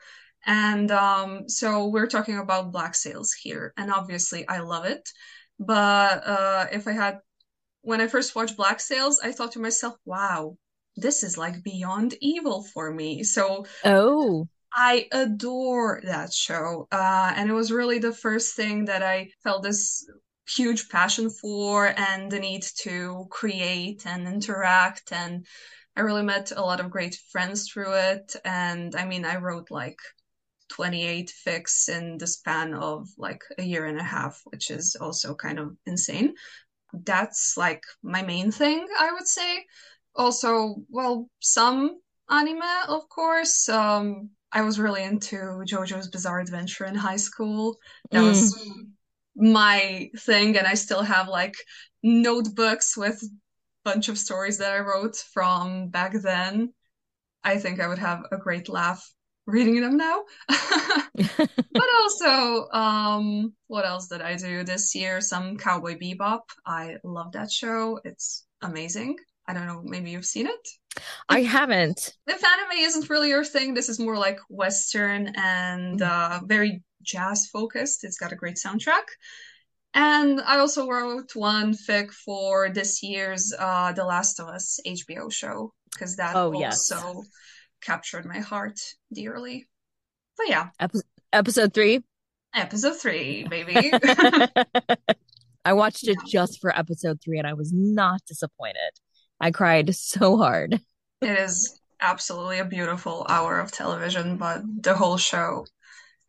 And 0.46 0.92
um, 0.92 1.50
so 1.50 1.88
we're 1.88 2.08
talking 2.08 2.38
about 2.38 2.72
Black 2.72 2.96
Sails 2.96 3.34
here, 3.34 3.74
and 3.78 3.92
obviously 3.92 4.48
I 4.48 4.60
love 4.60 4.86
it. 4.86 5.08
But 5.60 6.26
uh, 6.26 6.68
if 6.72 6.88
I 6.88 6.94
had, 6.94 7.20
when 7.82 8.02
I 8.02 8.08
first 8.08 8.36
watched 8.36 8.58
Black 8.58 8.80
Sails, 8.80 9.20
I 9.24 9.32
thought 9.32 9.52
to 9.54 9.60
myself, 9.60 9.96
wow, 10.06 10.58
this 10.96 11.24
is 11.24 11.38
like 11.38 11.64
beyond 11.64 12.16
evil 12.22 12.64
for 12.64 12.92
me. 12.92 13.24
So, 13.24 13.66
oh, 13.84 14.48
I 14.74 15.08
adore 15.12 16.02
that 16.06 16.34
show. 16.34 16.88
Uh, 16.92 17.34
and 17.36 17.50
it 17.50 17.54
was 17.54 17.72
really 17.72 18.00
the 18.00 18.14
first 18.14 18.56
thing 18.56 18.86
that 18.86 19.04
I 19.04 19.30
felt 19.44 19.64
this 19.64 20.10
huge 20.48 20.90
passion 20.90 21.30
for 21.30 21.94
and 21.98 22.32
the 22.32 22.40
need 22.40 22.64
to 22.82 23.28
create 23.30 24.06
and 24.06 24.28
interact. 24.28 25.12
And 25.12 25.46
I 25.96 26.02
really 26.02 26.24
met 26.24 26.52
a 26.56 26.62
lot 26.62 26.80
of 26.80 26.90
great 26.90 27.16
friends 27.32 27.70
through 27.70 27.94
it. 27.94 28.36
And 28.46 28.96
I 28.96 29.06
mean, 29.06 29.26
I 29.26 29.38
wrote 29.38 29.70
like 29.72 30.00
28 30.70 31.34
fics 31.46 31.90
in 31.90 32.18
the 32.18 32.28
span 32.28 32.74
of 32.74 33.10
like 33.18 33.44
a 33.58 33.64
year 33.64 33.86
and 33.86 34.00
a 34.00 34.04
half, 34.04 34.42
which 34.46 34.72
is 34.72 34.96
also 35.00 35.36
kind 35.36 35.60
of 35.60 35.76
insane. 35.86 36.34
That's 36.94 37.56
like 37.58 37.84
my 38.02 38.22
main 38.22 38.52
thing, 38.52 38.88
I 38.98 39.12
would 39.12 39.28
say. 39.28 39.66
Also, 40.16 40.78
well, 40.90 41.30
some 41.40 42.00
anime, 42.30 42.62
of 42.88 43.08
course. 43.10 43.70
Um, 43.70 44.30
I 44.52 44.62
was 44.62 44.80
really 44.80 45.04
into 45.04 45.36
JoJo's 45.36 46.08
Bizarre 46.08 46.40
Adventure 46.40 46.86
in 46.86 46.96
high 46.96 47.18
school. 47.18 47.78
That 48.12 48.22
mm. 48.22 48.30
was 48.30 48.70
my 49.36 50.10
thing, 50.18 50.58
and 50.58 50.66
I 50.66 50.74
still 50.74 51.04
have 51.04 51.28
like 51.28 51.56
notebooks 52.02 52.98
with 52.98 53.22
a 53.22 53.28
bunch 53.84 54.10
of 54.10 54.18
stories 54.18 54.58
that 54.58 54.74
I 54.74 54.80
wrote 54.80 55.18
from 55.34 55.90
back 55.90 56.14
then. 56.14 56.74
I 57.44 57.58
think 57.58 57.80
I 57.80 57.88
would 57.88 58.00
have 58.00 58.24
a 58.32 58.38
great 58.38 58.70
laugh 58.70 59.08
reading 59.50 59.82
them 59.82 59.98
now. 59.98 60.24
but 61.18 61.88
also, 62.00 62.70
um, 62.72 63.54
what 63.68 63.86
else 63.86 64.08
did 64.08 64.22
I 64.22 64.36
do 64.36 64.64
this 64.64 64.96
year? 64.96 65.22
Some 65.22 65.58
Cowboy 65.58 65.98
Bebop. 65.98 66.42
I 66.66 66.96
love 67.04 67.32
that 67.34 67.52
show. 67.52 68.00
It's 68.04 68.46
amazing. 68.62 69.18
I 69.48 69.54
don't 69.54 69.66
know, 69.66 69.82
maybe 69.84 70.12
you've 70.12 70.26
seen 70.28 70.46
it? 70.46 70.68
I 71.28 71.42
haven't. 71.42 72.14
If 72.28 72.44
anime 72.44 72.78
isn't 72.78 73.10
really 73.10 73.30
your 73.30 73.44
thing, 73.44 73.74
this 73.74 73.90
is 73.90 74.00
more 74.00 74.16
like 74.16 74.38
Western 74.48 75.34
and 75.36 76.00
uh, 76.04 76.42
very 76.46 76.84
jazz 77.02 77.48
focused. 77.48 78.04
It's 78.04 78.18
got 78.18 78.32
a 78.32 78.36
great 78.36 78.58
soundtrack. 78.58 79.06
And 79.96 80.40
I 80.42 80.60
also 80.60 80.88
wrote 80.88 81.36
one 81.36 81.74
fic 81.74 82.12
for 82.12 82.70
this 82.70 83.02
year's 83.02 83.52
uh, 83.58 83.92
The 83.94 84.06
Last 84.06 84.40
of 84.40 84.50
Us 84.50 84.80
HBO 84.86 85.32
show 85.34 85.74
because 85.92 86.16
that 86.18 86.36
oh, 86.36 86.54
also 86.54 86.60
yes 86.60 86.92
captured 87.82 88.26
my 88.26 88.40
heart 88.40 88.80
dearly. 89.14 89.68
But 90.38 90.50
yeah. 90.50 90.70
Ep- 90.80 90.94
episode 91.34 91.74
three? 91.74 92.04
Episode 92.56 92.98
three, 92.98 93.46
baby. 93.48 93.92
I 95.66 95.74
watched 95.74 96.08
it 96.08 96.18
yeah. 96.26 96.32
just 96.32 96.62
for 96.62 96.78
episode 96.78 97.20
three 97.24 97.38
and 97.38 97.48
I 97.48 97.54
was 97.54 97.72
not 97.74 98.22
disappointed. 98.28 98.92
I 99.40 99.52
cried 99.52 99.96
so 99.96 100.38
hard. 100.38 100.82
It 101.22 101.40
is 101.40 101.80
absolutely 102.02 102.60
a 102.60 102.66
beautiful 102.66 103.26
hour 103.30 103.60
of 103.60 103.72
television, 103.72 104.38
but 104.38 104.62
the 104.82 104.96
whole 104.96 105.18
show. 105.18 105.66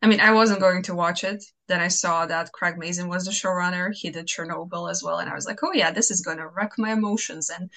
I 0.01 0.07
mean, 0.07 0.19
I 0.19 0.31
wasn't 0.31 0.59
going 0.59 0.83
to 0.83 0.95
watch 0.95 1.23
it. 1.23 1.43
Then 1.67 1.79
I 1.79 1.87
saw 1.87 2.25
that 2.25 2.51
Craig 2.51 2.75
Mazin 2.77 3.07
was 3.07 3.25
the 3.25 3.31
showrunner. 3.31 3.91
He 3.93 4.09
did 4.09 4.27
Chernobyl 4.27 4.89
as 4.89 5.03
well. 5.03 5.19
And 5.19 5.29
I 5.29 5.35
was 5.35 5.45
like, 5.45 5.59
oh, 5.63 5.73
yeah, 5.73 5.91
this 5.91 6.09
is 6.09 6.21
going 6.21 6.37
to 6.37 6.47
wreck 6.47 6.71
my 6.77 6.91
emotions. 6.91 7.49
And 7.49 7.69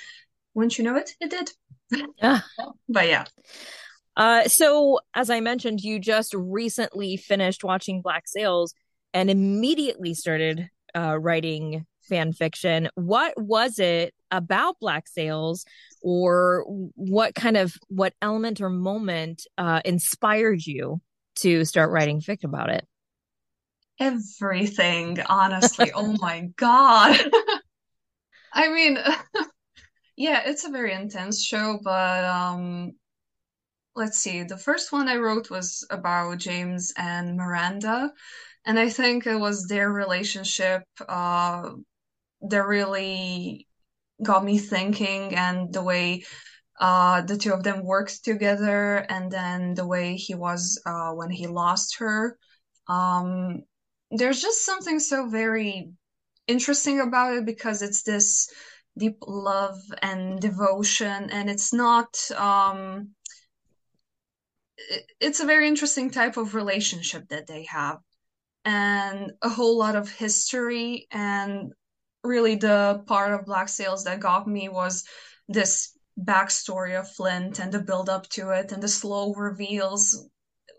once 0.55 0.79
you 0.79 0.85
know 0.85 0.97
it, 0.97 1.15
it 1.21 1.31
did. 1.31 1.51
Yeah. 2.21 2.41
but 2.89 3.09
yeah. 3.09 3.25
Uh, 4.17 4.45
so 4.45 5.01
as 5.15 5.31
I 5.31 5.41
mentioned, 5.41 5.81
you 5.81 5.99
just 5.99 6.35
recently 6.35 7.17
finished 7.17 7.65
watching 7.65 8.03
Black 8.03 8.25
Sails 8.27 8.75
and 9.13 9.31
immediately 9.31 10.15
started 10.15 10.69
uh, 10.97 11.19
writing 11.19 11.87
fan 12.09 12.33
fiction. 12.33 12.89
What 12.95 13.35
was 13.37 13.79
it 13.79 14.15
about 14.31 14.79
Black 14.81 15.09
Sails, 15.09 15.65
or 16.03 16.65
what 16.95 17.35
kind 17.35 17.57
of 17.57 17.75
what 17.89 18.15
element 18.21 18.61
or 18.61 18.71
moment 18.71 19.47
uh, 19.59 19.81
inspired 19.85 20.65
you 20.65 21.01
to 21.37 21.65
start 21.65 21.91
writing 21.91 22.21
fic 22.21 22.45
about 22.45 22.71
it? 22.71 22.87
Everything, 24.01 25.21
honestly. 25.29 25.93
oh 25.95 26.17
my 26.21 26.49
god. 26.57 27.19
I 28.53 28.73
mean, 28.73 28.99
yeah, 30.17 30.43
it's 30.47 30.65
a 30.65 30.71
very 30.71 30.93
intense 30.93 31.43
show, 31.43 31.79
but 31.83 32.25
um 32.25 32.93
let's 33.95 34.19
see. 34.19 34.43
The 34.43 34.57
first 34.59 34.93
one 34.93 35.09
I 35.09 35.17
wrote 35.17 35.51
was 35.51 35.87
about 35.91 36.39
James 36.39 36.93
and 36.97 37.37
Miranda, 37.37 38.13
and 38.65 38.79
I 38.79 38.89
think 38.89 39.27
it 39.27 39.37
was 39.37 39.67
their 39.69 39.91
relationship 39.93 40.85
uh 41.09 41.71
that 42.43 42.67
really 42.67 43.69
got 44.23 44.45
me 44.45 44.59
thinking 44.59 45.35
and 45.37 45.73
the 45.73 45.83
way 45.83 46.25
uh 46.81 47.23
the 47.23 47.39
two 47.39 47.53
of 47.53 47.65
them 47.65 47.85
worked 47.85 48.25
together 48.25 48.99
and 49.11 49.31
then 49.33 49.75
the 49.75 49.87
way 49.87 50.17
he 50.17 50.35
was 50.35 50.81
uh 50.87 51.13
when 51.13 51.31
he 51.31 51.47
lost 51.49 51.99
her. 51.99 52.39
Um 52.89 53.63
there's 54.11 54.41
just 54.43 54.65
something 54.65 55.01
so 55.01 55.29
very 55.29 55.93
interesting 56.47 57.01
about 57.01 57.35
it 57.37 57.45
because 57.47 57.83
it's 57.83 58.03
this 58.03 58.49
deep 58.97 59.19
love 59.27 59.79
and 60.03 60.41
devotion 60.41 61.31
and 61.31 61.51
it's 61.51 61.73
not 61.73 62.17
um 62.37 63.11
it's 65.21 65.41
a 65.41 65.47
very 65.47 65.69
interesting 65.69 66.11
type 66.11 66.37
of 66.37 66.55
relationship 66.55 67.29
that 67.29 67.47
they 67.47 67.65
have 67.65 67.99
and 68.65 69.33
a 69.43 69.49
whole 69.49 69.79
lot 69.79 69.97
of 69.97 70.11
history 70.11 71.07
and 71.11 71.73
really 72.23 72.55
the 72.55 73.03
part 73.07 73.33
of 73.33 73.47
black 73.47 73.69
sails 73.69 74.05
that 74.05 74.21
got 74.21 74.47
me 74.47 74.69
was 74.69 75.05
this 75.49 75.97
backstory 76.19 76.99
of 76.99 77.11
flint 77.11 77.59
and 77.59 77.73
the 77.73 77.81
build 77.81 78.09
up 78.09 78.29
to 78.29 78.51
it 78.51 78.73
and 78.73 78.83
the 78.83 78.89
slow 78.89 79.35
reveals 79.35 80.29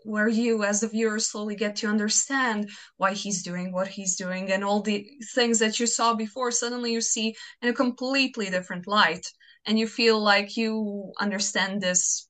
where 0.06 0.28
you 0.28 0.64
as 0.64 0.80
the 0.80 0.88
viewer 0.88 1.18
slowly 1.18 1.56
get 1.56 1.76
to 1.76 1.88
understand 1.88 2.70
why 2.96 3.12
he's 3.12 3.42
doing 3.42 3.72
what 3.72 3.88
he's 3.88 4.16
doing 4.16 4.50
and 4.52 4.62
all 4.62 4.80
the 4.80 5.06
things 5.34 5.58
that 5.58 5.80
you 5.80 5.86
saw 5.86 6.14
before 6.14 6.50
suddenly 6.52 6.92
you 6.92 7.00
see 7.00 7.34
in 7.60 7.68
a 7.68 7.74
completely 7.74 8.48
different 8.48 8.86
light. 8.86 9.26
And 9.66 9.78
you 9.78 9.88
feel 9.88 10.20
like 10.20 10.56
you 10.56 11.12
understand 11.20 11.80
this 11.80 12.28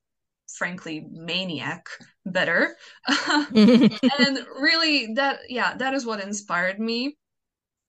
frankly 0.57 1.05
maniac 1.11 1.85
better. 2.25 2.75
And 4.19 4.39
really 4.59 5.13
that 5.13 5.39
yeah 5.47 5.75
that 5.77 5.93
is 5.93 6.05
what 6.05 6.23
inspired 6.23 6.79
me 6.79 7.15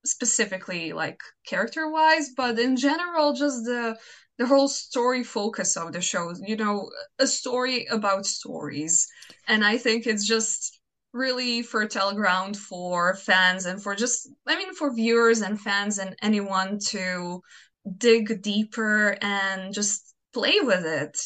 specifically 0.05 0.93
like 0.93 1.19
character 1.45 1.89
wise 1.89 2.29
but 2.37 2.57
in 2.57 2.77
general 2.77 3.33
just 3.33 3.65
the 3.65 3.97
the 4.39 4.47
whole 4.47 4.69
story 4.69 5.23
focus 5.23 5.77
of 5.77 5.91
the 5.91 6.01
show 6.01 6.33
you 6.47 6.55
know 6.55 6.89
a 7.19 7.27
story 7.27 7.85
about 7.91 8.25
stories. 8.25 9.05
And 9.47 9.63
i 9.63 9.77
think 9.77 10.07
it's 10.07 10.25
just 10.25 10.79
really 11.13 11.61
fertile 11.61 12.13
ground 12.13 12.55
for 12.57 13.15
fans 13.15 13.65
and 13.65 13.81
for 13.83 13.95
just 13.95 14.29
i 14.47 14.55
mean 14.55 14.73
for 14.73 14.93
viewers 14.93 15.41
and 15.41 15.59
fans 15.59 15.97
and 15.97 16.15
anyone 16.21 16.79
to 16.89 17.41
dig 17.97 18.41
deeper 18.43 19.17
and 19.21 19.73
just 19.73 20.13
play 20.33 20.59
with 20.61 20.85
it 20.85 21.17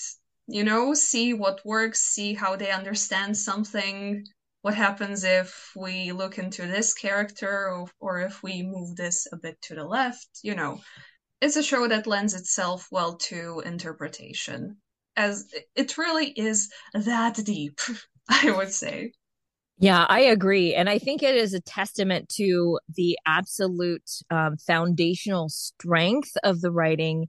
you 0.47 0.63
know 0.63 0.93
see 0.93 1.33
what 1.33 1.65
works 1.65 1.99
see 2.01 2.33
how 2.33 2.55
they 2.55 2.71
understand 2.71 3.37
something. 3.37 4.25
What 4.61 4.75
happens 4.75 5.25
if 5.25 5.71
we 5.75 6.13
look 6.13 6.37
into 6.37 6.65
this 6.65 6.93
character 6.93 7.69
or, 7.69 7.87
or 7.99 8.21
if 8.21 8.41
we 8.41 8.63
move 8.63 8.95
this 8.95 9.27
a 9.33 9.37
bit 9.37 9.61
to 9.63 9.75
the 9.75 9.83
left 9.83 10.29
you 10.41 10.55
know 10.55 10.79
it's 11.43 11.55
a 11.55 11.63
show 11.63 11.87
that 11.87 12.07
lends 12.07 12.33
itself 12.33 12.87
well 12.91 13.15
to 13.15 13.61
interpretation 13.65 14.77
as 15.15 15.53
it 15.75 15.97
really 15.97 16.27
is 16.27 16.69
that 16.93 17.35
deep 17.43 17.79
i 18.29 18.51
would 18.51 18.71
say 18.71 19.11
yeah, 19.79 20.05
I 20.07 20.21
agree. 20.21 20.75
And 20.75 20.87
I 20.87 20.99
think 20.99 21.23
it 21.23 21.35
is 21.35 21.53
a 21.53 21.59
testament 21.59 22.29
to 22.37 22.79
the 22.95 23.17
absolute 23.25 24.09
um, 24.29 24.55
foundational 24.55 25.49
strength 25.49 26.31
of 26.43 26.61
the 26.61 26.71
writing 26.71 27.27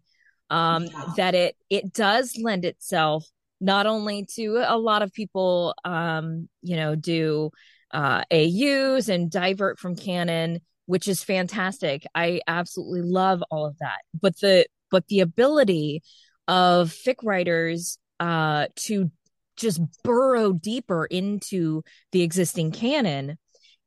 um, 0.50 0.84
yeah. 0.84 1.12
that 1.16 1.34
it 1.34 1.56
it 1.70 1.92
does 1.92 2.38
lend 2.38 2.64
itself 2.64 3.26
not 3.60 3.86
only 3.86 4.26
to 4.36 4.62
a 4.66 4.76
lot 4.76 5.02
of 5.02 5.12
people, 5.12 5.74
um, 5.84 6.48
you 6.62 6.76
know, 6.76 6.94
do 6.94 7.50
uh, 7.92 8.22
AUs 8.32 9.08
and 9.08 9.30
divert 9.30 9.78
from 9.78 9.96
canon, 9.96 10.60
which 10.86 11.08
is 11.08 11.24
fantastic. 11.24 12.06
I 12.14 12.40
absolutely 12.46 13.02
love 13.02 13.42
all 13.50 13.66
of 13.66 13.78
that. 13.78 14.00
But 14.20 14.38
the 14.40 14.66
but 14.90 15.06
the 15.08 15.20
ability 15.20 16.02
of 16.46 16.90
fic 16.90 17.16
writers 17.22 17.98
uh, 18.20 18.66
to 18.76 19.10
just 19.56 19.80
burrow 20.02 20.52
deeper 20.52 21.06
into 21.06 21.82
the 22.12 22.22
existing 22.22 22.72
canon 22.72 23.38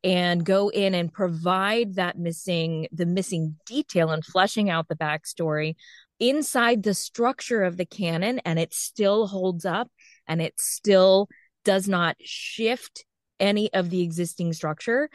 and 0.04 0.46
go 0.46 0.70
in 0.70 0.94
and 0.94 1.12
provide 1.12 1.96
that 1.96 2.18
missing 2.18 2.88
the 2.92 3.06
missing 3.06 3.56
detail 3.66 4.12
and 4.12 4.24
fleshing 4.24 4.70
out 4.70 4.88
the 4.88 4.96
backstory 4.96 5.76
inside 6.20 6.84
the 6.84 6.94
structure 6.94 7.64
of 7.64 7.78
the 7.78 7.86
canon 7.86 8.40
and 8.40 8.60
it 8.60 8.74
still 8.74 9.28
holds 9.28 9.66
up 9.66 9.90
and 10.28 10.42
it 10.42 10.54
still 10.60 11.28
does 11.64 11.88
not 11.88 12.16
shift 12.22 13.06
any 13.40 13.72
of 13.74 13.90
the 13.90 14.02
existing 14.02 14.54
structure 14.54 15.10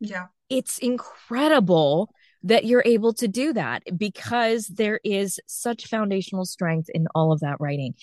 yeah 0.00 0.26
it's 0.48 0.78
incredible 0.78 2.10
that 2.44 2.64
you're 2.64 2.84
able 2.86 3.12
to 3.12 3.26
do 3.26 3.52
that 3.52 3.82
because 3.96 4.68
there 4.68 5.00
is 5.02 5.40
such 5.46 5.86
foundational 5.86 6.44
strength 6.44 6.88
in 6.94 7.08
all 7.14 7.32
of 7.32 7.40
that 7.40 7.56
writing. 7.58 7.94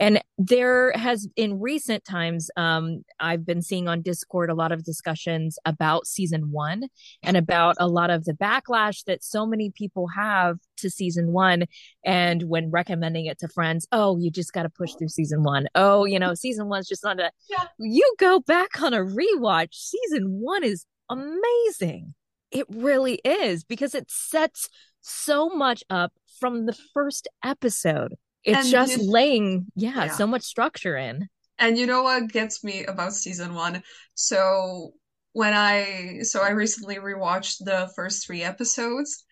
And 0.00 0.20
there 0.36 0.90
has, 0.96 1.28
in 1.36 1.60
recent 1.60 2.04
times, 2.04 2.50
um, 2.56 3.04
I've 3.20 3.46
been 3.46 3.62
seeing 3.62 3.86
on 3.86 4.02
Discord 4.02 4.50
a 4.50 4.54
lot 4.54 4.72
of 4.72 4.84
discussions 4.84 5.58
about 5.64 6.08
season 6.08 6.50
one 6.50 6.88
and 7.22 7.36
about 7.36 7.76
a 7.78 7.86
lot 7.86 8.10
of 8.10 8.24
the 8.24 8.32
backlash 8.32 9.04
that 9.04 9.22
so 9.22 9.46
many 9.46 9.70
people 9.70 10.08
have 10.08 10.58
to 10.78 10.90
season 10.90 11.32
one. 11.32 11.66
And 12.04 12.42
when 12.48 12.70
recommending 12.70 13.26
it 13.26 13.38
to 13.38 13.48
friends, 13.48 13.86
oh, 13.92 14.18
you 14.18 14.32
just 14.32 14.52
got 14.52 14.64
to 14.64 14.70
push 14.70 14.94
through 14.94 15.08
season 15.08 15.44
one. 15.44 15.68
Oh, 15.76 16.04
you 16.04 16.18
know, 16.18 16.34
season 16.34 16.68
one's 16.68 16.88
just 16.88 17.04
not 17.04 17.20
a, 17.20 17.30
yeah. 17.48 17.68
you 17.78 18.12
go 18.18 18.40
back 18.40 18.82
on 18.82 18.92
a 18.92 18.98
rewatch. 18.98 19.74
Season 19.74 20.40
one 20.40 20.64
is 20.64 20.84
amazing. 21.08 22.14
It 22.50 22.66
really 22.68 23.20
is 23.24 23.64
because 23.64 23.94
it 23.94 24.10
sets 24.10 24.68
so 25.00 25.48
much 25.48 25.82
up 25.90 26.12
from 26.38 26.66
the 26.66 26.76
first 26.92 27.28
episode. 27.44 28.14
It's 28.44 28.58
and 28.58 28.68
just 28.68 28.98
you, 28.98 29.10
laying, 29.10 29.66
yeah, 29.74 30.04
yeah, 30.06 30.10
so 30.10 30.26
much 30.26 30.42
structure 30.42 30.96
in. 30.96 31.28
And 31.58 31.78
you 31.78 31.86
know 31.86 32.02
what 32.02 32.30
gets 32.30 32.62
me 32.62 32.84
about 32.84 33.14
season 33.14 33.54
one? 33.54 33.82
So 34.14 34.92
when 35.32 35.52
I 35.52 36.20
so 36.22 36.42
I 36.42 36.50
recently 36.50 36.96
rewatched 36.96 37.64
the 37.64 37.90
first 37.96 38.26
three 38.26 38.42
episodes 38.42 39.24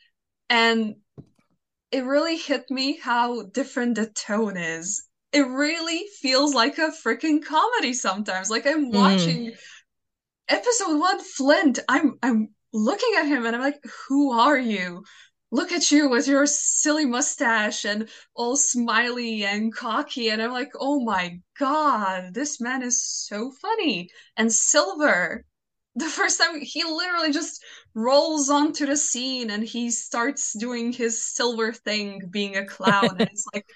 and 0.48 0.96
it 1.90 2.04
really 2.04 2.36
hit 2.36 2.64
me 2.70 2.98
how 2.98 3.42
different 3.44 3.96
the 3.96 4.06
tone 4.06 4.56
is. 4.56 5.06
It 5.32 5.46
really 5.46 6.04
feels 6.20 6.54
like 6.54 6.78
a 6.78 6.90
freaking 7.04 7.44
comedy 7.44 7.92
sometimes. 7.92 8.50
Like 8.50 8.66
I'm 8.66 8.90
mm. 8.90 8.94
watching 8.94 9.46
mm. 9.46 9.56
Episode 10.48 10.98
one 10.98 11.20
Flint. 11.20 11.78
I'm 11.88 12.18
I'm 12.22 12.48
looking 12.72 13.12
at 13.18 13.26
him 13.26 13.46
and 13.46 13.54
I'm 13.54 13.62
like, 13.62 13.82
who 14.08 14.32
are 14.32 14.58
you? 14.58 15.04
Look 15.50 15.70
at 15.72 15.90
you 15.90 16.08
with 16.08 16.26
your 16.28 16.46
silly 16.46 17.04
mustache 17.04 17.84
and 17.84 18.08
all 18.34 18.56
smiley 18.56 19.44
and 19.44 19.74
cocky. 19.74 20.30
And 20.30 20.40
I'm 20.40 20.52
like, 20.52 20.72
oh 20.78 21.04
my 21.04 21.38
God, 21.58 22.32
this 22.32 22.60
man 22.60 22.82
is 22.82 23.04
so 23.04 23.52
funny. 23.60 24.08
And 24.36 24.50
Silver, 24.50 25.44
the 25.94 26.06
first 26.06 26.40
time 26.40 26.60
he 26.60 26.84
literally 26.84 27.32
just 27.32 27.62
rolls 27.94 28.48
onto 28.48 28.86
the 28.86 28.96
scene 28.96 29.50
and 29.50 29.62
he 29.62 29.90
starts 29.90 30.54
doing 30.58 30.92
his 30.92 31.22
silver 31.22 31.72
thing 31.72 32.22
being 32.30 32.56
a 32.56 32.64
clown 32.64 33.10
and 33.10 33.20
it's 33.30 33.44
like 33.52 33.66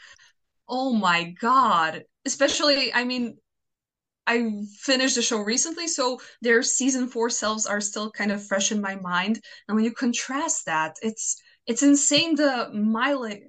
oh 0.66 0.94
my 0.94 1.34
god 1.38 2.02
especially 2.24 2.92
i 2.94 3.04
mean 3.04 3.36
I 4.26 4.62
finished 4.78 5.14
the 5.14 5.22
show 5.22 5.40
recently, 5.40 5.88
so 5.88 6.20
their 6.42 6.62
season 6.62 7.08
four 7.08 7.30
selves 7.30 7.66
are 7.66 7.80
still 7.80 8.10
kind 8.10 8.32
of 8.32 8.44
fresh 8.44 8.72
in 8.72 8.80
my 8.80 8.96
mind. 8.96 9.40
And 9.68 9.76
when 9.76 9.84
you 9.84 9.92
contrast 9.92 10.66
that, 10.66 10.96
it's 11.02 11.40
it's 11.66 11.82
insane 11.82 12.36
the 12.36 12.70
mileage, 12.72 13.42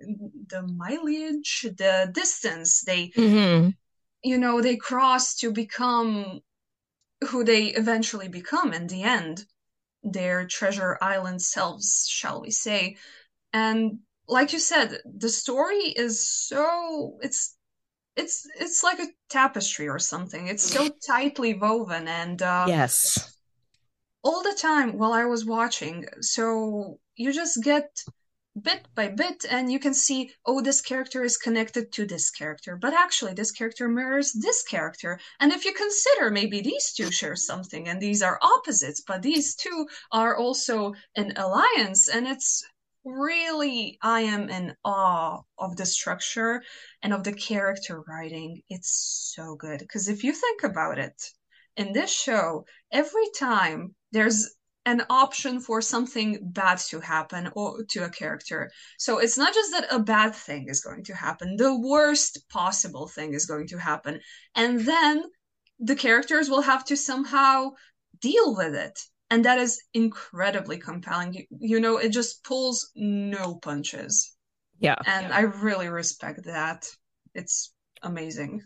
the 0.48 0.64
mileage, 0.64 1.68
the 1.78 2.10
distance 2.14 2.82
they, 2.82 3.10
mm-hmm. 3.10 3.70
you 4.24 4.38
know, 4.38 4.62
they 4.62 4.76
cross 4.76 5.36
to 5.36 5.52
become 5.52 6.42
who 7.30 7.44
they 7.44 7.68
eventually 7.68 8.28
become 8.28 8.74
in 8.74 8.88
the 8.88 9.04
end, 9.04 9.46
their 10.04 10.48
treasure 10.48 10.98
island 11.02 11.42
selves, 11.42 12.08
shall 12.08 12.42
we 12.42 12.52
say? 12.52 12.98
And 13.54 14.00
like 14.28 14.54
you 14.54 14.60
said, 14.60 15.00
the 15.06 15.30
story 15.30 15.84
is 15.84 16.28
so 16.28 17.18
it's 17.22 17.57
it's 18.18 18.48
it's 18.60 18.84
like 18.84 19.00
a 19.00 19.08
tapestry 19.30 19.88
or 19.88 20.00
something. 20.00 20.48
It's 20.48 20.64
so 20.64 20.90
tightly 21.06 21.54
woven 21.54 22.08
and 22.08 22.42
uh, 22.42 22.66
yes, 22.68 23.38
all 24.24 24.44
the 24.44 24.58
time 24.58 24.98
while 24.98 25.14
I 25.14 25.26
was 25.26 25.46
watching. 25.46 26.06
So 26.22 27.00
you 27.16 27.32
just 27.32 27.64
get 27.64 28.04
bit 28.62 28.88
by 28.96 29.08
bit 29.08 29.46
and 29.50 29.72
you 29.72 29.80
can 29.80 29.94
see 29.94 30.32
oh 30.46 30.62
this 30.62 30.82
character 30.82 31.24
is 31.24 31.38
connected 31.38 31.92
to 31.92 32.08
this 32.08 32.32
character 32.32 32.76
but 32.76 32.92
actually 32.92 33.34
this 33.34 33.52
character 33.52 33.88
mirrors 33.88 34.34
this 34.34 34.64
character 34.64 35.20
and 35.40 35.52
if 35.52 35.64
you 35.64 35.72
consider 35.74 36.32
maybe 36.32 36.62
these 36.62 36.92
two 36.94 37.12
share 37.12 37.36
something 37.36 37.88
and 37.88 38.02
these 38.02 38.24
are 38.24 38.40
opposites 38.42 39.04
but 39.06 39.22
these 39.22 39.54
two 39.54 39.88
are 40.12 40.36
also 40.38 40.92
an 41.16 41.34
alliance 41.36 42.08
and 42.08 42.28
it's 42.28 42.66
really 43.08 43.98
I 44.02 44.22
am 44.22 44.50
in 44.50 44.76
awe 44.84 45.42
of 45.58 45.76
the 45.78 45.86
structure 45.86 46.62
and 47.02 47.14
of 47.14 47.24
the 47.24 47.34
character 47.34 48.04
writing. 48.08 48.62
It's 48.70 49.34
so 49.36 49.56
good 49.56 49.80
because 49.80 50.10
if 50.10 50.24
you 50.24 50.34
think 50.34 50.64
about 50.64 51.00
it, 51.00 51.22
in 51.78 51.94
this 51.94 52.12
show, 52.12 52.66
every 52.92 53.30
time 53.38 53.96
there's 54.12 54.50
an 54.86 55.04
option 55.10 55.60
for 55.60 55.82
something 55.82 56.40
bad 56.42 56.80
to 56.80 57.00
happen 57.00 57.52
or 57.56 57.84
to 57.90 58.06
a 58.06 58.10
character. 58.10 58.72
So 58.98 59.20
it's 59.20 59.38
not 59.38 59.54
just 59.54 59.72
that 59.72 59.88
a 59.92 60.00
bad 60.00 60.34
thing 60.34 60.68
is 60.70 60.82
going 60.82 61.04
to 61.06 61.16
happen, 61.16 61.58
the 61.58 61.78
worst 61.78 62.48
possible 62.50 63.08
thing 63.08 63.34
is 63.34 63.46
going 63.46 63.68
to 63.68 63.78
happen. 63.78 64.22
And 64.56 64.80
then 64.80 65.24
the 65.80 65.96
characters 65.96 66.50
will 66.50 66.62
have 66.62 66.86
to 66.86 66.98
somehow 66.98 67.72
deal 68.22 68.56
with 68.56 68.76
it 68.76 69.00
and 69.30 69.46
that 69.46 69.60
is 69.60 69.82
incredibly 69.94 70.78
compelling. 70.78 71.34
You, 71.34 71.46
you 71.50 71.80
know 71.80 71.98
it 71.98 72.10
just 72.10 72.44
pulls 72.44 72.92
no 72.96 73.56
punches. 73.56 74.34
Yeah. 74.80 74.96
And 75.06 75.28
yeah. 75.28 75.36
i 75.36 75.42
really 75.42 75.90
respect 75.90 76.46
that. 76.46 76.88
It's 77.34 77.74
amazing. 78.02 78.64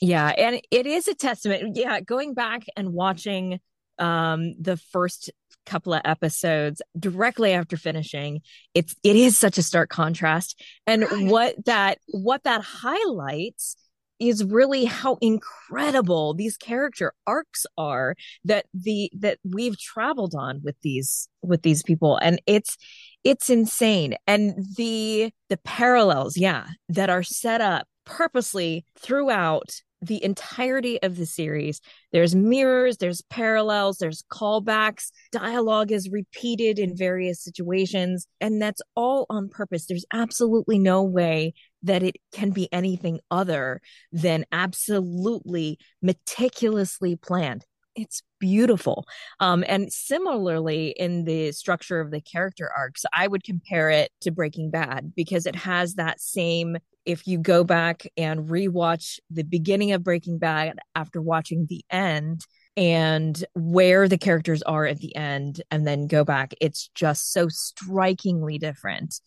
Yeah 0.00 0.28
and 0.28 0.60
it 0.70 0.86
is 0.86 1.08
a 1.08 1.14
testament. 1.14 1.76
Yeah 1.76 2.00
going 2.00 2.34
back 2.34 2.64
and 2.76 2.92
watching 2.92 3.60
um 3.98 4.54
the 4.60 4.76
first 4.76 5.30
couple 5.64 5.94
of 5.94 6.02
episodes 6.04 6.80
directly 6.96 7.52
after 7.52 7.76
finishing 7.76 8.40
it's 8.72 8.94
it 9.02 9.16
is 9.16 9.36
such 9.36 9.58
a 9.58 9.62
stark 9.62 9.90
contrast. 9.90 10.60
And 10.86 11.02
right. 11.02 11.26
what 11.26 11.64
that 11.66 11.98
what 12.08 12.44
that 12.44 12.62
highlights 12.62 13.76
is 14.18 14.44
really 14.44 14.84
how 14.84 15.18
incredible 15.20 16.34
these 16.34 16.56
character 16.56 17.12
arcs 17.26 17.66
are 17.76 18.14
that 18.44 18.66
the 18.74 19.10
that 19.18 19.38
we've 19.44 19.78
traveled 19.78 20.34
on 20.34 20.60
with 20.62 20.76
these 20.82 21.28
with 21.42 21.62
these 21.62 21.82
people 21.82 22.16
and 22.18 22.40
it's 22.46 22.76
it's 23.24 23.50
insane 23.50 24.14
and 24.26 24.54
the 24.76 25.30
the 25.48 25.56
parallels 25.58 26.36
yeah 26.36 26.66
that 26.88 27.10
are 27.10 27.22
set 27.22 27.60
up 27.60 27.86
purposely 28.04 28.84
throughout 28.98 29.80
the 30.02 30.22
entirety 30.22 31.02
of 31.02 31.16
the 31.16 31.26
series. 31.26 31.80
There's 32.12 32.34
mirrors, 32.34 32.98
there's 32.98 33.22
parallels, 33.22 33.98
there's 33.98 34.24
callbacks, 34.30 35.10
dialogue 35.32 35.90
is 35.90 36.10
repeated 36.10 36.78
in 36.78 36.96
various 36.96 37.42
situations, 37.42 38.26
and 38.40 38.60
that's 38.60 38.82
all 38.94 39.26
on 39.30 39.48
purpose. 39.48 39.86
There's 39.86 40.04
absolutely 40.12 40.78
no 40.78 41.02
way 41.02 41.54
that 41.86 42.02
it 42.02 42.16
can 42.32 42.50
be 42.50 42.68
anything 42.72 43.20
other 43.30 43.80
than 44.12 44.44
absolutely 44.52 45.78
meticulously 46.02 47.16
planned. 47.16 47.64
It's 47.94 48.22
beautiful. 48.38 49.06
Um, 49.40 49.64
and 49.66 49.90
similarly, 49.90 50.88
in 50.88 51.24
the 51.24 51.52
structure 51.52 52.00
of 52.00 52.10
the 52.10 52.20
character 52.20 52.70
arcs, 52.76 53.04
I 53.12 53.26
would 53.26 53.42
compare 53.42 53.88
it 53.88 54.10
to 54.20 54.30
Breaking 54.30 54.70
Bad 54.70 55.14
because 55.16 55.46
it 55.46 55.56
has 55.56 55.94
that 55.94 56.20
same 56.20 56.76
if 57.06 57.26
you 57.26 57.38
go 57.38 57.64
back 57.64 58.06
and 58.16 58.48
rewatch 58.48 59.18
the 59.30 59.44
beginning 59.44 59.92
of 59.92 60.04
Breaking 60.04 60.38
Bad 60.38 60.78
after 60.94 61.22
watching 61.22 61.66
the 61.70 61.84
end, 61.90 62.44
and 62.76 63.42
where 63.54 64.08
the 64.08 64.18
characters 64.18 64.62
are 64.62 64.84
at 64.84 64.98
the 64.98 65.16
end 65.16 65.62
and 65.70 65.86
then 65.86 66.06
go 66.06 66.24
back 66.24 66.54
it's 66.60 66.90
just 66.94 67.32
so 67.32 67.48
strikingly 67.48 68.58
different 68.58 69.20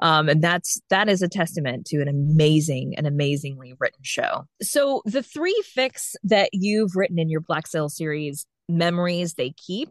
um, 0.00 0.28
and 0.28 0.42
that's 0.42 0.80
that 0.90 1.08
is 1.08 1.22
a 1.22 1.28
testament 1.28 1.86
to 1.86 2.00
an 2.00 2.08
amazing 2.08 2.94
and 2.96 3.06
amazingly 3.06 3.74
written 3.78 4.00
show. 4.02 4.44
So 4.62 5.02
the 5.04 5.22
three 5.22 5.60
fics 5.76 6.14
that 6.24 6.50
you've 6.52 6.96
written 6.96 7.18
in 7.18 7.28
your 7.28 7.40
black 7.40 7.66
sail 7.66 7.88
series 7.88 8.46
memories 8.68 9.34
they 9.34 9.52
keep 9.52 9.88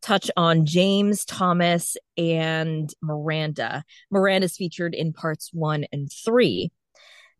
touch 0.00 0.30
on 0.36 0.64
james 0.64 1.24
thomas 1.24 1.96
and 2.16 2.90
miranda. 3.02 3.84
Miranda's 4.10 4.56
featured 4.56 4.94
in 4.94 5.12
parts 5.12 5.50
one 5.52 5.86
and 5.92 6.08
three. 6.24 6.70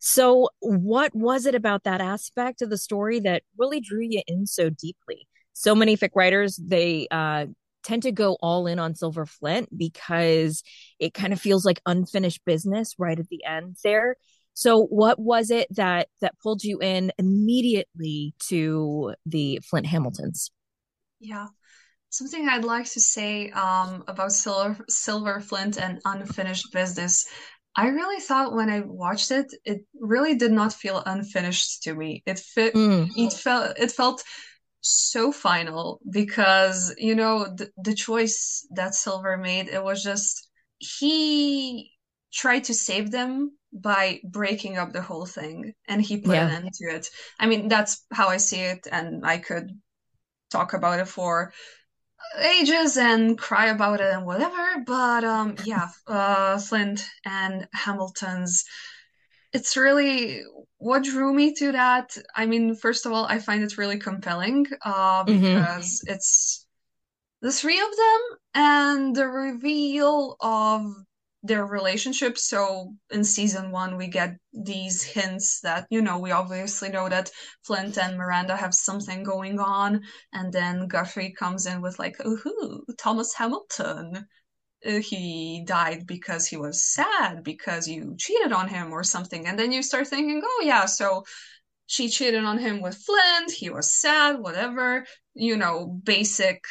So, 0.05 0.49
what 0.59 1.15
was 1.15 1.47
it 1.47 1.55
about 1.55 1.85
that 1.85 2.01
aspect 2.01 2.61
of 2.61 2.71
the 2.71 2.77
story 2.77 3.21
that 3.21 3.45
really 3.57 3.81
drew 3.81 4.03
you 4.03 4.23
in 4.27 4.47
so 4.47 4.69
deeply? 4.69 5.29
So 5.53 5.77
many 5.77 5.97
fic 5.97 6.11
writers, 6.17 6.57
they 6.57 7.07
uh, 7.09 7.47
tend 7.83 8.03
to 8.05 8.13
go 8.13 8.37
all 8.41 8.67
in 8.67 8.79
on 8.79 8.95
Silver 8.95 9.27
Flint 9.27 9.77
because 9.77 10.63
it 10.99 11.15
kind 11.15 11.33
of 11.33 11.41
feels 11.41 11.65
like 11.65 11.81
unfinished 11.87 12.45
business 12.45 12.95
right 12.99 13.19
at 13.19 13.29
the 13.29 13.45
end 13.45 13.77
there. 13.85 14.17
So, 14.55 14.85
what 14.85 15.19
was 15.19 15.51
it 15.51 15.69
that 15.77 16.09
that 16.21 16.39
pulled 16.43 16.63
you 16.63 16.79
in 16.81 17.13
immediately 17.19 18.35
to 18.49 19.15
the 19.25 19.61
Flint 19.63 19.87
Hamiltons? 19.87 20.51
Yeah, 21.21 21.47
something 22.11 22.49
I'd 22.49 22.65
like 22.65 22.91
to 22.91 23.01
say 23.01 23.51
um, 23.51 24.05
about 24.09 24.33
Silver 24.33 24.85
Silver 24.89 25.41
Flint 25.41 25.79
and 25.79 26.01
unfinished 26.05 26.73
business 26.73 27.27
I 27.75 27.89
really 27.89 28.21
thought 28.21 28.55
when 28.55 28.69
I 28.69 28.81
watched 28.81 29.31
it, 29.31 29.47
it 29.65 29.87
really 29.99 30.35
did 30.35 30.53
not 30.53 30.75
feel 30.75 31.03
unfinished 31.05 31.85
to 31.85 31.95
me. 31.95 32.23
It 32.27 32.39
fit. 32.39 32.75
Mm. 32.75 33.09
It 33.17 33.33
felt. 33.33 33.79
It 33.79 33.93
felt 33.93 34.23
so 34.83 35.33
final 35.33 36.01
because 36.11 36.95
you 36.99 37.15
know 37.15 37.45
the, 37.45 37.71
the 37.79 37.95
choice 37.95 38.67
that 38.73 38.95
Silver 38.95 39.37
made. 39.37 39.69
It 39.69 39.83
was 39.83 40.03
just 40.03 40.49
he 40.79 41.93
tried 42.33 42.65
to 42.65 42.75
save 42.75 43.11
them 43.11 43.57
by 43.73 44.21
breaking 44.25 44.77
up 44.77 44.93
the 44.93 45.01
whole 45.01 45.27
thing, 45.27 45.73
and 45.89 46.03
he 46.03 46.19
put 46.19 46.35
yeah. 46.35 46.49
an 46.49 46.65
end 46.65 46.75
to 46.75 46.97
it. 46.97 47.09
I 47.39 47.47
mean, 47.47 47.69
that's 47.69 48.05
how 48.13 48.29
I 48.29 48.37
see 48.37 48.61
it, 48.61 48.87
and 48.91 49.25
I 49.25 49.39
could 49.39 49.71
talk 50.51 50.75
about 50.75 51.01
it 51.01 51.09
for 51.09 51.53
ages 52.39 52.97
and 52.97 53.39
cry 53.39 53.67
about 53.67 54.01
it 54.01 54.13
and 54.13 54.27
whatever. 54.27 54.83
But 54.87 55.25
um, 55.25 55.57
yeah, 55.65 55.89
uh, 56.07 56.59
Flint 56.59 57.07
and 57.25 57.67
Hamilton's. 57.73 58.65
It's 59.53 59.77
really 59.77 60.43
what 60.83 61.05
drew 61.05 61.33
me 61.33 61.55
to 61.55 61.73
that. 61.73 62.17
I 62.35 62.47
mean, 62.47 62.75
first 62.75 63.07
of 63.07 63.13
all, 63.13 63.25
I 63.25 63.39
find 63.39 63.63
it 63.63 63.79
really 63.79 63.99
compelling 63.99 64.67
uh, 64.85 65.25
mm-hmm. 65.25 65.41
because 65.41 66.01
mm-hmm. 66.01 66.15
it's 66.15 66.67
the 67.41 67.53
three 67.53 67.81
of 67.81 67.97
them 67.97 68.21
and 68.55 69.15
the 69.15 69.29
reveal 69.29 70.37
of 70.41 70.87
their 71.45 71.67
relationship. 71.67 72.37
So 72.37 72.95
in 73.11 73.23
season 73.23 73.71
one, 73.71 73.97
we 73.97 74.09
get 74.09 74.37
these 74.53 75.03
hints 75.03 75.61
that, 75.61 75.87
you 75.89 76.03
know, 76.03 76.19
we 76.19 76.33
obviously 76.33 76.89
know 76.89 77.09
that 77.09 77.31
Flint 77.65 77.97
and 77.99 78.17
Miranda 78.17 78.57
have 78.57 78.75
something 78.75 79.23
going 79.23 79.61
on. 79.61 80.03
And 80.33 80.53
then 80.53 80.89
Guthrie 80.89 81.33
comes 81.33 81.67
in 81.67 81.81
with, 81.81 81.99
like, 81.99 82.17
ooh, 82.27 82.85
Thomas 82.99 83.35
Hamilton. 83.35 84.27
Uh, 84.87 85.01
he 85.01 85.63
died 85.67 86.07
because 86.07 86.47
he 86.47 86.57
was 86.57 86.85
sad 86.85 87.43
because 87.43 87.87
you 87.87 88.15
cheated 88.19 88.53
on 88.53 88.69
him 88.69 88.93
or 88.93 89.05
something. 89.05 89.47
And 89.47 89.59
then 89.59 89.73
you 89.73 89.83
start 89.83 90.09
thinking, 90.09 90.43
oh, 90.45 90.63
yeah, 90.65 90.87
so 90.87 91.25
she 91.87 92.09
cheated 92.09 92.45
on 92.45 92.59
him 92.59 92.81
with 92.81 92.97
Flint. 92.97 93.51
He 93.51 93.71
was 93.71 93.93
sad, 93.93 94.39
whatever, 94.39 95.05
you 95.35 95.57
know, 95.57 95.87
basic 95.87 96.65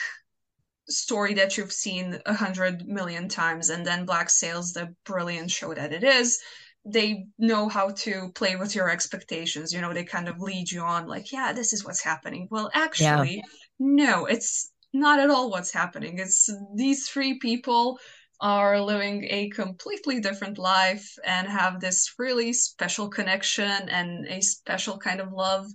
story 0.87 1.35
that 1.35 1.57
you've 1.57 1.71
seen 1.71 2.19
a 2.25 2.33
hundred 2.33 2.87
million 2.87 3.29
times 3.29 3.69
and 3.69 3.85
then 3.85 4.05
black 4.05 4.29
sails 4.29 4.73
the 4.73 4.93
brilliant 5.05 5.49
show 5.49 5.73
that 5.73 5.93
it 5.93 6.03
is 6.03 6.39
they 6.85 7.25
know 7.37 7.69
how 7.69 7.91
to 7.91 8.31
play 8.33 8.55
with 8.55 8.75
your 8.75 8.89
expectations 8.89 9.71
you 9.71 9.81
know 9.81 9.93
they 9.93 10.03
kind 10.03 10.27
of 10.27 10.39
lead 10.39 10.69
you 10.69 10.81
on 10.81 11.07
like 11.07 11.31
yeah 11.31 11.53
this 11.53 11.73
is 11.73 11.85
what's 11.85 12.03
happening 12.03 12.47
well 12.49 12.69
actually 12.73 13.35
yeah. 13.35 13.41
no 13.79 14.25
it's 14.25 14.70
not 14.93 15.19
at 15.19 15.29
all 15.29 15.49
what's 15.49 15.71
happening 15.71 16.17
it's 16.17 16.49
these 16.75 17.07
three 17.07 17.39
people 17.39 17.97
are 18.41 18.81
living 18.81 19.23
a 19.29 19.49
completely 19.49 20.19
different 20.19 20.57
life 20.57 21.15
and 21.25 21.47
have 21.47 21.79
this 21.79 22.15
really 22.17 22.51
special 22.51 23.07
connection 23.07 23.87
and 23.89 24.25
a 24.27 24.41
special 24.41 24.97
kind 24.97 25.21
of 25.21 25.31
love 25.31 25.67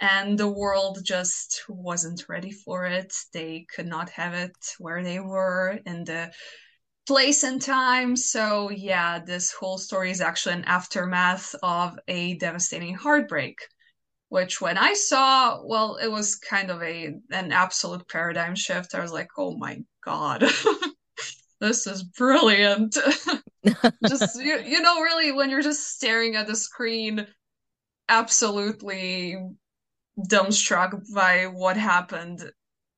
and 0.00 0.38
the 0.38 0.48
world 0.48 0.98
just 1.04 1.62
wasn't 1.68 2.24
ready 2.28 2.50
for 2.50 2.86
it. 2.86 3.14
They 3.34 3.66
could 3.74 3.86
not 3.86 4.08
have 4.10 4.32
it 4.32 4.56
where 4.78 5.04
they 5.04 5.20
were 5.20 5.78
in 5.84 6.04
the 6.04 6.32
place 7.06 7.42
and 7.42 7.60
time. 7.60 8.16
So, 8.16 8.70
yeah, 8.70 9.18
this 9.18 9.52
whole 9.52 9.76
story 9.78 10.10
is 10.10 10.22
actually 10.22 10.54
an 10.54 10.64
aftermath 10.64 11.54
of 11.62 11.98
a 12.08 12.36
devastating 12.38 12.94
heartbreak. 12.94 13.58
Which, 14.30 14.60
when 14.60 14.78
I 14.78 14.94
saw, 14.94 15.60
well, 15.64 15.96
it 15.96 16.08
was 16.08 16.36
kind 16.36 16.70
of 16.70 16.82
a 16.82 17.14
an 17.32 17.52
absolute 17.52 18.08
paradigm 18.08 18.54
shift. 18.54 18.94
I 18.94 19.02
was 19.02 19.12
like, 19.12 19.28
"Oh 19.36 19.56
my 19.56 19.82
god, 20.04 20.44
this 21.60 21.86
is 21.86 22.04
brilliant!" 22.04 22.96
just 24.06 24.40
you, 24.40 24.60
you 24.60 24.80
know, 24.82 25.02
really, 25.02 25.32
when 25.32 25.50
you're 25.50 25.62
just 25.62 25.96
staring 25.96 26.36
at 26.36 26.46
the 26.46 26.56
screen, 26.56 27.26
absolutely 28.08 29.36
dumbstruck 30.18 31.02
by 31.14 31.46
what 31.46 31.76
happened. 31.76 32.50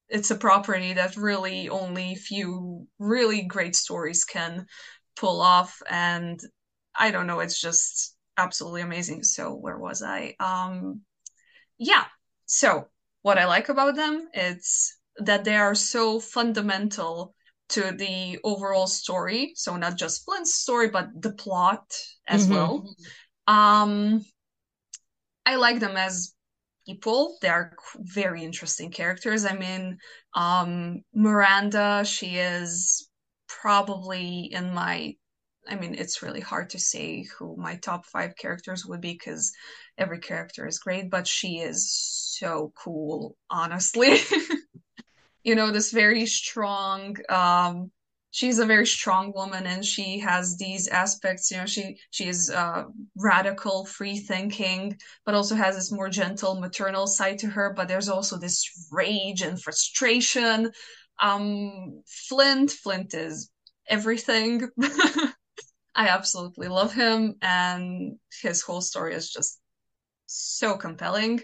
It's 0.09 0.31
a 0.31 0.37
property 0.37 0.95
that 0.95 1.17
really 1.17 1.69
only 1.71 2.15
few 2.17 2.87
really 2.99 3.43
great 3.43 3.77
stories 3.77 4.25
can 4.25 4.67
pull 5.17 5.41
off, 5.41 5.81
and 5.89 6.41
I 6.95 7.11
don't 7.11 7.27
know, 7.27 7.41
it's 7.41 7.61
just 7.61 8.17
absolutely 8.37 8.83
amazing. 8.83 9.25
So 9.25 9.55
where 9.55 9.79
was 9.79 10.03
I? 10.03 10.35
Um, 10.41 11.03
yeah. 11.83 12.05
So 12.47 12.89
what 13.23 13.39
I 13.39 13.47
like 13.47 13.69
about 13.69 13.97
them 13.97 14.29
is 14.35 14.95
that 15.19 15.45
they 15.45 15.57
are 15.57 15.75
so 15.75 16.21
fundamental 16.21 17.35
to 17.71 17.93
the 17.93 18.39
overall 18.45 18.87
story. 18.87 19.53
So 19.57 19.77
not 19.77 19.97
just 19.97 20.25
Flint's 20.25 20.55
story, 20.55 20.89
but 20.89 21.09
the 21.21 21.33
plot 21.33 21.85
as 22.29 22.45
mm-hmm. 22.45 22.55
well. 22.55 22.95
Um, 23.47 24.25
I 25.45 25.57
like 25.57 25.81
them 25.81 25.97
as 25.97 26.35
people. 26.87 27.37
They 27.43 27.49
are 27.49 27.73
very 27.97 28.45
interesting 28.45 28.91
characters. 28.91 29.45
I 29.45 29.55
mean, 29.55 29.99
um, 30.35 31.03
Miranda, 31.15 32.05
she 32.05 32.37
is 32.37 33.09
probably 33.49 34.51
in 34.53 34.73
my 34.73 35.17
I 35.69 35.77
mean, 35.77 35.95
it's 35.95 36.23
really 36.23 36.41
hard 36.41 36.71
to 36.71 36.79
say 36.79 37.25
who 37.39 37.57
my 37.57 37.77
top 37.77 38.05
five 38.07 38.37
characters 38.37 38.85
would 38.87 39.01
be 39.01 39.13
because 39.13 39.53
every 39.97 40.19
character 40.19 40.67
is 40.67 40.79
great, 40.79 41.11
but 41.11 41.27
she 41.27 41.59
is 41.59 41.93
so 41.93 42.73
cool, 42.77 43.37
honestly. 43.51 44.19
you 45.45 45.55
know, 45.55 45.71
this 45.71 45.93
very 45.93 46.27
strong, 46.27 47.17
um, 47.29 47.91
she's 48.33 48.59
a 48.59 48.67
very 48.67 48.87
strong 48.87 49.33
woman 49.35 49.67
and 49.67 49.85
she 49.85 50.19
has 50.19 50.57
these 50.57 50.89
aspects 50.89 51.51
you 51.51 51.59
know 51.59 51.67
she 51.67 51.99
she 52.11 52.29
is 52.29 52.51
uh, 52.51 52.85
radical 53.17 53.85
free 53.85 54.17
thinking 54.17 54.99
but 55.25 55.35
also 55.35 55.55
has 55.55 55.77
this 55.77 55.93
more 55.93 56.09
gentle 56.09 56.59
maternal 56.59 57.07
side 57.07 57.39
to 57.39 57.47
her 57.47 57.73
but 57.77 57.89
there's 57.89 58.09
also 58.09 58.39
this 58.39 58.89
rage 58.91 59.43
and 59.43 59.63
frustration 59.63 60.71
um 61.21 62.03
flint 62.07 62.71
flint 62.71 63.15
is 63.15 63.51
everything 63.87 64.67
i 65.94 66.09
absolutely 66.09 66.69
love 66.69 66.93
him 66.93 67.36
and 67.43 68.19
his 68.43 68.62
whole 68.62 68.81
story 68.81 69.14
is 69.14 69.31
just 69.31 69.60
so 70.27 70.77
compelling 70.77 71.40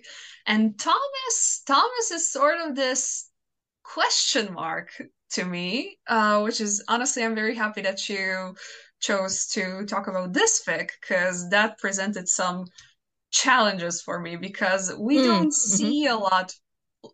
and 0.46 0.78
thomas 0.78 1.62
thomas 1.66 2.10
is 2.10 2.30
sort 2.30 2.58
of 2.60 2.74
this 2.74 3.30
question 3.82 4.52
mark 4.52 4.90
to 5.30 5.44
me, 5.44 5.98
uh, 6.06 6.40
which 6.40 6.60
is 6.60 6.82
honestly, 6.88 7.24
I'm 7.24 7.34
very 7.34 7.54
happy 7.54 7.82
that 7.82 8.08
you 8.08 8.54
chose 9.00 9.46
to 9.48 9.84
talk 9.86 10.08
about 10.08 10.32
this 10.32 10.62
fic 10.66 10.90
because 11.00 11.48
that 11.50 11.78
presented 11.78 12.28
some 12.28 12.64
challenges 13.30 14.02
for 14.02 14.20
me 14.20 14.36
because 14.36 14.92
we 14.98 15.18
mm, 15.18 15.24
don't 15.24 15.48
mm-hmm. 15.48 15.76
see 15.76 16.06
a 16.06 16.16
lot 16.16 16.52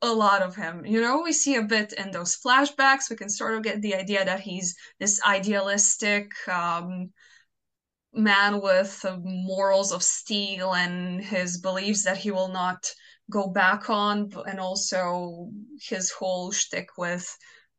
a 0.02 0.12
lot 0.12 0.42
of 0.42 0.56
him. 0.56 0.84
You 0.86 1.00
know 1.00 1.22
we 1.22 1.32
see 1.32 1.56
a 1.56 1.62
bit 1.62 1.92
in 1.92 2.10
those 2.10 2.36
flashbacks. 2.36 3.10
We 3.10 3.16
can 3.16 3.28
sort 3.28 3.54
of 3.54 3.62
get 3.62 3.82
the 3.82 3.94
idea 3.94 4.24
that 4.24 4.40
he's 4.40 4.74
this 4.98 5.20
idealistic 5.24 6.30
um, 6.48 7.10
man 8.12 8.60
with 8.60 9.04
uh, 9.04 9.18
morals 9.22 9.92
of 9.92 10.02
steel 10.02 10.74
and 10.74 11.22
his 11.22 11.58
beliefs 11.58 12.04
that 12.04 12.16
he 12.16 12.30
will 12.30 12.48
not 12.48 12.86
go 13.30 13.48
back 13.48 13.90
on 13.90 14.30
and 14.46 14.60
also 14.60 15.48
his 15.80 16.10
whole 16.10 16.52
shtick 16.52 16.88
with 16.96 17.36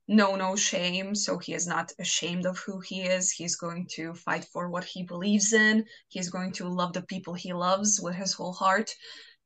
no 0.07 0.35
no 0.35 0.55
shame. 0.55 1.15
So 1.15 1.39
he 1.39 1.53
is 1.53 1.65
not 1.65 1.91
ashamed 1.99 2.45
of 2.45 2.59
who 2.59 2.79
he 2.79 3.01
is. 3.01 3.31
He's 3.31 3.55
going 3.55 3.87
to 3.95 4.13
fight 4.13 4.45
for 4.45 4.69
what 4.69 4.83
he 4.83 5.03
believes 5.03 5.53
in. 5.53 5.85
He's 6.09 6.29
going 6.29 6.51
to 6.53 6.67
love 6.67 6.93
the 6.93 7.01
people 7.03 7.33
he 7.33 7.53
loves 7.53 7.99
with 8.01 8.15
his 8.15 8.33
whole 8.33 8.53
heart 8.53 8.91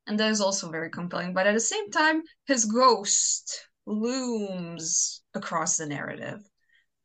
and 0.10 0.20
that 0.20 0.32
is 0.32 0.42
also 0.42 0.72
very 0.72 0.90
compelling. 0.90 1.34
But 1.34 1.46
at 1.46 1.54
the 1.54 1.60
same 1.60 1.92
time, 1.92 2.24
his 2.48 2.66
ghost 2.66 3.68
looms 3.86 5.22
across 5.36 5.78
the 5.78 5.86
narrative. 5.86 6.42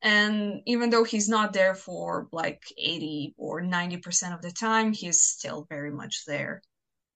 And 0.01 0.62
even 0.66 0.90
though 0.90 1.05
he's 1.05 1.28
not 1.28 1.52
there 1.52 1.74
for 1.74 2.28
like 2.32 2.62
80 2.78 3.35
or 3.36 3.60
90% 3.62 4.35
of 4.35 4.40
the 4.40 4.51
time, 4.51 4.93
he's 4.93 5.20
still 5.20 5.66
very 5.68 5.90
much 5.90 6.24
there. 6.26 6.62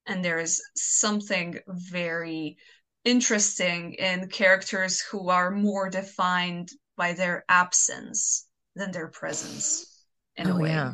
And 0.06 0.22
there 0.22 0.38
is 0.38 0.62
something 0.76 1.58
very 1.66 2.58
interesting 3.04 3.94
in 3.94 4.28
characters 4.28 5.00
who 5.00 5.30
are 5.30 5.50
more 5.50 5.88
defined 5.88 6.68
by 6.98 7.14
their 7.14 7.44
absence 7.48 8.46
than 8.76 8.90
their 8.90 9.08
presence 9.08 10.04
in 10.36 10.50
oh, 10.50 10.56
a 10.56 10.60
way. 10.60 10.68
Yeah. 10.68 10.92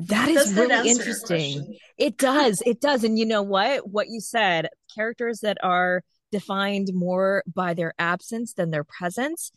That 0.00 0.28
is 0.28 0.36
does 0.36 0.54
really 0.54 0.68
that 0.68 0.86
interesting. 0.86 1.78
It 1.96 2.18
does. 2.18 2.62
It 2.66 2.80
does. 2.80 3.04
And 3.04 3.18
you 3.18 3.26
know 3.26 3.42
what? 3.42 3.88
What 3.88 4.08
you 4.08 4.20
said, 4.20 4.68
characters 4.94 5.40
that 5.40 5.58
are 5.62 6.02
defined 6.32 6.88
more 6.92 7.42
by 7.46 7.74
their 7.74 7.94
absence 7.98 8.54
than 8.54 8.70
their 8.70 8.84
presence, 8.84 9.52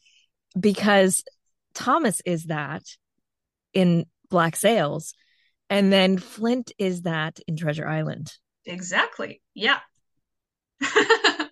because 0.59 1.23
Thomas 1.73 2.22
is 2.26 2.45
that 2.45 2.84
in 3.73 4.05
Black 4.30 4.55
Sails. 4.55 5.14
And 5.69 5.91
then 5.91 6.18
Flint 6.18 6.72
is 6.77 7.01
that 7.01 7.39
in 7.47 7.57
Treasure 7.57 7.88
Island. 7.88 8.31
Exactly. 8.65 9.41
Yeah. 9.53 9.80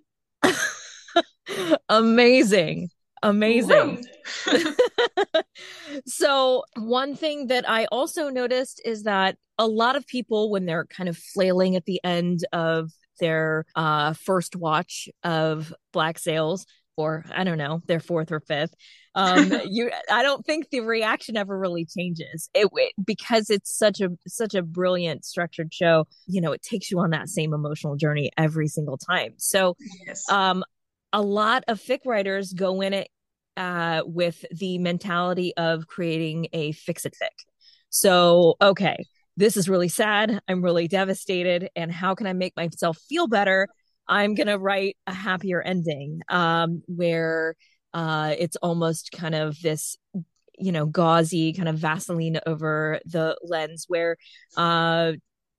Amazing. 1.89 2.89
Amazing. 3.23 4.05
so, 6.05 6.63
one 6.77 7.15
thing 7.15 7.47
that 7.47 7.69
I 7.69 7.85
also 7.85 8.29
noticed 8.29 8.81
is 8.85 9.03
that 9.03 9.37
a 9.57 9.67
lot 9.67 9.95
of 9.95 10.05
people, 10.07 10.51
when 10.51 10.65
they're 10.65 10.85
kind 10.85 11.09
of 11.09 11.17
flailing 11.17 11.75
at 11.75 11.85
the 11.85 12.01
end 12.03 12.41
of 12.51 12.91
their 13.19 13.65
uh, 13.75 14.13
first 14.13 14.55
watch 14.55 15.07
of 15.23 15.73
Black 15.93 16.19
Sails, 16.19 16.65
or 16.97 17.25
I 17.33 17.43
don't 17.43 17.57
know, 17.57 17.81
their 17.87 17.99
fourth 17.99 18.31
or 18.31 18.39
fifth, 18.39 18.73
um, 19.15 19.51
you, 19.69 19.91
I 20.11 20.23
don't 20.23 20.45
think 20.45 20.69
the 20.69 20.81
reaction 20.81 21.37
ever 21.37 21.57
really 21.57 21.85
changes. 21.85 22.49
It, 22.53 22.69
it 22.73 22.93
because 23.03 23.49
it's 23.49 23.75
such 23.75 24.01
a 24.01 24.09
such 24.27 24.55
a 24.55 24.61
brilliant 24.61 25.25
structured 25.25 25.73
show. 25.73 26.05
You 26.27 26.41
know, 26.41 26.51
it 26.51 26.61
takes 26.61 26.91
you 26.91 26.99
on 26.99 27.11
that 27.11 27.29
same 27.29 27.53
emotional 27.53 27.95
journey 27.95 28.31
every 28.37 28.67
single 28.67 28.97
time. 28.97 29.33
So, 29.37 29.75
yes. 30.05 30.29
um, 30.29 30.63
a 31.15 31.21
lot 31.21 31.63
of 31.69 31.79
fic 31.79 31.99
writers 32.05 32.51
go 32.51 32.81
in 32.81 32.93
it 32.93 33.07
uh, 33.55 34.01
with 34.05 34.43
the 34.51 34.77
mentality 34.79 35.53
of 35.55 35.87
creating 35.87 36.47
a 36.51 36.73
fix 36.73 37.05
it 37.05 37.13
fic. 37.13 37.45
So, 37.89 38.55
okay, 38.61 38.97
this 39.37 39.55
is 39.55 39.69
really 39.69 39.87
sad. 39.87 40.41
I'm 40.49 40.61
really 40.61 40.89
devastated. 40.89 41.69
And 41.73 41.89
how 41.89 42.15
can 42.15 42.27
I 42.27 42.33
make 42.33 42.53
myself 42.57 42.97
feel 43.07 43.27
better? 43.27 43.69
I'm 44.09 44.35
going 44.35 44.47
to 44.47 44.59
write 44.59 44.97
a 45.07 45.13
happier 45.13 45.61
ending 45.61 46.19
um, 46.27 46.83
where 46.87 47.55
uh, 47.93 48.35
it's 48.37 48.57
almost 48.57 49.13
kind 49.13 49.35
of 49.35 49.59
this 49.61 49.97
you 50.57 50.71
know 50.71 50.85
gauzy 50.85 51.51
kind 51.51 51.67
of 51.67 51.77
vaseline 51.77 52.39
over 52.45 52.99
the 53.05 53.37
lens 53.43 53.85
where 53.89 54.15
uh 54.55 55.11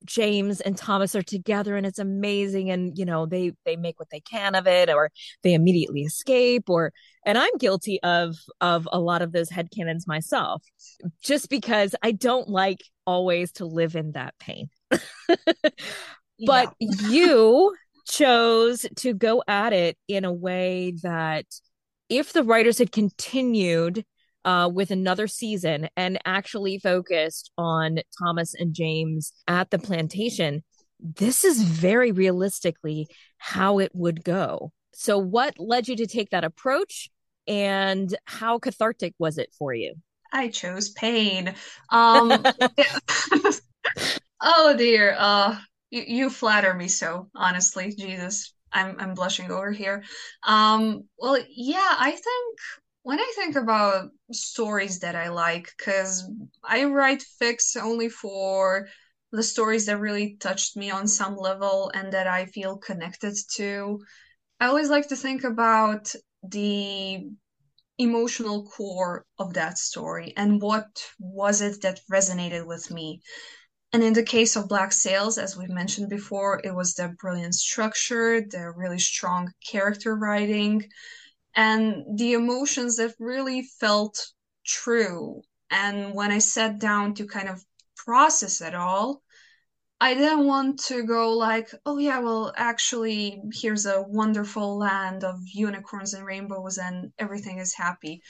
James 0.05 0.61
and 0.61 0.77
Thomas 0.77 1.15
are 1.15 1.23
together 1.23 1.75
and 1.75 1.85
it's 1.85 1.99
amazing 1.99 2.69
and 2.69 2.97
you 2.97 3.05
know 3.05 3.25
they 3.25 3.53
they 3.65 3.75
make 3.75 3.99
what 3.99 4.09
they 4.09 4.19
can 4.19 4.55
of 4.55 4.67
it 4.67 4.89
or 4.89 5.11
they 5.43 5.53
immediately 5.53 6.01
escape 6.01 6.69
or 6.69 6.93
and 7.25 7.37
I'm 7.37 7.57
guilty 7.57 8.01
of 8.03 8.35
of 8.61 8.87
a 8.91 8.99
lot 8.99 9.21
of 9.21 9.31
those 9.31 9.49
head 9.49 9.69
headcanons 9.69 10.07
myself 10.07 10.63
just 11.21 11.49
because 11.49 11.95
I 12.01 12.11
don't 12.11 12.47
like 12.47 12.83
always 13.05 13.51
to 13.53 13.65
live 13.65 13.95
in 13.95 14.11
that 14.11 14.35
pain. 14.39 14.69
but 16.45 16.73
you 16.79 17.75
chose 18.07 18.85
to 18.97 19.13
go 19.13 19.43
at 19.47 19.73
it 19.73 19.97
in 20.07 20.25
a 20.25 20.33
way 20.33 20.93
that 21.03 21.45
if 22.09 22.33
the 22.33 22.43
writers 22.43 22.77
had 22.77 22.91
continued 22.91 24.05
uh, 24.47 24.69
with 24.69 24.91
another 24.91 25.27
season 25.27 25.89
and 25.97 26.17
actually 26.23 26.79
focused 26.79 27.51
on 27.57 27.99
Thomas 28.17 28.55
and 28.55 28.73
James 28.73 29.33
at 29.45 29.71
the 29.71 29.77
plantation, 29.77 30.63
this 31.01 31.43
is 31.43 31.61
very 31.61 32.13
realistically 32.13 33.09
how 33.37 33.79
it 33.79 33.91
would 33.93 34.23
go. 34.23 34.71
So, 34.93 35.17
what 35.17 35.59
led 35.59 35.89
you 35.89 35.97
to 35.97 36.07
take 36.07 36.29
that 36.29 36.45
approach, 36.45 37.09
and 37.45 38.15
how 38.23 38.57
cathartic 38.57 39.15
was 39.19 39.37
it 39.37 39.53
for 39.59 39.73
you? 39.73 39.95
I 40.31 40.47
chose 40.47 40.89
pain. 40.89 41.53
Um, 41.89 42.31
oh 44.41 44.75
dear. 44.77 45.13
Uh, 45.19 45.57
you, 45.89 46.03
you 46.07 46.29
flatter 46.29 46.73
me 46.73 46.87
so, 46.87 47.29
honestly. 47.35 47.93
Jesus, 47.93 48.53
I'm 48.71 48.95
I'm 48.97 49.13
blushing 49.13 49.51
over 49.51 49.71
here. 49.71 50.05
Um, 50.43 51.03
well, 51.19 51.37
yeah, 51.49 51.95
I 51.99 52.11
think 52.11 52.59
when 53.07 53.21
I 53.21 53.33
think 53.37 53.55
about 53.55 54.09
stories 54.33 54.99
that 54.99 55.15
I 55.15 55.29
like, 55.29 55.73
because 55.77 56.29
I 56.61 56.83
write 56.83 57.23
fics 57.41 57.81
only 57.81 58.09
for 58.09 58.89
the 59.31 59.43
stories 59.43 59.85
that 59.85 60.01
really 60.01 60.35
touched 60.41 60.75
me 60.75 60.91
on 60.91 61.07
some 61.07 61.37
level 61.37 61.89
and 61.93 62.11
that 62.11 62.27
I 62.27 62.47
feel 62.47 62.75
connected 62.75 63.33
to, 63.55 64.01
I 64.59 64.65
always 64.65 64.89
like 64.89 65.07
to 65.07 65.15
think 65.15 65.45
about 65.45 66.13
the 66.43 67.29
emotional 67.97 68.65
core 68.65 69.25
of 69.39 69.53
that 69.53 69.77
story 69.77 70.33
and 70.35 70.61
what 70.61 70.89
was 71.17 71.61
it 71.61 71.81
that 71.83 72.01
resonated 72.11 72.67
with 72.67 72.91
me. 72.91 73.21
And 73.93 74.03
in 74.03 74.11
the 74.11 74.21
case 74.21 74.57
of 74.57 74.67
Black 74.67 74.91
Sails, 74.91 75.37
as 75.37 75.55
we've 75.55 75.69
mentioned 75.69 76.09
before, 76.09 76.59
it 76.61 76.75
was 76.75 76.93
the 76.95 77.15
brilliant 77.21 77.55
structure, 77.55 78.41
the 78.41 78.69
really 78.75 78.99
strong 78.99 79.53
character 79.65 80.13
writing, 80.13 80.89
and 81.57 82.17
the 82.17 82.33
emotions 82.33 82.97
that 82.97 83.15
really 83.19 83.63
felt 83.79 84.31
true. 84.65 85.41
And 85.71 86.13
when 86.13 86.31
I 86.31 86.37
sat 86.37 86.79
down 86.79 87.15
to 87.15 87.25
kind 87.25 87.49
of 87.49 87.65
process 87.95 88.61
it 88.61 88.75
all, 88.75 89.23
I 89.99 90.13
didn't 90.13 90.45
want 90.45 90.79
to 90.85 91.03
go 91.03 91.33
like, 91.33 91.69
oh 91.87 91.97
yeah, 91.97 92.19
well, 92.19 92.53
actually, 92.55 93.41
here's 93.51 93.87
a 93.87 94.03
wonderful 94.03 94.77
land 94.77 95.23
of 95.23 95.39
unicorns 95.51 96.13
and 96.13 96.23
rainbows 96.23 96.77
and 96.77 97.11
everything 97.17 97.57
is 97.57 97.73
happy. 97.73 98.21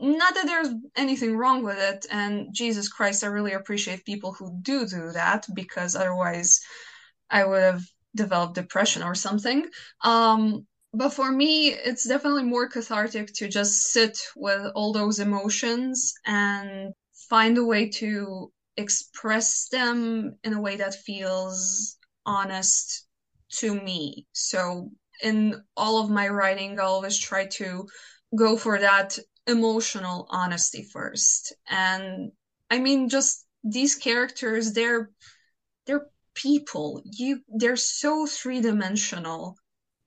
Not 0.00 0.34
that 0.34 0.46
there's 0.46 0.74
anything 0.96 1.36
wrong 1.36 1.62
with 1.62 1.78
it. 1.78 2.06
And 2.10 2.48
Jesus 2.52 2.88
Christ, 2.88 3.22
I 3.22 3.28
really 3.28 3.52
appreciate 3.52 4.04
people 4.04 4.32
who 4.32 4.58
do 4.62 4.84
do 4.84 5.12
that 5.12 5.46
because 5.54 5.94
otherwise 5.94 6.60
I 7.30 7.44
would 7.44 7.62
have 7.62 7.82
developed 8.16 8.56
depression 8.56 9.04
or 9.04 9.14
something. 9.14 9.66
Um, 10.02 10.66
but 10.94 11.10
for 11.10 11.30
me 11.30 11.68
it's 11.68 12.06
definitely 12.08 12.44
more 12.44 12.68
cathartic 12.68 13.32
to 13.34 13.48
just 13.48 13.92
sit 13.92 14.18
with 14.36 14.70
all 14.74 14.92
those 14.92 15.18
emotions 15.18 16.14
and 16.26 16.92
find 17.28 17.58
a 17.58 17.64
way 17.64 17.88
to 17.88 18.50
express 18.76 19.68
them 19.68 20.36
in 20.44 20.52
a 20.54 20.60
way 20.60 20.76
that 20.76 20.94
feels 20.94 21.96
honest 22.24 23.06
to 23.50 23.74
me. 23.74 24.26
So 24.32 24.90
in 25.22 25.62
all 25.76 26.00
of 26.02 26.10
my 26.10 26.28
writing 26.28 26.78
i 26.78 26.84
always 26.84 27.18
try 27.18 27.46
to 27.46 27.86
go 28.36 28.56
for 28.56 28.78
that 28.78 29.18
emotional 29.46 30.26
honesty 30.30 30.82
first. 30.92 31.52
And 31.68 32.32
i 32.70 32.78
mean 32.78 33.08
just 33.08 33.46
these 33.64 33.94
characters 33.96 34.72
they're 34.72 35.10
they're 35.86 36.06
people. 36.34 37.02
You 37.04 37.40
they're 37.48 37.76
so 37.76 38.26
three-dimensional 38.26 39.56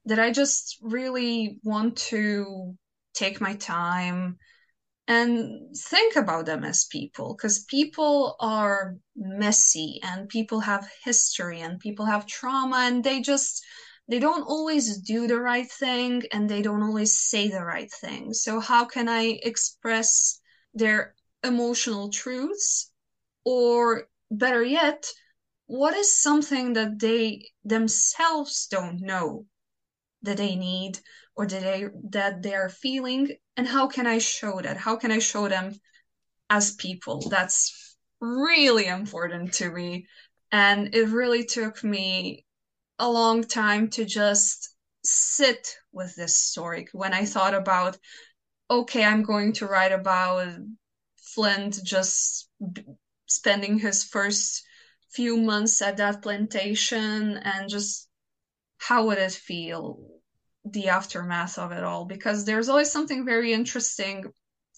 that 0.06 0.19
I 0.19 0.32
just 0.32 0.78
really 0.82 1.60
want 1.64 1.98
to 2.10 2.76
take 3.14 3.41
my 3.41 3.56
time 3.56 4.38
and 5.07 5.76
think 5.76 6.15
about 6.15 6.45
them 6.45 6.64
as 6.64 6.86
people 6.86 7.36
because 7.36 7.65
people 7.65 8.36
are 8.40 8.95
messy 9.15 9.99
and 10.03 10.30
people 10.30 10.60
have 10.60 10.90
history 11.03 11.61
and 11.61 11.80
people 11.80 12.06
have 12.06 12.26
trauma 12.26 12.78
and 12.78 13.03
they 13.03 13.22
just 13.22 13.64
they 14.07 14.19
don't 14.19 14.44
always 14.44 14.98
do 14.99 15.28
the 15.28 15.40
right 15.40 15.69
thing 15.72 16.23
and 16.32 16.49
they 16.49 16.61
don't 16.61 16.84
always 16.84 17.19
say 17.19 17.48
the 17.49 17.64
right 17.64 17.91
thing. 17.91 18.34
So 18.34 18.60
how 18.60 18.86
can 18.86 19.07
i 19.07 19.40
express 19.44 20.40
their 20.73 21.15
emotional 21.44 22.10
truths? 22.10 22.91
Or 23.44 24.07
better 24.30 24.64
yet 24.64 25.07
what 25.65 25.94
is 25.95 26.22
something 26.22 26.73
that 26.73 26.99
they 26.99 27.49
themselves 27.64 28.68
don't 28.68 29.02
know 29.02 29.45
that 30.23 30.38
they 30.38 30.56
need 30.56 30.99
or 31.35 31.45
that 31.48 31.61
they 31.61 31.88
that 32.10 32.41
they 32.41 32.53
are 32.53 32.69
feeling 32.69 33.30
and 33.57 33.68
how 33.68 33.88
can 33.88 34.07
i 34.07 34.18
show 34.18 34.61
that? 34.61 34.77
How 34.77 34.95
can 34.95 35.11
i 35.11 35.19
show 35.19 35.48
them 35.48 35.73
as 36.49 36.76
people? 36.76 37.27
That's 37.30 37.95
really 38.19 38.88
important 38.88 39.53
to 39.53 39.72
me. 39.72 40.07
And 40.52 40.93
it 40.93 41.07
really 41.07 41.45
took 41.45 41.84
me 41.84 42.45
a 42.99 43.10
long 43.10 43.43
time 43.43 43.89
to 43.89 44.06
just 44.06 44.76
sit 45.03 45.76
with 45.91 46.15
this 46.15 46.38
story 46.38 46.88
when 46.91 47.14
i 47.14 47.26
thought 47.26 47.56
about 47.56 47.98
okay 48.69 49.03
i'm 49.03 49.23
going 49.23 49.52
to 49.52 49.65
write 49.65 49.91
about 49.91 50.48
flint 51.18 51.80
just 51.84 52.48
spending 53.26 53.80
his 53.80 54.03
first 54.03 54.64
few 55.11 55.38
months 55.38 55.81
at 55.81 55.98
that 55.98 56.22
plantation 56.22 57.38
and 57.38 57.69
just 57.69 58.07
how 58.82 59.06
would 59.06 59.20
it 59.20 59.32
feel 59.32 59.99
the 60.66 60.90
aftermath 60.90 61.60
of 61.60 61.72
it 61.72 61.84
all? 61.84 62.06
Because 62.06 62.45
there's 62.45 62.68
always 62.68 62.91
something 62.91 63.24
very 63.24 63.53
interesting. 63.53 64.26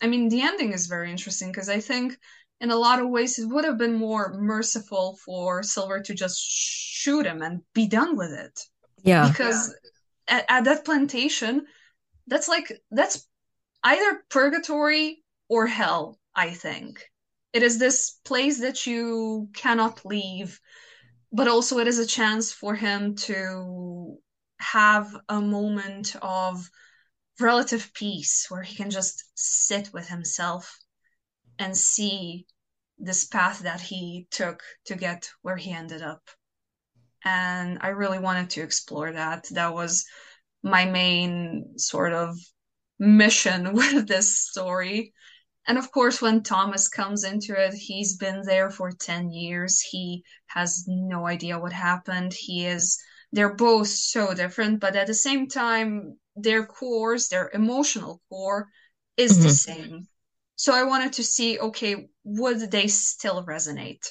I 0.02 0.08
mean 0.08 0.28
the 0.28 0.42
ending 0.42 0.74
is 0.74 0.88
very 0.88 1.10
interesting 1.10 1.50
because 1.50 1.70
i 1.70 1.80
think 1.80 2.18
in 2.60 2.72
a 2.72 2.76
lot 2.76 3.00
of 3.00 3.10
ways 3.10 3.40
it 3.40 3.48
would 3.48 3.64
have 3.64 3.78
been 3.78 3.94
more 3.94 4.34
merciful 4.34 5.18
for 5.26 5.64
silver 5.64 6.02
to 6.02 6.14
just 6.14 6.38
shoot 6.42 7.26
him 7.26 7.42
and 7.42 7.62
be 7.74 7.88
done 7.88 8.18
with 8.18 8.32
it. 8.32 8.60
Yeah. 9.04 9.30
Because 9.30 9.74
yeah. 10.30 10.36
At, 10.36 10.46
at 10.50 10.64
that 10.66 10.86
plantation 10.86 11.66
that's 12.28 12.48
like 12.48 12.72
that's 12.92 13.26
either 13.84 14.24
purgatory 14.30 15.24
or 15.48 15.66
hell 15.66 16.20
i 16.36 16.50
think. 16.50 17.10
It 17.54 17.64
is 17.64 17.78
this 17.78 18.20
place 18.26 18.60
that 18.60 18.86
you 18.86 19.50
cannot 19.54 20.06
leave 20.06 20.60
but 21.34 21.48
also 21.48 21.80
it 21.80 21.88
is 21.88 21.98
a 21.98 22.06
chance 22.06 22.52
for 22.52 22.76
him 22.76 23.16
to 23.16 24.18
have 24.60 25.18
a 25.28 25.42
moment 25.42 26.16
of 26.22 26.70
relative 27.40 27.92
peace 27.96 28.46
where 28.50 28.62
he 28.62 28.76
can 28.76 28.92
just 28.92 29.26
sit 29.34 29.92
with 29.92 30.08
himself 30.08 30.78
and 31.58 31.76
see 31.76 32.46
this 33.00 33.26
path 33.26 33.60
that 33.60 33.82
he 33.82 34.28
took 34.30 34.62
to 34.86 34.96
get 34.96 35.30
where 35.42 35.58
he 35.58 35.72
ended 35.72 36.04
up. 36.04 36.22
And 37.26 37.80
I 37.82 37.90
really 37.90 38.20
wanted 38.20 38.52
to 38.52 38.62
explore 38.62 39.12
that. 39.12 39.48
That 39.52 39.74
was 39.74 40.06
my 40.62 40.86
main 40.86 41.78
sort 41.78 42.14
of 42.14 42.38
mission 43.00 43.74
with 43.74 44.08
this 44.08 44.38
story. 44.38 45.14
And 45.68 45.78
of 45.78 45.92
course, 45.92 46.22
when 46.22 46.44
Thomas 46.44 46.90
comes 46.90 47.24
into 47.24 47.54
it, 47.60 47.74
he's 47.74 48.18
been 48.18 48.42
there 48.44 48.70
for 48.70 48.92
10 48.92 49.32
years. 49.32 49.80
He 49.80 50.24
has 50.48 50.84
no 50.88 51.26
idea 51.26 51.60
what 51.60 51.72
happened. 51.72 52.34
He 52.34 52.66
is 52.66 53.00
they're 53.32 53.56
both 53.56 53.88
so 53.88 54.34
different, 54.34 54.80
but 54.80 54.96
at 54.96 55.08
the 55.08 55.14
same 55.14 55.48
time, 55.48 56.18
their 56.36 56.66
cores, 56.66 57.30
their 57.30 57.50
emotional 57.54 58.22
core, 58.30 58.68
is 59.18 59.34
mm-hmm. 59.34 59.44
the 59.44 59.50
same. 59.50 60.08
So 60.56 60.74
I 60.74 60.84
wanted 60.84 61.14
to 61.14 61.24
see, 61.24 61.60
okay, 61.60 62.10
would 62.24 62.70
they 62.70 62.88
still 62.88 63.44
resonate? 63.44 64.06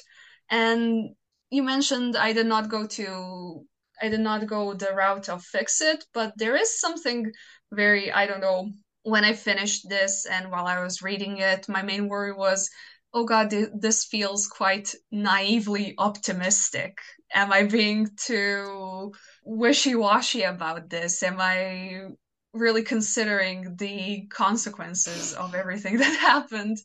And 0.49 1.15
you 1.49 1.63
mentioned 1.63 2.17
I 2.17 2.33
did 2.33 2.47
not 2.47 2.69
go 2.69 2.85
to 2.87 3.65
I 4.01 4.09
did 4.09 4.19
not 4.19 4.47
go 4.47 4.73
the 4.73 4.91
route 4.93 5.29
of 5.29 5.43
fix 5.43 5.79
it, 5.79 6.03
but 6.13 6.33
there 6.35 6.57
is 6.57 6.79
something 6.79 7.31
very, 7.71 8.11
I 8.11 8.25
don't 8.25 8.41
know, 8.41 8.69
when 9.03 9.23
I 9.23 9.33
finished 9.33 9.87
this 9.87 10.25
and 10.25 10.51
while 10.51 10.65
I 10.65 10.81
was 10.81 11.01
reading 11.01 11.37
it, 11.37 11.69
my 11.69 11.81
main 11.81 12.07
worry 12.07 12.33
was, 12.33 12.69
oh 13.13 13.25
God, 13.25 13.53
this 13.73 14.05
feels 14.05 14.47
quite 14.47 14.93
naively 15.11 15.93
optimistic 15.97 16.97
am 17.33 17.51
I 17.51 17.63
being 17.63 18.09
too 18.15 19.13
wishy 19.43 19.95
washy 19.95 20.43
about 20.43 20.89
this? 20.89 21.23
Am 21.23 21.37
I 21.39 22.09
really 22.53 22.83
considering 22.83 23.75
the 23.77 24.27
consequences 24.27 25.33
of 25.33 25.55
everything 25.55 25.97
that 25.99 26.19
happened? 26.19 26.77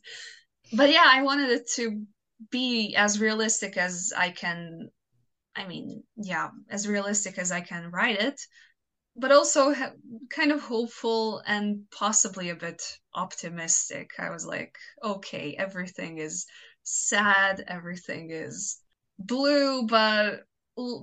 But 0.73 0.91
yeah, 0.91 1.05
I 1.05 1.21
wanted 1.21 1.49
it 1.49 1.69
to 1.75 2.05
be 2.51 2.95
as 2.95 3.19
realistic 3.19 3.77
as 3.77 4.11
I 4.15 4.31
can. 4.31 4.89
I 5.55 5.67
mean, 5.67 6.03
yeah, 6.15 6.49
as 6.69 6.87
realistic 6.87 7.37
as 7.37 7.51
I 7.51 7.61
can 7.61 7.91
write 7.91 8.19
it, 8.21 8.39
but 9.19 9.31
also 9.31 9.73
ha- 9.73 9.93
kind 10.29 10.51
of 10.51 10.61
hopeful 10.61 11.41
and 11.45 11.85
possibly 11.91 12.49
a 12.49 12.55
bit 12.55 12.81
optimistic. 13.13 14.11
I 14.19 14.29
was 14.29 14.45
like, 14.45 14.77
okay, 15.03 15.55
everything 15.57 16.17
is 16.19 16.45
sad, 16.83 17.63
everything 17.67 18.31
is 18.31 18.79
blue, 19.19 19.85
but 19.87 20.45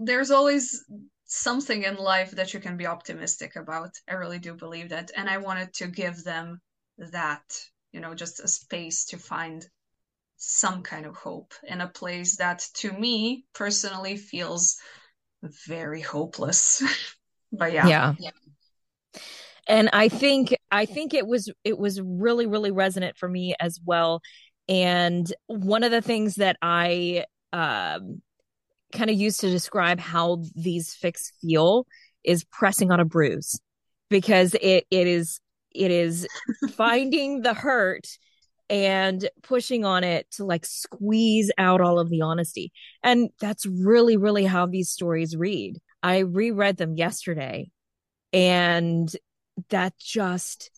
there's 0.05 0.30
always 0.30 0.84
something 1.26 1.82
in 1.82 1.97
life 1.97 2.30
that 2.32 2.55
you 2.55 2.60
can 2.60 2.76
be 2.76 2.86
optimistic 2.86 3.56
about. 3.56 3.90
I 4.09 4.14
really 4.14 4.38
do 4.38 4.55
believe 4.55 4.90
that. 4.90 5.10
And 5.16 5.28
I 5.28 5.38
wanted 5.38 5.74
to 5.74 5.88
give 5.88 6.24
them 6.24 6.60
that, 6.98 7.44
you 7.93 8.01
know, 8.01 8.14
just 8.14 8.40
a 8.40 8.48
space 8.48 9.05
to 9.06 9.18
find 9.18 9.66
some 10.36 10.82
kind 10.82 11.06
of 11.06 11.16
hope 11.16 11.55
in 11.64 11.80
a 11.80 11.88
place 11.88 12.36
that 12.36 12.66
to 12.74 12.93
me 12.93 13.44
personally 13.55 14.16
feels 14.16 14.76
very 15.66 16.01
hopeless. 16.01 16.82
but 17.52 17.73
yeah. 17.73 17.86
Yeah. 17.86 18.14
yeah 18.18 18.31
and 19.68 19.89
i 19.93 20.09
think 20.09 20.55
i 20.70 20.85
think 20.86 21.14
it 21.14 21.27
was 21.27 21.51
it 21.64 21.78
was 21.78 22.01
really 22.01 22.47
really 22.47 22.70
resonant 22.70 23.16
for 23.16 23.28
me 23.28 23.55
as 23.60 23.81
well 23.85 24.20
and 24.68 25.32
one 25.47 25.82
of 25.82 25.90
the 25.90 26.02
things 26.02 26.36
that 26.36 26.56
i 26.62 27.24
um, 27.52 28.20
kind 28.93 29.10
of 29.10 29.16
used 29.16 29.40
to 29.40 29.51
describe 29.51 29.98
how 29.98 30.43
these 30.55 30.97
fics 31.02 31.32
feel 31.40 31.86
is 32.24 32.44
pressing 32.44 32.90
on 32.90 33.01
a 33.01 33.05
bruise 33.05 33.59
because 34.10 34.55
it 34.60 34.85
it 34.90 35.06
is 35.06 35.40
it 35.74 35.90
is 35.90 36.27
finding 36.77 37.43
the 37.43 37.55
hurt 37.55 38.06
and 38.68 39.28
pushing 39.43 39.85
on 39.85 40.05
it 40.05 40.31
to 40.32 40.44
like 40.44 40.64
squeeze 40.64 41.51
out 41.59 41.81
all 41.81 41.98
of 41.98 42.10
the 42.10 42.23
honesty. 42.23 42.73
And 43.02 43.31
that's 43.40 43.66
really, 43.66 44.16
really 44.16 44.44
how 44.44 44.66
these 44.66 44.90
stories 44.90 45.36
read. 45.36 45.78
I 46.07 46.19
reread 46.19 46.77
them 46.77 46.95
yesterday 46.95 47.69
and 48.33 49.12
that 49.70 49.99
just 49.99 50.70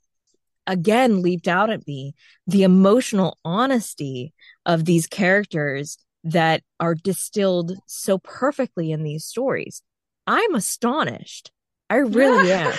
again 0.66 1.20
leaped 1.20 1.46
out 1.46 1.68
at 1.68 1.86
me 1.86 2.14
the 2.46 2.62
emotional 2.62 3.36
honesty 3.44 4.32
of 4.64 4.86
these 4.86 5.06
characters 5.06 5.98
that 6.24 6.62
are 6.80 6.94
distilled 6.94 7.76
so 7.86 8.16
perfectly 8.16 8.90
in 8.90 9.02
these 9.02 9.26
stories. 9.26 9.82
I'm 10.26 10.54
astonished. 10.54 11.52
I 11.90 11.96
really 11.96 12.50
am. 12.50 12.72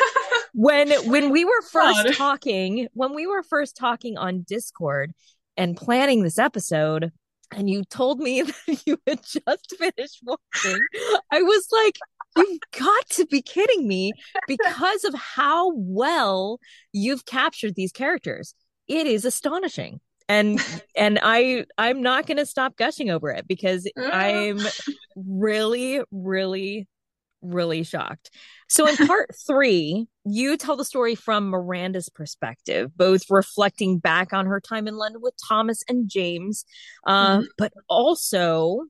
when 0.55 0.89
when 1.07 1.29
we 1.29 1.45
were 1.45 1.61
first 1.71 2.03
God. 2.03 2.13
talking, 2.15 2.87
when 2.93 3.13
we 3.13 3.27
were 3.27 3.43
first 3.43 3.77
talking 3.77 4.17
on 4.17 4.41
Discord 4.41 5.11
and 5.55 5.77
planning 5.77 6.23
this 6.23 6.39
episode, 6.39 7.11
and 7.51 7.69
you 7.69 7.83
told 7.83 8.19
me 8.19 8.41
that 8.67 8.87
you 8.87 8.97
had 9.05 9.21
just 9.21 9.75
finished 9.77 10.23
watching, 10.23 10.79
I 11.31 11.43
was 11.43 11.67
like, 11.71 11.99
you've 12.37 12.59
got 12.77 13.09
to 13.11 13.25
be 13.25 13.41
kidding 13.41 13.87
me 13.87 14.11
because 14.47 15.03
of 15.03 15.13
how 15.13 15.73
well 15.75 16.59
you've 16.93 17.25
captured 17.25 17.75
these 17.75 17.91
characters. 17.91 18.53
It 18.87 19.07
is 19.07 19.25
astonishing 19.25 19.99
and 20.29 20.59
and 20.95 21.19
i 21.23 21.65
i'm 21.77 22.01
not 22.01 22.25
going 22.25 22.37
to 22.37 22.45
stop 22.45 22.77
gushing 22.77 23.09
over 23.09 23.29
it 23.31 23.45
because 23.47 23.89
i'm 23.97 24.59
really 25.15 26.01
really 26.11 26.87
really 27.41 27.83
shocked 27.83 28.29
so 28.69 28.87
in 28.87 28.95
part 29.07 29.33
three 29.47 30.07
you 30.25 30.55
tell 30.55 30.77
the 30.77 30.85
story 30.85 31.15
from 31.15 31.49
miranda's 31.49 32.09
perspective 32.09 32.95
both 32.95 33.23
reflecting 33.29 33.97
back 33.97 34.31
on 34.33 34.45
her 34.45 34.61
time 34.61 34.87
in 34.87 34.95
london 34.95 35.21
with 35.21 35.33
thomas 35.47 35.81
and 35.89 36.09
james 36.09 36.63
uh, 37.07 37.37
mm-hmm. 37.37 37.45
but 37.57 37.73
also 37.89 38.81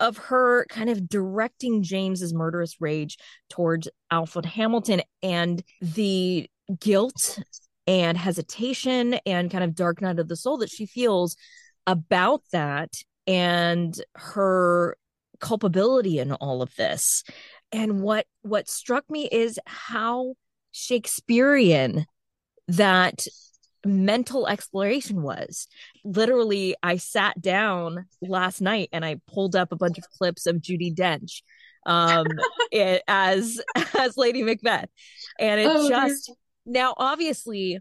of 0.00 0.16
her 0.16 0.64
kind 0.66 0.90
of 0.90 1.08
directing 1.08 1.82
james's 1.82 2.32
murderous 2.32 2.80
rage 2.80 3.18
towards 3.48 3.88
alfred 4.10 4.46
hamilton 4.46 5.02
and 5.22 5.62
the 5.80 6.48
guilt 6.80 7.38
and 7.86 8.18
hesitation 8.18 9.14
and 9.24 9.50
kind 9.50 9.64
of 9.64 9.74
dark 9.74 10.02
night 10.02 10.18
of 10.18 10.28
the 10.28 10.36
soul 10.36 10.58
that 10.58 10.70
she 10.70 10.86
feels 10.86 11.36
about 11.86 12.42
that 12.52 12.92
and 13.26 13.98
her 14.14 14.96
culpability 15.40 16.18
in 16.18 16.32
all 16.32 16.62
of 16.62 16.74
this. 16.76 17.24
And 17.72 18.00
what 18.00 18.26
what 18.42 18.68
struck 18.68 19.08
me 19.10 19.28
is 19.30 19.58
how 19.66 20.34
shakespearean 20.72 22.06
that 22.68 23.26
mental 23.88 24.46
exploration 24.46 25.22
was. 25.22 25.66
Literally 26.04 26.76
i 26.82 26.96
sat 26.96 27.40
down 27.40 28.06
last 28.22 28.60
night 28.60 28.88
and 28.92 29.04
i 29.04 29.16
pulled 29.32 29.56
up 29.56 29.72
a 29.72 29.76
bunch 29.76 29.98
of 29.98 30.04
clips 30.16 30.46
of 30.46 30.56
judi 30.56 30.94
dench 30.94 31.42
um 31.86 32.26
it, 32.72 33.02
as 33.08 33.60
as 33.98 34.16
lady 34.16 34.42
macbeth. 34.42 34.88
And 35.38 35.60
it 35.60 35.66
oh, 35.70 35.88
just 35.88 36.30
now, 36.68 36.94
obviously, 36.96 37.78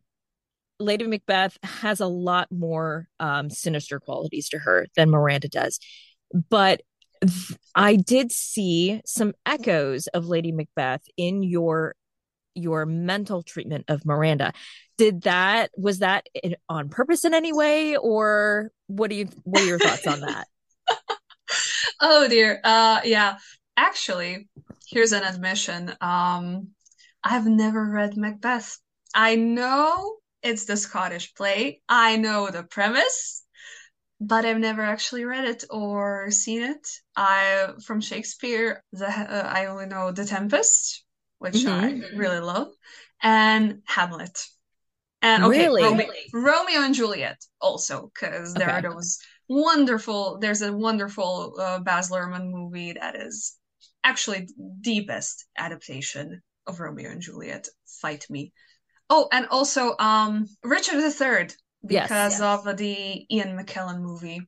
Lady 0.80 1.06
Macbeth 1.06 1.58
has 1.64 2.00
a 2.00 2.08
lot 2.08 2.48
more 2.52 3.08
um, 3.20 3.50
sinister 3.50 4.00
qualities 4.00 4.50
to 4.50 4.60
her 4.60 4.88
than 4.96 5.10
Miranda 5.10 5.50
does. 5.50 5.80
But 6.50 6.82
th- 7.22 7.60
I 7.76 7.98
did 7.98 8.32
see 8.32 9.02
some 9.06 9.34
echoes 9.46 10.08
of 10.08 10.28
Lady 10.28 10.52
Macbeth 10.52 11.04
in 11.18 11.44
your 11.44 11.96
your 12.58 12.86
mental 12.86 13.44
treatment 13.44 13.86
of 13.88 14.06
Miranda. 14.06 14.54
Did 14.98 15.24
that 15.24 15.72
was 15.78 16.00
that 16.00 16.28
on 16.68 16.90
purpose 16.90 17.24
in 17.24 17.34
any 17.34 17.54
way, 17.54 17.96
or 17.96 18.72
what 18.88 19.10
do 19.10 19.16
you 19.16 19.30
what 19.44 19.62
are 19.62 19.68
your 19.68 19.80
thoughts 19.80 20.08
on 20.08 20.22
that? 20.22 20.48
oh 22.02 22.28
dear, 22.28 22.60
uh, 22.64 23.02
yeah. 23.04 23.38
Actually, 23.80 24.50
here's 24.88 25.12
an 25.12 25.24
admission. 25.24 25.94
Um, 26.02 26.70
I've 27.24 27.46
never 27.46 27.86
read 27.86 28.18
Macbeth. 28.18 28.80
I 29.14 29.36
know 29.36 30.16
it's 30.42 30.66
the 30.66 30.78
Scottish 30.78 31.36
play. 31.36 31.82
I 31.88 32.18
know 32.18 32.50
the 32.50 32.64
premise, 32.64 33.44
but 34.20 34.46
I've 34.46 34.58
never 34.58 34.82
actually 34.82 35.26
read 35.26 35.46
it 35.46 35.64
or 35.70 36.32
seen 36.32 36.64
it. 36.64 36.88
I 37.16 37.74
from 37.84 38.02
Shakespeare, 38.02 38.84
the 38.94 39.08
uh, 39.08 39.48
I 39.48 39.66
only 39.66 39.86
know 39.86 40.12
The 40.12 40.26
Tempest, 40.26 41.04
which 41.40 41.56
mm-hmm. 41.56 42.04
I 42.14 42.18
really 42.18 42.40
love, 42.40 42.70
and 43.22 43.82
Hamlet. 43.86 44.46
And 45.22 45.44
okay, 45.46 45.68
really? 45.68 45.84
Romeo, 45.84 46.08
Romeo 46.34 46.82
and 46.82 46.94
Juliet 46.94 47.44
also, 47.60 48.12
because 48.14 48.54
there 48.54 48.70
okay. 48.70 48.88
are 48.88 48.94
those 48.94 49.18
wonderful. 49.50 50.38
There's 50.40 50.62
a 50.62 50.72
wonderful 50.72 51.56
uh, 51.60 51.80
Baz 51.80 52.12
Luhrmann 52.12 52.52
movie 52.52 52.94
that 52.94 53.16
is 53.16 53.56
actually 54.04 54.48
the 54.82 55.02
best 55.02 55.46
adaptation 55.58 56.42
of 56.68 56.80
Romeo 56.80 57.10
and 57.10 57.22
Juliet. 57.22 57.68
Fight 58.02 58.26
me. 58.30 58.54
Oh, 59.10 59.28
and 59.32 59.48
also 59.48 59.96
um 59.98 60.48
Richard 60.64 61.00
III 61.00 61.50
because 61.86 62.10
yes, 62.10 62.40
yes. 62.40 62.42
of 62.42 62.78
the 62.78 63.26
Ian 63.34 63.58
McKellen 63.58 64.02
movie, 64.02 64.42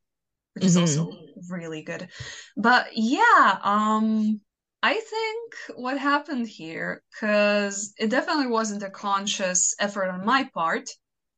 which 0.53 0.65
is 0.65 0.77
mm-hmm. 0.77 1.01
also 1.01 1.17
really 1.49 1.83
good. 1.83 2.09
But 2.57 2.89
yeah, 2.93 3.57
um 3.63 4.41
I 4.81 4.93
think 4.93 5.77
what 5.77 5.97
happened 5.97 6.47
here, 6.47 7.03
because 7.11 7.93
it 7.97 8.09
definitely 8.09 8.47
wasn't 8.47 8.83
a 8.83 8.89
conscious 8.89 9.75
effort 9.79 10.09
on 10.09 10.25
my 10.25 10.49
part, 10.53 10.89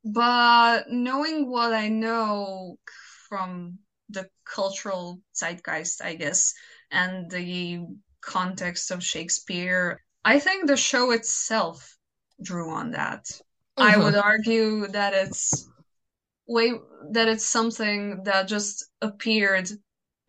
but 0.03 0.85
knowing 0.89 1.49
what 1.49 1.73
I 1.73 1.87
know 1.87 2.77
from 3.29 3.79
the 4.09 4.29
cultural 4.45 5.21
zeitgeist, 5.35 6.03
I 6.03 6.15
guess, 6.15 6.53
and 6.91 7.31
the 7.31 7.85
context 8.21 8.91
of 8.91 9.03
Shakespeare, 9.03 10.03
I 10.23 10.39
think 10.39 10.67
the 10.67 10.77
show 10.77 11.11
itself 11.11 11.97
drew 12.43 12.69
on 12.71 12.91
that. 12.91 13.25
Mm-hmm. 13.25 13.83
I 13.83 13.97
would 13.97 14.15
argue 14.15 14.87
that 14.87 15.13
it's 15.13 15.67
way 16.47 16.73
that 17.11 17.27
it's 17.27 17.45
something 17.45 18.23
that 18.25 18.47
just 18.47 18.85
appeared 19.01 19.69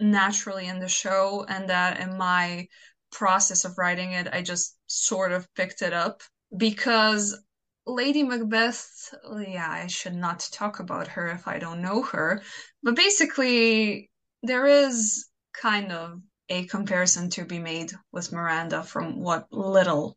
naturally 0.00 0.66
in 0.66 0.78
the 0.78 0.88
show 0.88 1.44
and 1.48 1.68
that 1.68 2.00
in 2.00 2.16
my 2.16 2.66
process 3.12 3.64
of 3.64 3.78
writing 3.78 4.12
it, 4.12 4.28
I 4.32 4.42
just 4.42 4.76
sort 4.86 5.32
of 5.32 5.46
picked 5.54 5.82
it 5.82 5.92
up 5.92 6.22
because 6.56 7.38
Lady 7.86 8.22
Macbeth, 8.22 9.14
yeah, 9.46 9.68
I 9.68 9.86
should 9.86 10.14
not 10.14 10.48
talk 10.52 10.80
about 10.80 11.08
her 11.08 11.28
if 11.28 11.46
I 11.46 11.58
don't 11.58 11.82
know 11.82 12.02
her. 12.02 12.42
But 12.82 12.96
basically, 12.96 14.10
there 14.42 14.66
is 14.66 15.28
kind 15.52 15.92
of 15.92 16.20
a 16.48 16.66
comparison 16.66 17.30
to 17.30 17.44
be 17.44 17.58
made 17.58 17.92
with 18.12 18.32
Miranda 18.32 18.82
from 18.82 19.20
what 19.20 19.46
little 19.50 20.16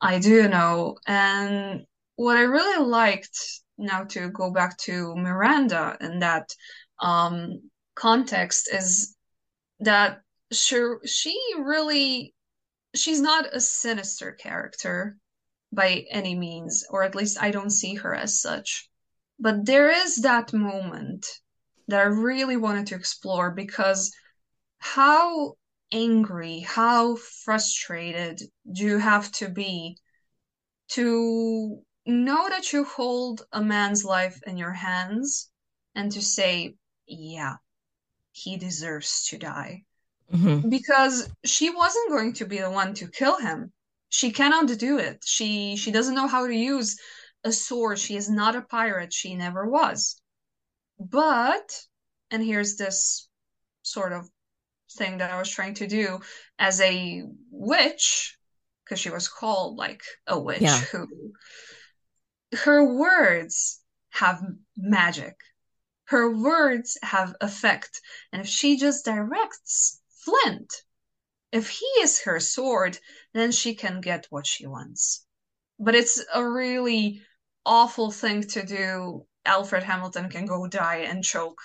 I 0.00 0.18
do 0.18 0.48
know. 0.48 0.96
And 1.06 1.84
what 2.16 2.36
I 2.36 2.42
really 2.42 2.84
liked 2.84 3.38
now 3.78 4.04
to 4.04 4.30
go 4.30 4.52
back 4.52 4.76
to 4.78 5.14
Miranda 5.16 5.96
in 6.00 6.20
that 6.20 6.50
um, 7.00 7.70
context 7.94 8.68
is 8.72 9.16
that 9.80 10.20
she 10.52 10.82
she 11.06 11.38
really 11.58 12.34
she's 12.94 13.20
not 13.20 13.54
a 13.54 13.60
sinister 13.60 14.32
character 14.32 15.16
by 15.72 16.04
any 16.10 16.34
means, 16.36 16.84
or 16.90 17.02
at 17.04 17.14
least 17.14 17.40
I 17.40 17.50
don't 17.50 17.70
see 17.70 17.94
her 17.94 18.14
as 18.14 18.40
such. 18.40 18.88
But 19.38 19.64
there 19.64 19.90
is 19.90 20.16
that 20.16 20.52
moment 20.52 21.26
that 21.88 22.00
I 22.00 22.04
really 22.04 22.56
wanted 22.56 22.88
to 22.88 22.96
explore 22.96 23.50
because 23.52 24.12
how 24.78 25.54
angry, 25.92 26.60
how 26.60 27.16
frustrated 27.16 28.40
do 28.72 28.84
you 28.84 28.98
have 28.98 29.30
to 29.32 29.48
be 29.48 29.98
to 30.88 31.82
know 32.06 32.48
that 32.48 32.72
you 32.72 32.84
hold 32.84 33.42
a 33.52 33.62
man's 33.62 34.04
life 34.04 34.40
in 34.46 34.56
your 34.56 34.72
hands 34.72 35.50
and 35.94 36.10
to 36.12 36.22
say, 36.22 36.74
yeah, 37.06 37.56
he 38.32 38.56
deserves 38.56 39.26
to 39.28 39.38
die? 39.38 39.84
Mm-hmm. 40.32 40.68
Because 40.68 41.28
she 41.44 41.70
wasn't 41.70 42.10
going 42.10 42.32
to 42.34 42.44
be 42.44 42.58
the 42.58 42.70
one 42.70 42.94
to 42.94 43.08
kill 43.08 43.38
him. 43.38 43.72
She 44.10 44.30
cannot 44.32 44.66
do 44.78 44.98
it. 44.98 45.22
She 45.24 45.76
she 45.76 45.90
doesn't 45.90 46.14
know 46.14 46.28
how 46.28 46.46
to 46.46 46.54
use 46.54 46.96
a 47.44 47.52
sword. 47.52 47.98
She 47.98 48.16
is 48.16 48.28
not 48.28 48.56
a 48.56 48.62
pirate. 48.62 49.12
She 49.12 49.34
never 49.34 49.68
was. 49.68 50.20
But 50.98 51.72
and 52.30 52.42
here's 52.44 52.76
this 52.76 53.28
sort 53.82 54.12
of 54.12 54.28
thing 54.92 55.18
that 55.18 55.30
I 55.30 55.38
was 55.38 55.50
trying 55.50 55.74
to 55.74 55.86
do 55.86 56.20
as 56.58 56.80
a 56.80 57.22
witch, 57.50 58.36
because 58.84 59.00
she 59.00 59.10
was 59.10 59.28
called 59.28 59.76
like 59.76 60.02
a 60.26 60.38
witch 60.38 60.60
yeah. 60.60 60.78
who 60.92 61.06
her 62.64 62.84
words 62.84 63.80
have 64.10 64.42
magic. 64.76 65.36
Her 66.06 66.36
words 66.36 66.98
have 67.02 67.36
effect. 67.40 68.00
And 68.32 68.42
if 68.42 68.48
she 68.48 68.76
just 68.76 69.04
directs 69.04 69.99
Flint. 70.24 70.72
If 71.52 71.68
he 71.68 71.86
is 72.00 72.22
her 72.22 72.40
sword, 72.40 72.98
then 73.32 73.52
she 73.52 73.74
can 73.74 74.00
get 74.00 74.26
what 74.30 74.46
she 74.46 74.66
wants. 74.66 75.26
But 75.78 75.94
it's 75.94 76.22
a 76.32 76.46
really 76.46 77.22
awful 77.64 78.10
thing 78.10 78.42
to 78.48 78.64
do. 78.64 79.26
Alfred 79.44 79.82
Hamilton 79.82 80.28
can 80.28 80.46
go 80.46 80.66
die 80.66 80.98
and 81.08 81.24
choke 81.24 81.60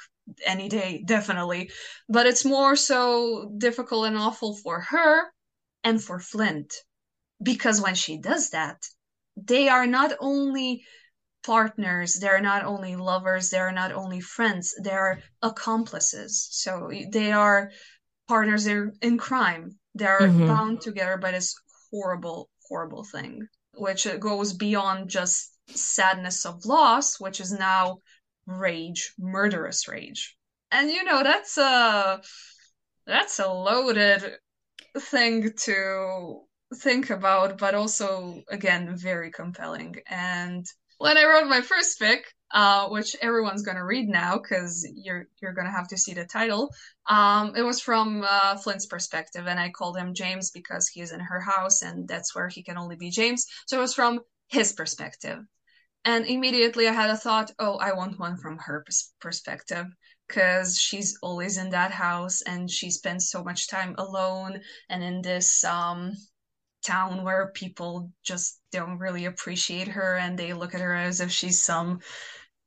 any 0.45 0.69
day, 0.69 1.03
definitely. 1.05 1.71
But 2.09 2.25
it's 2.25 2.45
more 2.45 2.75
so 2.75 3.51
difficult 3.57 4.07
and 4.07 4.17
awful 4.17 4.55
for 4.55 4.81
her 4.81 5.31
and 5.83 6.03
for 6.03 6.19
Flint. 6.19 6.73
Because 7.43 7.81
when 7.81 7.95
she 7.95 8.17
does 8.17 8.51
that, 8.51 8.87
they 9.35 9.67
are 9.67 9.85
not 9.85 10.13
only 10.19 10.85
partners, 11.45 12.15
they're 12.15 12.41
not 12.41 12.63
only 12.63 12.95
lovers, 12.95 13.49
they're 13.49 13.71
not 13.71 13.91
only 13.91 14.19
friends, 14.21 14.73
they're 14.81 15.21
accomplices. 15.41 16.47
So 16.51 16.91
they 17.11 17.31
are 17.31 17.71
partners 18.27 18.67
in, 18.67 18.93
in 19.01 19.17
crime. 19.17 19.77
They're 19.93 20.21
mm-hmm. 20.21 20.47
bound 20.47 20.81
together 20.81 21.17
by 21.17 21.31
this 21.31 21.55
horrible, 21.91 22.49
horrible 22.67 23.03
thing, 23.03 23.47
which 23.75 24.07
goes 24.19 24.53
beyond 24.53 25.09
just 25.09 25.57
sadness 25.69 26.45
of 26.45 26.65
loss, 26.65 27.19
which 27.19 27.39
is 27.39 27.51
now 27.51 27.99
rage, 28.45 29.13
murderous 29.17 29.87
rage. 29.87 30.35
And 30.71 30.91
you 30.91 31.03
know, 31.03 31.23
that's 31.23 31.57
a 31.57 32.21
that's 33.07 33.39
a 33.39 33.47
loaded 33.47 34.37
thing 34.97 35.51
to 35.57 36.41
think 36.75 37.09
about, 37.09 37.57
but 37.57 37.75
also 37.75 38.41
again 38.49 38.97
very 38.97 39.31
compelling. 39.31 39.95
And 40.07 40.65
when 40.97 41.17
I 41.17 41.25
wrote 41.25 41.47
my 41.47 41.61
first 41.61 41.99
fic, 41.99 42.21
uh, 42.51 42.87
which 42.89 43.15
everyone's 43.21 43.63
gonna 43.63 43.85
read 43.85 44.07
now 44.07 44.37
because 44.37 44.87
you're 44.95 45.27
you're 45.41 45.53
gonna 45.53 45.71
have 45.71 45.87
to 45.89 45.97
see 45.97 46.13
the 46.13 46.25
title. 46.25 46.73
Um, 47.09 47.55
it 47.55 47.63
was 47.63 47.81
from 47.81 48.23
uh, 48.27 48.57
Flint's 48.57 48.85
perspective, 48.85 49.47
and 49.47 49.59
I 49.59 49.69
called 49.69 49.97
him 49.97 50.13
James 50.13 50.51
because 50.51 50.87
he's 50.87 51.11
in 51.11 51.19
her 51.19 51.41
house, 51.41 51.81
and 51.81 52.07
that's 52.07 52.35
where 52.35 52.47
he 52.47 52.63
can 52.63 52.77
only 52.77 52.95
be 52.95 53.09
James. 53.09 53.45
So 53.67 53.77
it 53.77 53.81
was 53.81 53.93
from 53.93 54.21
his 54.47 54.73
perspective, 54.73 55.39
and 56.05 56.25
immediately 56.25 56.87
I 56.87 56.93
had 56.93 57.09
a 57.09 57.17
thought: 57.17 57.51
oh, 57.59 57.77
I 57.77 57.93
want 57.93 58.19
one 58.19 58.37
from 58.37 58.57
her 58.59 58.83
pers- 58.85 59.13
perspective 59.19 59.87
because 60.27 60.77
she's 60.79 61.17
always 61.21 61.57
in 61.57 61.69
that 61.71 61.91
house, 61.91 62.41
and 62.43 62.69
she 62.69 62.89
spends 62.91 63.29
so 63.29 63.43
much 63.43 63.67
time 63.67 63.95
alone 63.97 64.61
and 64.89 65.03
in 65.03 65.21
this 65.21 65.63
um 65.63 66.13
town 66.83 67.23
where 67.23 67.51
people 67.53 68.11
just 68.23 68.59
don't 68.75 68.99
really 68.99 69.25
appreciate 69.25 69.87
her 69.87 70.17
and 70.17 70.37
they 70.37 70.53
look 70.53 70.73
at 70.73 70.81
her 70.81 70.95
as 70.95 71.19
if 71.19 71.31
she's 71.31 71.61
some 71.61 71.99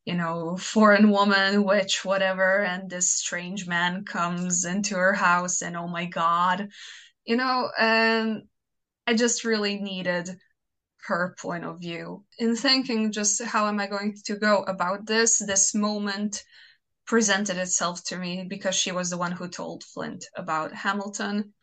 you 0.05 0.15
know 0.15 0.57
foreign 0.57 1.11
woman 1.11 1.65
witch 1.65 2.05
whatever 2.05 2.61
and 2.61 2.91
this 2.91 3.11
strange 3.11 3.67
man 3.67 4.05
comes 4.05 4.65
into 4.65 4.95
her 4.95 5.13
house 5.13 5.63
and 5.63 5.77
oh 5.77 5.89
my 5.89 6.07
god 6.07 6.69
you 7.25 7.37
know 7.37 7.69
and 7.79 8.43
i 9.07 9.15
just 9.15 9.45
really 9.45 9.79
needed 9.79 10.39
her 11.07 11.35
point 11.41 11.65
of 11.65 11.81
view. 11.81 12.25
In 12.39 12.55
thinking 12.55 13.13
just 13.13 13.43
how 13.43 13.69
am 13.69 13.81
i 13.81 13.87
going 13.87 14.15
to 14.27 14.37
go 14.37 14.63
about 14.65 15.07
this 15.07 15.39
this 15.39 15.75
moment 15.75 16.43
presented 17.07 17.57
itself 17.57 18.05
to 18.05 18.19
me 18.19 18.45
because 18.49 18.75
she 18.75 18.93
was 18.93 19.09
the 19.09 19.17
one 19.17 19.33
who 19.33 19.49
told 19.49 19.85
flint 19.85 20.25
about 20.37 20.75
hamilton 20.75 21.55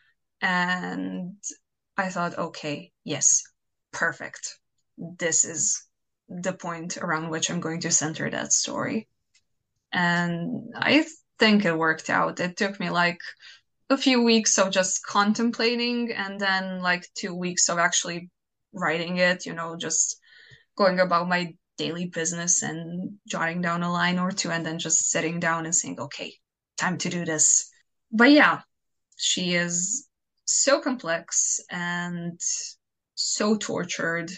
and 0.41 1.35
I 1.97 2.09
thought, 2.09 2.37
okay, 2.37 2.91
yes, 3.03 3.43
perfect. 3.95 4.59
This 4.97 5.45
is 5.45 5.83
the 6.29 6.53
point 6.53 6.97
around 6.97 7.29
which 7.29 7.49
I'm 7.49 7.59
going 7.59 7.81
to 7.81 7.91
center 7.91 8.29
that 8.29 8.53
story. 8.53 9.07
And 9.91 10.73
I 10.75 11.05
think 11.39 11.65
it 11.65 11.77
worked 11.77 12.09
out. 12.09 12.39
It 12.39 12.57
took 12.57 12.79
me 12.79 12.89
like 12.89 13.19
a 13.89 13.97
few 13.97 14.23
weeks 14.23 14.57
of 14.59 14.71
just 14.71 15.05
contemplating 15.05 16.11
and 16.11 16.39
then 16.39 16.81
like 16.81 17.07
two 17.15 17.33
weeks 17.33 17.69
of 17.69 17.77
actually 17.77 18.29
writing 18.73 19.17
it, 19.17 19.45
you 19.45 19.53
know, 19.53 19.77
just 19.77 20.19
going 20.75 20.99
about 20.99 21.29
my 21.29 21.53
daily 21.77 22.07
business 22.07 22.63
and 22.63 23.17
jotting 23.27 23.61
down 23.61 23.83
a 23.83 23.91
line 23.91 24.19
or 24.19 24.31
two 24.31 24.51
and 24.51 24.65
then 24.65 24.79
just 24.79 25.09
sitting 25.09 25.39
down 25.39 25.65
and 25.65 25.75
saying, 25.75 25.99
okay, 25.99 26.33
time 26.77 26.97
to 26.97 27.09
do 27.09 27.23
this. 27.23 27.69
But 28.11 28.31
yeah, 28.31 28.61
she 29.17 29.55
is 29.55 30.07
so 30.45 30.81
complex 30.81 31.59
and 31.69 32.39
so 33.25 33.57
tortured 33.57 34.31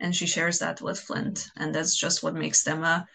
and 0.00 0.14
she 0.14 0.26
shares 0.26 0.58
that 0.60 0.80
with 0.80 0.98
flint 0.98 1.48
and 1.56 1.74
that's 1.74 1.96
just 1.96 2.22
what 2.22 2.34
makes 2.34 2.62
them 2.62 2.84
a 2.84 3.06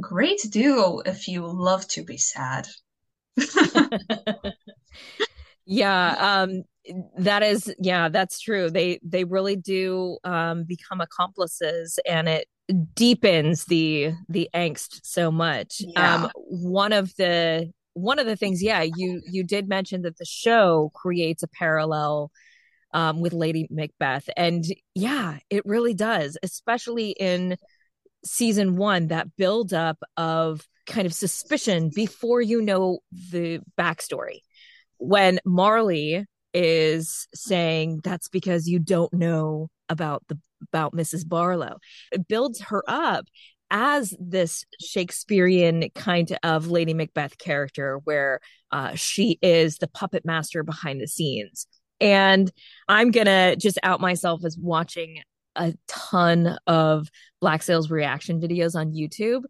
great 0.00 0.40
duo 0.50 1.00
if 1.06 1.28
you 1.28 1.46
love 1.46 1.86
to 1.88 2.02
be 2.02 2.18
sad. 2.18 2.66
Yeah 5.66 6.42
um 6.42 6.62
that 7.18 7.42
is 7.42 7.74
yeah 7.78 8.08
that's 8.08 8.40
true. 8.40 8.70
They 8.70 9.00
they 9.02 9.24
really 9.24 9.56
do 9.56 10.18
um 10.24 10.64
become 10.64 11.00
accomplices 11.00 11.98
and 12.06 12.28
it 12.28 12.48
deepens 12.94 13.64
the 13.66 14.12
the 14.28 14.48
angst 14.54 15.00
so 15.02 15.30
much. 15.30 15.76
Yeah. 15.80 16.24
um 16.24 16.30
one 16.36 16.92
of 16.92 17.14
the 17.16 17.72
one 17.94 18.18
of 18.18 18.26
the 18.26 18.36
things 18.36 18.62
yeah 18.62 18.82
you 18.82 19.22
you 19.26 19.44
did 19.44 19.68
mention 19.68 20.02
that 20.02 20.18
the 20.18 20.24
show 20.24 20.90
creates 20.94 21.42
a 21.42 21.48
parallel 21.48 22.30
um 22.94 23.20
with 23.20 23.32
lady 23.32 23.66
macbeth 23.70 24.28
and 24.36 24.64
yeah 24.94 25.38
it 25.50 25.64
really 25.66 25.94
does 25.94 26.38
especially 26.42 27.10
in 27.10 27.56
season 28.24 28.76
one 28.76 29.08
that 29.08 29.36
buildup 29.36 29.98
of 30.16 30.66
kind 30.86 31.06
of 31.06 31.12
suspicion 31.12 31.90
before 31.94 32.40
you 32.40 32.62
know 32.62 33.00
the 33.30 33.60
backstory 33.78 34.38
when 34.96 35.38
marley 35.44 36.24
is 36.54 37.28
saying 37.34 38.00
that's 38.02 38.28
because 38.28 38.66
you 38.66 38.78
don't 38.78 39.12
know 39.12 39.68
about 39.88 40.22
the 40.28 40.38
about 40.72 40.94
Mrs. 40.94 41.28
Barlow. 41.28 41.78
It 42.10 42.26
builds 42.26 42.60
her 42.62 42.82
up 42.88 43.26
as 43.70 44.14
this 44.18 44.64
Shakespearean 44.80 45.90
kind 45.94 46.36
of 46.42 46.68
Lady 46.68 46.94
Macbeth 46.94 47.38
character 47.38 48.00
where 48.04 48.40
uh, 48.70 48.94
she 48.94 49.38
is 49.42 49.78
the 49.78 49.88
puppet 49.88 50.24
master 50.24 50.62
behind 50.62 51.00
the 51.00 51.08
scenes. 51.08 51.66
And 52.00 52.50
I'm 52.88 53.10
going 53.10 53.26
to 53.26 53.56
just 53.56 53.78
out 53.82 54.00
myself 54.00 54.44
as 54.44 54.58
watching 54.58 55.22
a 55.56 55.74
ton 55.86 56.58
of 56.66 57.08
Black 57.40 57.62
Sails 57.62 57.90
reaction 57.90 58.40
videos 58.40 58.74
on 58.74 58.92
YouTube. 58.92 59.44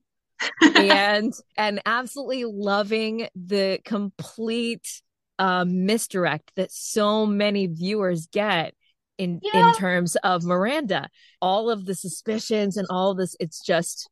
and 0.75 1.33
and 1.57 1.81
absolutely 1.87 2.45
loving 2.45 3.29
the 3.37 3.79
complete 3.85 5.01
uh, 5.39 5.65
misdirect 5.67 6.53
that 6.57 6.73
so 6.73 7.25
many 7.25 7.67
viewers 7.67 8.27
get 8.27 8.75
in 9.17 9.41
yeah. 9.43 9.69
in 9.69 9.75
terms 9.75 10.17
of 10.17 10.45
Miranda. 10.45 11.09
All 11.41 11.71
of 11.71 11.87
the 11.87 11.95
suspicions 11.95 12.77
and 12.77 12.87
all 12.91 13.15
this, 13.15 13.37
it's 13.41 13.61
just 13.65 14.09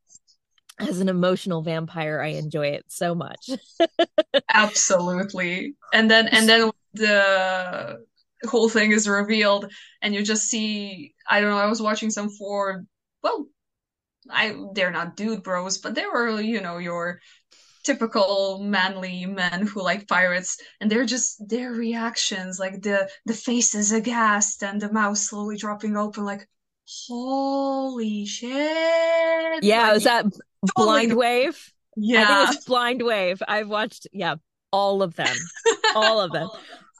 as 0.78 1.00
an 1.00 1.08
emotional 1.08 1.62
vampire, 1.62 2.20
I 2.20 2.28
enjoy 2.28 2.68
it 2.68 2.84
so 2.88 3.14
much. 3.14 3.50
Absolutely. 4.54 5.74
And 5.92 6.10
then 6.10 6.28
and 6.28 6.48
then 6.48 6.70
the 6.94 8.04
whole 8.44 8.68
thing 8.68 8.92
is 8.92 9.08
revealed 9.08 9.70
and 10.00 10.14
you 10.14 10.22
just 10.22 10.48
see 10.48 11.14
I 11.28 11.40
don't 11.40 11.50
know, 11.50 11.58
I 11.58 11.66
was 11.66 11.82
watching 11.82 12.10
some 12.10 12.30
for 12.30 12.84
well 13.22 13.46
I 14.30 14.56
they're 14.74 14.90
not 14.90 15.16
dude 15.16 15.42
bros, 15.42 15.78
but 15.78 15.94
they 15.94 16.06
were, 16.06 16.40
you 16.40 16.60
know, 16.60 16.78
your 16.78 17.20
typical 17.84 18.60
manly 18.62 19.26
men 19.26 19.66
who 19.66 19.82
like 19.82 20.06
pirates 20.06 20.60
and 20.80 20.90
they're 20.90 21.04
just 21.04 21.48
their 21.48 21.72
reactions 21.72 22.60
like 22.60 22.80
the 22.82 23.10
the 23.26 23.34
faces 23.34 23.90
aghast 23.90 24.62
and 24.62 24.80
the 24.80 24.92
mouth 24.92 25.18
slowly 25.18 25.56
dropping 25.56 25.96
open 25.96 26.24
like 26.24 26.48
holy 27.08 28.24
shit. 28.24 29.64
Yeah 29.64 29.82
like, 29.84 29.94
was 29.94 30.04
that 30.04 30.24
blind 30.76 31.10
totally... 31.10 31.14
wave? 31.14 31.72
Yeah 31.96 32.22
i 32.22 32.26
think 32.26 32.38
it 32.38 32.56
was 32.56 32.64
blind 32.64 33.02
wave. 33.02 33.42
I've 33.46 33.68
watched 33.68 34.06
yeah 34.12 34.36
all 34.72 35.02
of 35.02 35.14
them. 35.16 35.36
All 35.94 36.22
of 36.22 36.32
them 36.32 36.48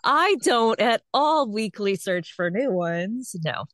I 0.04 0.36
don't 0.42 0.80
at 0.80 1.02
all 1.14 1.48
weekly 1.50 1.96
search 1.96 2.32
for 2.32 2.50
new 2.50 2.72
ones. 2.72 3.36
No. 3.44 3.64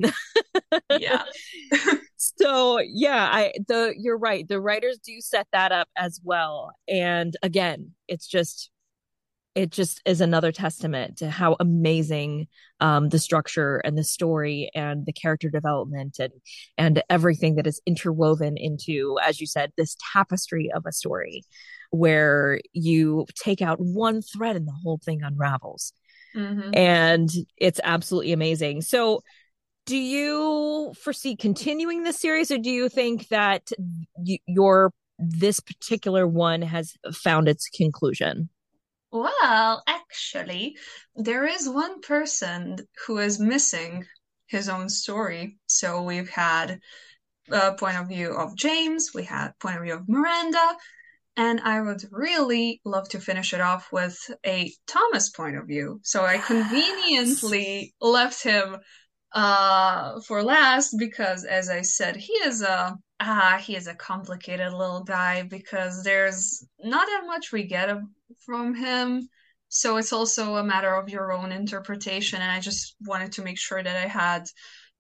yeah. 0.99 1.25
so 2.17 2.81
yeah, 2.81 3.29
I 3.33 3.53
the 3.67 3.95
you're 3.97 4.19
right. 4.19 4.47
The 4.47 4.61
writers 4.61 4.99
do 4.99 5.21
set 5.21 5.47
that 5.53 5.73
up 5.73 5.89
as 5.97 6.21
well. 6.23 6.73
And 6.89 7.35
again, 7.43 7.93
it's 8.09 8.27
just 8.27 8.71
it 9.55 9.73
just 9.73 10.01
is 10.05 10.21
another 10.21 10.53
testament 10.53 11.19
to 11.19 11.29
how 11.29 11.57
amazing 11.59 12.47
um, 12.79 13.09
the 13.09 13.19
structure 13.19 13.79
and 13.79 13.99
the 13.99 14.05
story 14.05 14.71
and 14.73 15.05
the 15.05 15.13
character 15.13 15.51
development 15.51 16.19
and 16.21 16.33
and 16.77 17.03
everything 17.11 17.57
that 17.57 17.67
is 17.67 17.81
interwoven 17.87 18.57
into, 18.57 19.19
as 19.25 19.41
you 19.41 19.47
said, 19.47 19.73
this 19.77 19.97
tapestry 20.13 20.71
of 20.73 20.85
a 20.87 20.93
story 20.93 21.43
where 21.91 22.61
you 22.73 23.27
take 23.43 23.63
out 23.63 23.79
one 23.81 24.23
thread 24.23 24.55
and 24.55 24.69
the 24.69 24.79
whole 24.85 25.01
thing 25.05 25.23
unravels. 25.23 25.93
Mm-hmm. 26.37 26.71
And 26.75 27.31
it's 27.57 27.81
absolutely 27.83 28.33
amazing. 28.33 28.83
So, 28.83 29.23
do 29.87 29.97
you 29.97 30.93
foresee 31.03 31.35
continuing 31.35 32.03
this 32.03 32.19
series, 32.19 32.51
or 32.51 32.59
do 32.59 32.71
you 32.71 32.89
think 32.89 33.29
that 33.29 33.71
y- 34.17 34.39
your 34.47 34.93
this 35.19 35.61
particular 35.61 36.27
one 36.27 36.63
has 36.63 36.95
found 37.13 37.49
its 37.49 37.69
conclusion? 37.69 38.51
Well, 39.11 39.83
actually, 39.87 40.77
there 41.17 41.47
is 41.47 41.69
one 41.69 42.03
person 42.03 42.77
who 43.07 43.19
is 43.19 43.41
missing 43.41 44.05
his 44.47 44.69
own 44.69 44.89
story. 44.89 45.59
So 45.67 46.03
we've 46.03 46.29
had 46.29 46.81
a 47.51 47.73
point 47.73 47.97
of 47.97 48.09
view 48.09 48.33
of 48.33 48.55
James, 48.55 49.13
we 49.15 49.25
had 49.25 49.59
point 49.59 49.77
of 49.77 49.83
view 49.83 49.95
of 49.95 50.09
Miranda, 50.09 50.77
and 51.39 51.61
I 51.61 51.81
would 51.81 52.03
really 52.11 52.81
love 52.85 53.09
to 53.11 53.21
finish 53.21 53.55
it 53.55 53.61
off 53.61 53.93
with 53.93 54.19
a 54.45 54.73
Thomas 54.89 55.31
point 55.31 55.57
of 55.57 55.69
view. 55.69 56.01
So 56.03 56.25
I 56.25 56.39
conveniently 56.39 57.95
left 58.01 58.43
him 58.43 58.77
uh 59.33 60.21
for 60.27 60.43
last 60.43 60.97
because 60.99 61.45
as 61.45 61.69
I 61.69 61.83
said, 61.83 62.17
he 62.17 62.33
is 62.33 62.63
a 62.63 62.97
ah 63.21 63.61
he 63.63 63.77
is 63.77 63.87
a 63.87 63.95
complicated 63.95 64.73
little 64.73 65.05
guy 65.05 65.43
because 65.43 66.03
there's 66.03 66.67
not 66.83 67.07
that 67.07 67.23
much 67.27 67.53
we 67.53 67.65
get 67.65 67.89
from 68.45 68.75
him. 68.75 69.29
So 69.69 69.97
it's 69.99 70.13
also 70.13 70.57
a 70.57 70.65
matter 70.65 70.93
of 70.95 71.09
your 71.09 71.31
own 71.33 71.53
interpretation 71.53 72.43
and 72.43 72.51
I 72.51 72.59
just 72.59 72.97
wanted 73.07 73.33
to 73.33 73.43
make 73.43 73.59
sure 73.59 73.83
that 73.83 73.97
I 73.97 74.09
had 74.09 74.47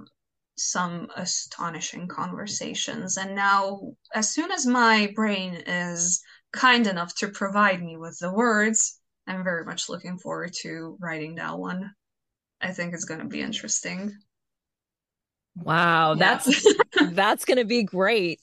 some 0.57 1.09
astonishing 1.17 2.09
conversations. 2.09 3.17
And 3.17 3.35
now, 3.35 3.93
as 4.15 4.33
soon 4.33 4.51
as 4.53 4.67
my 4.67 5.13
brain 5.15 5.63
is 5.67 6.23
kind 6.53 6.87
enough 6.87 7.15
to 7.17 7.29
provide 7.29 7.83
me 7.83 7.97
with 7.97 8.19
the 8.21 8.33
words, 8.33 9.01
I'm 9.27 9.43
very 9.43 9.65
much 9.65 9.89
looking 9.89 10.19
forward 10.19 10.53
to 10.63 10.97
writing 11.01 11.35
that 11.35 11.59
one. 11.59 11.91
I 12.61 12.73
think 12.73 12.95
it's 12.95 13.05
going 13.05 13.21
to 13.21 13.27
be 13.27 13.43
interesting. 13.43 14.17
Wow, 15.57 16.15
that's 16.15 16.65
yeah. 16.65 17.09
that's 17.13 17.45
going 17.47 17.59
to 17.59 17.65
be 17.65 17.83
great. 17.83 18.41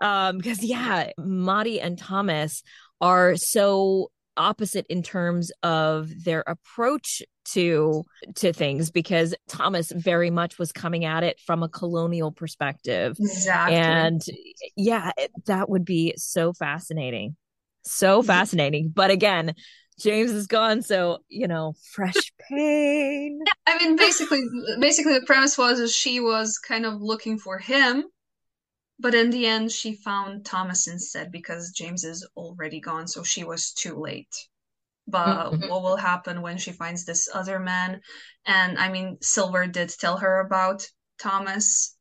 Um 0.00 0.38
because 0.38 0.62
yeah, 0.62 1.10
Madi 1.18 1.80
and 1.80 1.98
Thomas 1.98 2.62
are 3.00 3.36
so 3.36 4.10
opposite 4.36 4.86
in 4.88 5.02
terms 5.02 5.50
of 5.62 6.24
their 6.24 6.44
approach 6.46 7.22
to 7.46 8.04
to 8.34 8.52
things 8.52 8.90
because 8.90 9.34
Thomas 9.48 9.90
very 9.92 10.30
much 10.30 10.58
was 10.58 10.72
coming 10.72 11.04
at 11.04 11.22
it 11.22 11.40
from 11.40 11.62
a 11.62 11.68
colonial 11.68 12.32
perspective. 12.32 13.16
Exactly. 13.18 13.76
And 13.76 14.22
yeah, 14.76 15.12
that 15.46 15.68
would 15.68 15.84
be 15.84 16.14
so 16.16 16.52
fascinating. 16.52 17.36
So 17.84 18.22
fascinating. 18.22 18.92
But 18.94 19.10
again, 19.10 19.54
James 19.98 20.30
is 20.30 20.46
gone, 20.46 20.82
so 20.82 21.18
you 21.28 21.48
know, 21.48 21.74
fresh 21.92 22.32
pain. 22.50 23.40
Yeah, 23.46 23.74
I 23.74 23.78
mean, 23.78 23.96
basically, 23.96 24.42
basically, 24.78 25.14
the 25.14 25.26
premise 25.26 25.56
was 25.56 25.94
she 25.94 26.20
was 26.20 26.58
kind 26.58 26.84
of 26.84 27.00
looking 27.00 27.38
for 27.38 27.58
him, 27.58 28.04
but 28.98 29.14
in 29.14 29.30
the 29.30 29.46
end, 29.46 29.72
she 29.72 29.94
found 29.94 30.44
Thomas 30.44 30.86
instead 30.86 31.32
because 31.32 31.72
James 31.72 32.04
is 32.04 32.26
already 32.36 32.80
gone, 32.80 33.06
so 33.06 33.22
she 33.22 33.44
was 33.44 33.72
too 33.72 33.98
late. 33.98 34.34
But 35.06 35.52
mm-hmm. 35.52 35.68
what 35.68 35.82
will 35.82 35.96
happen 35.96 36.42
when 36.42 36.58
she 36.58 36.72
finds 36.72 37.04
this 37.04 37.28
other 37.32 37.58
man? 37.58 38.00
And 38.44 38.78
I 38.78 38.90
mean, 38.90 39.18
Silver 39.20 39.66
did 39.66 39.88
tell 39.90 40.18
her 40.18 40.40
about 40.40 40.86
Thomas. 41.18 41.96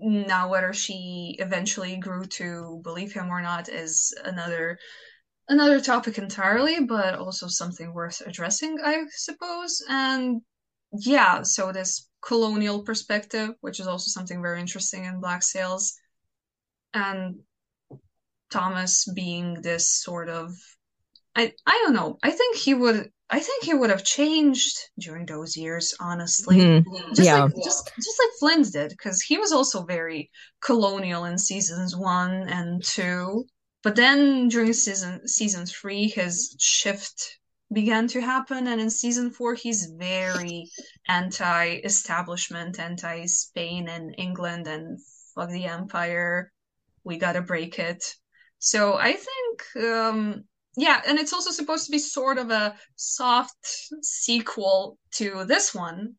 Now, 0.00 0.50
whether 0.50 0.72
she 0.72 1.36
eventually 1.38 1.96
grew 1.96 2.26
to 2.26 2.80
believe 2.82 3.12
him 3.12 3.30
or 3.30 3.40
not 3.40 3.68
is 3.68 4.12
another 4.24 4.78
another 5.48 5.80
topic 5.80 6.18
entirely, 6.18 6.80
but 6.84 7.14
also 7.14 7.46
something 7.48 7.92
worth 7.92 8.22
addressing, 8.26 8.78
I 8.82 9.04
suppose. 9.10 9.82
And 9.88 10.42
yeah, 10.92 11.42
so 11.42 11.72
this 11.72 12.08
colonial 12.22 12.82
perspective, 12.82 13.50
which 13.60 13.80
is 13.80 13.86
also 13.86 14.08
something 14.08 14.40
very 14.40 14.60
interesting 14.60 15.04
in 15.04 15.20
Black 15.20 15.42
Sails, 15.42 15.94
and 16.92 17.36
Thomas 18.50 19.06
being 19.14 19.60
this 19.62 19.90
sort 19.90 20.28
of 20.28 20.54
I 21.36 21.52
I 21.66 21.82
don't 21.84 21.94
know. 21.94 22.18
I 22.22 22.30
think 22.30 22.56
he 22.56 22.74
would 22.74 23.10
I 23.30 23.40
think 23.40 23.64
he 23.64 23.74
would 23.74 23.90
have 23.90 24.04
changed 24.04 24.76
during 24.98 25.26
those 25.26 25.56
years, 25.56 25.94
honestly. 25.98 26.58
Mm-hmm. 26.58 27.14
Just 27.14 27.22
yeah. 27.22 27.42
like 27.44 27.54
just 27.64 27.90
just 27.96 28.20
like 28.20 28.30
Flint 28.38 28.72
did, 28.72 28.90
because 28.90 29.20
he 29.22 29.38
was 29.38 29.52
also 29.52 29.84
very 29.84 30.30
colonial 30.60 31.24
in 31.24 31.38
seasons 31.38 31.96
one 31.96 32.48
and 32.48 32.84
two. 32.84 33.44
But 33.84 33.96
then 33.96 34.48
during 34.48 34.72
season 34.72 35.28
season 35.28 35.66
three, 35.66 36.08
his 36.08 36.56
shift 36.58 37.38
began 37.70 38.08
to 38.08 38.20
happen, 38.20 38.66
and 38.66 38.80
in 38.80 38.88
season 38.88 39.30
four, 39.30 39.52
he's 39.52 39.92
very 39.98 40.70
anti-establishment, 41.06 42.80
anti-Spain 42.80 43.88
and 43.88 44.14
England, 44.16 44.66
and 44.68 44.98
fuck 45.34 45.50
the 45.50 45.66
empire. 45.66 46.50
We 47.04 47.18
gotta 47.18 47.42
break 47.42 47.78
it. 47.78 48.02
So 48.58 48.94
I 48.94 49.12
think, 49.12 49.86
um, 49.86 50.44
yeah, 50.78 51.02
and 51.06 51.18
it's 51.18 51.34
also 51.34 51.50
supposed 51.50 51.84
to 51.84 51.92
be 51.92 51.98
sort 51.98 52.38
of 52.38 52.50
a 52.50 52.76
soft 52.96 53.66
sequel 54.00 54.96
to 55.16 55.44
this 55.44 55.74
one, 55.74 56.14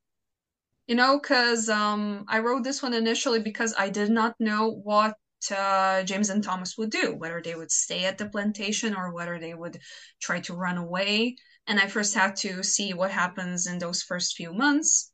you 0.86 0.94
know, 0.94 1.20
because 1.20 1.68
um, 1.68 2.26
I 2.28 2.40
wrote 2.40 2.64
this 2.64 2.84
one 2.84 2.94
initially 2.94 3.40
because 3.40 3.74
I 3.76 3.90
did 3.90 4.12
not 4.12 4.36
know 4.40 4.70
what 4.70 5.16
uh, 5.52 6.04
James 6.04 6.30
and 6.30 6.44
Thomas 6.44 6.78
would 6.78 6.92
do, 6.92 7.16
whether 7.16 7.42
they 7.42 7.56
would 7.56 7.72
stay 7.72 8.06
at 8.06 8.18
the 8.18 8.30
plantation 8.30 8.96
or 8.96 9.14
whether 9.14 9.40
they 9.40 9.54
would 9.54 9.80
try 10.22 10.40
to 10.42 10.54
run 10.54 10.78
away. 10.78 11.36
And 11.68 11.80
I 11.80 11.88
first 11.88 12.14
had 12.14 12.36
to 12.38 12.64
see 12.64 12.94
what 12.94 13.12
happens 13.12 13.68
in 13.68 13.80
those 13.80 14.04
first 14.04 14.36
few 14.36 14.54
months. 14.54 15.12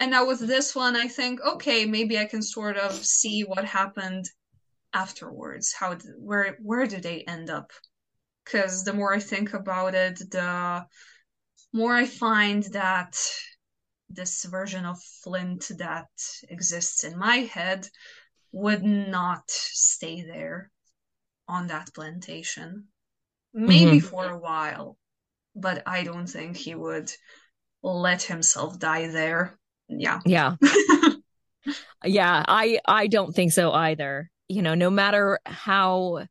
And 0.00 0.10
now 0.10 0.26
with 0.26 0.40
this 0.40 0.74
one, 0.74 0.96
I 0.96 1.08
think, 1.08 1.40
okay, 1.40 1.86
maybe 1.86 2.18
I 2.18 2.24
can 2.24 2.42
sort 2.42 2.76
of 2.76 2.92
see 2.92 3.42
what 3.42 3.64
happened 3.64 4.26
afterwards. 4.92 5.72
How 5.72 5.96
where 6.18 6.56
where 6.60 6.86
do 6.86 7.00
they 7.00 7.22
end 7.22 7.50
up? 7.50 7.70
Because 8.44 8.84
the 8.84 8.92
more 8.92 9.14
I 9.14 9.20
think 9.20 9.54
about 9.54 9.94
it, 9.94 10.18
the 10.30 10.84
more 11.72 11.94
I 11.94 12.06
find 12.06 12.62
that 12.72 13.16
this 14.10 14.44
version 14.44 14.84
of 14.84 15.02
Flint 15.22 15.70
that 15.78 16.08
exists 16.48 17.04
in 17.04 17.18
my 17.18 17.36
head 17.36 17.88
would 18.54 18.84
not 18.84 19.42
stay 19.50 20.22
there 20.22 20.70
on 21.48 21.66
that 21.66 21.92
plantation. 21.92 22.84
Maybe 23.52 23.98
mm-hmm. 23.98 24.06
for 24.06 24.28
a 24.28 24.38
while, 24.38 24.96
but 25.54 25.82
I 25.86 26.02
don't 26.02 26.26
think 26.26 26.56
he 26.56 26.74
would 26.74 27.12
let 27.82 28.22
himself 28.22 28.78
die 28.78 29.08
there. 29.08 29.58
Yeah. 29.88 30.20
Yeah. 30.24 30.56
yeah, 32.04 32.44
I 32.48 32.80
I 32.86 33.06
don't 33.06 33.32
think 33.32 33.52
so 33.52 33.72
either. 33.72 34.30
You 34.48 34.62
know, 34.62 34.74
no 34.74 34.90
matter 34.90 35.38
how 35.46 36.26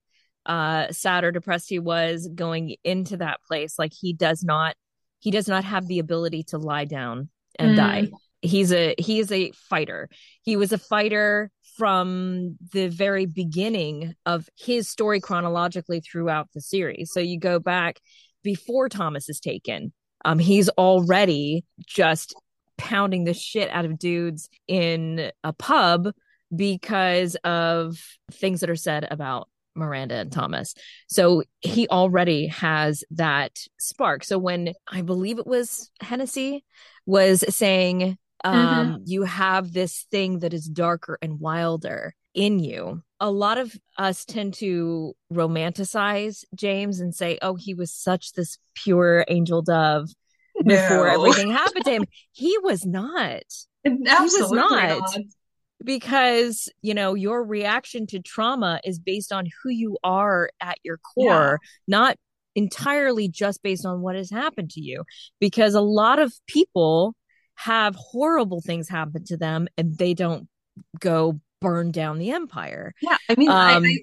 uh 0.45 0.91
sad 0.91 1.23
or 1.23 1.31
depressed 1.31 1.69
he 1.69 1.79
was 1.79 2.27
going 2.33 2.75
into 2.83 3.17
that 3.17 3.41
place, 3.47 3.79
like 3.79 3.93
he 3.93 4.13
does 4.13 4.43
not 4.43 4.75
he 5.19 5.31
does 5.31 5.47
not 5.47 5.63
have 5.63 5.87
the 5.87 5.99
ability 5.99 6.43
to 6.43 6.57
lie 6.57 6.85
down 6.85 7.29
and 7.57 7.73
mm. 7.73 7.75
die. 7.77 8.09
He's 8.41 8.73
a 8.73 8.95
he 8.97 9.19
is 9.19 9.31
a 9.31 9.51
fighter. 9.51 10.09
He 10.41 10.57
was 10.57 10.73
a 10.73 10.77
fighter 10.77 11.49
from 11.77 12.57
the 12.71 12.87
very 12.87 13.25
beginning 13.25 14.13
of 14.25 14.47
his 14.57 14.89
story 14.89 15.19
chronologically 15.19 16.01
throughout 16.01 16.47
the 16.53 16.61
series. 16.61 17.11
So 17.11 17.19
you 17.19 17.39
go 17.39 17.59
back 17.59 17.99
before 18.43 18.89
Thomas 18.89 19.29
is 19.29 19.39
taken. 19.39 19.93
Um, 20.25 20.39
he's 20.39 20.69
already 20.69 21.65
just 21.85 22.35
pounding 22.77 23.23
the 23.23 23.33
shit 23.33 23.69
out 23.69 23.85
of 23.85 23.99
dudes 23.99 24.49
in 24.67 25.31
a 25.43 25.53
pub 25.53 26.09
because 26.55 27.35
of 27.43 27.97
things 28.31 28.59
that 28.61 28.69
are 28.69 28.75
said 28.75 29.07
about 29.09 29.49
Miranda 29.75 30.15
and 30.15 30.31
Thomas. 30.31 30.75
So 31.07 31.43
he 31.61 31.87
already 31.87 32.47
has 32.47 33.03
that 33.11 33.57
spark. 33.79 34.23
So 34.23 34.37
when 34.37 34.73
I 34.87 35.01
believe 35.01 35.39
it 35.39 35.47
was 35.47 35.89
Hennessy 36.01 36.63
was 37.05 37.43
saying. 37.53 38.17
Um 38.43 38.55
mm-hmm. 38.55 39.03
you 39.05 39.23
have 39.23 39.73
this 39.73 40.05
thing 40.11 40.39
that 40.39 40.53
is 40.53 40.65
darker 40.65 41.17
and 41.21 41.39
wilder 41.39 42.13
in 42.33 42.59
you 42.59 43.01
a 43.19 43.29
lot 43.29 43.57
of 43.57 43.75
us 43.97 44.25
tend 44.25 44.53
to 44.53 45.13
romanticize 45.31 46.43
james 46.55 46.99
and 46.99 47.13
say 47.13 47.37
oh 47.41 47.55
he 47.55 47.73
was 47.73 47.91
such 47.91 48.33
this 48.33 48.57
pure 48.75 49.25
angel 49.27 49.61
dove 49.61 50.09
before 50.65 51.07
no. 51.07 51.13
everything 51.13 51.51
happened 51.51 51.85
to 51.85 51.91
him 51.91 52.05
he 52.31 52.57
was 52.63 52.85
not 52.85 53.43
Absolutely 53.85 54.05
he 54.05 54.41
was 54.41 54.51
not, 54.51 54.71
not 54.71 55.19
because 55.83 56.69
you 56.81 56.93
know 56.93 57.13
your 57.13 57.43
reaction 57.43 58.07
to 58.07 58.19
trauma 58.19 58.79
is 58.83 58.99
based 58.99 59.31
on 59.31 59.45
who 59.61 59.69
you 59.69 59.97
are 60.03 60.49
at 60.61 60.77
your 60.83 60.97
core 60.97 61.59
yeah. 61.61 61.69
not 61.87 62.17
entirely 62.55 63.27
just 63.27 63.63
based 63.63 63.85
on 63.85 64.01
what 64.01 64.15
has 64.15 64.29
happened 64.29 64.69
to 64.69 64.81
you 64.81 65.03
because 65.39 65.73
a 65.73 65.81
lot 65.81 66.19
of 66.19 66.33
people 66.47 67.15
have 67.55 67.95
horrible 67.95 68.61
things 68.61 68.89
happen 68.89 69.23
to 69.25 69.37
them 69.37 69.67
and 69.77 69.97
they 69.97 70.13
don't 70.13 70.47
go 70.99 71.39
burn 71.61 71.91
down 71.91 72.19
the 72.19 72.31
empire. 72.31 72.93
Yeah, 73.01 73.17
I 73.29 73.35
mean, 73.35 73.49
um, 73.49 73.55
I, 73.55 73.77
I, 73.77 73.97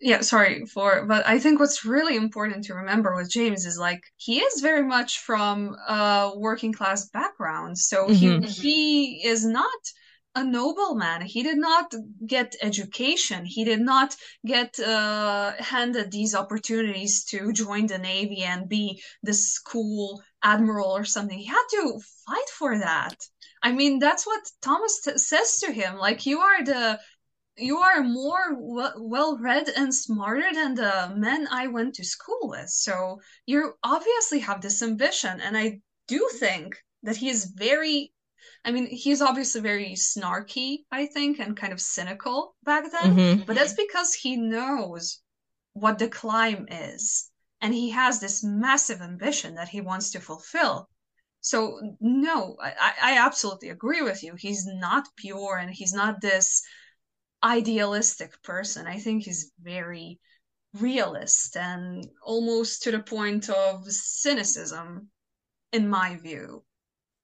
yeah, 0.00 0.20
sorry 0.20 0.66
for, 0.66 1.06
but 1.06 1.26
I 1.26 1.38
think 1.38 1.60
what's 1.60 1.84
really 1.84 2.16
important 2.16 2.64
to 2.64 2.74
remember 2.74 3.14
with 3.14 3.30
James 3.30 3.66
is 3.66 3.78
like 3.78 4.02
he 4.16 4.40
is 4.40 4.60
very 4.60 4.82
much 4.82 5.20
from 5.20 5.76
a 5.88 6.32
working 6.36 6.72
class 6.72 7.08
background, 7.10 7.78
so 7.78 8.08
mm-hmm. 8.08 8.42
he 8.42 9.20
he 9.20 9.26
is 9.26 9.44
not 9.44 9.70
a 10.34 10.44
nobleman. 10.44 11.22
He 11.22 11.42
did 11.42 11.58
not 11.58 11.92
get 12.26 12.56
education. 12.62 13.44
He 13.44 13.64
did 13.64 13.80
not 13.80 14.16
get 14.46 14.78
uh, 14.80 15.52
handed 15.58 16.10
these 16.10 16.34
opportunities 16.34 17.24
to 17.26 17.52
join 17.52 17.86
the 17.86 17.98
navy 17.98 18.42
and 18.42 18.68
be 18.68 19.02
this 19.22 19.58
cool 19.58 20.22
admiral 20.42 20.96
or 20.96 21.04
something. 21.04 21.38
He 21.38 21.46
had 21.46 21.66
to 21.72 22.00
fight 22.26 22.48
for 22.58 22.78
that. 22.78 23.14
I 23.62 23.72
mean, 23.72 23.98
that's 23.98 24.26
what 24.26 24.42
Thomas 24.60 25.00
t- 25.02 25.18
says 25.18 25.58
to 25.58 25.72
him. 25.72 25.96
Like, 25.96 26.26
you 26.26 26.40
are 26.40 26.64
the 26.64 26.98
you 27.56 27.78
are 27.78 28.02
more 28.02 28.56
well 28.96 29.36
read 29.38 29.68
and 29.68 29.94
smarter 29.94 30.52
than 30.54 30.74
the 30.74 31.12
men 31.14 31.46
I 31.50 31.66
went 31.66 31.94
to 31.96 32.04
school 32.04 32.40
with. 32.44 32.70
So 32.70 33.20
you 33.46 33.74
obviously 33.84 34.40
have 34.40 34.62
this 34.62 34.82
ambition. 34.82 35.40
And 35.40 35.56
I 35.56 35.80
do 36.08 36.28
think 36.38 36.74
that 37.02 37.16
he 37.16 37.28
is 37.28 37.52
very 37.54 38.12
I 38.64 38.70
mean, 38.70 38.86
he's 38.86 39.22
obviously 39.22 39.60
very 39.60 39.92
snarky, 39.94 40.78
I 40.90 41.06
think, 41.06 41.40
and 41.40 41.56
kind 41.56 41.72
of 41.72 41.80
cynical 41.80 42.54
back 42.64 42.90
then, 42.92 43.16
mm-hmm. 43.16 43.42
but 43.44 43.56
that's 43.56 43.74
because 43.74 44.14
he 44.14 44.36
knows 44.36 45.20
what 45.72 45.98
the 45.98 46.08
climb 46.08 46.66
is. 46.70 47.28
And 47.60 47.74
he 47.74 47.90
has 47.90 48.20
this 48.20 48.42
massive 48.44 49.00
ambition 49.00 49.54
that 49.54 49.68
he 49.68 49.80
wants 49.80 50.10
to 50.10 50.20
fulfill. 50.20 50.88
So, 51.40 51.80
no, 52.00 52.56
I, 52.60 52.92
I 53.02 53.18
absolutely 53.18 53.70
agree 53.70 54.02
with 54.02 54.22
you. 54.22 54.34
He's 54.36 54.64
not 54.66 55.08
pure 55.16 55.56
and 55.56 55.70
he's 55.70 55.92
not 55.92 56.20
this 56.20 56.62
idealistic 57.42 58.40
person. 58.42 58.86
I 58.86 58.98
think 58.98 59.24
he's 59.24 59.50
very 59.60 60.20
realist 60.74 61.56
and 61.56 62.06
almost 62.24 62.84
to 62.84 62.92
the 62.92 63.00
point 63.00 63.48
of 63.48 63.84
cynicism, 63.90 65.08
in 65.72 65.88
my 65.88 66.16
view. 66.16 66.64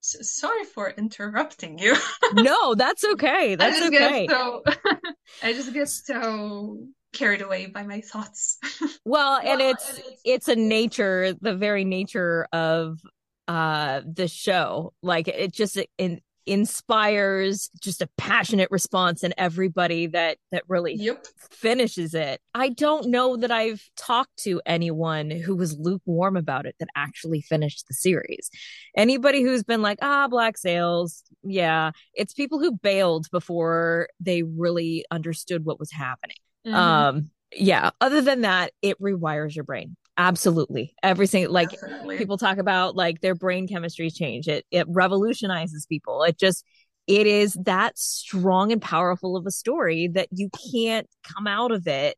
Sorry 0.01 0.63
for 0.65 0.89
interrupting 0.89 1.77
you. 1.79 1.95
no, 2.33 2.75
that's 2.75 3.03
okay. 3.03 3.55
That's 3.55 3.81
I 3.81 3.87
okay. 3.87 4.27
so 4.29 4.63
I 5.43 5.53
just 5.53 5.73
get 5.73 5.89
so 5.89 6.79
carried 7.13 7.41
away 7.41 7.67
by 7.67 7.83
my 7.83 8.01
thoughts. 8.01 8.57
well, 9.05 9.39
and 9.43 9.61
it's 9.61 10.01
it's 10.23 10.47
a 10.47 10.55
nature, 10.55 11.33
the 11.39 11.55
very 11.55 11.85
nature 11.85 12.47
of 12.51 12.99
uh 13.47 14.01
the 14.05 14.27
show. 14.27 14.93
Like 15.01 15.27
it 15.27 15.51
just 15.53 15.77
in 15.97 16.21
inspires 16.45 17.69
just 17.81 18.01
a 18.01 18.09
passionate 18.17 18.69
response 18.71 19.23
in 19.23 19.33
everybody 19.37 20.07
that 20.07 20.37
that 20.51 20.63
really 20.67 20.95
yep. 20.95 21.25
finishes 21.51 22.13
it. 22.13 22.41
I 22.53 22.69
don't 22.69 23.09
know 23.09 23.37
that 23.37 23.51
I've 23.51 23.83
talked 23.97 24.37
to 24.43 24.61
anyone 24.65 25.29
who 25.29 25.55
was 25.55 25.77
lukewarm 25.77 26.35
about 26.37 26.65
it 26.65 26.75
that 26.79 26.89
actually 26.95 27.41
finished 27.41 27.87
the 27.87 27.93
series. 27.93 28.49
Anybody 28.95 29.41
who's 29.41 29.63
been 29.63 29.81
like, 29.81 29.99
"Ah, 30.01 30.27
Black 30.27 30.57
Sails." 30.57 31.23
Yeah, 31.43 31.91
it's 32.13 32.33
people 32.33 32.59
who 32.59 32.77
bailed 32.77 33.27
before 33.31 34.09
they 34.19 34.43
really 34.43 35.05
understood 35.11 35.65
what 35.65 35.79
was 35.79 35.91
happening. 35.91 36.37
Mm-hmm. 36.65 36.75
Um 36.75 37.31
yeah, 37.55 37.89
other 37.99 38.21
than 38.21 38.41
that, 38.41 38.73
it 38.81 39.01
rewires 39.01 39.55
your 39.55 39.63
brain 39.63 39.95
absolutely. 40.19 40.93
Everything 41.01 41.47
like 41.49 41.69
people 42.17 42.37
talk 42.37 42.57
about 42.57 42.95
like 42.95 43.21
their 43.21 43.33
brain 43.33 43.67
chemistry 43.67 44.11
change. 44.11 44.47
It 44.47 44.65
it 44.69 44.85
revolutionizes 44.87 45.87
people. 45.87 46.21
It 46.23 46.37
just 46.37 46.63
it 47.07 47.25
is 47.25 47.57
that 47.63 47.97
strong 47.97 48.71
and 48.71 48.81
powerful 48.81 49.35
of 49.35 49.47
a 49.47 49.51
story 49.51 50.09
that 50.09 50.27
you 50.31 50.49
can't 50.71 51.07
come 51.23 51.47
out 51.47 51.71
of 51.71 51.87
it 51.87 52.17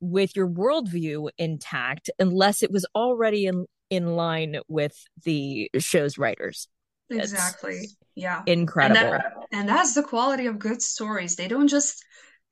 with 0.00 0.34
your 0.34 0.48
worldview 0.48 1.28
intact 1.38 2.10
unless 2.18 2.62
it 2.62 2.72
was 2.72 2.84
already 2.96 3.46
in 3.46 3.66
in 3.90 4.16
line 4.16 4.56
with 4.68 4.96
the 5.24 5.70
show's 5.78 6.16
writers. 6.18 6.66
Exactly. 7.10 7.76
It's 7.76 7.96
yeah. 8.14 8.42
Incredible 8.46 8.96
and, 8.98 9.12
that, 9.12 9.32
and 9.52 9.68
that's 9.68 9.94
the 9.94 10.02
quality 10.02 10.46
of 10.46 10.58
good 10.58 10.80
stories. 10.80 11.36
They 11.36 11.46
don't 11.46 11.68
just 11.68 12.02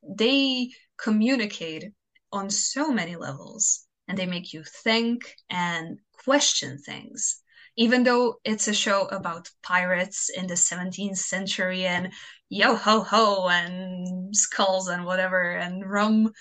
they 0.06 0.70
communicate 0.98 1.86
on 2.30 2.50
so 2.50 2.92
many 2.92 3.16
levels 3.16 3.86
and 4.10 4.18
they 4.18 4.26
make 4.26 4.52
you 4.52 4.64
think 4.64 5.36
and 5.48 6.00
question 6.24 6.78
things. 6.78 7.40
Even 7.76 8.02
though 8.02 8.40
it's 8.44 8.66
a 8.66 8.74
show 8.74 9.06
about 9.06 9.48
pirates 9.62 10.30
in 10.36 10.48
the 10.48 10.54
17th 10.54 11.16
century 11.16 11.86
and 11.86 12.12
yo 12.48 12.74
ho 12.74 13.02
ho 13.02 13.48
and 13.48 14.34
skulls 14.34 14.88
and 14.88 15.04
whatever 15.04 15.52
and 15.52 15.88
rum, 15.88 16.32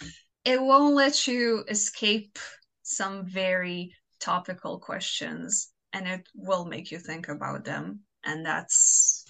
it 0.44 0.60
won't 0.60 0.96
let 0.96 1.28
you 1.28 1.64
escape 1.70 2.40
some 2.82 3.28
very 3.28 3.94
topical 4.20 4.80
questions 4.80 5.70
and 5.94 6.08
it 6.08 6.28
will 6.34 6.66
make 6.66 6.90
you 6.90 6.98
think 6.98 7.30
about 7.30 7.66
them. 7.66 8.00
And 8.26 8.44
that's 8.44 9.26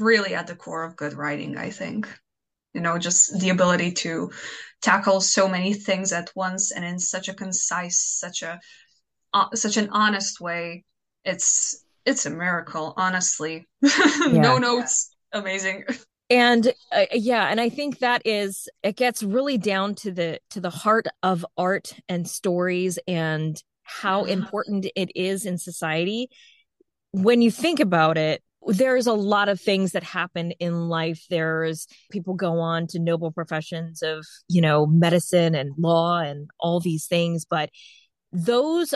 really 0.00 0.34
at 0.34 0.46
the 0.46 0.56
core 0.56 0.84
of 0.84 0.96
good 0.96 1.12
writing, 1.12 1.58
I 1.58 1.68
think 1.68 2.08
you 2.74 2.80
know 2.80 2.98
just 2.98 3.38
the 3.40 3.50
ability 3.50 3.92
to 3.92 4.30
tackle 4.82 5.20
so 5.20 5.48
many 5.48 5.72
things 5.72 6.12
at 6.12 6.30
once 6.34 6.72
and 6.72 6.84
in 6.84 6.98
such 6.98 7.28
a 7.28 7.34
concise 7.34 8.00
such 8.00 8.42
a 8.42 8.60
uh, 9.32 9.48
such 9.54 9.76
an 9.76 9.88
honest 9.90 10.40
way. 10.40 10.84
It's 11.24 11.84
it's 12.04 12.26
a 12.26 12.30
miracle 12.30 12.94
honestly. 12.96 13.66
Yeah. 13.82 14.40
no 14.40 14.58
notes. 14.58 15.10
Amazing. 15.32 15.84
And 16.30 16.72
uh, 16.90 17.04
yeah 17.12 17.48
and 17.48 17.60
i 17.60 17.68
think 17.68 17.98
that 17.98 18.22
is 18.24 18.66
it 18.82 18.96
gets 18.96 19.22
really 19.22 19.58
down 19.58 19.94
to 19.96 20.10
the 20.10 20.40
to 20.50 20.60
the 20.60 20.70
heart 20.70 21.06
of 21.22 21.44
art 21.58 21.92
and 22.08 22.26
stories 22.26 22.98
and 23.06 23.62
how 23.84 24.22
mm-hmm. 24.22 24.32
important 24.32 24.86
it 24.96 25.10
is 25.14 25.46
in 25.46 25.58
society. 25.58 26.30
When 27.12 27.42
you 27.42 27.50
think 27.50 27.78
about 27.78 28.18
it 28.18 28.42
there's 28.66 29.06
a 29.06 29.12
lot 29.12 29.48
of 29.48 29.60
things 29.60 29.92
that 29.92 30.02
happen 30.02 30.52
in 30.52 30.88
life. 30.88 31.24
There's 31.28 31.86
people 32.10 32.34
go 32.34 32.60
on 32.60 32.86
to 32.88 32.98
noble 32.98 33.32
professions 33.32 34.02
of 34.02 34.24
you 34.48 34.60
know 34.60 34.86
medicine 34.86 35.54
and 35.54 35.72
law 35.78 36.18
and 36.18 36.48
all 36.60 36.80
these 36.80 37.06
things 37.06 37.44
but 37.44 37.70
those 38.32 38.94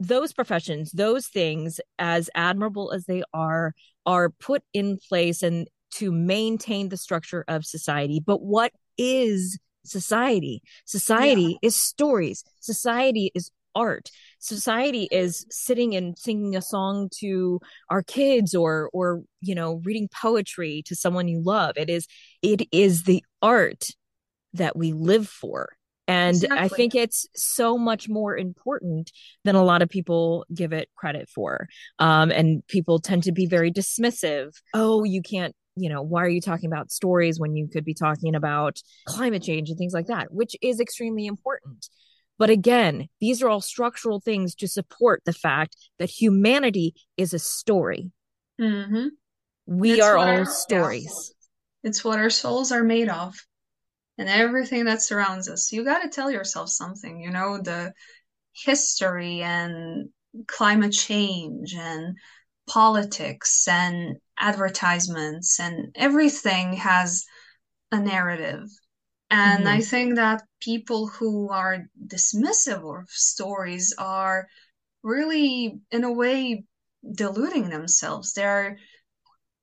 those 0.00 0.32
professions 0.32 0.92
those 0.92 1.26
things 1.26 1.80
as 1.98 2.30
admirable 2.34 2.92
as 2.92 3.04
they 3.06 3.22
are 3.34 3.74
are 4.06 4.30
put 4.30 4.62
in 4.72 4.98
place 5.08 5.42
and 5.42 5.68
to 5.90 6.12
maintain 6.12 6.88
the 6.88 6.96
structure 6.96 7.44
of 7.48 7.64
society. 7.64 8.20
But 8.24 8.42
what 8.42 8.72
is 8.96 9.58
society? 9.84 10.62
Society 10.84 11.58
yeah. 11.62 11.68
is 11.68 11.80
stories. 11.80 12.44
Society 12.60 13.30
is 13.34 13.50
art. 13.74 14.10
Society 14.38 15.08
is 15.10 15.46
sitting 15.50 15.94
and 15.94 16.18
singing 16.18 16.56
a 16.56 16.62
song 16.62 17.08
to 17.18 17.60
our 17.90 18.02
kids 18.02 18.54
or 18.54 18.90
or 18.92 19.22
you 19.40 19.54
know 19.54 19.80
reading 19.84 20.08
poetry 20.08 20.82
to 20.86 20.94
someone 20.94 21.28
you 21.28 21.40
love. 21.42 21.76
It 21.76 21.90
is 21.90 22.06
it 22.42 22.62
is 22.72 23.04
the 23.04 23.24
art 23.42 23.84
that 24.54 24.76
we 24.76 24.92
live 24.92 25.28
for. 25.28 25.70
And 26.06 26.36
exactly. 26.36 26.58
i 26.58 26.68
think 26.68 26.94
it's 26.94 27.26
so 27.36 27.76
much 27.76 28.08
more 28.08 28.34
important 28.34 29.12
than 29.44 29.56
a 29.56 29.62
lot 29.62 29.82
of 29.82 29.90
people 29.90 30.46
give 30.54 30.72
it 30.72 30.88
credit 30.96 31.28
for. 31.28 31.68
Um, 31.98 32.30
and 32.30 32.66
people 32.66 32.98
tend 32.98 33.24
to 33.24 33.32
be 33.32 33.46
very 33.46 33.70
dismissive. 33.70 34.52
Oh 34.72 35.04
you 35.04 35.22
can't 35.22 35.54
you 35.80 35.88
know 35.88 36.02
why 36.02 36.22
are 36.22 36.28
you 36.28 36.40
talking 36.40 36.66
about 36.66 36.90
stories 36.90 37.38
when 37.38 37.54
you 37.54 37.68
could 37.68 37.84
be 37.84 37.94
talking 37.94 38.34
about 38.34 38.80
climate 39.06 39.42
change 39.42 39.68
and 39.70 39.78
things 39.78 39.92
like 39.92 40.06
that 40.06 40.32
which 40.32 40.56
is 40.60 40.80
extremely 40.80 41.26
important 41.26 41.88
but 42.38 42.50
again, 42.50 43.08
these 43.20 43.42
are 43.42 43.48
all 43.48 43.60
structural 43.60 44.20
things 44.20 44.54
to 44.56 44.68
support 44.68 45.22
the 45.24 45.32
fact 45.32 45.76
that 45.98 46.08
humanity 46.08 46.94
is 47.16 47.34
a 47.34 47.38
story. 47.38 48.12
Mm-hmm. 48.60 49.08
We 49.66 49.92
it's 49.92 50.02
are 50.02 50.16
all 50.16 50.24
our, 50.24 50.46
stories. 50.46 51.34
It's 51.82 52.04
what 52.04 52.18
our 52.18 52.30
souls 52.30 52.72
are 52.72 52.84
made 52.84 53.08
of 53.08 53.34
and 54.16 54.28
everything 54.28 54.86
that 54.86 55.02
surrounds 55.02 55.48
us. 55.48 55.72
You 55.72 55.84
got 55.84 56.02
to 56.02 56.08
tell 56.08 56.30
yourself 56.30 56.70
something, 56.70 57.20
you 57.20 57.30
know, 57.30 57.58
the 57.58 57.92
history 58.52 59.42
and 59.42 60.08
climate 60.46 60.92
change 60.92 61.74
and 61.74 62.16
politics 62.68 63.66
and 63.68 64.16
advertisements 64.38 65.58
and 65.58 65.92
everything 65.96 66.74
has 66.74 67.24
a 67.90 67.98
narrative 67.98 68.68
and 69.30 69.60
mm-hmm. 69.60 69.76
I 69.76 69.80
think 69.80 70.16
that 70.16 70.42
people 70.60 71.06
who 71.06 71.50
are 71.50 71.86
dismissive 72.06 73.00
of 73.00 73.08
stories 73.10 73.94
are 73.98 74.48
really, 75.02 75.80
in 75.90 76.04
a 76.04 76.12
way, 76.12 76.64
deluding 77.14 77.68
themselves. 77.68 78.32
They're 78.32 78.78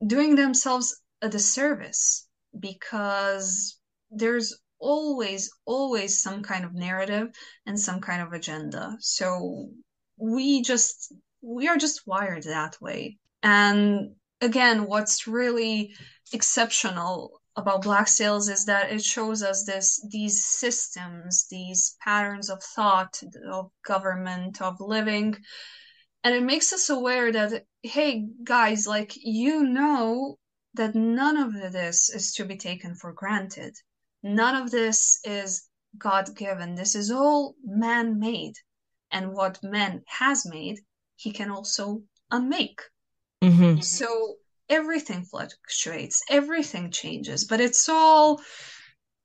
doing 0.06 0.36
themselves 0.36 1.00
a 1.22 1.28
disservice 1.28 2.28
because 2.58 3.78
there's 4.10 4.56
always, 4.78 5.50
always 5.64 6.22
some 6.22 6.42
kind 6.42 6.64
of 6.64 6.74
narrative 6.74 7.28
and 7.66 7.78
some 7.78 8.00
kind 8.00 8.22
of 8.22 8.32
agenda. 8.32 8.96
So 9.00 9.70
we 10.16 10.62
just, 10.62 11.12
we 11.42 11.68
are 11.68 11.76
just 11.76 12.06
wired 12.06 12.44
that 12.44 12.76
way. 12.80 13.18
And 13.42 14.14
again, 14.40 14.86
what's 14.86 15.26
really 15.26 15.94
exceptional 16.32 17.40
about 17.56 17.82
black 17.82 18.06
sails 18.06 18.48
is 18.48 18.66
that 18.66 18.92
it 18.92 19.02
shows 19.02 19.42
us 19.42 19.64
this 19.64 20.06
these 20.10 20.44
systems 20.44 21.46
these 21.50 21.96
patterns 22.00 22.50
of 22.50 22.62
thought 22.62 23.20
of 23.50 23.70
government 23.84 24.60
of 24.60 24.78
living. 24.80 25.36
And 26.22 26.34
it 26.34 26.42
makes 26.42 26.72
us 26.72 26.90
aware 26.90 27.32
that 27.32 27.64
hey 27.82 28.26
guys 28.44 28.86
like 28.86 29.12
you 29.16 29.62
know 29.64 30.38
that 30.74 30.94
none 30.94 31.38
of 31.38 31.52
this 31.54 32.10
is 32.10 32.34
to 32.34 32.44
be 32.44 32.56
taken 32.56 32.94
for 32.94 33.12
granted. 33.12 33.74
None 34.22 34.62
of 34.62 34.70
this 34.70 35.20
is 35.24 35.68
god 35.98 36.36
given 36.36 36.74
this 36.74 36.94
is 36.94 37.10
all 37.10 37.54
man 37.64 38.18
made 38.18 38.52
and 39.10 39.32
what 39.32 39.58
man 39.62 40.02
has 40.06 40.44
made 40.44 40.78
he 41.16 41.32
can 41.32 41.50
also 41.50 42.02
unmake. 42.30 42.82
Mm-hmm. 43.42 43.80
so 43.80 44.36
everything 44.68 45.24
fluctuates, 45.24 46.22
everything 46.30 46.90
changes, 46.90 47.44
but 47.44 47.60
it's 47.60 47.88
all 47.88 48.40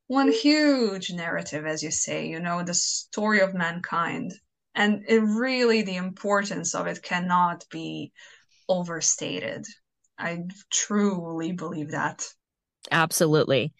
one 0.07 0.31
huge 0.31 1.11
narrative, 1.11 1.65
as 1.65 1.81
you 1.81 1.91
say, 1.91 2.27
you 2.27 2.39
know, 2.39 2.63
the 2.63 2.73
story 2.73 3.39
of 3.39 3.53
mankind. 3.53 4.33
And 4.75 5.03
it 5.07 5.19
really, 5.19 5.81
the 5.81 5.95
importance 5.95 6.75
of 6.75 6.87
it 6.87 7.01
cannot 7.01 7.65
be 7.71 8.11
overstated. 8.67 9.65
I 10.17 10.43
truly 10.71 11.51
believe 11.51 11.91
that. 11.91 12.25
Absolutely. 12.89 13.73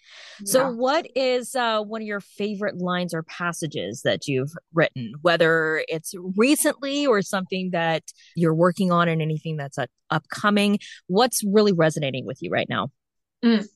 So, 0.44 0.70
what 0.70 1.06
is 1.16 1.54
uh, 1.56 1.80
one 1.82 2.02
of 2.02 2.06
your 2.06 2.20
favorite 2.20 2.78
lines 2.78 3.14
or 3.14 3.22
passages 3.24 4.02
that 4.02 4.28
you've 4.28 4.52
written, 4.72 5.14
whether 5.22 5.84
it's 5.88 6.14
recently 6.36 7.06
or 7.06 7.22
something 7.22 7.70
that 7.72 8.04
you're 8.36 8.54
working 8.54 8.92
on 8.92 9.08
and 9.08 9.20
anything 9.20 9.56
that's 9.56 9.78
uh, 9.78 9.86
upcoming? 10.10 10.78
What's 11.08 11.42
really 11.44 11.72
resonating 11.72 12.26
with 12.26 12.38
you 12.40 12.50
right 12.50 12.68
now? 12.68 12.88
Mm. 13.44 13.66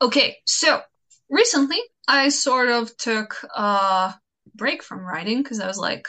Okay. 0.00 0.36
So, 0.44 0.80
recently 1.28 1.78
I 2.06 2.30
sort 2.30 2.68
of 2.68 2.96
took 2.96 3.36
a 3.54 4.14
break 4.54 4.82
from 4.82 5.04
writing 5.04 5.42
because 5.42 5.60
I 5.60 5.66
was 5.66 5.78
like, 5.78 6.06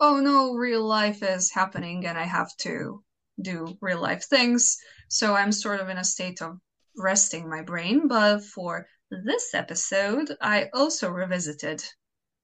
oh 0.00 0.20
no, 0.20 0.54
real 0.54 0.84
life 0.84 1.22
is 1.22 1.50
happening 1.50 2.06
and 2.06 2.18
I 2.18 2.24
have 2.24 2.50
to 2.58 3.02
do 3.40 3.76
real 3.80 4.00
life 4.00 4.24
things. 4.24 4.76
So 5.08 5.34
I'm 5.34 5.52
sort 5.52 5.80
of 5.80 5.88
in 5.88 5.96
a 5.96 6.04
state 6.04 6.42
of 6.42 6.58
resting 6.96 7.48
my 7.48 7.62
brain. 7.62 8.08
But 8.08 8.44
for 8.44 8.86
this 9.10 9.54
episode, 9.54 10.36
I 10.40 10.68
also 10.72 11.10
revisited 11.10 11.82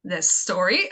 this 0.04 0.30
story. 0.30 0.88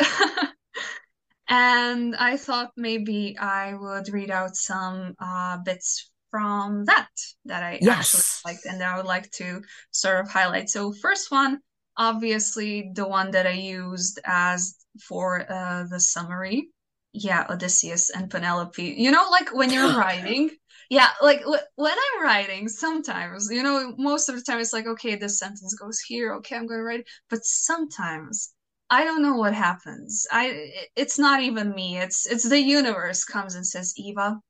and 1.48 2.16
I 2.16 2.36
thought 2.36 2.72
maybe 2.76 3.36
I 3.38 3.74
would 3.74 4.08
read 4.12 4.30
out 4.30 4.56
some 4.56 5.14
uh, 5.18 5.58
bits 5.64 6.10
from 6.30 6.84
that 6.84 7.08
that 7.44 7.62
I 7.62 7.78
yes. 7.80 8.42
actually 8.42 8.52
liked 8.52 8.66
and 8.66 8.80
that 8.80 8.94
I 8.94 8.96
would 8.96 9.06
like 9.06 9.30
to 9.32 9.62
sort 9.90 10.20
of 10.20 10.30
highlight. 10.30 10.68
So, 10.68 10.92
first 10.92 11.30
one, 11.30 11.60
obviously, 11.96 12.90
the 12.94 13.08
one 13.08 13.30
that 13.30 13.46
I 13.46 13.52
used 13.52 14.18
as 14.24 14.76
for 15.00 15.50
uh, 15.50 15.84
the 15.90 16.00
summary. 16.00 16.68
Yeah, 17.12 17.46
Odysseus 17.48 18.10
and 18.10 18.30
Penelope. 18.30 18.82
You 18.82 19.10
know, 19.10 19.28
like 19.30 19.54
when 19.54 19.70
you're 19.70 19.96
writing, 19.98 20.50
yeah, 20.90 21.08
like 21.22 21.42
when 21.74 21.92
I'm 21.92 22.22
writing, 22.22 22.68
sometimes, 22.68 23.48
you 23.50 23.62
know, 23.62 23.94
most 23.98 24.28
of 24.28 24.36
the 24.36 24.42
time 24.42 24.60
it's 24.60 24.72
like, 24.72 24.86
okay, 24.86 25.16
this 25.16 25.38
sentence 25.38 25.74
goes 25.74 26.00
here. 26.00 26.34
Okay, 26.34 26.56
I'm 26.56 26.66
going 26.66 26.78
to 26.78 26.84
write 26.84 27.00
it. 27.00 27.08
But 27.28 27.44
sometimes 27.44 28.54
I 28.88 29.04
don't 29.04 29.22
know 29.22 29.34
what 29.34 29.54
happens. 29.54 30.26
I 30.30 30.70
it's 30.94 31.18
not 31.18 31.42
even 31.42 31.74
me. 31.74 31.98
It's 31.98 32.26
it's 32.26 32.48
the 32.48 32.60
universe 32.60 33.24
comes 33.24 33.54
and 33.54 33.66
says, 33.66 33.94
Iva, 33.98 34.40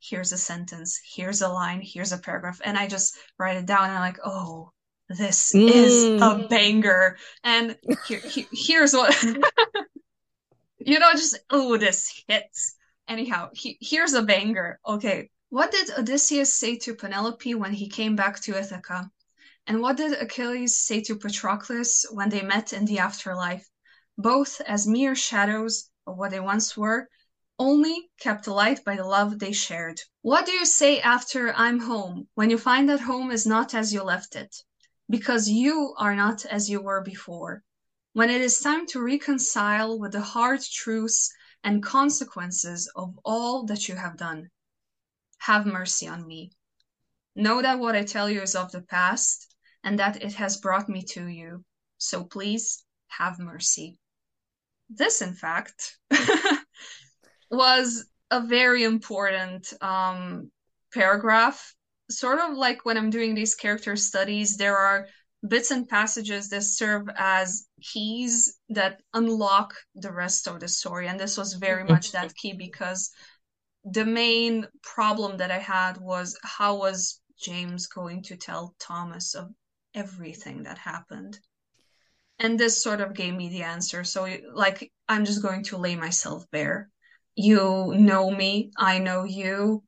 here's 0.00 0.32
a 0.32 0.38
sentence, 0.38 1.00
here's 1.04 1.42
a 1.42 1.48
line, 1.48 1.80
here's 1.82 2.12
a 2.12 2.18
paragraph, 2.18 2.60
and 2.64 2.78
I 2.78 2.86
just 2.86 3.16
write 3.38 3.56
it 3.56 3.66
down 3.66 3.84
and 3.84 3.94
I'm 3.94 4.00
like, 4.00 4.20
oh, 4.24 4.72
this 5.08 5.52
mm. 5.52 5.68
is 5.68 6.04
a 6.04 6.18
mm. 6.18 6.48
banger. 6.48 7.16
And 7.42 7.76
here, 8.06 8.20
here 8.20 8.46
here's 8.52 8.92
what 8.92 9.14
you 10.78 10.98
know, 10.98 11.12
just 11.12 11.38
oh, 11.50 11.76
this 11.76 12.24
hits. 12.28 12.76
Anyhow, 13.08 13.48
he, 13.54 13.78
here's 13.80 14.12
a 14.12 14.22
banger. 14.22 14.78
Okay, 14.86 15.30
what 15.50 15.70
did 15.70 15.90
Odysseus 15.96 16.54
say 16.54 16.76
to 16.76 16.94
Penelope 16.94 17.54
when 17.54 17.72
he 17.72 17.88
came 17.88 18.14
back 18.14 18.38
to 18.40 18.58
Ithaca? 18.58 19.10
And 19.66 19.80
what 19.80 19.96
did 19.96 20.12
Achilles 20.12 20.76
say 20.76 21.00
to 21.04 21.16
Patroclus 21.16 22.04
when 22.10 22.28
they 22.28 22.42
met 22.42 22.74
in 22.74 22.84
the 22.84 22.98
afterlife? 22.98 23.66
Both 24.18 24.60
as 24.60 24.86
mere 24.86 25.14
shadows 25.14 25.88
of 26.06 26.18
what 26.18 26.32
they 26.32 26.40
once 26.40 26.76
were, 26.76 27.08
only 27.58 28.10
kept 28.20 28.46
alight 28.46 28.84
by 28.84 28.96
the 28.96 29.04
love 29.04 29.38
they 29.38 29.52
shared. 29.52 29.98
What 30.20 30.44
do 30.44 30.52
you 30.52 30.66
say 30.66 31.00
after 31.00 31.54
I'm 31.54 31.80
home, 31.80 32.28
when 32.34 32.50
you 32.50 32.58
find 32.58 32.86
that 32.90 33.00
home 33.00 33.30
is 33.30 33.46
not 33.46 33.72
as 33.72 33.90
you 33.90 34.02
left 34.02 34.36
it? 34.36 34.54
Because 35.08 35.48
you 35.48 35.94
are 35.96 36.14
not 36.14 36.44
as 36.44 36.68
you 36.68 36.82
were 36.82 37.00
before. 37.00 37.62
When 38.12 38.28
it 38.28 38.42
is 38.42 38.60
time 38.60 38.86
to 38.88 39.02
reconcile 39.02 39.98
with 39.98 40.12
the 40.12 40.20
hard 40.20 40.60
truths 40.60 41.32
and 41.64 41.82
consequences 41.82 42.90
of 42.94 43.18
all 43.24 43.64
that 43.64 43.88
you 43.88 43.94
have 43.94 44.18
done 44.18 44.50
have 45.38 45.66
mercy 45.66 46.08
on 46.08 46.26
me. 46.26 46.52
Know 47.34 47.62
that 47.62 47.78
what 47.78 47.96
I 47.96 48.04
tell 48.04 48.28
you 48.28 48.42
is 48.42 48.54
of 48.54 48.72
the 48.72 48.82
past 48.82 49.54
and 49.84 49.98
that 49.98 50.22
it 50.22 50.34
has 50.34 50.56
brought 50.56 50.88
me 50.88 51.02
to 51.10 51.26
you. 51.26 51.64
So 51.98 52.24
please 52.24 52.84
have 53.08 53.38
mercy. 53.38 53.98
This, 54.90 55.22
in 55.22 55.34
fact, 55.34 55.98
was 57.50 58.06
a 58.30 58.40
very 58.40 58.84
important 58.84 59.72
um, 59.80 60.50
paragraph. 60.92 61.74
Sort 62.10 62.38
of 62.40 62.56
like 62.56 62.84
when 62.84 62.96
I'm 62.96 63.10
doing 63.10 63.34
these 63.34 63.54
character 63.54 63.96
studies, 63.96 64.56
there 64.56 64.76
are 64.76 65.06
bits 65.46 65.70
and 65.70 65.88
passages 65.88 66.48
that 66.48 66.62
serve 66.62 67.08
as 67.16 67.68
keys 67.80 68.58
that 68.70 69.00
unlock 69.14 69.74
the 69.94 70.12
rest 70.12 70.48
of 70.48 70.58
the 70.60 70.68
story. 70.68 71.06
And 71.06 71.20
this 71.20 71.36
was 71.36 71.54
very 71.54 71.84
much 71.84 72.12
that 72.12 72.34
key 72.34 72.54
because 72.54 73.10
the 73.92 74.04
main 74.04 74.66
problem 74.82 75.36
that 75.38 75.50
I 75.50 75.58
had 75.58 75.98
was 75.98 76.38
how 76.42 76.76
was 76.76 77.20
James 77.38 77.86
going 77.86 78.22
to 78.24 78.36
tell 78.36 78.74
Thomas 78.78 79.34
of 79.34 79.50
everything 79.94 80.64
that 80.64 80.78
happened? 80.78 81.38
And 82.38 82.58
this 82.58 82.82
sort 82.82 83.00
of 83.00 83.14
gave 83.14 83.34
me 83.34 83.48
the 83.48 83.62
answer. 83.62 84.04
So, 84.04 84.28
like, 84.52 84.92
I'm 85.08 85.24
just 85.24 85.42
going 85.42 85.64
to 85.64 85.76
lay 85.76 85.96
myself 85.96 86.44
bare. 86.50 86.90
You 87.34 87.94
know 87.96 88.30
me, 88.30 88.70
I 88.76 88.98
know 88.98 89.24
you, 89.24 89.82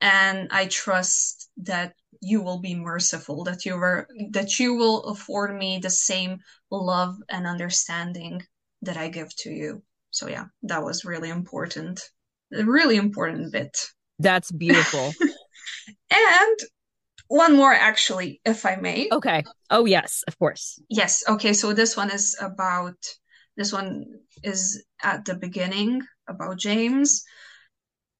and 0.00 0.48
I 0.50 0.66
trust 0.66 1.50
that 1.58 1.94
you 2.20 2.42
will 2.42 2.60
be 2.60 2.74
merciful, 2.74 3.44
that 3.44 3.64
you 3.64 3.76
were 3.76 4.08
that 4.30 4.58
you 4.58 4.74
will 4.74 5.04
afford 5.04 5.56
me 5.56 5.78
the 5.78 5.90
same 5.90 6.38
love 6.70 7.16
and 7.28 7.46
understanding 7.46 8.42
that 8.82 8.96
I 8.96 9.08
give 9.08 9.34
to 9.36 9.50
you. 9.50 9.82
So 10.10 10.28
yeah, 10.28 10.46
that 10.62 10.82
was 10.82 11.04
really 11.04 11.30
important 11.30 12.00
a 12.52 12.64
really 12.64 12.96
important 12.96 13.52
bit. 13.52 13.76
That's 14.18 14.52
beautiful. 14.52 15.12
and 16.10 16.58
one 17.28 17.56
more, 17.56 17.72
actually, 17.72 18.40
if 18.44 18.66
I 18.66 18.76
may. 18.76 19.08
Okay. 19.10 19.44
Oh, 19.70 19.86
yes, 19.86 20.22
of 20.28 20.38
course. 20.38 20.78
Yes. 20.88 21.24
Okay. 21.28 21.52
So 21.52 21.72
this 21.72 21.96
one 21.96 22.10
is 22.10 22.36
about, 22.40 22.96
this 23.56 23.72
one 23.72 24.04
is 24.42 24.84
at 25.02 25.24
the 25.24 25.34
beginning 25.34 26.02
about 26.28 26.58
James. 26.58 27.24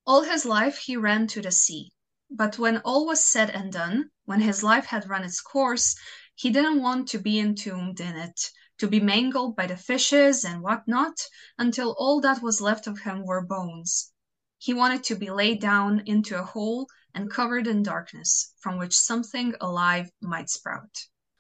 All 0.07 0.23
his 0.23 0.45
life 0.45 0.79
he 0.79 0.97
ran 0.97 1.27
to 1.29 1.43
the 1.43 1.51
sea. 1.51 1.93
But 2.31 2.59
when 2.59 2.79
all 2.79 3.07
was 3.07 3.23
said 3.23 3.51
and 3.51 3.73
done, 3.73 4.11
when 4.25 4.41
his 4.41 4.63
life 4.63 4.87
had 4.87 5.09
run 5.09 5.23
its 5.23 5.41
course, 5.41 5.95
he 6.35 6.51
didn't 6.51 6.83
want 6.83 7.09
to 7.09 7.19
be 7.19 7.39
entombed 7.39 8.01
in 8.01 8.17
it, 8.17 8.51
to 8.79 8.89
be 8.89 8.99
mangled 8.99 9.55
by 9.55 9.67
the 9.67 9.77
fishes 9.77 10.45
and 10.45 10.63
what 10.63 10.89
not, 10.89 11.15
until 11.59 11.95
all 11.99 12.21
that 12.23 12.43
was 12.43 12.61
left 12.61 12.87
of 12.87 12.99
him 13.01 13.25
were 13.25 13.47
bones. 13.47 14.13
He 14.59 14.75
wanted 14.75 15.05
to 15.05 15.17
be 15.17 15.31
laid 15.31 15.61
down 15.61 16.03
into 16.07 16.39
a 16.39 16.45
hole 16.45 16.87
and 17.15 17.31
covered 17.31 17.67
in 17.67 17.83
darkness, 17.83 18.55
from 18.61 18.79
which 18.79 18.97
something 18.97 19.55
alive 19.61 20.11
might 20.21 20.51
sprout. 20.51 20.91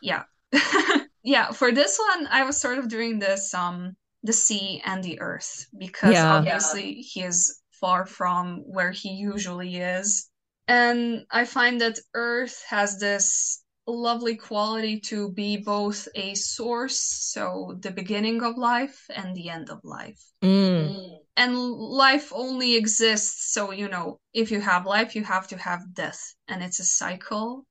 Yeah. 0.01 0.25
yeah, 1.23 1.51
for 1.51 1.73
this 1.73 1.99
one, 1.99 2.27
I 2.29 2.45
was 2.45 2.57
sort 2.57 2.79
of 2.79 2.89
doing 2.89 3.19
this 3.19 3.55
um 3.55 3.97
the 4.23 4.33
sea 4.33 4.81
and 4.85 5.05
the 5.05 5.21
earth 5.21 5.67
because 5.77 6.15
yeah. 6.15 6.35
obviously 6.35 6.95
he 6.95 7.23
is 7.23 7.61
far 7.85 8.07
from 8.07 8.63
where 8.65 8.91
he 8.91 9.11
usually 9.11 9.77
is. 9.77 10.31
And 10.67 11.27
I 11.31 11.45
find 11.45 11.81
that 11.83 11.99
Earth 12.15 12.65
has 12.69 12.99
this 12.99 13.63
lovely 13.87 14.37
quality 14.37 15.01
to 15.01 15.31
be 15.33 15.59
both 15.59 16.09
a 16.15 16.35
source, 16.35 16.99
so 16.99 17.77
the 17.81 17.91
beginning 17.91 18.43
of 18.43 18.57
life 18.57 19.05
and 19.15 19.37
the 19.37 19.51
end 19.51 19.69
of 19.69 19.81
life. 19.85 20.23
Mm. 20.43 21.19
And 21.37 21.59
life 21.59 22.33
only 22.33 22.77
exists, 22.77 23.53
so 23.53 23.73
you 23.73 23.89
know, 23.89 24.21
if 24.33 24.51
you 24.51 24.61
have 24.61 24.87
life, 24.87 25.17
you 25.17 25.25
have 25.25 25.49
to 25.49 25.59
have 25.59 25.93
death, 25.93 26.35
and 26.47 26.63
it's 26.63 26.79
a 26.79 26.85
cycle. 26.85 27.67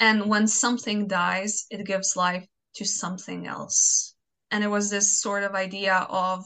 And 0.00 0.28
when 0.28 0.46
something 0.46 1.06
dies, 1.06 1.66
it 1.70 1.86
gives 1.86 2.16
life 2.16 2.46
to 2.76 2.84
something 2.84 3.46
else. 3.46 4.14
And 4.50 4.64
it 4.64 4.68
was 4.68 4.88
this 4.88 5.20
sort 5.20 5.44
of 5.44 5.54
idea 5.54 6.06
of 6.08 6.44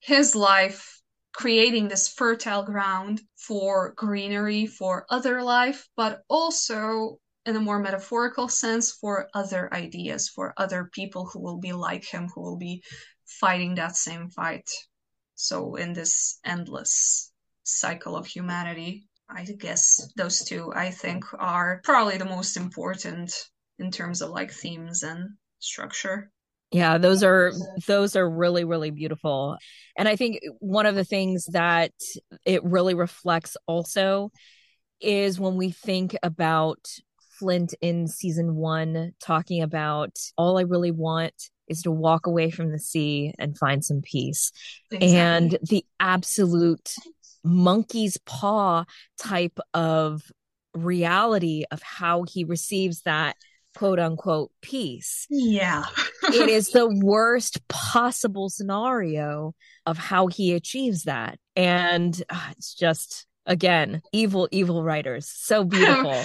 his 0.00 0.34
life 0.34 1.00
creating 1.32 1.88
this 1.88 2.08
fertile 2.08 2.62
ground 2.62 3.20
for 3.36 3.94
greenery 3.96 4.66
for 4.66 5.06
other 5.10 5.42
life, 5.42 5.86
but 5.96 6.22
also 6.28 7.18
in 7.46 7.56
a 7.56 7.60
more 7.60 7.78
metaphorical 7.78 8.48
sense 8.48 8.92
for 8.92 9.28
other 9.34 9.72
ideas, 9.72 10.28
for 10.28 10.52
other 10.56 10.90
people 10.92 11.26
who 11.26 11.40
will 11.40 11.58
be 11.58 11.72
like 11.72 12.04
him, 12.04 12.28
who 12.34 12.40
will 12.42 12.58
be 12.58 12.82
fighting 13.24 13.76
that 13.76 13.96
same 13.96 14.28
fight. 14.30 14.68
So, 15.42 15.74
in 15.74 15.92
this 15.92 16.38
endless 16.44 17.32
cycle 17.64 18.14
of 18.14 18.26
humanity, 18.26 19.08
I 19.28 19.44
guess 19.44 20.08
those 20.16 20.44
two 20.44 20.72
I 20.72 20.92
think 20.92 21.24
are 21.36 21.80
probably 21.82 22.16
the 22.16 22.24
most 22.24 22.56
important 22.56 23.34
in 23.80 23.90
terms 23.90 24.22
of 24.22 24.30
like 24.30 24.52
themes 24.52 25.02
and 25.02 25.30
structure. 25.58 26.30
Yeah, 26.70 26.96
those 26.98 27.24
are 27.24 27.52
those 27.88 28.14
are 28.14 28.30
really 28.30 28.62
really 28.62 28.92
beautiful. 28.92 29.56
And 29.98 30.06
I 30.06 30.14
think 30.14 30.38
one 30.60 30.86
of 30.86 30.94
the 30.94 31.04
things 31.04 31.46
that 31.46 31.90
it 32.46 32.62
really 32.62 32.94
reflects 32.94 33.56
also 33.66 34.30
is 35.00 35.40
when 35.40 35.56
we 35.56 35.72
think 35.72 36.14
about 36.22 36.86
Flint 37.32 37.74
in 37.80 38.06
season 38.06 38.54
one 38.54 39.10
talking 39.20 39.60
about 39.60 40.16
all 40.38 40.56
I 40.56 40.62
really 40.62 40.92
want 40.92 41.50
is 41.68 41.82
to 41.82 41.90
walk 41.90 42.26
away 42.26 42.50
from 42.50 42.70
the 42.70 42.78
sea 42.78 43.34
and 43.38 43.58
find 43.58 43.84
some 43.84 44.02
peace. 44.02 44.52
Exactly. 44.90 45.16
And 45.16 45.58
the 45.62 45.84
absolute 46.00 46.94
monkey's 47.44 48.18
paw 48.18 48.84
type 49.18 49.58
of 49.74 50.22
reality 50.74 51.64
of 51.70 51.82
how 51.82 52.24
he 52.24 52.44
receives 52.44 53.02
that 53.02 53.36
quote 53.76 53.98
unquote 53.98 54.50
peace. 54.60 55.26
Yeah. 55.30 55.84
it 56.24 56.48
is 56.48 56.68
the 56.72 56.88
worst 56.88 57.66
possible 57.68 58.48
scenario 58.48 59.54
of 59.86 59.98
how 59.98 60.26
he 60.26 60.52
achieves 60.52 61.04
that. 61.04 61.38
And 61.56 62.22
uh, 62.28 62.48
it's 62.52 62.74
just 62.74 63.26
again 63.46 64.00
evil 64.12 64.48
evil 64.52 64.84
writers 64.84 65.28
so 65.28 65.64
beautiful 65.64 66.16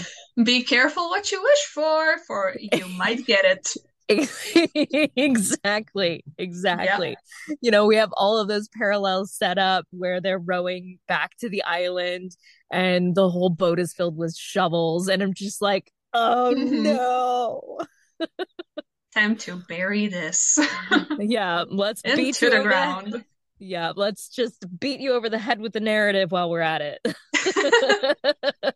be 0.43 0.61
careful 0.61 1.09
what 1.09 1.31
you 1.31 1.41
wish 1.41 1.65
for 1.73 2.17
for 2.27 2.55
you 2.59 2.87
might 2.89 3.25
get 3.25 3.43
it 3.43 3.73
exactly 5.15 6.23
exactly. 6.37 7.17
Yeah. 7.49 7.55
you 7.61 7.71
know 7.71 7.85
we 7.85 7.97
have 7.97 8.11
all 8.13 8.39
of 8.39 8.47
those 8.47 8.69
parallels 8.69 9.33
set 9.33 9.57
up 9.57 9.85
where 9.91 10.21
they're 10.21 10.39
rowing 10.39 10.99
back 11.07 11.35
to 11.39 11.49
the 11.49 11.61
island 11.63 12.35
and 12.71 13.15
the 13.15 13.29
whole 13.29 13.49
boat 13.49 13.79
is 13.79 13.93
filled 13.93 14.15
with 14.15 14.35
shovels 14.35 15.09
and 15.09 15.21
i'm 15.21 15.33
just 15.33 15.61
like 15.61 15.91
oh 16.13 16.53
mm-hmm. 16.57 16.83
no. 16.83 17.79
Time 19.13 19.35
to 19.37 19.57
bury 19.67 20.07
this. 20.07 20.57
Yeah 21.19 21.65
let's 21.67 22.01
Into 22.01 22.17
beat 22.17 22.41
you 22.41 22.49
the 22.49 22.61
ground. 22.61 23.25
yeah 23.59 23.91
let's 23.95 24.29
just 24.29 24.65
beat 24.79 24.99
you 25.01 25.13
over 25.13 25.29
the 25.29 25.39
head 25.39 25.59
with 25.59 25.73
the 25.73 25.79
narrative 25.79 26.31
while 26.31 26.49
we're 26.49 26.61
at 26.61 26.81
it. 26.81 27.05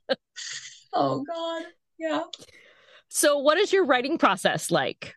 Oh 0.94 1.24
god. 1.24 1.64
Yeah. 1.98 2.24
So 3.08 3.38
what 3.38 3.58
is 3.58 3.72
your 3.72 3.86
writing 3.86 4.18
process 4.18 4.72
like 4.72 5.16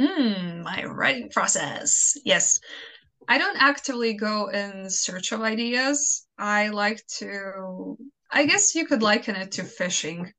Mm, 0.00 0.62
my 0.62 0.84
writing 0.84 1.28
process. 1.28 2.16
Yes. 2.24 2.58
I 3.28 3.38
don't 3.38 3.60
actively 3.60 4.14
go 4.14 4.48
in 4.48 4.88
search 4.88 5.32
of 5.32 5.42
ideas. 5.42 6.26
I 6.38 6.68
like 6.70 7.06
to, 7.18 7.98
I 8.30 8.46
guess 8.46 8.74
you 8.74 8.86
could 8.86 9.02
liken 9.02 9.36
it 9.36 9.52
to 9.52 9.64
fishing. 9.64 10.32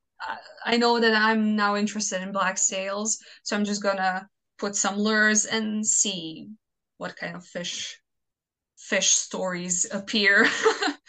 I 0.65 0.77
know 0.77 0.99
that 0.99 1.13
I'm 1.13 1.55
now 1.55 1.75
interested 1.75 2.21
in 2.21 2.31
black 2.31 2.57
sails, 2.57 3.19
so 3.43 3.55
I'm 3.55 3.65
just 3.65 3.83
gonna 3.83 4.27
put 4.57 4.75
some 4.75 4.97
lures 4.97 5.45
and 5.45 5.85
see 5.85 6.49
what 6.97 7.15
kind 7.15 7.35
of 7.35 7.45
fish 7.45 7.99
fish 8.77 9.11
stories 9.11 9.85
appear. 9.91 10.47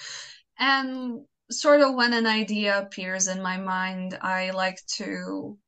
and 0.58 1.24
sort 1.50 1.80
of 1.80 1.94
when 1.94 2.12
an 2.12 2.26
idea 2.26 2.78
appears 2.78 3.28
in 3.28 3.42
my 3.42 3.56
mind, 3.56 4.18
I 4.20 4.50
like 4.50 4.78
to 4.96 5.58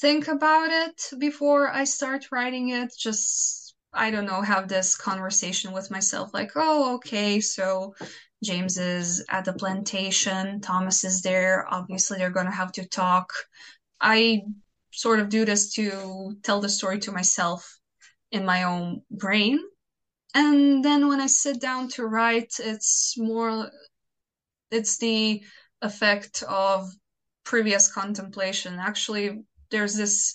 think 0.00 0.28
about 0.28 0.70
it 0.70 1.18
before 1.18 1.68
I 1.68 1.84
start 1.84 2.32
writing 2.32 2.70
it. 2.70 2.92
Just, 2.98 3.74
I 3.92 4.10
don't 4.10 4.26
know, 4.26 4.42
have 4.42 4.68
this 4.68 4.96
conversation 4.96 5.72
with 5.72 5.90
myself 5.90 6.34
like, 6.34 6.52
oh, 6.56 6.96
okay, 6.96 7.40
so 7.40 7.94
James 8.42 8.76
is 8.78 9.24
at 9.28 9.44
the 9.44 9.52
plantation, 9.52 10.60
Thomas 10.60 11.04
is 11.04 11.22
there. 11.22 11.66
Obviously, 11.70 12.18
they're 12.18 12.30
going 12.30 12.46
to 12.46 12.52
have 12.52 12.72
to 12.72 12.86
talk. 12.86 13.32
I 14.00 14.42
sort 14.92 15.20
of 15.20 15.28
do 15.28 15.44
this 15.44 15.72
to 15.74 16.36
tell 16.42 16.60
the 16.60 16.68
story 16.68 16.98
to 17.00 17.12
myself 17.12 17.78
in 18.30 18.44
my 18.44 18.64
own 18.64 19.02
brain. 19.10 19.60
And 20.34 20.84
then 20.84 21.08
when 21.08 21.20
I 21.20 21.28
sit 21.28 21.60
down 21.60 21.88
to 21.90 22.06
write, 22.06 22.54
it's 22.58 23.14
more, 23.16 23.70
it's 24.70 24.98
the 24.98 25.42
effect 25.80 26.42
of 26.48 26.90
previous 27.44 27.92
contemplation. 27.92 28.78
Actually, 28.80 29.44
there's 29.70 29.94
this 29.94 30.34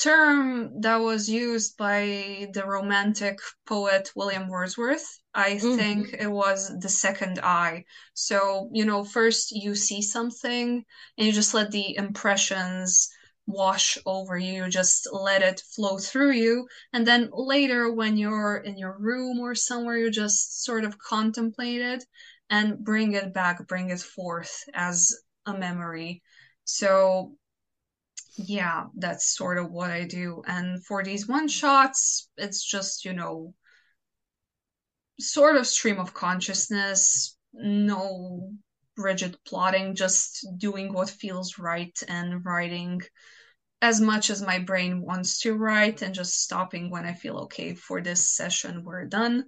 term 0.00 0.80
that 0.80 0.96
was 0.96 1.28
used 1.28 1.76
by 1.76 2.48
the 2.52 2.64
romantic 2.66 3.38
poet 3.66 4.10
William 4.16 4.48
Wordsworth. 4.48 5.06
I 5.34 5.52
mm-hmm. 5.52 5.76
think 5.76 6.14
it 6.18 6.30
was 6.30 6.72
the 6.80 6.88
second 6.88 7.40
eye. 7.42 7.84
So, 8.14 8.68
you 8.72 8.84
know, 8.84 9.04
first 9.04 9.52
you 9.52 9.74
see 9.74 10.02
something 10.02 10.84
and 11.16 11.26
you 11.26 11.32
just 11.32 11.54
let 11.54 11.70
the 11.70 11.96
impressions 11.96 13.08
wash 13.46 13.98
over 14.06 14.38
you, 14.38 14.68
just 14.68 15.08
let 15.12 15.42
it 15.42 15.62
flow 15.74 15.98
through 15.98 16.32
you. 16.32 16.66
And 16.92 17.06
then 17.06 17.28
later, 17.32 17.92
when 17.92 18.16
you're 18.16 18.56
in 18.58 18.78
your 18.78 18.96
room 18.98 19.38
or 19.38 19.54
somewhere, 19.54 19.98
you 19.98 20.10
just 20.10 20.64
sort 20.64 20.84
of 20.84 20.98
contemplate 20.98 21.82
it 21.82 22.04
and 22.50 22.78
bring 22.78 23.12
it 23.12 23.34
back, 23.34 23.66
bring 23.68 23.90
it 23.90 24.00
forth 24.00 24.64
as 24.72 25.14
a 25.46 25.56
memory. 25.56 26.22
So 26.64 27.36
yeah, 28.36 28.84
that's 28.96 29.36
sort 29.36 29.58
of 29.58 29.70
what 29.70 29.90
I 29.90 30.04
do. 30.04 30.42
And 30.46 30.84
for 30.84 31.02
these 31.02 31.28
one 31.28 31.48
shots, 31.48 32.28
it's 32.36 32.64
just, 32.64 33.04
you 33.04 33.12
know, 33.12 33.54
sort 35.20 35.56
of 35.56 35.66
stream 35.66 35.98
of 35.98 36.14
consciousness, 36.14 37.36
no 37.52 38.52
rigid 38.96 39.36
plotting, 39.46 39.94
just 39.94 40.46
doing 40.58 40.92
what 40.92 41.10
feels 41.10 41.58
right 41.58 41.96
and 42.08 42.44
writing 42.44 43.00
as 43.82 44.00
much 44.00 44.30
as 44.30 44.40
my 44.40 44.58
brain 44.58 45.02
wants 45.02 45.40
to 45.40 45.54
write 45.54 46.00
and 46.02 46.14
just 46.14 46.42
stopping 46.42 46.90
when 46.90 47.04
I 47.04 47.12
feel 47.12 47.36
okay 47.40 47.74
for 47.74 48.00
this 48.00 48.30
session, 48.30 48.82
we're 48.82 49.04
done. 49.04 49.44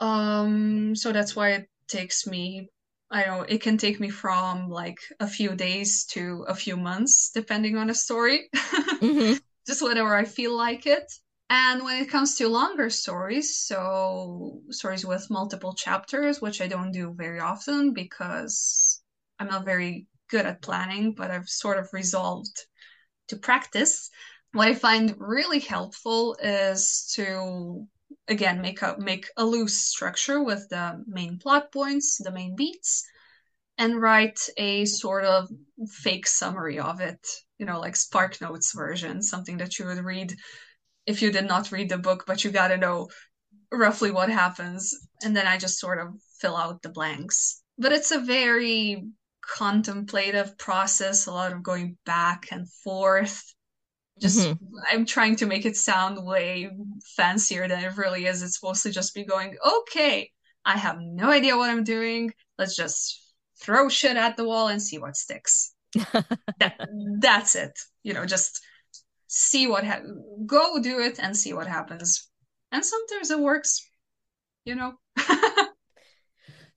Um, 0.00 0.96
so 0.96 1.12
that's 1.12 1.36
why 1.36 1.50
it 1.50 1.68
takes 1.86 2.26
me 2.26 2.68
I 3.10 3.24
know 3.24 3.42
it 3.42 3.60
can 3.60 3.76
take 3.76 3.98
me 3.98 4.08
from 4.08 4.68
like 4.68 4.98
a 5.18 5.26
few 5.26 5.56
days 5.56 6.04
to 6.12 6.44
a 6.48 6.54
few 6.54 6.76
months, 6.76 7.30
depending 7.34 7.76
on 7.76 7.90
a 7.90 7.94
story. 7.94 8.48
mm-hmm. 8.54 9.36
Just 9.66 9.82
whenever 9.82 10.14
I 10.14 10.24
feel 10.24 10.56
like 10.56 10.86
it. 10.86 11.10
And 11.48 11.82
when 11.82 12.00
it 12.00 12.08
comes 12.08 12.36
to 12.36 12.48
longer 12.48 12.90
stories, 12.90 13.56
so 13.56 14.60
stories 14.70 15.04
with 15.04 15.30
multiple 15.30 15.74
chapters, 15.74 16.40
which 16.40 16.60
I 16.60 16.68
don't 16.68 16.92
do 16.92 17.12
very 17.16 17.40
often 17.40 17.92
because 17.92 19.02
I'm 19.40 19.48
not 19.48 19.64
very 19.64 20.06
good 20.30 20.46
at 20.46 20.62
planning, 20.62 21.12
but 21.12 21.32
I've 21.32 21.48
sort 21.48 21.78
of 21.78 21.92
resolved 21.92 22.66
to 23.28 23.36
practice. 23.36 24.10
What 24.52 24.68
I 24.68 24.74
find 24.74 25.16
really 25.18 25.58
helpful 25.58 26.36
is 26.40 27.12
to 27.16 27.86
again 28.28 28.60
make 28.60 28.82
a 28.82 28.96
make 28.98 29.26
a 29.36 29.44
loose 29.44 29.76
structure 29.76 30.42
with 30.42 30.68
the 30.68 31.02
main 31.06 31.38
plot 31.38 31.72
points 31.72 32.18
the 32.18 32.30
main 32.30 32.54
beats 32.56 33.04
and 33.78 34.00
write 34.00 34.40
a 34.56 34.84
sort 34.84 35.24
of 35.24 35.48
fake 35.88 36.26
summary 36.26 36.78
of 36.78 37.00
it 37.00 37.26
you 37.58 37.66
know 37.66 37.80
like 37.80 37.96
spark 37.96 38.40
notes 38.40 38.72
version 38.74 39.22
something 39.22 39.58
that 39.58 39.78
you 39.78 39.86
would 39.86 40.04
read 40.04 40.34
if 41.06 41.22
you 41.22 41.32
did 41.32 41.46
not 41.46 41.72
read 41.72 41.88
the 41.88 41.98
book 41.98 42.24
but 42.26 42.44
you 42.44 42.50
got 42.50 42.68
to 42.68 42.76
know 42.76 43.08
roughly 43.72 44.10
what 44.10 44.28
happens. 44.28 44.94
And 45.22 45.36
then 45.36 45.46
i 45.46 45.56
just 45.56 45.78
sort 45.78 46.00
of 46.00 46.14
fill 46.40 46.56
out 46.56 46.82
the 46.82 46.88
blanks. 46.88 47.62
But 47.78 47.92
it's 47.92 48.10
a 48.10 48.18
very 48.18 49.04
contemplative 49.56 50.56
process 50.58 51.26
a 51.26 51.32
lot 51.32 51.52
of 51.52 51.62
going 51.62 51.96
back 52.04 52.48
and 52.52 52.70
forth 52.84 53.42
just 54.20 54.48
mm-hmm. 54.48 54.76
i'm 54.90 55.04
trying 55.04 55.36
to 55.36 55.46
make 55.46 55.64
it 55.64 55.76
sound 55.76 56.24
way 56.24 56.70
fancier 57.16 57.66
than 57.68 57.82
it 57.84 57.96
really 57.96 58.26
is. 58.26 58.42
It's 58.42 58.62
mostly 58.62 58.90
just 58.90 59.14
be 59.14 59.24
going 59.24 59.56
okay 59.76 60.30
i 60.64 60.76
have 60.76 60.98
no 61.00 61.30
idea 61.30 61.56
what 61.56 61.70
i'm 61.70 61.84
doing. 61.84 62.32
Let's 62.58 62.76
just 62.76 63.20
throw 63.60 63.88
shit 63.88 64.16
at 64.16 64.36
the 64.36 64.44
wall 64.44 64.68
and 64.68 64.80
see 64.82 64.98
what 64.98 65.16
sticks. 65.16 65.74
That, 66.58 66.88
that's 67.20 67.54
it. 67.54 67.78
You 68.02 68.12
know 68.14 68.26
just 68.26 68.60
see 69.26 69.66
what 69.66 69.84
ha- 69.84 70.02
go 70.44 70.82
do 70.82 71.00
it 71.00 71.18
and 71.18 71.36
see 71.36 71.52
what 71.54 71.66
happens. 71.66 72.28
And 72.72 72.84
sometimes 72.84 73.30
it 73.30 73.40
works 73.40 73.90
you 74.64 74.74
know 74.74 74.92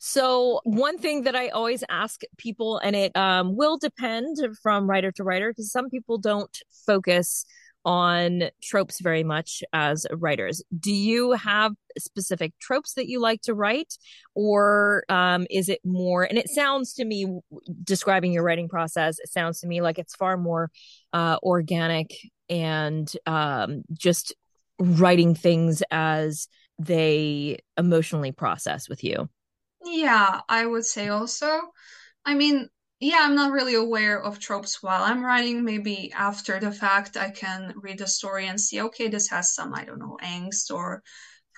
So, 0.05 0.59
one 0.65 0.97
thing 0.97 1.21
that 1.21 1.33
I 1.33 1.47
always 1.47 1.81
ask 1.89 2.23
people, 2.37 2.77
and 2.77 2.93
it 2.93 3.15
um, 3.15 3.55
will 3.55 3.77
depend 3.77 4.35
from 4.61 4.85
writer 4.85 5.13
to 5.13 5.23
writer, 5.23 5.49
because 5.49 5.71
some 5.71 5.89
people 5.89 6.17
don't 6.17 6.53
focus 6.85 7.45
on 7.85 8.49
tropes 8.61 8.99
very 8.99 9.23
much 9.23 9.63
as 9.71 10.05
writers. 10.11 10.61
Do 10.77 10.91
you 10.91 11.31
have 11.31 11.71
specific 11.97 12.51
tropes 12.59 12.95
that 12.95 13.07
you 13.07 13.21
like 13.21 13.43
to 13.43 13.53
write, 13.53 13.93
or 14.35 15.05
um, 15.07 15.47
is 15.49 15.69
it 15.69 15.79
more? 15.85 16.23
And 16.25 16.37
it 16.37 16.49
sounds 16.49 16.93
to 16.95 17.05
me, 17.05 17.39
describing 17.81 18.33
your 18.33 18.43
writing 18.43 18.67
process, 18.67 19.19
it 19.19 19.31
sounds 19.31 19.61
to 19.61 19.67
me 19.67 19.79
like 19.79 19.97
it's 19.99 20.15
far 20.15 20.35
more 20.35 20.69
uh, 21.13 21.37
organic 21.41 22.13
and 22.49 23.09
um, 23.25 23.83
just 23.93 24.35
writing 24.79 25.33
things 25.33 25.81
as 25.91 26.49
they 26.77 27.59
emotionally 27.77 28.33
process 28.33 28.89
with 28.89 29.01
you. 29.01 29.29
Yeah, 29.85 30.41
I 30.47 30.65
would 30.65 30.85
say 30.85 31.09
also. 31.09 31.59
I 32.25 32.35
mean, 32.35 32.69
yeah, 32.99 33.19
I'm 33.21 33.35
not 33.35 33.51
really 33.51 33.75
aware 33.75 34.21
of 34.21 34.39
tropes 34.39 34.81
while 34.81 35.03
I'm 35.03 35.25
writing. 35.25 35.63
Maybe 35.63 36.11
after 36.15 36.59
the 36.59 36.71
fact, 36.71 37.17
I 37.17 37.31
can 37.31 37.73
read 37.75 37.99
the 37.99 38.07
story 38.07 38.47
and 38.47 38.59
see, 38.59 38.81
okay, 38.81 39.09
this 39.09 39.29
has 39.29 39.53
some, 39.53 39.73
I 39.73 39.83
don't 39.83 39.99
know, 39.99 40.17
angst 40.23 40.73
or 40.73 41.03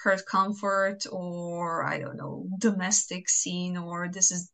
hurt 0.03 0.25
comfort 0.25 1.05
or, 1.11 1.85
I 1.85 1.99
don't 1.99 2.17
know, 2.17 2.47
domestic 2.59 3.29
scene 3.29 3.77
or 3.77 4.09
this 4.11 4.31
is. 4.31 4.51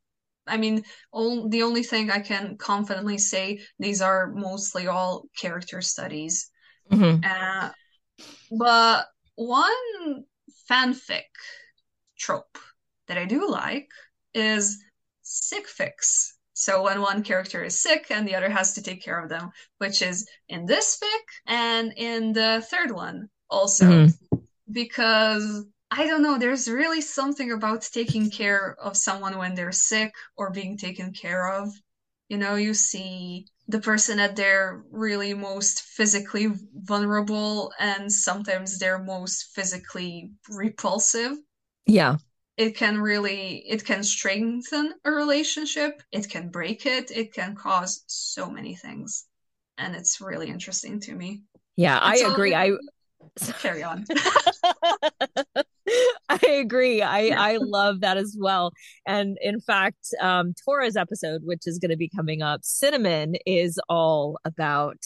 I 0.47 0.57
mean, 0.57 0.83
all, 1.13 1.47
the 1.47 1.63
only 1.63 1.83
thing 1.83 2.09
I 2.09 2.19
can 2.19 2.57
confidently 2.57 3.19
say, 3.19 3.61
these 3.79 4.01
are 4.01 4.33
mostly 4.33 4.87
all 4.87 5.25
character 5.39 5.81
studies. 5.81 6.49
Mm-hmm. 6.91 7.23
Uh, 7.23 7.69
but 8.57 9.05
one 9.35 10.25
fanfic 10.69 11.21
trope 12.17 12.57
that 13.11 13.17
I 13.17 13.25
do 13.25 13.49
like 13.49 13.89
is 14.33 14.81
sick 15.21 15.67
fics. 15.67 16.31
So 16.53 16.81
when 16.83 17.01
one 17.01 17.23
character 17.23 17.61
is 17.61 17.81
sick 17.81 18.07
and 18.09 18.25
the 18.25 18.35
other 18.35 18.49
has 18.49 18.73
to 18.75 18.81
take 18.81 19.03
care 19.03 19.21
of 19.21 19.27
them, 19.27 19.49
which 19.79 20.01
is 20.01 20.25
in 20.47 20.65
this 20.65 20.97
fic 20.97 21.25
and 21.45 21.91
in 21.97 22.31
the 22.31 22.65
third 22.69 22.91
one 22.91 23.27
also. 23.49 23.85
Mm-hmm. 23.85 24.37
Because 24.71 25.65
I 25.91 26.07
don't 26.07 26.21
know, 26.21 26.37
there's 26.37 26.69
really 26.69 27.01
something 27.01 27.51
about 27.51 27.81
taking 27.81 28.31
care 28.31 28.77
of 28.81 28.95
someone 28.95 29.37
when 29.37 29.55
they're 29.55 29.73
sick 29.73 30.13
or 30.37 30.51
being 30.51 30.77
taken 30.77 31.11
care 31.11 31.51
of. 31.51 31.67
You 32.29 32.37
know, 32.37 32.55
you 32.55 32.73
see 32.73 33.47
the 33.67 33.81
person 33.81 34.19
at 34.19 34.37
their 34.37 34.83
really 34.89 35.33
most 35.33 35.81
physically 35.81 36.47
vulnerable 36.73 37.73
and 37.77 38.09
sometimes 38.09 38.79
their 38.79 38.99
most 38.99 39.53
physically 39.53 40.31
repulsive. 40.49 41.35
Yeah. 41.85 42.15
It 42.61 42.77
can 42.77 43.01
really 43.01 43.63
it 43.67 43.83
can 43.83 44.03
strengthen 44.03 44.93
a 45.03 45.09
relationship, 45.09 46.03
it 46.11 46.29
can 46.29 46.49
break 46.49 46.85
it, 46.85 47.09
it 47.09 47.33
can 47.33 47.55
cause 47.55 48.03
so 48.05 48.51
many 48.51 48.75
things. 48.75 49.25
And 49.79 49.95
it's 49.95 50.21
really 50.21 50.47
interesting 50.47 50.99
to 50.99 51.15
me. 51.15 51.41
Yeah, 51.75 51.97
I 51.99 52.17
so, 52.17 52.31
agree. 52.31 52.53
I 52.53 52.73
carry 53.61 53.81
on. 53.81 54.05
I 56.29 56.39
agree. 56.45 57.01
I 57.01 57.29
I 57.29 57.57
love 57.57 58.01
that 58.01 58.17
as 58.17 58.37
well. 58.39 58.73
And 59.07 59.39
in 59.41 59.59
fact, 59.59 60.13
um 60.21 60.53
Tora's 60.63 60.95
episode, 60.95 61.41
which 61.43 61.63
is 61.65 61.79
going 61.79 61.89
to 61.89 61.97
be 61.97 62.09
coming 62.15 62.43
up, 62.43 62.59
Cinnamon 62.63 63.37
is 63.47 63.79
all 63.89 64.37
about 64.45 64.99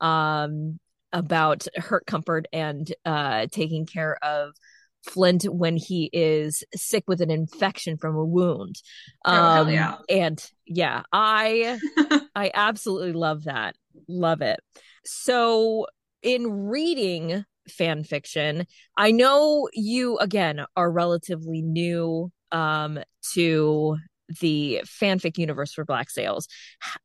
um 0.00 0.78
about 1.12 1.66
hurt 1.76 2.06
comfort 2.06 2.46
and 2.54 2.90
uh 3.04 3.48
taking 3.52 3.84
care 3.84 4.16
of 4.24 4.54
Flint 5.02 5.44
when 5.44 5.76
he 5.76 6.10
is 6.12 6.62
sick 6.74 7.04
with 7.06 7.20
an 7.20 7.30
infection 7.30 7.96
from 7.96 8.16
a 8.16 8.24
wound. 8.24 8.76
Um, 9.24 9.68
oh, 9.68 9.70
yeah. 9.70 9.96
and 10.08 10.44
yeah, 10.66 11.02
I 11.12 11.78
I 12.34 12.50
absolutely 12.54 13.12
love 13.12 13.44
that. 13.44 13.76
Love 14.08 14.42
it. 14.42 14.60
So 15.04 15.86
in 16.22 16.50
reading 16.50 17.44
fan 17.68 18.04
fiction. 18.04 18.66
I 18.96 19.10
know 19.12 19.68
you 19.72 20.18
again 20.18 20.64
are 20.76 20.90
relatively 20.90 21.62
new 21.62 22.30
um 22.50 22.98
to 23.34 23.96
the 24.40 24.80
fanfic 24.84 25.36
universe 25.38 25.72
for 25.72 25.84
Black 25.84 26.10
Sails. 26.10 26.48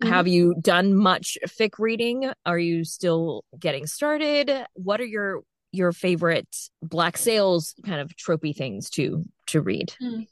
Mm-hmm. 0.02 0.14
Have 0.14 0.28
you 0.28 0.56
done 0.61 0.95
much 0.95 1.38
fic 1.48 1.72
reading? 1.78 2.32
Are 2.45 2.60
you 2.60 2.84
still 2.84 3.44
getting 3.60 3.86
started? 3.86 4.52
What 4.74 5.02
are 5.02 5.06
your 5.06 5.41
your 5.72 5.91
favorite 5.91 6.56
Black 6.81 7.18
Sails 7.18 7.73
kind 7.85 8.02
of 8.02 8.11
tropey 8.15 8.56
things 8.56 8.89
to 8.91 9.26
to 9.48 9.61
read? 9.61 9.94
Mm. 10.02 10.27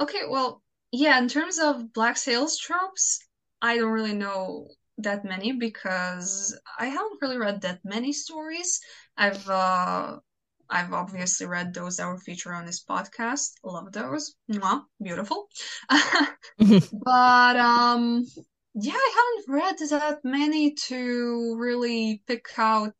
Okay, 0.00 0.22
well, 0.28 0.62
yeah, 0.90 1.18
in 1.18 1.28
terms 1.28 1.58
of 1.58 1.92
Black 1.92 2.16
Sails 2.16 2.58
tropes, 2.58 3.20
I 3.60 3.76
don't 3.76 3.92
really 3.92 4.14
know 4.14 4.68
that 4.98 5.24
many 5.24 5.52
because 5.52 6.58
I 6.78 6.86
haven't 6.86 7.18
really 7.20 7.38
read 7.38 7.62
that 7.62 7.80
many 7.84 8.12
stories. 8.12 8.80
I've 9.16 9.48
uh 9.48 10.18
I've 10.68 10.92
obviously 10.92 11.46
read 11.46 11.74
those 11.74 11.96
that 11.96 12.06
were 12.06 12.18
featured 12.18 12.54
on 12.54 12.66
this 12.66 12.84
podcast. 12.84 13.52
Love 13.62 13.92
those. 13.92 14.34
Mwah, 14.50 14.82
beautiful. 15.02 15.48
but 15.88 17.56
um 17.56 18.26
yeah, 18.74 18.94
I 18.94 19.34
haven't 19.46 19.54
read 19.54 19.76
that 19.90 20.18
many 20.24 20.74
to 20.88 21.56
really 21.58 22.22
pick 22.26 22.46
out 22.56 22.94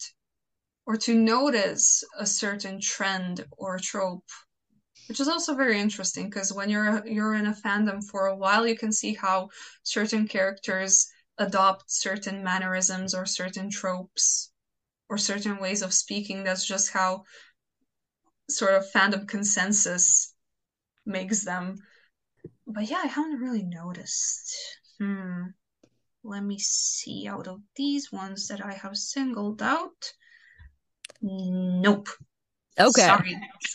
or 0.86 0.96
to 0.96 1.14
notice 1.14 2.02
a 2.18 2.26
certain 2.26 2.80
trend 2.80 3.44
or 3.56 3.78
trope 3.78 4.24
which 5.08 5.20
is 5.20 5.28
also 5.28 5.54
very 5.54 5.80
interesting 5.80 6.26
because 6.28 6.52
when 6.52 6.70
you're 6.70 7.06
you're 7.06 7.34
in 7.34 7.46
a 7.46 7.54
fandom 7.64 8.02
for 8.10 8.26
a 8.26 8.36
while 8.36 8.66
you 8.66 8.76
can 8.76 8.92
see 8.92 9.14
how 9.14 9.48
certain 9.82 10.26
characters 10.26 11.08
adopt 11.38 11.90
certain 11.90 12.42
mannerisms 12.42 13.14
or 13.14 13.26
certain 13.26 13.70
tropes 13.70 14.52
or 15.08 15.18
certain 15.18 15.58
ways 15.58 15.82
of 15.82 15.92
speaking. 15.92 16.44
That's 16.44 16.66
just 16.66 16.90
how 16.92 17.24
sort 18.48 18.74
of 18.74 18.90
fandom 18.92 19.26
consensus 19.28 20.34
makes 21.04 21.44
them. 21.44 21.76
But 22.66 22.88
yeah, 22.90 23.02
I 23.04 23.06
haven't 23.06 23.40
really 23.40 23.62
noticed. 23.62 24.54
Hmm. 24.98 25.48
Let 26.24 26.42
me 26.42 26.58
see. 26.58 27.26
Out 27.28 27.48
of 27.48 27.60
these 27.76 28.12
ones 28.12 28.48
that 28.48 28.64
I 28.64 28.74
have 28.74 28.96
singled 28.96 29.62
out, 29.62 30.12
nope. 31.22 32.08
Okay. 32.78 33.02
Sorry. 33.02 33.40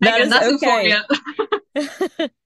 that 0.00 0.20
is 0.20 0.32
okay. 0.32 2.28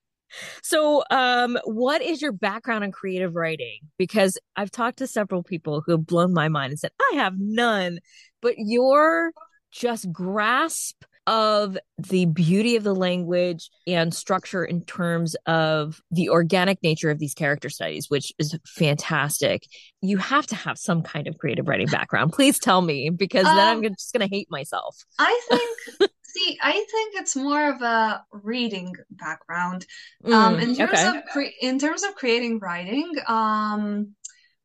So, 0.63 1.05
um, 1.11 1.59
what 1.65 2.01
is 2.01 2.23
your 2.23 2.33
background 2.33 2.85
in 2.85 2.93
creative 2.93 3.35
writing? 3.35 3.81
Because 3.99 4.39
I've 4.57 4.71
talked 4.71 4.99
to 4.99 5.07
several 5.07 5.43
people 5.43 5.83
who 5.85 5.93
have 5.93 6.07
blown 6.07 6.33
my 6.33 6.49
mind 6.49 6.71
and 6.71 6.79
said, 6.79 6.93
I 7.13 7.17
have 7.17 7.35
none, 7.39 8.01
but 8.41 8.55
your 8.57 9.33
just 9.71 10.11
grasp 10.11 11.05
of 11.27 11.79
the 11.99 12.25
beauty 12.27 12.77
of 12.77 12.83
the 12.83 12.95
language 12.95 13.71
and 13.87 14.13
structure 14.13 14.65
in 14.65 14.85
terms 14.85 15.37
of 15.47 16.01
the 16.11 16.29
organic 16.29 16.83
nature 16.83 17.11
of 17.11 17.19
these 17.19 17.35
character 17.35 17.71
studies, 17.71 18.11
which 18.11 18.33
is 18.39 18.59
fantastic. 18.67 19.67
You 20.01 20.19
have 20.19 20.47
to 20.49 20.57
have 20.57 20.79
some 20.79 21.03
kind 21.03 21.29
of 21.29 21.39
creative 21.39 21.69
writing 21.69 21.87
background. 21.87 22.33
Please 22.35 22.59
tell 22.59 22.83
me, 22.83 23.11
because 23.11 23.47
um, 23.47 23.57
then 23.57 23.69
I'm 23.69 23.77
um, 23.79 23.95
just 23.95 24.13
going 24.13 24.29
to 24.29 24.35
hate 24.35 24.49
myself. 24.51 24.97
I 25.19 25.41
think 25.99 26.11
See, 26.33 26.59
I 26.63 26.73
think 26.73 27.15
it's 27.17 27.37
more 27.37 27.69
of 27.69 27.83
a 27.83 28.25
reading 28.31 28.95
background. 29.11 29.85
Um, 30.25 30.33
mm, 30.33 30.35
um, 30.35 30.61
in 30.61 30.75
terms 30.75 30.93
okay. 30.95 31.07
of 31.07 31.25
cre- 31.31 31.57
in 31.61 31.79
terms 31.79 32.03
of 32.05 32.15
creating 32.15 32.59
writing, 32.59 33.13
um, 33.29 34.15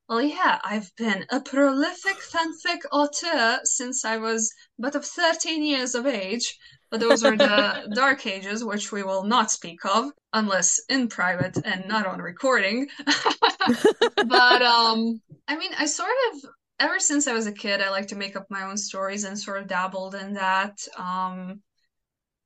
well, 0.08 0.22
yeah, 0.22 0.60
I've 0.64 0.90
been 0.96 1.26
a 1.32 1.42
prolific 1.42 2.18
fanfic 2.18 2.80
author 2.92 3.60
since 3.64 4.06
I 4.06 4.18
was 4.18 4.54
but 4.80 4.96
of 4.96 5.06
13 5.06 5.64
years 5.64 5.96
of 5.96 6.06
age. 6.06 6.58
But 6.90 7.02
those 7.02 7.22
were 7.22 7.36
the 7.36 7.92
dark 7.94 8.26
ages, 8.26 8.64
which 8.64 8.94
we 8.94 9.04
will 9.04 9.26
not 9.26 9.52
speak 9.52 9.84
of 9.84 10.06
unless 10.32 10.80
in 10.88 11.10
private 11.10 11.58
and 11.66 11.86
not 11.88 12.06
on 12.06 12.22
recording. 12.22 12.88
but 13.06 14.62
um, 14.62 15.22
I 15.50 15.58
mean, 15.58 15.72
I 15.78 15.86
sort 15.86 16.10
of 16.32 16.50
ever 16.80 17.00
since 17.00 17.28
I 17.28 17.34
was 17.34 17.48
a 17.48 17.52
kid, 17.52 17.82
I 17.82 17.90
like 17.90 18.08
to 18.08 18.16
make 18.16 18.38
up 18.38 18.46
my 18.50 18.64
own 18.64 18.78
stories 18.78 19.26
and 19.26 19.38
sort 19.38 19.62
of 19.62 19.68
dabbled 19.68 20.16
in 20.16 20.34
that. 20.36 20.78
Um, 20.98 21.62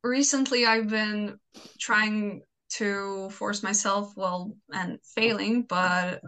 recently, 0.04 0.66
I've 0.66 0.90
been 0.90 1.38
trying 1.80 2.42
to 2.78 3.30
force 3.30 3.62
myself, 3.62 4.14
well, 4.16 4.56
and 4.74 4.98
failing, 5.16 5.64
but 5.64 6.22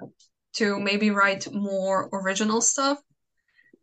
to 0.53 0.79
maybe 0.79 1.11
write 1.11 1.51
more 1.51 2.09
original 2.13 2.61
stuff 2.61 2.99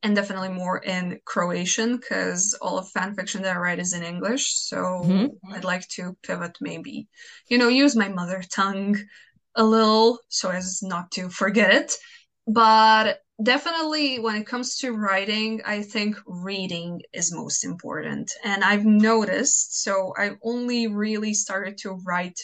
and 0.03 0.17
definitely 0.17 0.49
more 0.49 0.79
in 0.79 1.21
Croatian 1.25 1.97
because 1.97 2.57
all 2.63 2.79
of 2.79 2.89
fan 2.91 3.15
fiction 3.15 3.43
that 3.43 3.57
I 3.57 3.59
write 3.59 3.79
is 3.79 3.93
in 3.93 4.03
English. 4.03 4.57
So 4.59 4.77
mm-hmm. 5.05 5.53
I'd 5.53 5.65
like 5.65 5.87
to 5.89 6.17
pivot, 6.23 6.57
maybe, 6.61 7.09
you 7.49 7.59
know, 7.59 7.69
use 7.69 7.95
my 7.95 8.09
mother 8.09 8.43
tongue 8.51 8.97
a 9.55 9.65
little 9.65 10.19
so 10.29 10.51
as 10.51 10.83
not 10.83 11.11
to 11.13 11.29
forget 11.29 11.73
it. 11.73 11.95
But 12.47 13.21
definitely 13.43 14.19
when 14.19 14.37
it 14.37 14.47
comes 14.47 14.77
to 14.77 14.93
writing 14.93 15.63
i 15.65 15.83
think 15.83 16.17
reading 16.27 17.01
is 17.13 17.33
most 17.33 17.65
important 17.65 18.31
and 18.45 18.63
i've 18.63 18.85
noticed 18.85 19.83
so 19.83 20.13
i've 20.19 20.37
only 20.43 20.89
really 20.89 21.33
started 21.33 21.79
to 21.79 21.99
write 22.05 22.39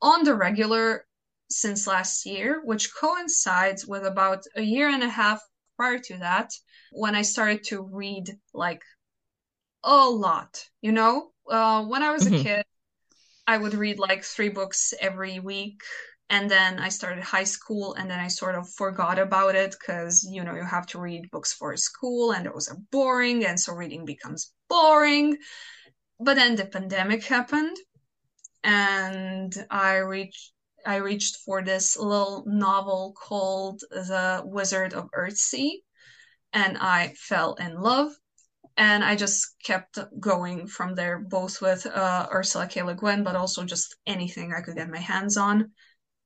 on 0.00 0.22
the 0.24 0.34
regular 0.34 1.04
since 1.50 1.86
last 1.86 2.26
year 2.26 2.60
which 2.64 2.94
coincides 2.94 3.86
with 3.86 4.04
about 4.04 4.42
a 4.56 4.62
year 4.62 4.88
and 4.88 5.02
a 5.02 5.08
half 5.08 5.40
prior 5.76 5.98
to 5.98 6.16
that 6.18 6.50
when 6.92 7.14
i 7.14 7.22
started 7.22 7.62
to 7.64 7.82
read 7.82 8.28
like 8.54 8.82
a 9.84 10.08
lot 10.08 10.64
you 10.80 10.92
know 10.92 11.30
uh, 11.50 11.84
when 11.84 12.02
i 12.02 12.12
was 12.12 12.24
mm-hmm. 12.24 12.36
a 12.36 12.42
kid 12.42 12.64
i 13.46 13.56
would 13.56 13.74
read 13.74 13.98
like 13.98 14.22
three 14.22 14.48
books 14.50 14.94
every 15.00 15.40
week 15.40 15.80
and 16.30 16.48
then 16.48 16.78
I 16.78 16.88
started 16.88 17.24
high 17.24 17.44
school 17.44 17.94
and 17.94 18.08
then 18.08 18.20
I 18.20 18.28
sort 18.28 18.54
of 18.54 18.70
forgot 18.70 19.18
about 19.18 19.56
it 19.56 19.72
because 19.72 20.26
you 20.30 20.44
know 20.44 20.54
you 20.54 20.64
have 20.64 20.86
to 20.86 21.00
read 21.00 21.30
books 21.30 21.52
for 21.52 21.76
school 21.76 22.30
and 22.32 22.46
those 22.46 22.68
are 22.68 22.78
boring 22.92 23.44
and 23.44 23.58
so 23.58 23.74
reading 23.74 24.04
becomes 24.04 24.52
boring 24.68 25.36
but 26.20 26.36
then 26.36 26.54
the 26.54 26.66
pandemic 26.66 27.24
happened 27.24 27.76
and 28.62 29.52
I 29.70 29.96
reached 29.96 30.52
I 30.86 30.96
reached 30.96 31.36
for 31.38 31.62
this 31.62 31.96
little 31.96 32.44
novel 32.46 33.14
called 33.16 33.80
The 33.90 34.42
Wizard 34.44 34.94
of 34.94 35.10
Earthsea 35.12 35.82
and 36.52 36.78
I 36.78 37.14
fell 37.16 37.54
in 37.54 37.80
love 37.80 38.12
and 38.76 39.04
I 39.04 39.16
just 39.16 39.56
kept 39.62 39.98
going 40.18 40.66
from 40.66 40.94
there, 40.94 41.18
both 41.18 41.60
with 41.60 41.86
uh, 41.86 42.28
Ursula 42.32 42.66
K. 42.66 42.82
Le 42.82 42.94
Guin, 42.94 43.22
but 43.22 43.36
also 43.36 43.64
just 43.64 43.96
anything 44.06 44.52
I 44.52 44.62
could 44.62 44.76
get 44.76 44.88
my 44.88 44.98
hands 44.98 45.36
on 45.36 45.70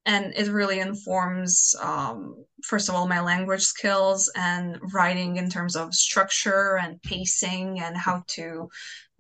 and 0.07 0.35
it 0.37 0.49
really 0.49 0.81
informs 0.81 1.75
um, 1.81 2.45
first 2.63 2.89
of 2.89 2.95
all 2.95 3.07
my 3.07 3.21
language 3.21 3.63
skills 3.63 4.31
and 4.37 4.79
writing 4.93 5.37
in 5.37 5.49
terms 5.49 5.77
of 5.77 5.95
structure 5.95 6.79
and 6.83 7.03
pacing 7.03 7.81
and 7.81 7.97
how 7.97 8.23
to 8.27 8.69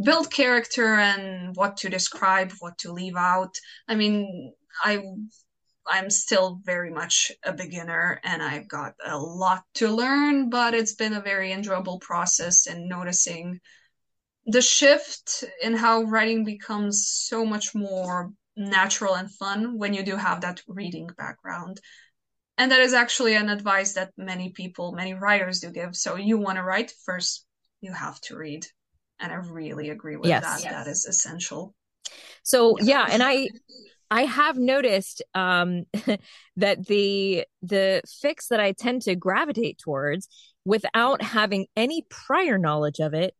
build 0.02 0.30
character 0.30 0.94
and 0.94 1.54
what 1.56 1.76
to 1.78 1.88
describe 1.88 2.52
what 2.60 2.76
to 2.78 2.92
leave 2.92 3.16
out 3.16 3.56
i 3.88 3.94
mean 3.94 4.52
i 4.82 5.02
i'm 5.86 6.10
still 6.10 6.60
very 6.64 6.90
much 6.90 7.30
a 7.44 7.52
beginner 7.52 8.20
and 8.24 8.42
i've 8.42 8.68
got 8.68 8.94
a 9.04 9.18
lot 9.18 9.62
to 9.74 9.88
learn 9.88 10.48
but 10.50 10.74
it's 10.74 10.94
been 10.94 11.12
a 11.14 11.20
very 11.20 11.52
enjoyable 11.52 11.98
process 11.98 12.66
and 12.66 12.88
noticing 12.88 13.60
the 14.46 14.62
shift 14.62 15.44
in 15.62 15.74
how 15.74 16.02
writing 16.02 16.44
becomes 16.44 17.08
so 17.08 17.44
much 17.44 17.74
more 17.74 18.32
natural 18.56 19.14
and 19.14 19.30
fun 19.30 19.78
when 19.78 19.94
you 19.94 20.02
do 20.02 20.16
have 20.16 20.40
that 20.42 20.60
reading 20.68 21.08
background. 21.16 21.80
and 22.58 22.70
that 22.70 22.80
is 22.80 22.94
actually 22.94 23.34
an 23.34 23.48
advice 23.48 23.94
that 23.94 24.12
many 24.16 24.50
people, 24.50 24.92
many 24.92 25.14
writers 25.14 25.60
do 25.60 25.70
give. 25.70 25.96
So 25.96 26.16
you 26.16 26.38
want 26.38 26.56
to 26.58 26.62
write 26.62 26.92
first, 27.04 27.46
you 27.80 27.92
have 27.92 28.20
to 28.22 28.36
read. 28.36 28.66
And 29.18 29.32
I 29.32 29.36
really 29.36 29.90
agree 29.90 30.16
with 30.16 30.30
Yes. 30.30 30.42
that. 30.42 30.62
Yes. 30.62 30.72
That 30.72 30.86
is 30.90 31.04
essential. 31.06 31.74
So 32.42 32.78
yeah, 32.78 33.08
and 33.10 33.22
I 33.22 33.48
I 34.10 34.22
have 34.24 34.58
noticed 34.58 35.22
um 35.34 35.84
that 36.56 36.86
the 36.86 37.44
the 37.62 38.02
fics 38.06 38.48
that 38.48 38.60
I 38.60 38.72
tend 38.72 39.02
to 39.02 39.16
gravitate 39.16 39.78
towards 39.78 40.28
without 40.64 41.22
having 41.22 41.66
any 41.76 42.06
prior 42.10 42.58
knowledge 42.58 43.00
of 43.00 43.14
it 43.14 43.34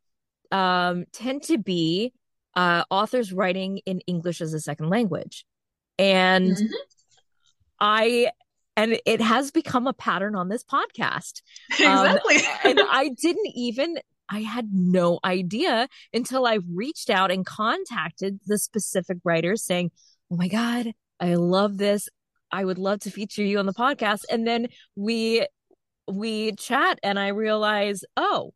um 0.51 1.05
tend 1.11 1.43
to 1.43 1.57
be 1.57 2.13
uh 2.55 2.83
authors 2.89 3.33
writing 3.33 3.79
in 3.85 3.99
English 4.01 4.41
as 4.41 4.53
a 4.53 4.59
second 4.59 4.89
language. 4.89 5.45
And 5.97 6.55
Mhm. 6.55 6.69
I 7.79 8.31
and 8.77 8.99
it 9.05 9.21
has 9.21 9.51
become 9.51 9.87
a 9.87 9.93
pattern 9.93 10.35
on 10.35 10.49
this 10.49 10.63
podcast. 10.63 11.41
Um, 11.85 12.05
exactly. 12.17 12.37
and 12.63 12.79
I 12.89 13.09
didn't 13.09 13.51
even 13.55 13.97
I 14.29 14.39
had 14.41 14.69
no 14.73 15.19
idea 15.23 15.87
until 16.13 16.47
I 16.47 16.59
reached 16.73 17.09
out 17.09 17.31
and 17.31 17.45
contacted 17.45 18.39
the 18.47 18.57
specific 18.57 19.17
writers 19.23 19.63
saying, 19.63 19.91
"Oh 20.31 20.37
my 20.37 20.47
god, 20.47 20.93
I 21.19 21.35
love 21.35 21.77
this. 21.77 22.09
I 22.51 22.63
would 22.65 22.77
love 22.77 22.99
to 23.01 23.11
feature 23.11 23.43
you 23.43 23.59
on 23.59 23.65
the 23.65 23.73
podcast." 23.73 24.23
And 24.29 24.47
then 24.47 24.67
we 24.95 25.47
we 26.07 26.53
chat 26.53 26.99
and 27.03 27.19
I 27.19 27.29
realize, 27.29 28.03
"Oh, 28.17 28.53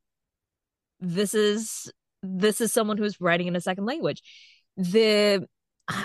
this 0.99 1.33
is 1.33 1.91
this 2.21 2.61
is 2.61 2.73
someone 2.73 2.97
who's 2.97 3.21
writing 3.21 3.47
in 3.47 3.55
a 3.55 3.61
second 3.61 3.85
language." 3.85 4.21
The 4.77 5.47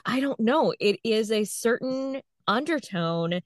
I 0.06 0.20
don't 0.20 0.40
know, 0.40 0.74
it 0.80 0.98
is 1.04 1.30
a 1.30 1.44
certain 1.44 2.22
undertone 2.46 3.40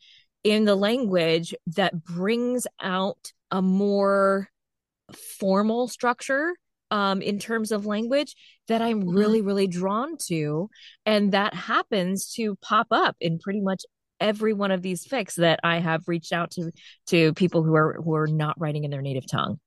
in 0.44 0.64
the 0.64 0.76
language 0.76 1.54
that 1.66 2.04
brings 2.04 2.66
out 2.80 3.32
a 3.50 3.60
more 3.60 4.48
formal 5.38 5.88
structure 5.88 6.54
um 6.90 7.20
in 7.22 7.38
terms 7.38 7.70
of 7.72 7.86
language 7.86 8.34
that 8.68 8.80
I'm 8.82 9.02
Mhm. 9.02 9.16
really 9.18 9.40
really 9.42 9.66
drawn 9.66 10.16
to 10.28 10.70
and 11.06 11.32
that 11.32 11.54
happens 11.54 12.32
to 12.34 12.56
pop 12.56 12.88
up 12.90 13.16
in 13.20 13.38
pretty 13.38 13.60
much 13.60 13.82
every 14.20 14.52
one 14.52 14.70
of 14.72 14.82
these 14.82 15.06
fics 15.06 15.34
that 15.36 15.60
I 15.62 15.78
have 15.78 16.02
reached 16.06 16.32
out 16.32 16.50
to 16.52 16.72
to 17.08 17.32
people 17.34 17.62
who 17.62 17.74
are 17.74 18.00
who 18.02 18.14
are 18.14 18.26
not 18.26 18.58
writing 18.60 18.84
in 18.84 18.90
their 18.90 19.02
native 19.02 19.26
tongue. 19.30 19.60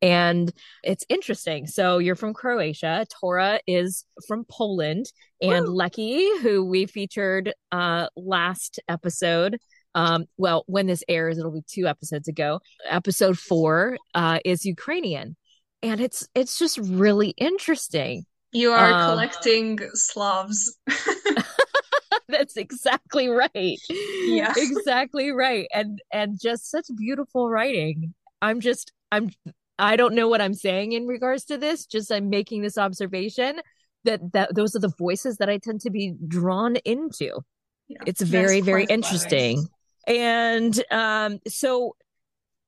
And 0.00 0.50
it's 0.82 1.04
interesting. 1.08 1.68
So 1.68 1.98
you're 1.98 2.16
from 2.16 2.34
Croatia. 2.34 3.06
Tora 3.20 3.60
is 3.68 4.04
from 4.26 4.44
Poland, 4.50 5.06
and 5.40 5.66
Woo. 5.66 5.72
Lecky, 5.74 6.28
who 6.40 6.64
we 6.64 6.86
featured 6.86 7.54
uh 7.70 8.08
last 8.16 8.80
episode, 8.88 9.58
um, 9.94 10.24
well, 10.38 10.64
when 10.66 10.86
this 10.88 11.04
airs, 11.08 11.38
it'll 11.38 11.52
be 11.52 11.62
two 11.68 11.86
episodes 11.86 12.26
ago. 12.26 12.60
Episode 12.88 13.38
four 13.38 13.96
uh 14.14 14.40
is 14.44 14.64
Ukrainian. 14.64 15.36
And 15.82 16.00
it's 16.00 16.28
it's 16.34 16.58
just 16.58 16.78
really 16.78 17.30
interesting. 17.30 18.24
You 18.52 18.72
are 18.72 18.92
Um, 18.92 19.10
collecting 19.10 19.78
Slavs. 19.94 20.78
That's 22.28 22.56
exactly 22.56 23.28
right. 23.28 23.78
Yeah. 23.88 24.52
Exactly 24.56 25.30
right. 25.30 25.66
And 25.72 26.00
and 26.12 26.38
just 26.40 26.70
such 26.70 26.86
beautiful 26.96 27.50
writing. 27.50 28.14
I'm 28.40 28.60
just 28.60 28.92
I'm 29.10 29.30
I 29.78 29.96
don't 29.96 30.14
know 30.14 30.28
what 30.28 30.40
I'm 30.40 30.54
saying 30.54 30.92
in 30.92 31.06
regards 31.06 31.44
to 31.46 31.58
this, 31.58 31.86
just 31.86 32.12
I'm 32.12 32.30
making 32.30 32.62
this 32.62 32.78
observation 32.78 33.60
that 34.04 34.20
that 34.32 34.54
those 34.54 34.76
are 34.76 34.80
the 34.80 34.92
voices 34.98 35.38
that 35.38 35.48
I 35.48 35.58
tend 35.58 35.80
to 35.82 35.90
be 35.90 36.14
drawn 36.28 36.76
into. 36.76 37.40
Yeah. 37.88 37.98
It's 38.06 38.22
very 38.22 38.60
very 38.60 38.84
interesting. 38.84 39.66
And 40.06 40.82
um 40.90 41.38
so 41.48 41.96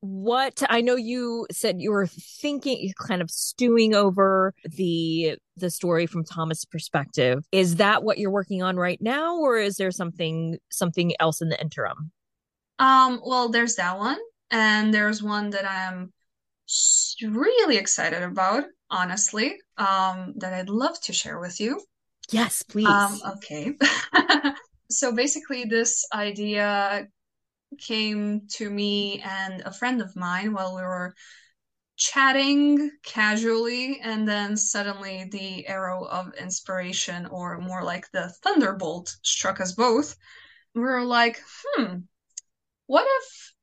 what 0.05 0.61
I 0.69 0.81
know 0.81 0.95
you 0.95 1.47
said 1.51 1.81
you 1.81 1.91
were 1.91 2.07
thinking 2.07 2.93
kind 2.99 3.21
of 3.21 3.29
stewing 3.31 3.93
over 3.95 4.53
the 4.63 5.37
the 5.57 5.69
story 5.69 6.05
from 6.05 6.23
Thomas' 6.23 6.65
perspective. 6.65 7.43
Is 7.51 7.77
that 7.77 8.03
what 8.03 8.17
you're 8.17 8.31
working 8.31 8.61
on 8.61 8.77
right 8.77 9.01
now 9.01 9.37
or 9.37 9.57
is 9.57 9.77
there 9.77 9.91
something 9.91 10.57
something 10.69 11.13
else 11.19 11.41
in 11.41 11.49
the 11.49 11.59
interim? 11.59 12.11
Um, 12.79 13.21
well, 13.25 13.49
there's 13.49 13.75
that 13.75 13.97
one, 13.97 14.19
and 14.51 14.93
there's 14.93 15.23
one 15.23 15.49
that 15.51 15.65
I'm 15.65 16.11
really 17.23 17.77
excited 17.77 18.21
about, 18.21 18.65
honestly, 18.89 19.55
um, 19.77 20.33
that 20.37 20.53
I'd 20.53 20.69
love 20.69 20.99
to 21.03 21.13
share 21.13 21.39
with 21.39 21.59
you. 21.61 21.81
Yes, 22.31 22.63
please. 22.63 22.87
Um, 22.87 23.19
okay. 23.37 23.77
So 24.89 25.13
basically, 25.13 25.65
this 25.65 26.05
idea 26.13 27.07
came 27.79 28.47
to 28.53 28.69
me 28.69 29.21
and 29.21 29.61
a 29.61 29.73
friend 29.73 30.01
of 30.01 30.15
mine 30.15 30.53
while 30.53 30.75
we 30.75 30.81
were 30.81 31.15
chatting 31.97 32.91
casually, 33.03 33.99
and 34.01 34.27
then 34.27 34.57
suddenly 34.57 35.29
the 35.31 35.65
arrow 35.67 36.03
of 36.05 36.33
inspiration, 36.35 37.25
or 37.27 37.57
more 37.59 37.83
like 37.83 38.11
the 38.11 38.29
thunderbolt, 38.43 39.15
struck 39.23 39.61
us 39.61 39.71
both. 39.71 40.17
We 40.73 40.81
were 40.81 41.05
like, 41.05 41.41
hmm, 41.63 41.99
what 42.87 43.07
if 43.07 43.53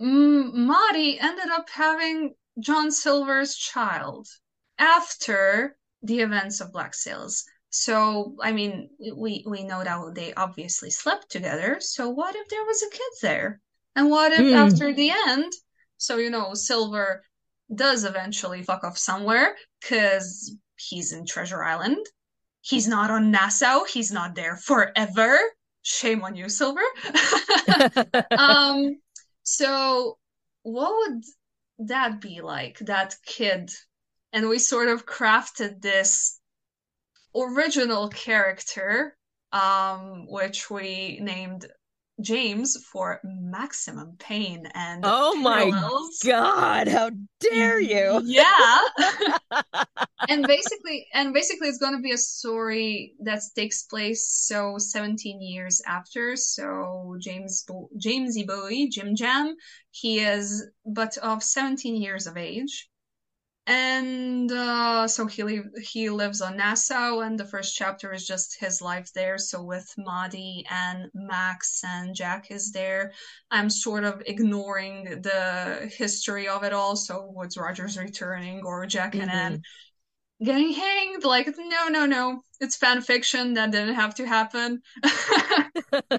Madi 0.00 1.18
ended 1.20 1.48
up 1.48 1.70
having 1.70 2.34
John 2.58 2.90
Silver's 2.90 3.56
child 3.56 4.26
after 4.78 5.76
the 6.02 6.20
events 6.20 6.60
of 6.60 6.72
Black 6.72 6.92
Sails? 6.94 7.44
So, 7.78 8.36
I 8.42 8.52
mean, 8.52 8.88
we 9.14 9.44
we 9.46 9.62
know 9.62 9.84
that 9.84 10.14
they 10.14 10.32
obviously 10.32 10.90
slept 10.90 11.30
together. 11.30 11.76
So, 11.80 12.08
what 12.08 12.34
if 12.34 12.48
there 12.48 12.64
was 12.64 12.82
a 12.82 12.90
kid 12.90 13.12
there? 13.20 13.60
And 13.94 14.08
what 14.10 14.32
if 14.32 14.46
Hmm. 14.46 14.54
after 14.54 14.94
the 14.94 15.10
end, 15.10 15.52
so 15.98 16.16
you 16.16 16.30
know, 16.30 16.54
Silver 16.54 17.22
does 17.74 18.04
eventually 18.04 18.62
fuck 18.62 18.82
off 18.82 18.96
somewhere 18.96 19.56
because 19.80 20.56
he's 20.76 21.12
in 21.12 21.26
Treasure 21.26 21.62
Island. 21.62 22.04
He's 22.62 22.88
not 22.88 23.10
on 23.10 23.30
Nassau. 23.30 23.84
He's 23.84 24.10
not 24.10 24.34
there 24.34 24.56
forever. 24.56 25.38
Shame 25.82 26.22
on 26.24 26.34
you, 26.34 26.48
Silver. 26.48 26.80
um, 28.38 28.98
so 29.42 30.18
what 30.62 30.92
would 30.96 31.24
that 31.88 32.22
be 32.22 32.40
like, 32.40 32.78
that 32.78 33.16
kid? 33.26 33.70
And 34.32 34.48
we 34.48 34.58
sort 34.58 34.88
of 34.88 35.04
crafted 35.04 35.82
this 35.82 36.40
original 37.36 38.08
character, 38.08 39.16
um, 39.52 40.26
which 40.28 40.70
we 40.70 41.18
named 41.20 41.66
James 42.20 42.76
for 42.90 43.20
maximum 43.24 44.16
pain 44.18 44.66
and 44.74 45.02
Oh 45.04 45.36
my 45.36 45.70
parallels. 45.70 46.18
God, 46.24 46.88
how 46.88 47.10
dare 47.40 47.80
you? 47.80 48.22
Yeah. 48.24 48.78
and 50.28 50.46
basically 50.46 51.06
and 51.12 51.32
basically 51.32 51.68
it's 51.68 51.78
going 51.78 51.94
to 51.94 52.02
be 52.02 52.12
a 52.12 52.18
story 52.18 53.14
that 53.20 53.40
takes 53.54 53.82
place 53.84 54.28
so 54.28 54.76
17 54.78 55.40
years 55.40 55.82
after 55.86 56.36
so 56.36 57.16
james 57.20 57.64
Bo- 57.66 57.90
jamesy 57.98 58.46
bowie 58.46 58.88
jim 58.88 59.14
jam 59.14 59.54
he 59.90 60.20
is 60.20 60.66
but 60.84 61.16
of 61.18 61.42
17 61.42 62.00
years 62.00 62.26
of 62.26 62.36
age 62.36 62.88
and 63.66 64.50
uh, 64.52 65.08
so 65.08 65.26
he 65.26 65.42
li- 65.42 65.62
he 65.82 66.08
lives 66.08 66.40
on 66.40 66.56
Nassau, 66.56 67.20
and 67.20 67.38
the 67.38 67.44
first 67.44 67.74
chapter 67.74 68.12
is 68.12 68.26
just 68.26 68.60
his 68.60 68.80
life 68.80 69.10
there. 69.12 69.38
So 69.38 69.62
with 69.62 69.92
Madi 69.98 70.64
and 70.70 71.10
Max 71.14 71.82
and 71.84 72.14
Jack 72.14 72.50
is 72.50 72.70
there. 72.70 73.12
I'm 73.50 73.68
sort 73.68 74.04
of 74.04 74.22
ignoring 74.26 75.04
the 75.22 75.90
history 75.96 76.46
of 76.48 76.62
it 76.62 76.72
all. 76.72 76.94
So 76.96 77.32
Woodes 77.34 77.56
Rogers 77.56 77.98
returning 77.98 78.62
or 78.64 78.86
Jack 78.86 79.14
and 79.16 79.30
Anne 79.30 79.62
getting 80.42 80.72
hanged. 80.72 81.24
Like, 81.24 81.48
no, 81.58 81.88
no, 81.88 82.06
no. 82.06 82.42
It's 82.60 82.76
fan 82.76 83.00
fiction. 83.00 83.54
That 83.54 83.70
didn't 83.72 83.94
have 83.94 84.14
to 84.16 84.26
happen. 84.26 84.80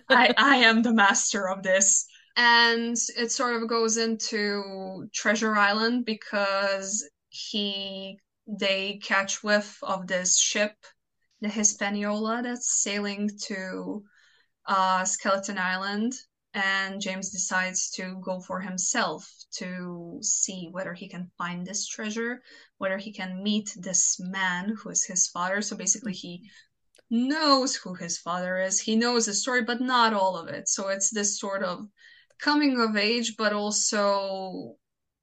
I, 0.09 0.33
I 0.37 0.57
am 0.57 0.81
the 0.81 0.93
master 0.93 1.49
of 1.49 1.63
this. 1.63 2.05
And 2.35 2.95
it 3.17 3.31
sort 3.31 3.61
of 3.61 3.67
goes 3.67 3.97
into 3.97 5.07
Treasure 5.13 5.55
Island 5.55 6.05
because 6.05 7.07
he 7.29 8.19
they 8.47 8.99
catch 9.03 9.43
whiff 9.43 9.77
of 9.83 10.07
this 10.07 10.37
ship, 10.37 10.75
the 11.41 11.49
Hispaniola, 11.49 12.41
that's 12.43 12.81
sailing 12.81 13.29
to 13.47 14.03
uh, 14.65 15.03
Skeleton 15.03 15.57
Island. 15.57 16.13
And 16.53 17.01
James 17.01 17.29
decides 17.29 17.91
to 17.91 18.19
go 18.23 18.39
for 18.39 18.61
himself 18.61 19.31
to 19.57 20.17
see 20.21 20.69
whether 20.71 20.93
he 20.93 21.07
can 21.07 21.29
find 21.37 21.65
this 21.65 21.85
treasure, 21.85 22.41
whether 22.77 22.97
he 22.97 23.11
can 23.13 23.43
meet 23.43 23.75
this 23.77 24.17
man 24.19 24.75
who 24.75 24.89
is 24.89 25.05
his 25.05 25.27
father. 25.27 25.61
So 25.61 25.75
basically, 25.75 26.13
he 26.13 26.49
knows 27.11 27.75
who 27.75 27.93
his 27.93 28.17
father 28.17 28.57
is. 28.57 28.79
He 28.79 28.95
knows 28.95 29.25
the 29.25 29.33
story, 29.33 29.63
but 29.63 29.81
not 29.81 30.13
all 30.13 30.35
of 30.37 30.47
it. 30.47 30.67
So 30.67 30.87
it's 30.87 31.11
this 31.11 31.39
sort 31.39 31.63
of 31.63 31.87
coming 32.39 32.79
of 32.79 32.95
age, 32.95 33.35
but 33.37 33.53
also 33.53 34.77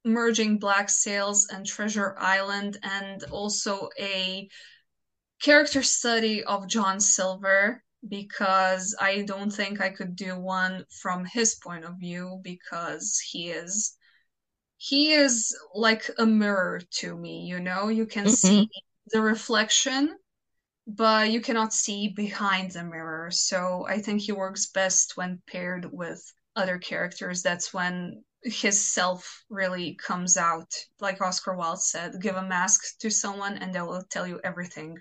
merging 0.04 0.58
Black 0.58 0.90
Sails 0.90 1.48
and 1.52 1.66
Treasure 1.66 2.14
Island, 2.18 2.78
and 2.82 3.22
also 3.24 3.88
a 3.98 4.48
character 5.40 5.82
study 5.82 6.42
of 6.44 6.68
John 6.68 7.00
Silver 7.00 7.82
because 8.08 8.94
I 9.00 9.22
don't 9.22 9.50
think 9.50 9.80
I 9.80 9.90
could 9.90 10.16
do 10.16 10.38
one 10.38 10.84
from 11.02 11.24
his 11.24 11.54
point 11.56 11.84
of 11.84 11.98
view 11.98 12.40
because 12.42 13.18
he 13.20 13.50
is 13.50 13.96
he 14.76 15.12
is 15.12 15.56
like 15.74 16.10
a 16.18 16.26
mirror 16.26 16.80
to 17.00 17.16
me, 17.16 17.46
you 17.46 17.60
know? 17.60 17.88
You 17.88 18.06
can 18.06 18.26
Mhm. 18.26 18.30
see 18.30 18.68
the 19.12 19.22
reflection, 19.22 20.18
but 20.86 21.30
you 21.30 21.40
cannot 21.40 21.72
see 21.72 22.08
behind 22.08 22.72
the 22.72 22.84
mirror. 22.84 23.30
So 23.30 23.86
I 23.88 24.00
think 24.00 24.22
he 24.22 24.32
works 24.32 24.66
best 24.66 25.16
when 25.16 25.42
paired 25.46 25.90
with 25.92 26.22
other 26.56 26.78
characters. 26.78 27.42
That's 27.42 27.72
when 27.72 28.24
his 28.44 28.84
self 28.84 29.44
really 29.48 29.94
comes 29.96 30.36
out. 30.36 30.72
Like 31.00 31.20
Oscar 31.20 31.54
Wilde 31.56 31.82
said, 31.82 32.20
give 32.20 32.36
a 32.36 32.42
mask 32.42 32.98
to 33.00 33.10
someone 33.10 33.58
and 33.58 33.74
they 33.74 33.80
will 33.82 34.04
tell 34.10 34.26
you 34.26 34.40
everything 34.44 34.98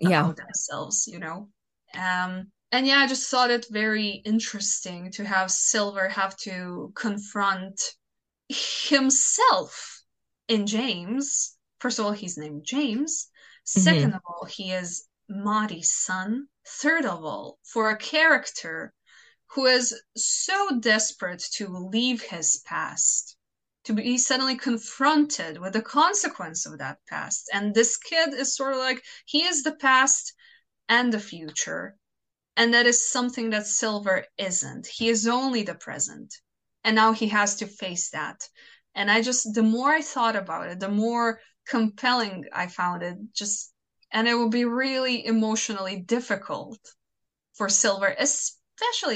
Yeah. 0.00 0.20
about 0.20 0.36
themselves, 0.36 1.06
you 1.06 1.18
know? 1.18 1.50
Um, 1.94 2.52
and 2.72 2.86
yeah, 2.86 2.98
I 2.98 3.06
just 3.06 3.30
thought 3.30 3.50
it 3.50 3.66
very 3.70 4.08
interesting 4.24 5.10
to 5.12 5.24
have 5.24 5.50
Silver 5.50 6.08
have 6.08 6.36
to 6.38 6.92
confront 6.94 7.80
himself 8.48 10.02
in 10.48 10.66
James. 10.66 11.56
First 11.80 11.98
of 11.98 12.06
all, 12.06 12.12
he's 12.12 12.38
named 12.38 12.64
James. 12.64 13.30
2nd 13.64 14.14
of 14.14 14.22
all, 14.26 14.46
he 14.46 14.72
is 14.72 15.06
Madi's 15.28 15.92
son. 15.92 16.48
Third 16.66 17.04
of 17.06 17.24
all, 17.24 17.58
for 17.62 17.90
a 17.90 17.96
character 17.98 18.92
who 19.52 19.66
is 19.66 19.98
so 20.16 20.78
desperate 20.80 21.42
to 21.54 21.68
leave 21.68 22.22
his 22.22 22.62
past, 22.66 23.36
to 23.84 23.94
be 23.94 24.18
suddenly 24.18 24.56
confronted 24.56 25.58
with 25.58 25.72
the 25.72 25.82
consequence 25.82 26.66
of 26.66 26.78
that 26.78 26.98
past. 27.08 27.48
And 27.52 27.74
this 27.74 27.96
kid 27.96 28.34
is 28.34 28.54
sort 28.54 28.74
of 28.74 28.78
like 28.78 29.02
he 29.24 29.44
is 29.44 29.62
the 29.62 29.74
past 29.76 30.34
and 30.88 31.12
the 31.12 31.20
future. 31.20 31.96
And 32.56 32.74
that 32.74 32.86
is 32.86 33.10
something 33.10 33.50
that 33.50 33.66
Silver 33.66 34.24
isn't. 34.36 34.86
He 34.86 35.08
is 35.08 35.26
only 35.26 35.62
the 35.62 35.74
present. 35.74 36.34
And 36.84 36.94
now 36.94 37.12
he 37.12 37.28
has 37.28 37.56
to 37.56 37.66
face 37.66 38.10
that. 38.10 38.46
And 38.94 39.10
I 39.10 39.22
just, 39.22 39.54
the 39.54 39.62
more 39.62 39.90
I 39.90 40.02
thought 40.02 40.36
about 40.36 40.68
it, 40.68 40.80
the 40.80 40.88
more 40.88 41.40
compelling 41.66 42.44
I 42.52 42.66
found 42.66 43.02
it. 43.02 43.16
Just, 43.32 43.72
and 44.12 44.26
it 44.26 44.34
will 44.34 44.50
be 44.50 44.64
really 44.64 45.24
emotionally 45.24 46.00
difficult 46.00 46.78
for 47.54 47.68
Silver, 47.68 48.14
especially 48.18 48.57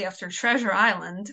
after 0.05 0.29
Treasure 0.29 0.73
Island, 0.73 1.31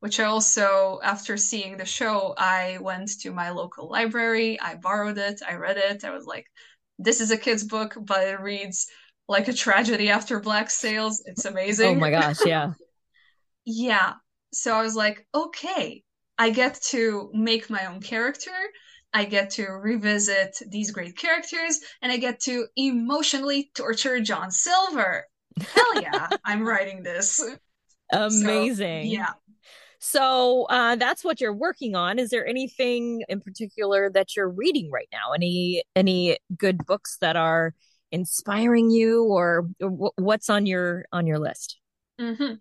which 0.00 0.20
I 0.20 0.24
also, 0.24 1.00
after 1.02 1.36
seeing 1.36 1.76
the 1.76 1.84
show, 1.84 2.34
I 2.36 2.78
went 2.80 3.10
to 3.20 3.32
my 3.32 3.50
local 3.50 3.88
library, 3.88 4.60
I 4.60 4.76
borrowed 4.76 5.18
it, 5.18 5.40
I 5.46 5.54
read 5.54 5.76
it. 5.76 6.04
I 6.04 6.10
was 6.10 6.26
like, 6.26 6.46
this 6.98 7.20
is 7.20 7.30
a 7.30 7.36
kid's 7.36 7.64
book, 7.64 7.96
but 8.00 8.26
it 8.26 8.40
reads 8.40 8.86
like 9.28 9.48
a 9.48 9.52
tragedy 9.52 10.10
after 10.10 10.40
Black 10.40 10.70
Sails. 10.70 11.22
It's 11.26 11.46
oh 11.46 11.50
amazing. 11.50 11.96
Oh 11.96 12.00
my 12.00 12.10
gosh, 12.10 12.44
yeah. 12.44 12.72
yeah. 13.64 14.14
So 14.52 14.74
I 14.74 14.82
was 14.82 14.96
like, 14.96 15.26
okay, 15.34 16.02
I 16.38 16.50
get 16.50 16.80
to 16.90 17.30
make 17.34 17.68
my 17.70 17.86
own 17.86 18.00
character. 18.00 18.50
I 19.12 19.24
get 19.24 19.50
to 19.52 19.66
revisit 19.66 20.58
these 20.68 20.90
great 20.90 21.16
characters 21.16 21.80
and 22.02 22.12
I 22.12 22.18
get 22.18 22.40
to 22.40 22.66
emotionally 22.76 23.70
torture 23.74 24.20
John 24.20 24.50
Silver. 24.50 25.26
Hell 25.60 26.02
yeah, 26.02 26.28
I'm 26.44 26.66
writing 26.66 27.02
this. 27.02 27.42
Amazing. 28.12 29.06
So, 29.06 29.12
yeah. 29.12 29.32
So 30.00 30.64
uh, 30.70 30.96
that's 30.96 31.24
what 31.24 31.40
you're 31.40 31.52
working 31.52 31.96
on. 31.96 32.18
Is 32.18 32.30
there 32.30 32.46
anything 32.46 33.24
in 33.28 33.40
particular 33.40 34.10
that 34.10 34.36
you're 34.36 34.48
reading 34.48 34.90
right 34.90 35.08
now? 35.12 35.32
Any 35.34 35.82
any 35.96 36.38
good 36.56 36.86
books 36.86 37.18
that 37.20 37.36
are 37.36 37.74
inspiring 38.12 38.90
you, 38.90 39.24
or, 39.24 39.68
or 39.80 40.12
what's 40.16 40.48
on 40.48 40.66
your 40.66 41.04
on 41.12 41.26
your 41.26 41.38
list? 41.38 41.78
Mm-hmm. 42.20 42.54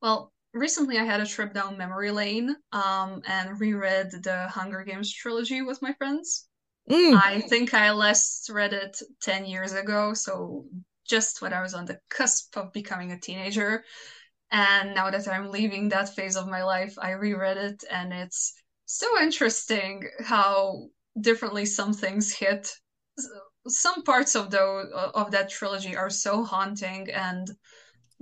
Well, 0.00 0.32
recently 0.54 0.98
I 0.98 1.04
had 1.04 1.20
a 1.20 1.26
trip 1.26 1.52
down 1.52 1.76
memory 1.76 2.10
lane 2.10 2.54
um, 2.72 3.22
and 3.26 3.60
reread 3.60 4.10
the 4.22 4.48
Hunger 4.48 4.84
Games 4.84 5.12
trilogy 5.12 5.62
with 5.62 5.82
my 5.82 5.92
friends. 5.94 6.46
Mm. 6.90 7.20
I 7.22 7.40
think 7.40 7.74
I 7.74 7.90
last 7.90 8.48
read 8.50 8.72
it 8.72 9.00
10 9.22 9.44
years 9.44 9.72
ago, 9.74 10.14
so 10.14 10.64
just 11.06 11.42
when 11.42 11.52
I 11.52 11.62
was 11.62 11.74
on 11.74 11.84
the 11.84 11.98
cusp 12.08 12.56
of 12.56 12.72
becoming 12.72 13.12
a 13.12 13.20
teenager. 13.20 13.84
And 14.50 14.94
now 14.94 15.10
that 15.10 15.28
I'm 15.28 15.50
leaving 15.50 15.88
that 15.88 16.14
phase 16.14 16.36
of 16.36 16.48
my 16.48 16.64
life, 16.64 16.94
I 16.98 17.10
reread 17.12 17.56
it, 17.58 17.84
and 17.90 18.12
it's 18.12 18.54
so 18.86 19.20
interesting 19.20 20.08
how 20.24 20.88
differently 21.20 21.66
some 21.66 21.92
things 21.92 22.32
hit. 22.32 22.72
Some 23.66 24.02
parts 24.04 24.34
of 24.34 24.50
the 24.50 24.62
of 25.14 25.30
that 25.32 25.50
trilogy 25.50 25.96
are 25.96 26.10
so 26.10 26.44
haunting, 26.44 27.10
and 27.10 27.46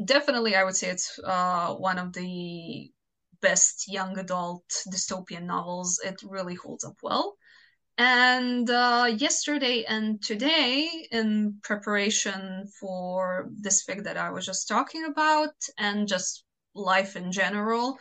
definitely, 0.04 0.56
I 0.56 0.64
would 0.64 0.76
say 0.76 0.88
it's 0.88 1.18
uh, 1.22 1.74
one 1.74 1.98
of 1.98 2.12
the 2.12 2.90
best 3.40 3.84
young 3.86 4.18
adult 4.18 4.64
dystopian 4.92 5.44
novels. 5.44 6.00
It 6.04 6.16
really 6.24 6.54
holds 6.54 6.84
up 6.84 6.96
well. 7.02 7.36
And 7.98 8.68
uh, 8.68 9.10
yesterday 9.16 9.84
and 9.84 10.22
today, 10.22 11.08
in 11.10 11.60
preparation 11.62 12.68
for 12.78 13.48
this 13.56 13.86
fic 13.86 14.04
that 14.04 14.18
I 14.18 14.30
was 14.30 14.44
just 14.44 14.68
talking 14.68 15.04
about, 15.04 15.54
and 15.78 16.06
just 16.06 16.44
life 16.74 17.16
in 17.16 17.32
general, 17.32 17.98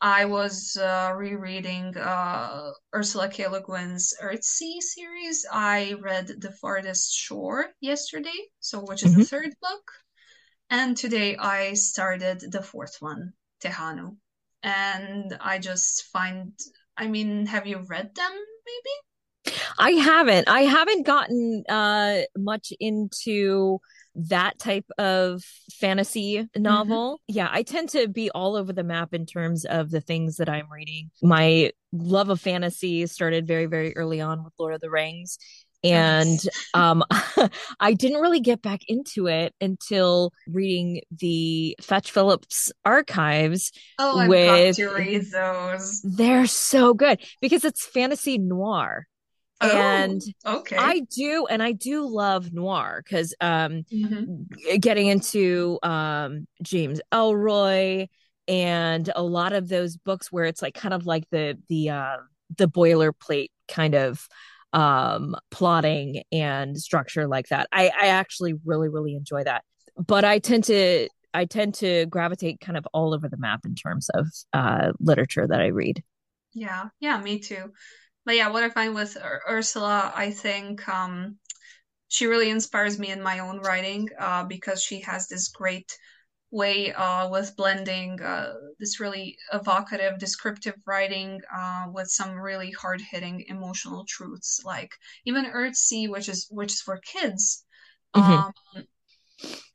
I 0.00 0.24
was 0.24 0.76
uh, 0.76 1.12
rereading 1.16 1.96
uh, 1.96 2.72
Ursula 2.92 3.28
K. 3.28 3.46
Le 3.46 3.62
Guin's 3.62 4.14
Earthsea 4.20 4.80
series. 4.80 5.46
I 5.52 5.94
read 6.02 6.26
The 6.26 6.50
Farthest 6.50 7.14
Shore 7.14 7.66
yesterday, 7.80 8.50
so 8.58 8.80
which 8.80 9.04
is 9.04 9.12
Mhm. 9.12 9.18
the 9.18 9.24
third 9.26 9.54
book, 9.62 9.92
and 10.70 10.96
today 10.96 11.36
I 11.36 11.74
started 11.74 12.40
the 12.40 12.62
fourth 12.62 12.96
one, 13.00 13.32
Tehanu. 13.60 14.16
And 14.64 15.38
I 15.40 15.58
just 15.58 16.02
find. 16.12 16.52
I 16.96 17.06
mean, 17.06 17.46
have 17.46 17.66
you 17.68 17.78
read 17.78 18.12
them? 18.14 18.32
Maybe. 18.66 19.05
I 19.78 19.90
haven't. 19.92 20.48
I 20.48 20.60
haven't 20.62 21.06
gotten 21.06 21.64
uh 21.68 22.22
much 22.36 22.72
into 22.80 23.80
that 24.16 24.58
type 24.58 24.86
of 24.98 25.42
fantasy 25.72 26.48
novel. 26.56 27.20
Yeah, 27.28 27.48
I 27.50 27.62
tend 27.62 27.90
to 27.90 28.08
be 28.08 28.30
all 28.30 28.56
over 28.56 28.72
the 28.72 28.84
map 28.84 29.12
in 29.12 29.26
terms 29.26 29.64
of 29.66 29.90
the 29.90 30.00
things 30.00 30.36
that 30.36 30.48
I'm 30.48 30.70
reading. 30.72 31.10
My 31.22 31.72
love 31.92 32.30
of 32.30 32.40
fantasy 32.40 33.06
started 33.06 33.46
very, 33.46 33.66
very 33.66 33.94
early 33.96 34.20
on 34.20 34.42
with 34.42 34.54
Lord 34.58 34.74
of 34.74 34.80
the 34.80 34.90
Rings. 34.90 35.38
And 35.84 36.30
Nice. 36.30 36.48
um 36.74 37.04
I 37.80 37.92
didn't 37.92 38.20
really 38.22 38.40
get 38.40 38.62
back 38.62 38.80
into 38.88 39.26
it 39.28 39.54
until 39.60 40.32
reading 40.48 41.02
the 41.10 41.76
Fetch 41.82 42.10
Phillips 42.10 42.72
archives. 42.86 43.70
Oh, 43.98 44.18
I've 44.18 44.28
with- 44.30 44.76
got 44.78 44.82
to 44.82 44.94
read 44.94 45.30
those. 45.30 46.00
They're 46.02 46.46
so 46.46 46.94
good 46.94 47.20
because 47.42 47.64
it's 47.66 47.86
fantasy 47.86 48.38
noir. 48.38 49.06
And 49.60 50.22
oh, 50.44 50.58
okay. 50.60 50.76
I 50.78 51.00
do, 51.14 51.46
and 51.46 51.62
I 51.62 51.72
do 51.72 52.06
love 52.06 52.52
noir 52.52 53.02
because 53.04 53.34
um, 53.40 53.84
Mhm. 53.92 54.80
getting 54.80 55.06
into 55.06 55.78
um, 55.82 56.46
James 56.62 57.00
Ellroy 57.12 58.08
and 58.48 59.10
a 59.14 59.22
lot 59.22 59.52
of 59.52 59.68
those 59.68 59.96
books 59.96 60.30
where 60.30 60.44
it's 60.44 60.62
like 60.62 60.74
kind 60.74 60.94
of 60.94 61.06
like 61.06 61.24
the 61.30 61.58
the 61.68 61.90
uh, 61.90 62.16
the 62.56 62.68
boilerplate 62.68 63.48
kind 63.68 63.94
of 63.94 64.26
um, 64.72 65.34
plotting 65.50 66.22
and 66.32 66.76
structure 66.78 67.26
like 67.26 67.48
that. 67.48 67.68
I, 67.72 67.88
I 67.88 68.06
actually 68.08 68.54
really 68.64 68.88
really 68.88 69.14
enjoy 69.14 69.44
that, 69.44 69.64
but 69.96 70.24
I 70.24 70.38
tend 70.38 70.64
to 70.64 71.08
I 71.34 71.44
tend 71.44 71.74
to 71.76 72.06
gravitate 72.06 72.60
kind 72.60 72.76
of 72.78 72.86
all 72.92 73.14
over 73.14 73.28
the 73.28 73.36
map 73.36 73.60
in 73.64 73.74
terms 73.74 74.08
of 74.10 74.26
uh, 74.52 74.92
literature 75.00 75.46
that 75.46 75.60
I 75.60 75.66
read. 75.66 76.02
Yeah, 76.52 76.88
yeah, 77.00 77.20
me 77.20 77.38
too. 77.38 77.72
But 78.26 78.36
yeah, 78.36 78.48
what 78.50 78.64
I 78.64 78.68
find 78.68 78.94
with 78.94 79.16
Ur- 79.16 79.42
Ursula, 79.48 80.12
I 80.14 80.30
think 80.32 80.86
um, 80.88 81.38
she 82.08 82.26
really 82.26 82.50
inspires 82.50 82.98
me 82.98 83.10
in 83.10 83.22
my 83.22 83.38
own 83.40 83.60
writing 83.60 84.08
uh, 84.18 84.44
because 84.44 84.82
she 84.82 85.00
has 85.02 85.28
this 85.28 85.48
great 85.48 85.96
way 86.50 86.92
uh, 86.92 87.28
with 87.28 87.56
blending 87.56 88.20
uh, 88.22 88.54
this 88.78 89.00
really 89.00 89.36
evocative, 89.52 90.18
descriptive 90.18 90.74
writing 90.86 91.40
uh, 91.54 91.86
with 91.92 92.08
some 92.08 92.32
really 92.32 92.72
hard-hitting 92.72 93.44
emotional 93.48 94.04
truths, 94.08 94.60
like 94.64 94.90
even 95.24 95.46
Earthsea, 95.46 96.08
which 96.10 96.28
is 96.28 96.46
which 96.50 96.72
is 96.72 96.82
for 96.82 96.98
kids. 96.98 97.64
Mhm. 98.16 98.22
Um, 98.22 98.52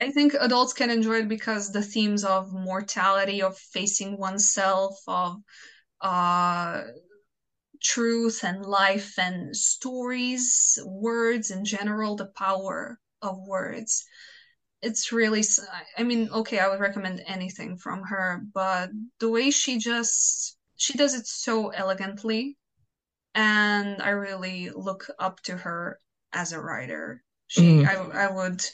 I 0.01 0.11
think 0.11 0.33
adults 0.39 0.73
can 0.73 0.89
enjoy 0.89 1.19
it 1.19 1.27
because 1.30 1.71
the 1.71 1.83
themes 1.83 2.23
of 2.23 2.51
mortality, 2.51 3.41
of 3.41 3.57
facing 3.57 4.17
oneself, 4.17 4.97
of 5.07 5.38
uh, 6.01 6.83
truth 7.82 8.43
and 8.43 8.66
life 8.66 9.18
and 9.18 9.56
stories, 9.56 10.80
words 10.85 11.51
in 11.51 11.66
general, 11.66 12.16
the 12.16 12.27
power 12.27 13.00
of 13.22 13.38
words. 13.48 14.06
It's 14.82 15.11
really, 15.11 15.43
I 15.98 16.03
mean, 16.03 16.30
okay, 16.32 16.60
I 16.60 16.68
would 16.68 16.80
recommend 16.80 17.24
anything 17.27 17.77
from 17.77 18.03
her, 18.03 18.42
but 18.53 18.90
the 19.19 19.30
way 19.30 19.51
she 19.51 19.77
just, 19.77 20.58
she 20.76 20.98
does 20.98 21.14
it 21.14 21.27
so 21.27 21.69
elegantly, 21.69 22.58
and 23.35 24.01
I 24.01 24.10
really 24.10 24.72
look 24.72 25.08
up 25.19 25.40
to 25.42 25.58
her 25.58 26.00
as 26.34 26.51
a 26.51 26.60
writer. 26.60 27.24
She, 27.48 27.61
Mm. 27.61 27.88
I, 27.88 28.26
I 28.26 28.32
would 28.32 28.66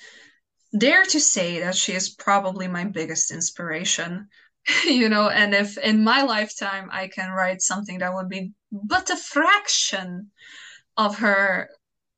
dare 0.77 1.03
to 1.06 1.19
say 1.19 1.60
that 1.61 1.76
she 1.76 1.94
is 1.94 2.10
probably 2.10 2.68
my 2.68 2.86
biggest 2.86 3.32
inspiration. 3.32 4.30
you 4.86 5.10
know, 5.10 5.30
and 5.30 5.54
if 5.54 5.78
in 5.78 6.04
my 6.04 6.24
lifetime 6.24 6.90
I 6.92 7.08
can 7.08 7.32
write 7.32 7.62
something 7.62 8.00
that 8.00 8.14
would 8.14 8.30
be 8.30 8.52
but 8.72 9.10
a 9.10 9.16
fraction 9.16 10.32
of 10.98 11.18
her 11.20 11.70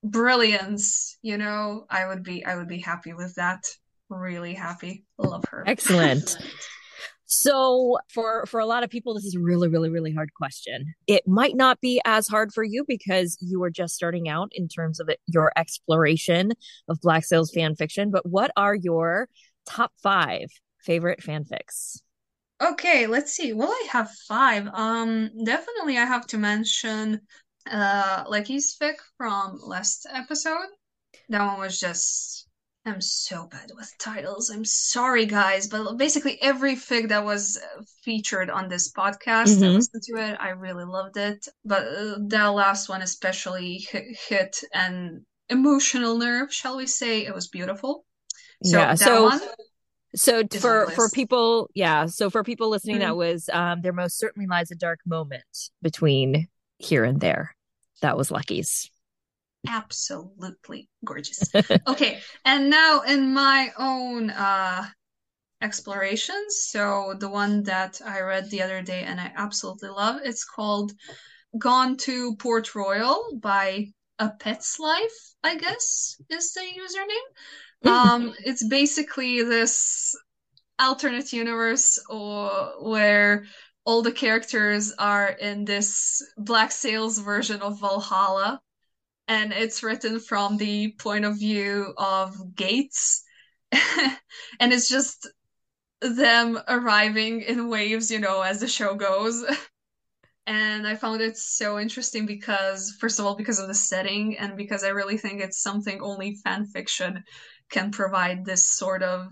brilliance, 0.04 1.18
you 1.22 1.38
know, 1.38 1.86
I 1.90 2.08
would 2.08 2.24
be 2.24 2.46
I 2.46 2.56
would 2.56 2.68
be 2.68 2.80
happy 2.80 3.14
with 3.14 3.36
that. 3.36 3.66
Really 4.10 4.54
happy. 4.54 5.06
Love 5.18 5.46
her. 5.50 5.64
Excellent. 5.68 6.38
So 7.32 8.00
for 8.12 8.48
for 8.48 8.60
a 8.60 8.66
lot 8.66 8.84
of 8.84 8.90
people 8.90 9.14
this 9.14 9.24
is 9.24 9.36
a 9.36 9.40
really 9.40 9.68
really 9.68 9.92
really 9.92 10.12
hard 10.12 10.34
question. 10.34 10.96
It 11.06 11.28
might 11.28 11.56
not 11.56 11.80
be 11.80 12.02
as 12.04 12.28
hard 12.28 12.52
for 12.52 12.64
you 12.64 12.84
because 12.88 13.38
you 13.40 13.62
are 13.62 13.70
just 13.70 13.94
starting 13.94 14.28
out 14.28 14.50
in 14.52 14.68
terms 14.68 15.00
of 15.00 15.10
it, 15.10 15.20
your 15.28 15.54
exploration 15.56 16.54
of 16.88 17.00
Black 17.02 17.24
Sails 17.24 17.52
fan 17.52 17.76
fiction, 17.76 18.10
but 18.10 18.28
what 18.28 18.50
are 18.58 18.74
your 18.74 19.30
top 19.68 19.92
5 20.02 20.50
favorite 20.80 21.22
fanfics? 21.22 22.02
Okay, 22.62 23.08
let's 23.08 23.34
see. 23.34 23.54
Well, 23.54 23.70
I 23.70 23.88
have 23.92 24.12
5. 24.28 24.68
Um 24.74 25.32
definitely 25.44 25.98
I 25.98 26.06
have 26.06 26.28
to 26.28 26.38
mention 26.38 27.22
uh 27.70 28.26
Lecky's 28.26 28.76
fic 28.80 28.96
from 29.18 29.60
last 29.64 30.08
episode. 30.14 30.68
That 31.30 31.46
one 31.46 31.60
was 31.60 31.80
just 31.80 32.48
I'm 32.86 33.02
so 33.02 33.48
bad 33.48 33.72
with 33.76 33.92
titles. 34.00 34.50
I'm 34.50 34.66
sorry, 34.66 35.26
guys, 35.26 35.68
but 35.68 35.98
basically 35.98 36.42
every 36.42 36.76
fic 36.76 37.10
that 37.10 37.24
was 37.24 37.60
featured 38.04 38.50
on 38.50 38.68
this 38.68 38.92
podcast, 38.92 39.56
mm-hmm. 39.56 39.64
I 39.64 39.68
listened 39.68 40.04
to 40.04 40.16
it. 40.18 40.38
I 40.40 40.50
really 40.50 40.86
loved 40.86 41.18
it, 41.18 41.48
but 41.66 41.84
uh, 41.88 42.16
that 42.28 42.48
last 42.48 42.90
one 42.90 43.02
especially 43.02 43.86
hit, 43.90 44.06
hit 44.28 44.64
an 44.74 45.26
emotional 45.50 46.18
nerve, 46.18 46.54
shall 46.54 46.78
we 46.78 46.88
say? 46.88 47.26
It 47.26 47.34
was 47.34 47.48
beautiful. 47.48 48.06
So 48.64 48.78
yeah. 48.78 48.96
so. 48.96 49.32
So 50.16 50.44
for 50.60 50.90
for 50.92 51.10
people, 51.10 51.70
yeah. 51.76 52.08
So 52.08 52.30
for 52.30 52.44
people 52.44 52.70
listening, 52.70 52.98
mm-hmm. 52.98 53.06
that 53.06 53.16
was 53.16 53.50
um, 53.54 53.82
there 53.82 53.94
most 53.94 54.18
certainly 54.18 54.48
lies 54.48 54.72
a 54.72 54.76
dark 54.76 55.00
moment 55.06 55.70
between 55.82 56.48
here 56.78 57.04
and 57.04 57.20
there. 57.20 57.56
That 58.02 58.18
was 58.18 58.32
Lucky's. 58.32 58.90
absolutely 59.68 60.90
gorgeous. 61.06 61.44
okay, 61.88 62.20
and 62.46 62.70
now 62.70 63.02
in 63.02 63.34
my 63.34 63.72
own 63.78 64.30
uh 64.32 64.86
explorations, 65.62 66.66
so 66.70 67.16
the 67.20 67.30
one 67.30 67.64
that 67.64 68.02
I 68.04 68.22
read 68.22 68.50
the 68.50 68.62
other 68.62 68.82
day 68.82 69.04
and 69.04 69.20
I 69.20 69.32
absolutely 69.36 69.90
love, 69.90 70.22
it's 70.24 70.46
called 70.46 70.94
Gone 71.58 71.98
to 71.98 72.36
Port 72.38 72.74
Royal 72.76 73.38
by 73.42 73.88
A 74.20 74.30
Pet's 74.30 74.80
Life, 74.80 75.34
I 75.44 75.58
guess 75.58 76.18
is 76.30 76.54
the 76.54 76.62
username. 76.62 77.30
Um 77.84 78.34
it's 78.46 78.68
basically 78.68 79.44
this 79.44 80.16
alternate 80.78 81.34
universe 81.34 82.00
or 82.10 82.74
where 82.82 83.46
all 83.86 84.02
the 84.02 84.12
characters 84.12 84.94
are 85.00 85.30
in 85.30 85.66
this 85.66 86.22
Black 86.38 86.72
Sails 86.72 87.18
version 87.20 87.62
of 87.62 87.80
Valhalla 87.80 88.62
and 89.30 89.54
it's 89.54 89.84
written 89.84 90.20
from 90.20 90.58
the 90.58 90.92
point 90.94 91.24
of 91.24 91.38
view 91.38 91.94
of 91.98 92.56
Gates. 92.56 93.24
and 93.72 94.74
it's 94.74 94.90
just 94.90 95.30
them 96.02 96.60
arriving 96.68 97.42
in 97.42 97.70
waves, 97.70 98.10
you 98.10 98.20
know, 98.20 98.42
as 98.42 98.60
the 98.60 98.68
show 98.68 98.96
goes. 98.96 99.46
and 100.48 100.88
I 100.88 100.96
found 100.96 101.22
it 101.22 101.38
so 101.38 101.80
interesting 101.80 102.26
because, 102.26 102.98
first 103.00 103.20
of 103.20 103.26
all, 103.26 103.36
because 103.36 103.60
of 103.60 103.68
the 103.68 103.76
setting, 103.76 104.36
and 104.40 104.58
because 104.58 104.84
I 104.84 104.90
really 104.90 105.18
think 105.18 105.42
it's 105.42 105.62
something 105.62 106.02
only 106.02 106.36
fan 106.44 106.66
fiction 106.66 107.24
can 107.70 107.92
provide 107.92 108.46
this 108.46 108.68
sort 108.68 109.04
of 109.04 109.28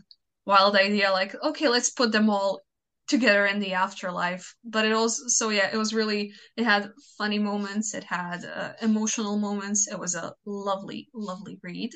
wild 0.45 0.75
idea 0.75 1.11
like, 1.11 1.35
okay, 1.43 1.67
let's 1.67 1.89
put 1.89 2.11
them 2.11 2.29
all 2.29 2.61
together 3.07 3.45
in 3.45 3.59
the 3.59 3.73
afterlife. 3.73 4.55
But 4.63 4.85
it 4.85 4.91
also 4.91 5.23
so 5.27 5.49
yeah 5.49 5.69
it 5.71 5.77
was 5.77 5.93
really 5.93 6.33
it 6.55 6.63
had 6.63 6.91
funny 7.17 7.39
moments 7.39 7.93
it 7.93 8.03
had 8.03 8.45
uh, 8.45 8.73
emotional 8.81 9.37
moments 9.37 9.87
it 9.87 9.99
was 9.99 10.15
a 10.15 10.33
lovely 10.45 11.09
lovely 11.13 11.59
read. 11.63 11.91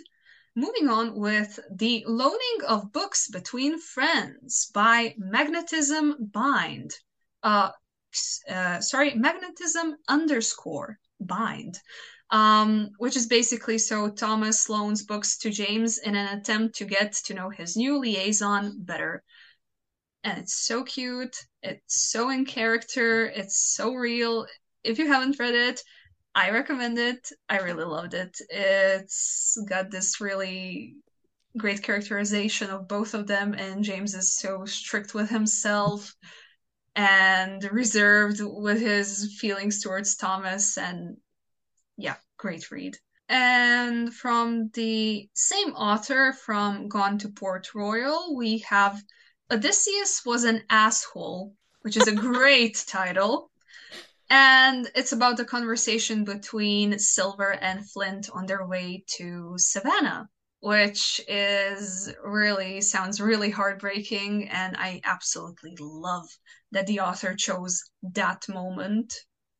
Moving 0.55 0.89
on 0.89 1.15
with 1.15 1.59
the 1.73 2.03
loaning 2.07 2.57
of 2.67 2.91
books 2.91 3.29
between 3.29 3.79
friends 3.79 4.69
by 4.73 5.15
magnetism 5.17 6.29
bind. 6.31 6.91
Uh, 7.43 7.71
uh 8.49 8.81
sorry 8.81 9.13
magnetism 9.15 9.95
underscore 10.09 10.99
bind 11.21 11.79
um, 12.31 12.89
which 12.97 13.15
is 13.15 13.27
basically 13.27 13.77
so 13.77 14.09
Thomas 14.09 14.69
loans 14.69 15.03
books 15.03 15.37
to 15.39 15.49
James 15.49 15.97
in 15.99 16.15
an 16.15 16.37
attempt 16.37 16.75
to 16.77 16.85
get 16.85 17.13
to 17.25 17.33
know 17.33 17.49
his 17.49 17.75
new 17.75 17.99
liaison 17.99 18.73
better 18.79 19.23
and 20.23 20.37
it's 20.37 20.53
so 20.53 20.83
cute. 20.83 21.35
It's 21.63 22.11
so 22.11 22.29
in 22.29 22.45
character. 22.45 23.25
It's 23.25 23.75
so 23.75 23.93
real. 23.93 24.45
If 24.83 24.99
you 24.99 25.07
haven't 25.07 25.39
read 25.39 25.55
it, 25.55 25.81
I 26.35 26.51
recommend 26.51 26.97
it. 26.97 27.29
I 27.49 27.59
really 27.59 27.83
loved 27.83 28.13
it. 28.13 28.37
It's 28.49 29.57
got 29.67 29.91
this 29.91 30.21
really 30.21 30.95
great 31.57 31.83
characterization 31.83 32.69
of 32.69 32.87
both 32.87 33.13
of 33.13 33.27
them, 33.27 33.53
and 33.57 33.83
James 33.83 34.13
is 34.13 34.33
so 34.33 34.65
strict 34.65 35.13
with 35.13 35.29
himself 35.29 36.15
and 36.95 37.63
reserved 37.71 38.39
with 38.41 38.79
his 38.79 39.37
feelings 39.39 39.81
towards 39.81 40.15
Thomas. 40.15 40.77
And 40.77 41.17
yeah, 42.01 42.15
great 42.37 42.71
read. 42.71 42.97
And 43.29 44.13
from 44.13 44.69
the 44.73 45.29
same 45.33 45.69
author 45.69 46.33
from 46.33 46.89
Gone 46.89 47.17
to 47.19 47.29
Port 47.29 47.73
Royal, 47.73 48.35
we 48.35 48.59
have 48.59 49.01
Odysseus 49.49 50.25
was 50.25 50.43
an 50.43 50.63
asshole, 50.69 51.55
which 51.81 51.95
is 51.95 52.07
a 52.07 52.15
great 52.29 52.83
title. 52.87 53.51
And 54.29 54.89
it's 54.95 55.11
about 55.11 55.37
the 55.37 55.45
conversation 55.45 56.23
between 56.23 56.97
Silver 56.99 57.53
and 57.53 57.89
Flint 57.89 58.29
on 58.33 58.45
their 58.45 58.65
way 58.65 59.03
to 59.17 59.53
Savannah, 59.57 60.29
which 60.61 61.21
is 61.27 62.13
really 62.23 62.81
sounds 62.81 63.21
really 63.21 63.49
heartbreaking. 63.49 64.49
And 64.49 64.75
I 64.77 65.01
absolutely 65.03 65.75
love 65.79 66.27
that 66.71 66.87
the 66.87 67.01
author 67.01 67.35
chose 67.35 67.83
that 68.01 68.47
moment 68.49 69.13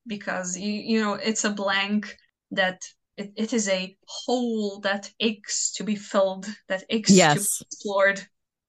because 0.08 0.58
you 0.58 0.72
you 0.72 1.00
know 1.00 1.14
it's 1.14 1.44
a 1.44 1.50
blank 1.50 2.18
that 2.52 2.82
it, 3.18 3.32
it 3.36 3.54
is 3.54 3.68
a 3.70 3.96
hole 4.08 4.80
that 4.82 5.12
aches 5.20 5.72
to 5.74 5.84
be 5.84 5.96
filled, 5.96 6.48
that 6.68 6.84
aches 6.90 7.12
yes. 7.12 7.34
to 7.34 7.64
be 7.64 7.68
explored 7.68 8.22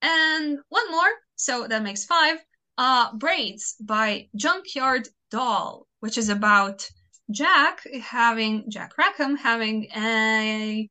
and 0.02 0.58
one 0.68 0.90
more, 0.90 1.10
so 1.36 1.66
that 1.68 1.82
makes 1.82 2.04
five. 2.04 2.38
Uh, 2.76 3.14
Braids 3.14 3.76
by 3.80 4.28
Junkyard 4.34 5.08
Doll, 5.30 5.86
which 6.00 6.18
is 6.18 6.28
about 6.28 6.88
Jack 7.30 7.84
having 8.02 8.68
Jack 8.68 8.98
Rackham 8.98 9.36
having 9.36 9.86
a 9.96 10.90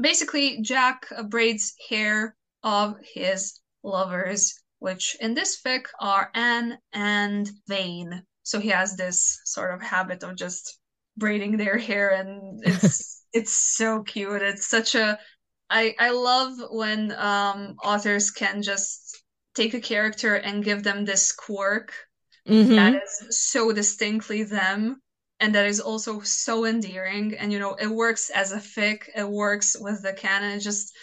basically 0.00 0.60
Jack 0.62 1.06
braids 1.28 1.74
hair 1.88 2.34
of 2.62 2.96
his 3.02 3.60
lovers, 3.84 4.60
which 4.80 5.16
in 5.20 5.34
this 5.34 5.60
fic 5.64 5.86
are 6.00 6.30
Anne 6.34 6.78
and 6.92 7.48
Vane. 7.68 8.24
So 8.42 8.58
he 8.58 8.70
has 8.70 8.96
this 8.96 9.40
sort 9.44 9.72
of 9.72 9.80
habit 9.80 10.22
of 10.24 10.34
just 10.34 10.78
braiding 11.16 11.56
their 11.56 11.78
hair, 11.78 12.10
and 12.10 12.60
it's 12.64 13.24
it's 13.32 13.54
so 13.54 14.02
cute. 14.02 14.42
It's 14.42 14.66
such 14.66 14.94
a 14.94 15.18
I 15.70 15.94
I 15.98 16.10
love 16.10 16.52
when 16.70 17.12
um 17.12 17.76
authors 17.82 18.30
can 18.30 18.62
just 18.62 19.22
take 19.54 19.74
a 19.74 19.80
character 19.80 20.34
and 20.34 20.64
give 20.64 20.82
them 20.82 21.04
this 21.04 21.32
quirk 21.32 21.92
mm-hmm. 22.46 22.74
that 22.74 22.94
is 22.94 23.38
so 23.38 23.72
distinctly 23.72 24.42
them 24.42 25.00
and 25.40 25.54
that 25.54 25.66
is 25.66 25.80
also 25.80 26.20
so 26.20 26.64
endearing 26.64 27.34
and 27.34 27.52
you 27.52 27.58
know 27.58 27.74
it 27.74 27.86
works 27.86 28.30
as 28.30 28.52
a 28.52 28.56
fic 28.56 29.04
it 29.16 29.28
works 29.28 29.76
with 29.78 30.02
the 30.02 30.12
canon 30.12 30.52
it 30.52 30.60
just 30.60 30.94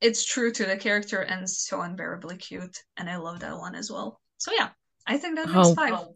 it's 0.00 0.24
true 0.24 0.52
to 0.52 0.64
the 0.64 0.76
character 0.76 1.20
and 1.20 1.48
so 1.48 1.80
unbearably 1.80 2.36
cute 2.36 2.82
and 2.96 3.08
i 3.08 3.16
love 3.16 3.40
that 3.40 3.56
one 3.56 3.74
as 3.74 3.90
well 3.90 4.20
so 4.38 4.52
yeah 4.56 4.68
i 5.06 5.16
think 5.16 5.36
that 5.36 5.48
makes 5.48 5.68
oh, 5.68 5.74
five 5.74 6.06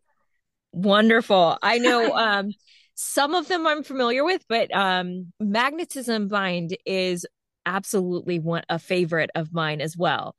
wonderful 0.73 1.59
i 1.63 1.79
know 1.79 2.13
um 2.17 2.51
some 2.95 3.35
of 3.35 3.49
them 3.49 3.67
i'm 3.67 3.83
familiar 3.83 4.25
with 4.25 4.45
but 4.49 4.75
um 4.75 5.33
magnetism 5.41 6.29
bind 6.29 6.77
is 6.87 7.27
absolutely 7.67 8.39
one 8.39 8.63
a 8.69 8.79
favorite 8.79 9.31
of 9.35 9.53
mine 9.53 9.81
as 9.81 9.97
well. 9.97 10.35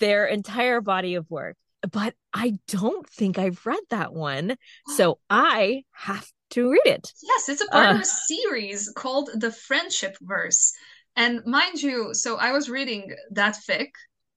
Their 0.00 0.26
entire 0.26 0.80
body 0.80 1.14
of 1.14 1.30
work. 1.30 1.56
But 1.90 2.14
I 2.32 2.58
don't 2.68 3.08
think 3.08 3.38
I've 3.38 3.64
read 3.64 3.82
that 3.90 4.12
one. 4.12 4.56
So 4.96 5.18
I 5.30 5.84
have 5.92 6.26
to 6.50 6.70
read 6.70 6.80
it. 6.84 7.12
Yes, 7.22 7.48
it's 7.48 7.62
a 7.62 7.70
part 7.70 7.88
uh, 7.88 7.94
of 7.94 8.00
a 8.00 8.04
series 8.04 8.92
called 8.96 9.30
The 9.34 9.52
Friendship 9.52 10.16
Verse. 10.20 10.72
And 11.14 11.44
mind 11.46 11.82
you, 11.82 12.12
so 12.12 12.36
I 12.36 12.52
was 12.52 12.68
reading 12.68 13.14
that 13.32 13.56
fic 13.68 13.90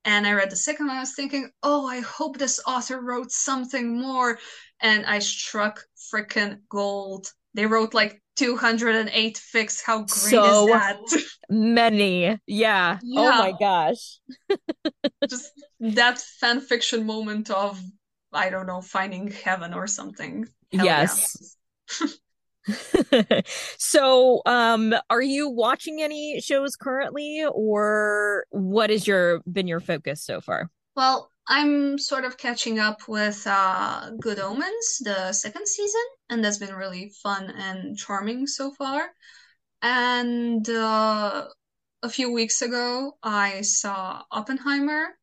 and 0.06 0.28
I 0.28 0.34
read 0.34 0.50
the 0.50 0.56
second 0.56 0.88
one. 0.88 0.98
I 0.98 1.02
was 1.02 1.16
thinking, 1.16 1.50
oh, 1.64 1.88
I 1.88 2.02
hope 2.02 2.38
this 2.38 2.62
author 2.68 3.02
wrote 3.02 3.32
something 3.32 4.00
more. 4.00 4.38
And 4.80 5.06
I 5.06 5.20
struck 5.20 5.84
freaking 6.14 6.60
gold. 6.70 7.32
They 7.54 7.66
wrote 7.66 7.94
like 7.94 8.22
208 8.36 9.42
fics. 9.54 9.82
How 9.84 10.04
great 10.04 10.34
So 10.34 10.46
is 10.46 10.66
that? 10.66 11.00
many. 11.50 12.40
Yeah. 12.46 13.00
Oh 13.16 13.32
my 13.32 13.52
gosh. 13.52 14.20
just 15.30 15.52
that 15.80 16.20
fan 16.20 16.62
fiction 16.62 17.06
moment 17.06 17.50
of, 17.50 17.82
I 18.34 18.50
don't 18.50 18.68
know, 18.68 18.82
finding 18.82 19.32
heaven 19.32 19.74
or 19.74 19.88
something. 19.88 20.48
Hell 20.72 20.86
yeah. 20.88 21.06
Yes. 21.12 21.56
So, 23.78 24.42
um, 24.46 24.94
are 25.10 25.22
you 25.22 25.50
watching 25.50 26.02
any 26.02 26.40
shows 26.42 26.76
currently, 26.76 27.44
or 27.52 28.46
what 28.52 28.90
has 28.90 29.08
your 29.08 29.42
been 29.52 29.68
your 29.68 29.80
focus 29.80 30.22
so 30.24 30.42
far? 30.42 30.70
Well, 30.96 31.32
I'm 31.50 31.98
sort 31.98 32.26
of 32.26 32.38
catching 32.38 32.80
up 32.80 33.08
with 33.08 33.46
uh, 33.48 34.12
Good 34.22 34.40
Omens, 34.40 35.00
the 35.04 35.34
second 35.34 35.68
season, 35.68 36.02
and 36.30 36.44
that's 36.46 36.60
been 36.60 36.76
really 36.76 37.12
fun 37.24 37.50
and 37.50 37.98
charming 37.98 38.48
so 38.48 38.72
far. 38.72 39.10
And 39.82 40.70
uh, 40.70 41.48
a 42.04 42.10
few 42.10 42.32
weeks 42.32 42.62
ago, 42.62 43.18
I 43.24 43.62
saw 43.62 44.24
Oppenheimer, 44.32 45.18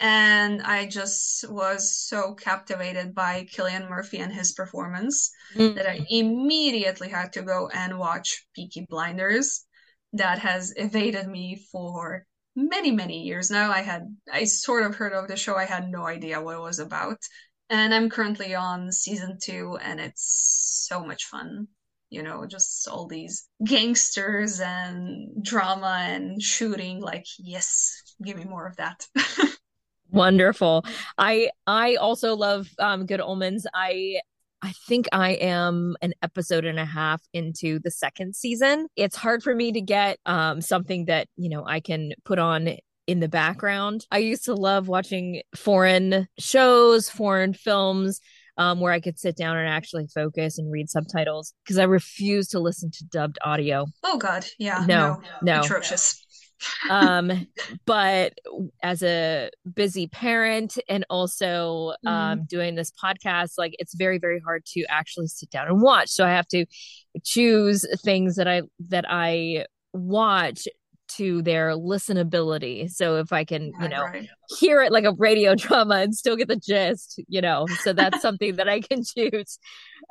and 0.00 0.62
I 0.62 0.86
just 0.86 1.50
was 1.50 1.96
so 1.96 2.34
captivated 2.34 3.14
by 3.14 3.46
Cillian 3.52 3.88
Murphy 3.88 4.18
and 4.18 4.32
his 4.32 4.52
performance 4.52 5.30
that 5.74 5.86
I 5.88 5.98
Mm. 5.98 6.06
immediately 6.10 7.08
had 7.08 7.32
to 7.34 7.42
go 7.42 7.68
and 7.68 7.98
watch 7.98 8.46
Peaky 8.54 8.86
Blinders. 8.88 9.66
That 10.14 10.38
has 10.40 10.72
evaded 10.76 11.26
me 11.26 11.56
for 11.72 12.26
many, 12.54 12.90
many 12.90 13.22
years 13.22 13.50
now. 13.50 13.70
I 13.70 13.80
had, 13.80 14.14
I 14.32 14.44
sort 14.44 14.84
of 14.84 14.94
heard 14.94 15.12
of 15.12 15.28
the 15.28 15.36
show, 15.36 15.56
I 15.56 15.64
had 15.64 15.90
no 15.90 16.06
idea 16.06 16.40
what 16.40 16.56
it 16.56 16.60
was 16.60 16.78
about. 16.78 17.18
And 17.70 17.94
I'm 17.94 18.10
currently 18.10 18.54
on 18.54 18.92
season 18.92 19.38
two, 19.42 19.78
and 19.82 19.98
it's 19.98 20.84
so 20.88 21.04
much 21.04 21.24
fun. 21.24 21.68
You 22.10 22.22
know, 22.22 22.44
just 22.44 22.86
all 22.86 23.06
these 23.06 23.48
gangsters 23.64 24.60
and 24.60 25.42
drama 25.42 26.00
and 26.02 26.42
shooting. 26.42 27.00
Like, 27.00 27.24
yes, 27.38 28.02
give 28.22 28.36
me 28.36 28.44
more 28.44 28.66
of 28.66 28.76
that. 28.76 29.06
Wonderful. 30.10 30.84
I 31.16 31.48
I 31.66 31.94
also 31.94 32.36
love 32.36 32.68
um 32.78 33.06
Good 33.06 33.22
Omens. 33.22 33.66
I 33.72 34.20
I 34.62 34.72
think 34.86 35.08
I 35.12 35.32
am 35.32 35.96
an 36.02 36.14
episode 36.22 36.64
and 36.64 36.78
a 36.78 36.84
half 36.84 37.20
into 37.32 37.80
the 37.80 37.90
second 37.90 38.36
season. 38.36 38.86
It's 38.96 39.16
hard 39.16 39.42
for 39.42 39.54
me 39.54 39.72
to 39.72 39.80
get 39.80 40.18
um 40.26 40.60
something 40.60 41.06
that, 41.06 41.28
you 41.36 41.48
know, 41.48 41.64
I 41.66 41.80
can 41.80 42.12
put 42.24 42.38
on 42.38 42.76
in 43.06 43.20
the 43.20 43.28
background. 43.28 44.06
I 44.10 44.18
used 44.18 44.44
to 44.44 44.54
love 44.54 44.86
watching 44.88 45.42
foreign 45.56 46.28
shows, 46.38 47.10
foreign 47.10 47.52
films, 47.52 48.20
um, 48.56 48.80
where 48.80 48.92
I 48.92 49.00
could 49.00 49.18
sit 49.18 49.36
down 49.36 49.56
and 49.56 49.68
actually 49.68 50.06
focus 50.06 50.58
and 50.58 50.70
read 50.70 50.88
subtitles 50.88 51.54
because 51.64 51.78
I 51.78 51.84
refuse 51.84 52.48
to 52.48 52.60
listen 52.60 52.90
to 52.92 53.04
dubbed 53.04 53.38
audio. 53.42 53.86
Oh 54.04 54.18
God, 54.18 54.46
yeah, 54.58 54.84
No, 54.86 55.20
no, 55.42 55.54
no. 55.54 55.60
atrocious. 55.62 56.24
Um, 56.88 57.46
but 57.86 58.34
as 58.82 59.02
a 59.02 59.50
busy 59.74 60.06
parent 60.06 60.78
and 60.88 61.04
also 61.10 61.94
Mm, 62.04 62.08
um, 62.10 62.44
doing 62.48 62.74
this 62.74 62.92
podcast, 63.02 63.52
like 63.58 63.74
it's 63.78 63.94
very, 63.94 64.18
very 64.18 64.40
hard 64.40 64.64
to 64.66 64.84
actually 64.88 65.28
sit 65.28 65.50
down 65.50 65.68
and 65.68 65.80
watch. 65.80 66.10
So 66.10 66.24
I 66.24 66.30
have 66.30 66.48
to 66.48 66.66
choose 67.24 67.86
things 68.02 68.36
that 68.36 68.48
I 68.48 68.62
that 68.88 69.04
I 69.08 69.66
watch 69.92 70.66
to 71.16 71.42
their 71.42 71.70
listenability. 71.70 72.90
So 72.90 73.16
if 73.16 73.32
I 73.32 73.44
can, 73.44 73.72
you 73.80 73.88
know, 73.88 74.02
right. 74.04 74.28
hear 74.58 74.82
it 74.82 74.92
like 74.92 75.04
a 75.04 75.12
radio 75.12 75.54
drama 75.56 75.96
and 75.96 76.14
still 76.14 76.36
get 76.36 76.48
the 76.48 76.56
gist, 76.56 77.20
you 77.28 77.40
know. 77.40 77.66
So 77.82 77.92
that's 77.92 78.20
something 78.22 78.56
that 78.56 78.68
I 78.68 78.80
can 78.80 79.02
choose. 79.04 79.58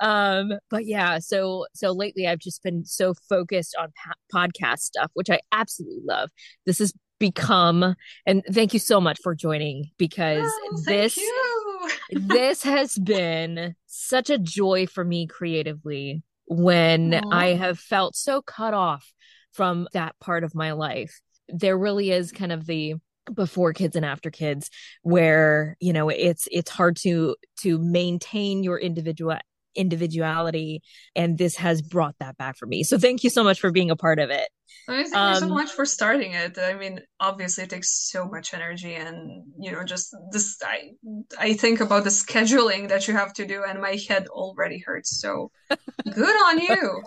Um, 0.02 0.54
but 0.70 0.86
yeah, 0.86 1.20
so 1.20 1.66
so 1.74 1.92
lately 1.92 2.28
I've 2.28 2.40
just 2.40 2.64
been 2.64 2.86
so 2.86 3.14
focused 3.30 3.76
on 3.80 3.90
pa- 4.04 4.48
podcast 4.48 4.80
stuff, 4.80 5.12
which 5.14 5.30
I 5.30 5.40
absolutely 5.52 6.02
love. 6.04 6.30
This 6.66 6.80
has 6.80 6.94
become, 7.20 7.96
and 8.26 8.44
thank 8.52 8.74
you 8.74 8.80
so 8.80 9.00
much 9.00 9.20
for 9.22 9.36
joining 9.36 9.92
because 9.98 10.44
Oh, 10.46 10.82
this 10.86 11.18
this 12.12 12.64
has 12.64 12.98
been 12.98 13.76
such 13.86 14.30
a 14.30 14.38
joy 14.38 14.88
for 14.88 15.04
me 15.04 15.28
creatively 15.28 16.24
when 16.46 17.14
Aw. 17.14 17.30
I 17.32 17.48
have 17.54 17.80
felt 17.80 18.16
so 18.16 18.42
cut 18.42 18.74
off 18.74 19.14
from 19.54 19.88
that 19.94 20.18
part 20.20 20.44
of 20.44 20.56
my 20.56 20.72
life. 20.72 21.20
There 21.50 21.78
really 21.78 22.12
is 22.12 22.32
kind 22.32 22.52
of 22.52 22.66
the 22.66 22.96
before 23.34 23.74
kids 23.74 23.96
and 23.96 24.06
after 24.06 24.32
kids 24.32 24.70
where 25.04 25.78
you 25.80 25.94
know 25.94 26.10
it's 26.10 26.48
it's 26.52 26.72
hard 26.72 26.96
to 26.96 27.36
to 27.60 27.78
maintain 27.78 28.64
your 28.64 28.80
individual 28.80 29.38
individuality 29.76 30.82
and 31.16 31.38
this 31.38 31.56
has 31.56 31.84
brought 31.84 32.16
that 32.20 32.36
back 32.38 32.58
for 32.58 32.66
me 32.66 32.84
so 32.84 32.98
thank 32.98 33.24
you 33.24 33.30
so 33.30 33.44
much 33.44 33.60
for 33.60 33.72
being 33.72 33.92
a 33.92 33.96
part 33.96 34.18
of 34.18 34.32
it 34.32 34.50
I 34.88 35.04
thank 35.04 35.34
you 35.34 35.40
so 35.40 35.46
um 35.46 35.50
much 35.54 35.72
for 35.72 35.86
starting 35.86 36.34
it. 36.34 36.58
I 36.58 36.74
mean, 36.74 37.02
obviously 37.20 37.66
it 37.66 37.70
takes 37.70 38.10
so 38.10 38.28
much 38.28 38.54
energy 38.54 38.96
and, 38.96 39.44
you 39.60 39.72
know, 39.72 39.84
just 39.84 40.16
this 40.32 40.58
I 40.64 40.92
I 41.38 41.54
think 41.54 41.82
about 41.82 42.04
the 42.04 42.10
scheduling 42.10 42.90
that 42.90 43.08
you 43.08 43.14
have 43.14 43.34
to 43.34 43.46
do 43.46 43.64
and 43.68 43.82
my 43.82 43.98
head 44.08 44.28
already 44.28 44.80
hurts. 44.80 45.22
So 45.22 45.52
good 45.70 46.36
on 46.48 46.60
you. 46.60 47.04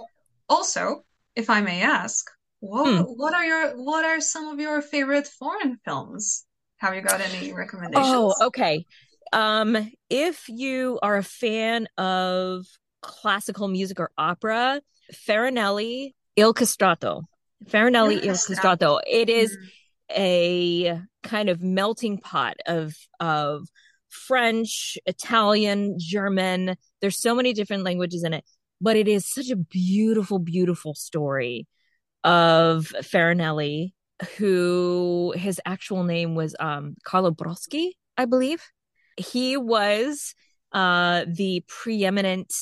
Also, 0.49 1.05
if 1.35 1.51
I 1.51 1.61
may 1.61 1.83
ask, 1.83 2.31
hmm. 2.73 2.99
what 2.99 3.17
what 3.17 3.35
are 3.35 3.45
your 3.45 3.71
what 3.85 4.05
are 4.05 4.21
some 4.21 4.49
of 4.49 4.61
your 4.61 4.83
favorite 4.83 5.27
foreign 5.27 5.79
films? 5.85 6.45
Have 6.79 6.95
you 6.95 7.03
got 7.03 7.21
any 7.21 7.53
recommendations? 7.53 8.07
oh 8.07 8.35
recommendations? 8.35 8.43
okay 8.43 8.87
um 9.33 9.93
if 10.11 10.49
you 10.49 10.99
are 11.03 11.17
a 11.17 11.23
fan 11.23 11.89
of 11.99 12.67
classical 13.03 13.69
music 13.69 14.01
or 14.01 14.11
opera 14.17 14.81
Farinelli 15.13 16.15
Il 16.37 16.55
Castrato 16.55 17.23
Farinelli 17.69 18.23
Il 18.23 18.35
Castrato. 18.35 19.01
It 19.07 19.29
is 19.29 19.57
Mm, 19.57 19.69
a 20.17 21.01
kind 21.23 21.49
of 21.49 21.63
melting 21.63 22.19
pot 22.19 22.57
of 22.67 22.95
of 23.21 23.69
French, 24.09 24.97
Italian, 25.07 25.97
German. 25.99 26.77
There's 27.01 27.19
so 27.19 27.35
many 27.35 27.53
different 27.53 27.85
languages 27.85 28.23
in 28.23 28.35
it, 28.35 28.45
but 28.81 28.97
it 28.97 29.09
is 29.09 29.27
such 29.27 29.51
a 29.51 29.57
beautiful, 29.57 30.39
beautiful 30.39 30.95
story 30.95 31.67
of 32.25 32.93
Farinelli, 33.03 33.93
who 34.39 35.35
his 35.37 35.61
actual 35.67 36.05
name 36.05 36.35
was 36.35 36.57
um, 36.59 36.97
Carlo 37.05 37.31
Broschi, 37.31 37.91
I 38.17 38.25
believe. 38.25 38.63
He 39.17 39.57
was 39.57 40.35
uh, 40.73 41.25
the 41.29 41.63
preeminent 41.69 42.53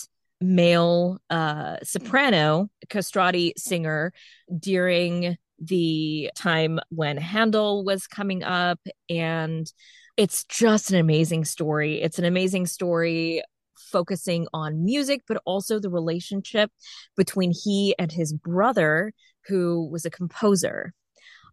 male 0.40 1.18
uh, 1.30 1.76
soprano 1.82 2.68
castrati 2.88 3.54
singer 3.56 4.12
during 4.58 5.36
the 5.60 6.30
time 6.36 6.80
when 6.88 7.16
Handel 7.16 7.84
was 7.84 8.06
coming 8.06 8.42
up. 8.42 8.80
And 9.08 9.72
it's 10.16 10.44
just 10.44 10.90
an 10.90 10.98
amazing 10.98 11.44
story. 11.44 12.02
It's 12.02 12.18
an 12.18 12.24
amazing 12.24 12.66
story 12.66 13.42
focusing 13.78 14.46
on 14.52 14.84
music, 14.84 15.22
but 15.28 15.40
also 15.44 15.78
the 15.78 15.90
relationship 15.90 16.70
between 17.16 17.52
he 17.52 17.94
and 17.98 18.10
his 18.10 18.32
brother, 18.32 19.12
who 19.46 19.88
was 19.90 20.04
a 20.04 20.10
composer, 20.10 20.92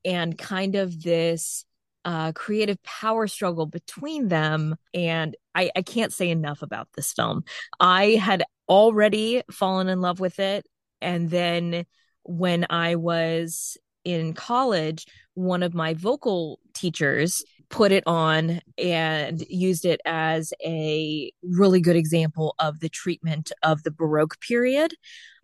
and 0.05 0.37
kind 0.37 0.75
of 0.75 1.01
this 1.01 1.65
uh, 2.05 2.31
creative 2.31 2.81
power 2.83 3.27
struggle 3.27 3.65
between 3.65 4.29
them. 4.29 4.75
And 4.93 5.35
I, 5.53 5.71
I 5.75 5.81
can't 5.81 6.13
say 6.13 6.29
enough 6.29 6.61
about 6.61 6.87
this 6.95 7.11
film. 7.11 7.43
I 7.79 8.11
had 8.11 8.43
already 8.67 9.43
fallen 9.51 9.89
in 9.89 9.99
love 9.99 10.19
with 10.19 10.39
it. 10.39 10.65
And 11.01 11.29
then 11.29 11.85
when 12.23 12.65
I 12.69 12.95
was 12.95 13.77
in 14.05 14.33
college, 14.33 15.05
one 15.33 15.63
of 15.63 15.73
my 15.73 15.93
vocal 15.93 16.59
teachers 16.73 17.43
put 17.69 17.91
it 17.91 18.03
on 18.07 18.61
and 18.77 19.41
used 19.47 19.85
it 19.85 20.01
as 20.05 20.53
a 20.63 21.31
really 21.43 21.81
good 21.81 21.95
example 21.95 22.55
of 22.59 22.79
the 22.79 22.89
treatment 22.89 23.51
of 23.61 23.83
the 23.83 23.91
Baroque 23.91 24.39
period 24.41 24.95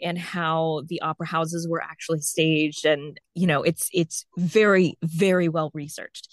and 0.02 0.18
how 0.18 0.82
the 0.88 1.02
opera 1.02 1.28
houses 1.28 1.68
were 1.70 1.82
actually 1.82 2.22
staged. 2.22 2.86
And 2.86 3.20
you 3.34 3.48
know 3.48 3.62
it's 3.64 3.90
it's 3.94 4.26
very 4.38 4.98
very 5.04 5.50
well 5.50 5.72
researched. 5.74 6.28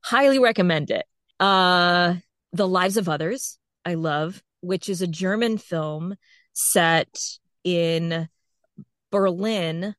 Highly 0.00 0.38
recommend 0.38 0.90
it. 0.90 1.06
Uh 1.40 2.16
the 2.54 2.68
lives 2.68 2.96
of 2.96 3.08
others 3.08 3.58
i 3.84 3.94
love 3.94 4.42
which 4.60 4.88
is 4.88 5.02
a 5.02 5.06
german 5.06 5.58
film 5.58 6.14
set 6.54 7.18
in 7.64 8.28
berlin 9.10 9.82
mhm. 9.82 9.94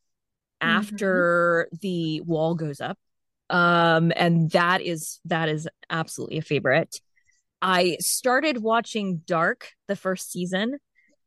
after 0.62 1.68
the 1.82 2.22
wall 2.22 2.56
goes 2.56 2.80
up 2.80 2.98
um 3.50 4.12
and 4.16 4.52
that 4.52 4.82
is 4.82 5.20
that 5.26 5.50
is 5.50 5.68
absolutely 5.90 6.38
a 6.38 6.42
favorite 6.42 7.00
i 7.62 7.98
started 8.00 8.58
watching 8.58 9.22
dark 9.26 9.70
the 9.88 9.96
first 9.96 10.32
season 10.32 10.78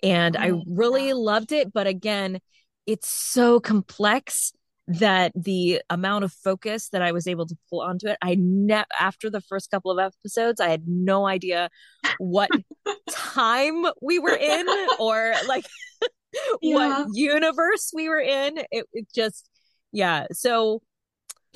and 0.02 0.36
i 0.36 0.50
Oh, 0.50 0.62
really 0.66 1.08
yeah. 1.08 1.14
loved 1.14 1.52
it 1.52 1.72
but 1.72 1.86
again 1.86 2.40
it's 2.86 3.08
so 3.08 3.60
complex 3.60 4.52
that 4.88 5.32
the 5.36 5.82
amount 5.90 6.24
of 6.24 6.32
focus 6.32 6.88
that 6.90 7.02
i 7.02 7.12
was 7.12 7.26
able 7.26 7.47
to 7.47 7.56
pull 7.70 7.80
onto 7.82 8.08
it 8.08 8.16
i 8.22 8.34
ne- 8.38 8.84
after 8.98 9.30
the 9.30 9.40
first 9.42 9.70
couple 9.70 9.90
of 9.90 9.98
episodes 9.98 10.60
i 10.60 10.68
had 10.68 10.88
no 10.88 11.26
idea 11.26 11.68
what 12.18 12.50
time 13.10 13.84
we 14.02 14.18
were 14.18 14.34
in 14.36 14.66
or 14.98 15.34
like 15.47 15.66
yeah. 16.62 17.02
what 17.02 17.08
universe 17.14 17.90
we 17.94 18.08
were 18.08 18.20
in. 18.20 18.58
It, 18.70 18.86
it 18.92 19.06
just, 19.14 19.48
yeah. 19.92 20.26
So 20.32 20.82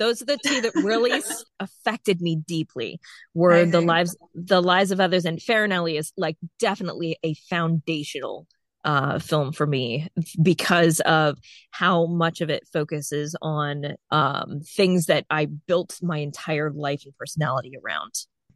those 0.03 0.21
are 0.21 0.25
the 0.25 0.37
two 0.37 0.59
that 0.59 0.75
really 0.75 1.23
affected 1.61 2.21
me 2.21 2.35
deeply 2.35 2.99
were 3.33 3.65
the 3.65 3.79
lives 3.79 4.17
the 4.35 4.61
lives 4.61 4.91
of 4.91 4.99
others 4.99 5.23
and 5.23 5.39
Farinelli 5.39 5.97
is 5.97 6.11
like 6.17 6.35
definitely 6.59 7.17
a 7.23 7.33
foundational 7.49 8.45
uh, 8.83 9.17
film 9.17 9.53
for 9.53 9.65
me 9.65 10.09
because 10.41 10.99
of 11.01 11.37
how 11.71 12.05
much 12.05 12.41
of 12.41 12.49
it 12.49 12.67
focuses 12.73 13.33
on 13.41 13.95
um, 14.11 14.59
things 14.75 15.05
that 15.05 15.25
I 15.29 15.45
built 15.45 15.97
my 16.01 16.17
entire 16.17 16.69
life 16.69 17.03
and 17.05 17.15
personality 17.17 17.73
around. 17.81 18.11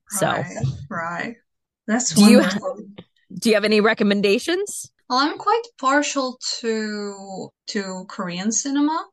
So, 0.09 0.27
right, 0.27 0.65
right. 0.89 1.35
that's 1.87 2.13
do 2.13 2.29
you 2.29 2.43
do 3.39 3.49
you 3.49 3.55
have 3.55 3.63
any 3.63 3.79
recommendations? 3.79 4.91
Well, 5.09 5.19
I'm 5.19 5.37
quite 5.37 5.63
partial 5.79 6.37
to 6.59 7.49
to 7.67 8.05
Korean 8.09 8.51
cinema, 8.51 9.05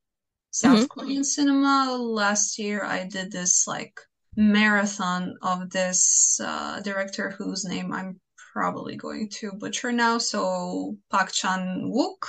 South 0.54 0.78
mm-hmm. 0.78 1.00
Korean 1.00 1.24
cinema. 1.24 1.98
Last 1.98 2.60
year, 2.60 2.84
I 2.84 3.08
did 3.08 3.32
this 3.32 3.66
like 3.66 3.98
marathon 4.36 5.34
of 5.42 5.68
this 5.70 6.38
uh, 6.40 6.78
director 6.78 7.30
whose 7.30 7.64
name 7.64 7.92
I'm 7.92 8.20
probably 8.52 8.94
going 8.94 9.30
to 9.40 9.50
butcher 9.50 9.90
now. 9.90 10.18
So 10.18 10.96
Park 11.10 11.32
Chan 11.32 11.90
Wook. 11.92 12.28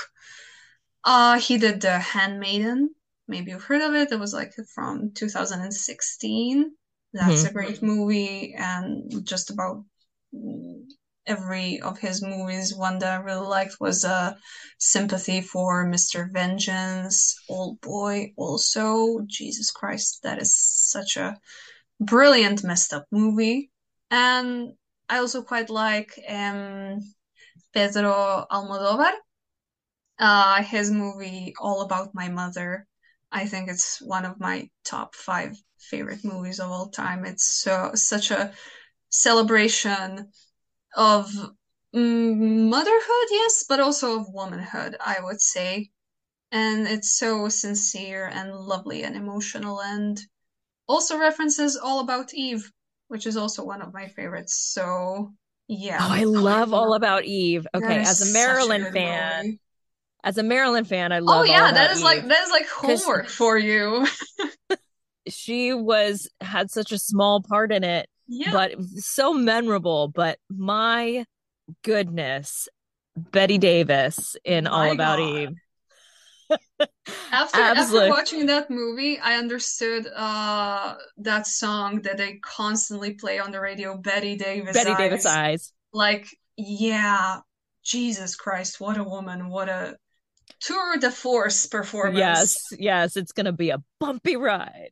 Uh, 1.03 1.37
he 1.37 1.59
did 1.59 1.81
The 1.81 1.99
Handmaiden. 1.99 2.89
Maybe 3.27 3.51
you've 3.51 3.63
heard 3.63 3.83
of 3.83 3.93
it. 3.93 4.11
It 4.11 4.19
was 4.19 4.33
like 4.33 4.53
from 4.73 5.11
2016. 5.13 6.71
That's 7.13 7.43
mm-hmm. 7.43 7.47
a 7.47 7.53
great 7.53 7.83
movie, 7.83 8.55
and 8.57 9.23
just 9.23 9.51
about 9.51 9.85
every 11.27 11.81
of 11.81 11.99
his 11.99 12.21
movies. 12.21 12.75
One 12.75 12.99
that 12.99 13.19
I 13.19 13.23
really 13.23 13.45
liked 13.47 13.79
was 13.79 14.05
uh, 14.05 14.35
Sympathy 14.77 15.41
for 15.41 15.85
Mr. 15.85 16.31
Vengeance, 16.31 17.35
Old 17.49 17.81
Boy. 17.81 18.33
Also, 18.37 19.21
Jesus 19.25 19.71
Christ, 19.71 20.19
that 20.23 20.41
is 20.41 20.55
such 20.57 21.17
a 21.17 21.37
brilliant 21.99 22.63
messed 22.63 22.93
up 22.93 23.05
movie. 23.11 23.71
And 24.11 24.73
I 25.09 25.17
also 25.19 25.41
quite 25.41 25.69
like 25.69 26.19
um, 26.27 26.99
Pedro 27.73 28.45
Almodovar. 28.51 29.13
Uh, 30.17 30.63
his 30.63 30.91
movie 30.91 31.53
All 31.59 31.81
About 31.81 32.13
My 32.13 32.29
Mother. 32.29 32.87
I 33.31 33.45
think 33.47 33.69
it's 33.69 34.01
one 34.01 34.23
of 34.23 34.39
my 34.39 34.69
top 34.85 35.13
five 35.13 35.57
favorite 35.77 36.23
movies 36.23 36.59
of 36.59 36.71
all 36.71 36.89
time. 36.89 37.25
It's 37.25 37.45
so 37.45 37.91
such 37.95 38.31
a 38.31 38.53
celebration 39.09 40.31
of 40.95 41.31
mm, 41.95 42.69
motherhood, 42.69 43.27
yes, 43.31 43.65
but 43.67 43.79
also 43.79 44.19
of 44.19 44.33
womanhood, 44.33 44.95
I 44.99 45.17
would 45.21 45.41
say. 45.41 45.89
And 46.51 46.87
it's 46.87 47.17
so 47.17 47.49
sincere 47.49 48.29
and 48.33 48.53
lovely 48.53 49.03
and 49.03 49.15
emotional, 49.15 49.81
and 49.81 50.19
also 50.87 51.17
references 51.17 51.75
All 51.75 51.99
About 51.99 52.33
Eve, 52.33 52.71
which 53.07 53.25
is 53.25 53.35
also 53.35 53.65
one 53.65 53.81
of 53.81 53.93
my 53.93 54.07
favorites. 54.07 54.71
So 54.73 55.33
yeah. 55.67 55.97
Oh, 55.99 56.11
I 56.11 56.23
love 56.23 56.73
All 56.73 56.93
About 56.93 57.25
Eve. 57.25 57.67
Okay, 57.73 57.99
as 57.99 58.29
a 58.29 58.33
Marilyn 58.33 58.85
a 58.85 58.91
fan. 58.91 59.45
Movie. 59.45 59.59
As 60.23 60.37
a 60.37 60.43
Marilyn 60.43 60.85
fan, 60.85 61.11
I 61.11 61.19
oh, 61.19 61.23
love. 61.23 61.41
Oh 61.41 61.43
yeah, 61.43 61.71
that 61.71 61.91
is 61.91 61.99
Eve. 61.99 62.03
like 62.03 62.27
that 62.27 62.43
is 62.43 62.51
like 62.51 62.67
homework 62.67 63.27
for 63.27 63.57
you. 63.57 64.05
she 65.27 65.73
was 65.73 66.29
had 66.41 66.71
such 66.71 66.91
a 66.91 66.99
small 66.99 67.41
part 67.41 67.71
in 67.71 67.83
it, 67.83 68.07
yeah. 68.27 68.51
but 68.51 68.81
so 68.83 69.33
memorable. 69.33 70.07
But 70.07 70.39
my 70.49 71.25
goodness, 71.83 72.67
Bette 73.15 73.57
Davis 73.57 74.35
in 74.43 74.67
All 74.67 74.91
About 74.91 75.17
God. 75.17 75.37
Eve 75.37 75.55
after 77.31 77.59
after 77.59 78.09
watching 78.09 78.45
that 78.45 78.69
movie, 78.69 79.19
I 79.19 79.37
understood 79.37 80.07
uh 80.15 80.95
that 81.17 81.47
song 81.47 82.01
that 82.01 82.17
they 82.17 82.39
constantly 82.41 83.13
play 83.13 83.39
on 83.39 83.51
the 83.51 83.59
radio, 83.59 83.97
Bette 83.97 84.35
Davis. 84.35 84.73
Bette 84.73 84.91
eyes. 84.91 84.97
Davis 84.97 85.25
eyes. 85.25 85.73
Like, 85.93 86.27
yeah, 86.57 87.39
Jesus 87.83 88.35
Christ, 88.35 88.79
what 88.79 88.97
a 88.97 89.03
woman! 89.03 89.49
What 89.49 89.69
a 89.69 89.97
tour 90.61 90.97
de 90.97 91.11
force 91.11 91.65
performance. 91.65 92.17
Yes, 92.17 92.57
yes, 92.79 93.17
it's 93.17 93.31
gonna 93.31 93.51
be 93.51 93.69
a 93.69 93.81
bumpy 93.99 94.35
ride. 94.35 94.91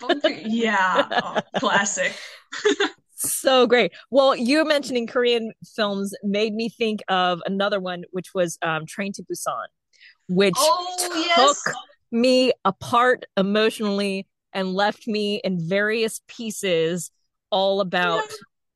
bumpy, 0.00 0.42
yeah, 0.46 1.06
oh, 1.22 1.40
classic. 1.58 2.12
so 3.16 3.66
great. 3.66 3.92
Well, 4.10 4.36
you 4.36 4.64
mentioning 4.64 5.06
Korean 5.06 5.52
films 5.74 6.14
made 6.22 6.54
me 6.54 6.68
think 6.68 7.00
of 7.08 7.40
another 7.46 7.80
one, 7.80 8.04
which 8.10 8.34
was 8.34 8.58
um, 8.62 8.86
Train 8.86 9.12
to 9.14 9.22
Busan 9.22 9.66
which 10.28 10.54
oh, 10.56 10.96
took 10.98 11.14
yes. 11.14 11.62
me 12.10 12.52
apart 12.64 13.26
emotionally 13.36 14.26
and 14.52 14.72
left 14.74 15.06
me 15.06 15.40
in 15.42 15.58
various 15.60 16.20
pieces 16.26 17.10
all 17.50 17.80
about 17.80 18.24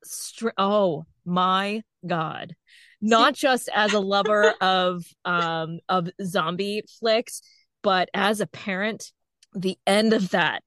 str- 0.05 0.49
oh 0.57 1.05
my 1.25 1.83
god 2.07 2.55
not 3.01 3.35
just 3.35 3.69
as 3.75 3.93
a 3.93 4.01
lover 4.01 4.55
of 4.61 5.05
um 5.25 5.79
of 5.89 6.09
zombie 6.23 6.83
flicks 6.99 7.43
but 7.83 8.09
as 8.15 8.41
a 8.41 8.47
parent 8.47 9.13
the 9.55 9.79
end 9.87 10.13
of 10.13 10.31
that 10.31 10.63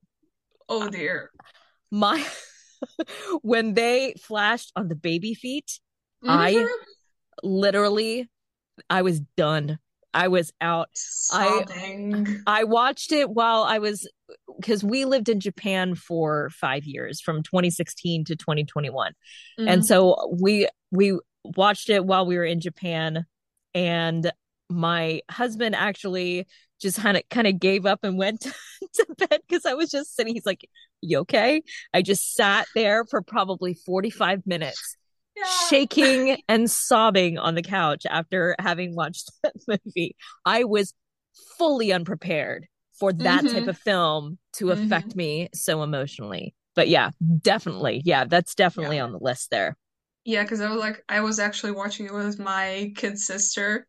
oh 0.70 0.90
dear 0.90 1.32
my 1.92 2.24
when 3.42 3.74
they 3.74 4.14
flashed 4.20 4.72
on 4.76 4.88
the 4.88 4.96
baby 4.96 5.34
feet 5.34 5.80
mm-hmm. 6.24 6.30
i 6.30 6.68
literally 7.44 8.30
i 8.90 9.02
was 9.02 9.20
done 9.38 9.78
I 10.14 10.28
was 10.28 10.54
out. 10.62 10.90
Sobbing. 10.94 12.42
I 12.46 12.62
I 12.62 12.64
watched 12.66 13.12
it 13.12 13.30
while 13.30 13.64
I 13.64 13.80
was 13.80 14.08
because 14.60 14.84
we 14.84 15.06
lived 15.06 15.30
in 15.30 15.40
Japan 15.40 15.96
for 15.96 16.50
five 16.52 16.86
years, 16.86 17.20
from 17.20 17.42
2016 17.44 18.26
to 18.26 18.36
2021, 18.36 19.12
mm-hmm. 19.12 19.68
and 19.68 19.86
so 19.86 20.36
we 20.40 20.68
we 20.92 21.18
watched 21.44 21.90
it 21.90 22.06
while 22.06 22.26
we 22.26 22.38
were 22.38 22.46
in 22.46 22.60
Japan, 22.60 23.26
and 23.74 24.32
my 24.70 25.22
husband 25.30 25.76
actually 25.76 26.48
just 26.82 27.00
kind 27.00 27.18
of 27.18 27.24
kind 27.30 27.48
of 27.48 27.60
gave 27.60 27.86
up 27.86 28.00
and 28.04 28.18
went 28.18 28.42
to 28.94 29.06
bed 29.18 29.40
because 29.48 29.66
I 29.66 29.74
was 29.74 29.90
just 29.90 30.16
sitting. 30.16 30.34
He's 30.34 30.46
like, 30.46 30.68
"You 31.02 31.20
okay?" 31.20 31.62
I 31.94 32.02
just 32.02 32.36
sat 32.36 32.68
there 32.76 33.06
for 33.06 33.22
probably 33.22 33.74
45 33.74 34.46
minutes 34.46 34.98
shaking 35.70 36.42
and 36.48 36.70
sobbing 36.70 37.38
on 37.38 37.56
the 37.56 37.62
couch 37.62 38.06
after 38.10 38.56
having 38.60 38.96
watched 38.96 39.32
that 39.44 39.54
movie. 39.68 40.16
I 40.46 40.64
was 40.64 40.94
fully 41.58 41.92
unprepared 41.92 42.68
for 43.00 43.12
that 43.14 43.44
mm-hmm. 43.44 43.56
type 43.56 43.68
of 43.68 43.78
film 43.78 44.38
to 44.54 44.66
mm-hmm. 44.66 44.84
affect 44.84 45.16
me 45.16 45.50
so 45.54 45.84
emotionally. 45.84 46.54
But 46.76 46.88
yeah, 46.90 47.12
definitely. 47.42 48.02
Yeah, 48.06 48.26
that's 48.26 48.56
definitely 48.56 48.98
yeah. 48.98 49.04
on 49.04 49.12
the 49.12 49.20
list 49.20 49.52
there. 49.52 49.78
Yeah, 50.26 50.44
because 50.44 50.62
I 50.62 50.70
was 50.70 50.80
like, 50.80 51.04
I 51.10 51.22
was 51.22 51.40
actually 51.40 51.74
watching 51.74 52.06
it 52.06 52.14
with 52.14 52.40
my 52.40 52.94
kid 52.96 53.20
sister, 53.20 53.88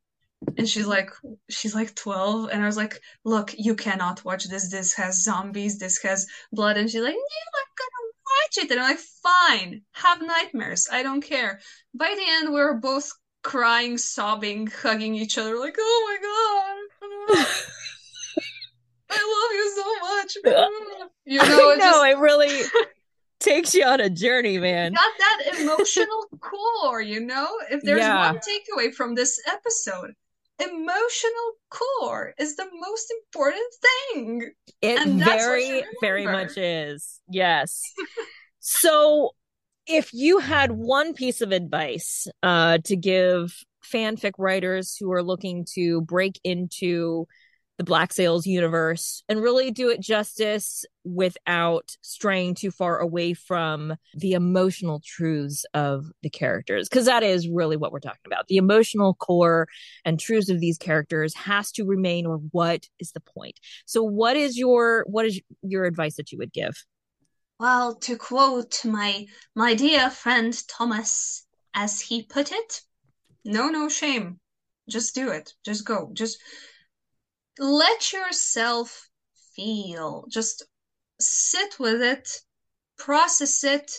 and 0.59 0.69
she's 0.69 0.87
like, 0.87 1.11
she's 1.49 1.75
like 1.75 1.95
12, 1.95 2.51
and 2.51 2.63
I 2.63 2.67
was 2.67 2.77
like, 2.77 3.01
look, 3.25 3.55
you 3.57 3.75
cannot 3.75 4.25
watch 4.25 4.45
this. 4.45 4.71
This 4.71 4.93
has 4.95 5.23
zombies, 5.23 5.79
this 5.79 6.03
has 6.03 6.27
blood. 6.53 6.77
And 6.77 6.91
she's 6.91 7.03
like, 7.03 7.15
no, 7.15 7.19
I'm 7.19 7.73
gonna 7.79 8.13
watch 8.25 8.65
it. 8.65 8.71
And 8.71 8.81
I'm 8.81 8.91
like, 8.91 8.99
fine, 9.23 9.83
have 9.93 10.21
nightmares. 10.21 10.89
I 10.91 11.03
don't 11.03 11.23
care. 11.23 11.61
By 11.95 12.15
the 12.15 12.25
end, 12.27 12.53
we 12.53 12.61
are 12.61 12.75
both 12.75 13.11
crying, 13.43 13.99
sobbing, 13.99 14.67
hugging 14.67 15.15
each 15.15 15.39
other, 15.39 15.59
like, 15.59 15.77
oh 15.79 16.03
my 16.09 17.39
god. 17.39 17.47
I 19.11 19.17
love 19.17 19.53
you 19.53 19.67
so 19.77 19.89
much. 20.01 21.11
You 21.27 21.39
know, 21.39 21.71
it, 21.71 21.79
just... 21.79 22.05
it 22.05 22.19
really 22.19 22.61
takes 23.45 23.75
you 23.75 23.85
on 23.85 24.01
a 24.01 24.11
journey, 24.11 24.59
man. 24.59 24.93
Got 24.93 25.13
that 25.19 25.61
emotional 25.61 26.27
core, 26.41 27.01
you 27.01 27.21
know? 27.21 27.49
If 27.71 27.83
there's 27.83 28.01
yeah. 28.01 28.33
one 28.33 28.41
takeaway 28.41 28.93
from 28.93 29.15
this 29.15 29.41
episode, 29.47 30.13
emotional 30.59 31.53
core 31.71 32.35
is 32.39 32.57
the 32.57 32.67
most 32.73 33.13
important 33.13 33.63
thing. 34.13 34.53
It 34.81 35.07
very, 35.09 35.85
very 36.01 36.25
much 36.25 36.57
is. 36.57 37.21
Yes. 37.29 37.83
so, 38.61 39.31
if 39.87 40.15
you 40.15 40.39
had 40.39 40.73
one 40.73 41.13
piece 41.13 41.43
of 41.43 41.53
advice 41.53 42.27
uh, 42.43 42.79
to 42.85 42.97
give 42.97 43.55
fanfic 43.85 44.33
writers 44.39 44.97
who 44.99 45.13
are 45.13 45.23
looking 45.23 45.67
to 45.75 46.01
break 46.03 46.41
into 46.43 47.27
the 47.77 47.85
Black 47.85 48.13
Sails 48.13 48.47
universe 48.47 49.23
and 49.29 49.43
really 49.43 49.71
do 49.71 49.91
it 49.91 50.01
justice 50.01 50.85
without 51.05 51.97
straying 52.03 52.55
too 52.55 52.71
far 52.71 52.99
away 52.99 53.35
from 53.35 53.95
the 54.15 54.33
emotional 54.33 55.03
truths 55.05 55.65
of 55.75 56.07
the 56.23 56.31
characters. 56.31 56.89
Because 56.89 57.07
that 57.07 57.23
is 57.25 57.49
really 57.49 57.77
what 57.77 57.91
we're 57.91 57.99
talking 57.99 58.21
about. 58.27 58.47
The 58.47 58.59
emotional 58.59 59.15
core 59.15 59.67
and 60.05 60.21
truths 60.21 60.49
of 60.51 60.61
these 60.61 60.79
characters 60.79 61.35
has 61.35 61.73
to 61.73 61.85
remain, 61.85 62.27
or 62.27 62.37
what 62.53 62.87
is 63.01 63.13
the 63.13 63.21
point? 63.21 63.59
So, 63.87 64.03
what 64.03 64.37
is 64.37 64.57
your 64.57 65.05
what 65.09 65.27
is 65.27 65.41
your 65.63 65.85
advice 65.85 66.17
that 66.17 66.31
you 66.31 66.39
would 66.39 66.53
give? 66.53 66.85
Well, 67.59 67.97
to 67.97 68.17
quote 68.17 68.85
my 68.85 69.27
my 69.55 69.75
dear 69.75 70.11
friend 70.11 70.57
Thomas, 70.69 71.45
as 71.75 72.01
he 72.01 72.23
put 72.23 72.53
it, 72.53 72.83
no, 73.45 73.69
no 73.69 73.89
shame. 73.89 74.39
Just 74.89 75.15
do 75.15 75.31
it. 75.31 75.55
Just 75.65 75.85
go. 75.85 76.11
Just 76.13 76.39
let 77.59 78.13
yourself 78.13 79.09
feel. 79.55 80.27
Just 80.29 80.65
sit 81.21 81.79
with 81.79 82.03
it, 82.03 82.29
process 82.99 83.65
it, 83.65 83.91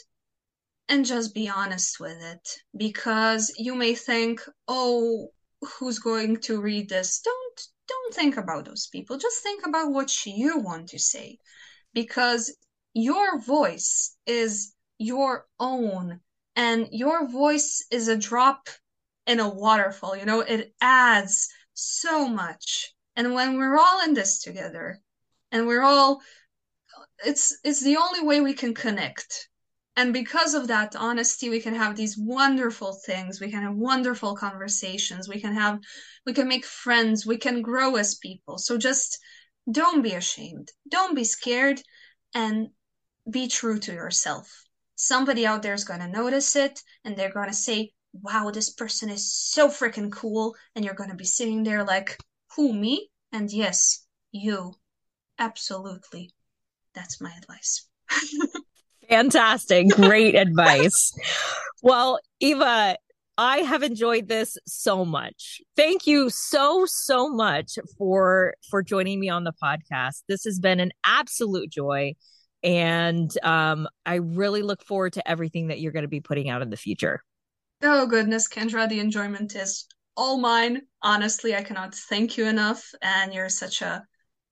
and 0.89 1.05
just 1.05 1.33
be 1.33 1.49
honest 1.49 1.99
with 1.99 2.21
it. 2.21 2.49
Because 2.75 3.53
you 3.57 3.75
may 3.75 3.95
think, 3.95 4.41
oh, 4.67 5.29
who's 5.61 5.99
going 5.99 6.37
to 6.41 6.61
read 6.61 6.89
this? 6.89 7.21
Don't 7.21 7.67
don't 7.87 8.15
think 8.15 8.37
about 8.37 8.65
those 8.65 8.87
people. 8.87 9.17
Just 9.17 9.43
think 9.43 9.65
about 9.65 9.91
what 9.91 10.25
you 10.25 10.59
want 10.59 10.89
to 10.89 10.99
say. 10.99 11.37
Because 11.93 12.55
your 12.93 13.39
voice 13.41 14.15
is 14.25 14.73
your 14.97 15.45
own 15.59 16.19
and 16.55 16.87
your 16.91 17.27
voice 17.27 17.85
is 17.91 18.07
a 18.07 18.15
drop 18.15 18.69
in 19.27 19.39
a 19.39 19.49
waterfall 19.49 20.15
you 20.15 20.25
know 20.25 20.39
it 20.39 20.73
adds 20.79 21.49
so 21.73 22.27
much 22.27 22.94
and 23.15 23.33
when 23.33 23.57
we're 23.57 23.77
all 23.77 24.03
in 24.03 24.13
this 24.13 24.39
together 24.39 24.99
and 25.51 25.67
we're 25.67 25.83
all 25.83 26.21
it's 27.25 27.57
it's 27.63 27.81
the 27.81 27.97
only 27.97 28.21
way 28.21 28.41
we 28.41 28.53
can 28.53 28.73
connect. 28.73 29.49
And 29.97 30.11
because 30.11 30.53
of 30.53 30.67
that 30.67 30.95
honesty 30.95 31.49
we 31.49 31.61
can 31.61 31.73
have 31.75 31.95
these 31.95 32.17
wonderful 32.17 32.99
things. 33.05 33.39
We 33.39 33.49
can 33.49 33.63
have 33.63 33.75
wonderful 33.75 34.35
conversations. 34.35 35.29
We 35.29 35.39
can 35.39 35.53
have 35.53 35.79
we 36.25 36.33
can 36.33 36.47
make 36.47 36.65
friends. 36.65 37.25
We 37.25 37.37
can 37.37 37.61
grow 37.61 37.95
as 37.95 38.15
people. 38.15 38.57
So 38.57 38.77
just 38.77 39.17
don't 39.71 40.01
be 40.01 40.13
ashamed. 40.13 40.71
Don't 40.89 41.15
be 41.15 41.23
scared 41.23 41.81
and 42.33 42.69
be 43.29 43.47
true 43.47 43.79
to 43.79 43.93
yourself. 43.93 44.47
Somebody 44.95 45.45
out 45.45 45.61
there 45.63 45.73
is 45.73 45.83
going 45.83 46.01
to 46.01 46.07
notice 46.07 46.55
it 46.55 46.81
and 47.03 47.15
they're 47.15 47.31
going 47.31 47.47
to 47.47 47.53
say 47.53 47.91
wow 48.21 48.49
this 48.49 48.69
person 48.69 49.09
is 49.09 49.33
so 49.33 49.69
freaking 49.69 50.11
cool. 50.11 50.55
And 50.75 50.83
you're 50.83 50.93
going 50.93 51.09
to 51.09 51.15
be 51.15 51.25
sitting 51.25 51.63
there 51.63 51.83
like 51.83 52.17
who 52.55 52.73
me 52.73 53.09
and 53.31 53.51
yes 53.51 54.05
you 54.31 54.73
absolutely 55.39 56.31
that's 56.93 57.21
my 57.21 57.31
advice 57.37 57.87
Fantastic. 59.09 59.89
Great 59.89 60.35
advice. 60.35 61.13
Well, 61.81 62.19
Iva, 62.39 62.97
I 63.37 63.57
have 63.59 63.83
enjoyed 63.83 64.27
this 64.27 64.57
so 64.65 65.03
much. 65.03 65.61
Thank 65.75 66.07
you 66.07 66.29
so 66.29 66.85
so 66.87 67.29
much 67.29 67.77
for 67.97 68.55
for 68.69 68.81
joining 68.81 69.19
me 69.19 69.29
on 69.29 69.43
the 69.43 69.53
podcast. 69.61 70.23
This 70.27 70.45
has 70.45 70.59
been 70.59 70.79
an 70.79 70.91
absolute 71.05 71.69
joy 71.69 72.13
and 72.63 73.37
um 73.43 73.87
I 74.05 74.15
really 74.15 74.61
look 74.61 74.83
forward 74.83 75.13
to 75.13 75.29
everything 75.29 75.67
that 75.67 75.81
you're 75.81 75.91
going 75.91 76.03
to 76.03 76.09
be 76.09 76.21
putting 76.21 76.49
out 76.49 76.61
in 76.61 76.69
the 76.69 76.77
future. 76.77 77.21
Oh 77.83 78.07
goodness, 78.07 78.47
Kendra, 78.47 78.87
the 78.87 79.01
enjoyment 79.01 79.53
is 79.55 79.85
all 80.17 80.37
mine. 80.37 80.81
Honestly, 81.01 81.55
I 81.55 81.63
cannot 81.63 81.95
thank 81.95 82.37
you 82.37 82.45
enough 82.45 82.89
and 83.01 83.33
you're 83.33 83.49
such 83.49 83.81
a 83.81 84.03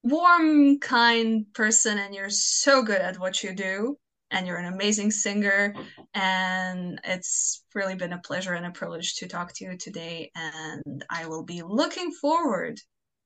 warm, 0.04 0.80
kind 0.80 1.46
person 1.54 1.98
and 1.98 2.14
you're 2.14 2.30
so 2.30 2.84
good 2.84 3.02
at 3.02 3.20
what 3.20 3.44
you 3.44 3.54
do 3.54 3.98
and 4.32 4.48
you're 4.48 4.58
an 4.58 4.74
amazing 4.74 5.12
singer. 5.12 5.74
And 6.14 7.00
it's 7.04 7.64
really 7.74 7.96
been 7.96 8.14
a 8.14 8.22
pleasure 8.22 8.54
and 8.54 8.66
a 8.66 8.72
privilege 8.72 9.16
to 9.18 9.28
talk 9.28 9.54
to 9.56 9.66
you 9.66 9.78
today. 9.78 10.32
And 10.36 11.06
I 11.10 11.28
will 11.28 11.44
be 11.44 11.62
looking 11.62 12.12
forward 12.12 12.80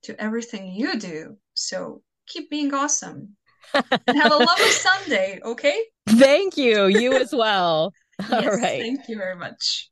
to 0.03 0.22
everything 0.22 0.72
you 0.72 0.99
do. 0.99 1.38
So 1.53 2.01
keep 2.27 2.49
being 2.49 2.74
awesome. 2.74 3.35
and 3.74 4.22
have 4.22 4.32
a 4.32 4.38
lovely 4.38 4.72
Sunday, 4.72 5.40
okay? 5.43 5.82
Thank 6.07 6.57
you. 6.57 6.88
You 6.88 7.14
as 7.14 7.33
well. 7.33 7.93
yes, 8.30 8.43
All 8.43 8.57
right. 8.57 8.82
Thank 8.82 9.07
you 9.07 9.17
very 9.17 9.35
much. 9.35 9.90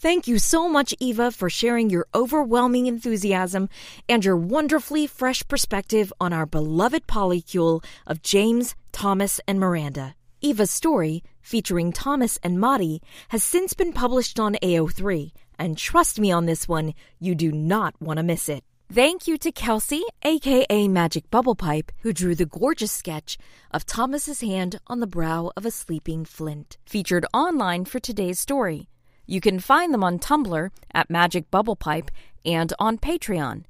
Thank 0.00 0.26
you 0.26 0.38
so 0.38 0.66
much, 0.66 0.94
Iva, 0.98 1.30
for 1.30 1.50
sharing 1.50 1.90
your 1.90 2.06
overwhelming 2.14 2.86
enthusiasm 2.86 3.68
and 4.08 4.24
your 4.24 4.34
wonderfully 4.34 5.06
fresh 5.06 5.46
perspective 5.46 6.10
on 6.18 6.32
our 6.32 6.46
beloved 6.46 7.06
polycule 7.06 7.84
of 8.06 8.22
James, 8.22 8.74
Thomas, 8.92 9.42
and 9.46 9.60
Miranda. 9.60 10.14
Iva's 10.40 10.70
story, 10.70 11.22
featuring 11.42 11.92
Thomas 11.92 12.38
and 12.42 12.58
Madi, 12.58 13.02
has 13.28 13.44
since 13.44 13.74
been 13.74 13.92
published 13.92 14.40
on 14.40 14.56
AO3, 14.62 15.32
and 15.58 15.76
trust 15.76 16.18
me 16.18 16.32
on 16.32 16.46
this 16.46 16.66
one, 16.66 16.94
you 17.18 17.34
do 17.34 17.52
not 17.52 17.94
want 18.00 18.16
to 18.16 18.22
miss 18.22 18.48
it. 18.48 18.64
Thank 18.90 19.28
you 19.28 19.36
to 19.36 19.52
Kelsey, 19.52 20.02
aka 20.22 20.88
Magic 20.88 21.30
Bubble 21.30 21.56
Pipe, 21.56 21.92
who 21.98 22.14
drew 22.14 22.34
the 22.34 22.46
gorgeous 22.46 22.90
sketch 22.90 23.36
of 23.70 23.84
Thomas's 23.84 24.40
hand 24.40 24.80
on 24.86 25.00
the 25.00 25.06
brow 25.06 25.52
of 25.58 25.66
a 25.66 25.70
sleeping 25.70 26.24
flint, 26.24 26.78
featured 26.86 27.26
online 27.34 27.84
for 27.84 28.00
today's 28.00 28.40
story. 28.40 28.89
You 29.30 29.40
can 29.40 29.60
find 29.60 29.94
them 29.94 30.02
on 30.02 30.18
Tumblr 30.18 30.70
at 30.92 31.08
Magic 31.08 31.52
Bubble 31.52 31.76
Pipe 31.76 32.10
and 32.44 32.72
on 32.80 32.98
Patreon. 32.98 33.62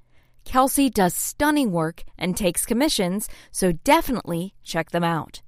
Kelsey 0.47 0.89
does 0.89 1.13
stunning 1.13 1.71
work 1.71 2.03
and 2.17 2.35
takes 2.35 2.65
commissions, 2.65 3.29
so 3.53 3.73
definitely 3.73 4.55
check 4.65 4.91
them 4.91 5.05
out. 5.05 5.43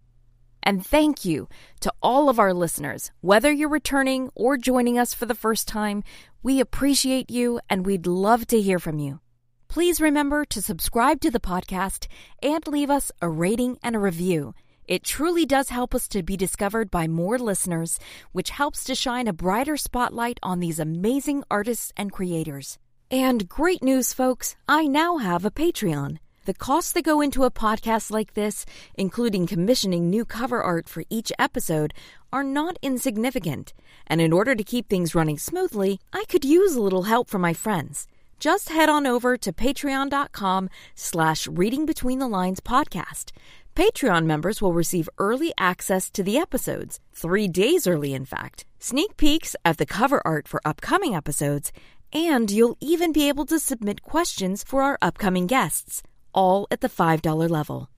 And 0.62 0.84
thank 0.84 1.24
you 1.24 1.48
to 1.80 1.90
all 2.02 2.28
of 2.28 2.38
our 2.38 2.52
listeners. 2.52 3.10
Whether 3.22 3.50
you're 3.50 3.70
returning 3.70 4.28
or 4.34 4.58
joining 4.58 4.98
us 4.98 5.14
for 5.14 5.24
the 5.24 5.34
first 5.34 5.66
time, 5.66 6.04
we 6.42 6.60
appreciate 6.60 7.30
you 7.30 7.60
and 7.70 7.86
we'd 7.86 8.06
love 8.06 8.46
to 8.48 8.60
hear 8.60 8.78
from 8.78 8.98
you. 8.98 9.20
Please 9.66 9.98
remember 9.98 10.44
to 10.44 10.60
subscribe 10.60 11.22
to 11.22 11.30
the 11.30 11.40
podcast 11.40 12.06
and 12.42 12.66
leave 12.66 12.90
us 12.90 13.10
a 13.22 13.30
rating 13.30 13.78
and 13.82 13.96
a 13.96 13.98
review. 13.98 14.52
It 14.88 15.04
truly 15.04 15.46
does 15.46 15.68
help 15.68 15.94
us 15.94 16.08
to 16.08 16.22
be 16.22 16.36
discovered 16.36 16.90
by 16.90 17.06
more 17.06 17.38
listeners, 17.38 18.00
which 18.32 18.50
helps 18.50 18.82
to 18.84 18.94
shine 18.94 19.28
a 19.28 19.32
brighter 19.32 19.76
spotlight 19.76 20.40
on 20.42 20.58
these 20.58 20.80
amazing 20.80 21.44
artists 21.50 21.92
and 21.96 22.10
creators. 22.10 22.78
And 23.10 23.48
great 23.48 23.82
news, 23.82 24.12
folks, 24.12 24.56
I 24.66 24.86
now 24.86 25.18
have 25.18 25.44
a 25.44 25.50
Patreon. 25.50 26.18
The 26.44 26.54
costs 26.54 26.90
that 26.92 27.04
go 27.04 27.20
into 27.20 27.44
a 27.44 27.52
podcast 27.52 28.10
like 28.10 28.34
this, 28.34 28.66
including 28.94 29.46
commissioning 29.46 30.10
new 30.10 30.24
cover 30.24 30.60
art 30.60 30.88
for 30.88 31.04
each 31.08 31.30
episode, 31.38 31.94
are 32.32 32.42
not 32.42 32.78
insignificant. 32.82 33.74
And 34.08 34.20
in 34.20 34.32
order 34.32 34.56
to 34.56 34.64
keep 34.64 34.88
things 34.88 35.14
running 35.14 35.38
smoothly, 35.38 36.00
I 36.12 36.24
could 36.28 36.44
use 36.44 36.74
a 36.74 36.82
little 36.82 37.04
help 37.04 37.30
from 37.30 37.42
my 37.42 37.54
friends. 37.54 38.08
Just 38.40 38.70
head 38.70 38.88
on 38.88 39.06
over 39.06 39.36
to 39.36 39.52
patreon.com 39.52 40.68
slash 40.96 41.46
reading 41.46 41.86
between 41.86 42.18
the 42.18 42.26
lines 42.26 42.58
podcast. 42.58 43.30
Patreon 43.74 44.26
members 44.26 44.60
will 44.60 44.74
receive 44.74 45.08
early 45.16 45.54
access 45.56 46.10
to 46.10 46.22
the 46.22 46.36
episodes, 46.36 47.00
three 47.14 47.48
days 47.48 47.86
early, 47.86 48.12
in 48.12 48.26
fact, 48.26 48.66
sneak 48.78 49.16
peeks 49.16 49.56
at 49.64 49.78
the 49.78 49.86
cover 49.86 50.20
art 50.26 50.46
for 50.46 50.60
upcoming 50.62 51.14
episodes, 51.14 51.72
and 52.12 52.50
you'll 52.50 52.76
even 52.80 53.14
be 53.14 53.28
able 53.28 53.46
to 53.46 53.58
submit 53.58 54.02
questions 54.02 54.62
for 54.62 54.82
our 54.82 54.98
upcoming 55.00 55.46
guests, 55.46 56.02
all 56.34 56.66
at 56.70 56.82
the 56.82 56.88
$5 56.88 57.48
level. 57.48 57.88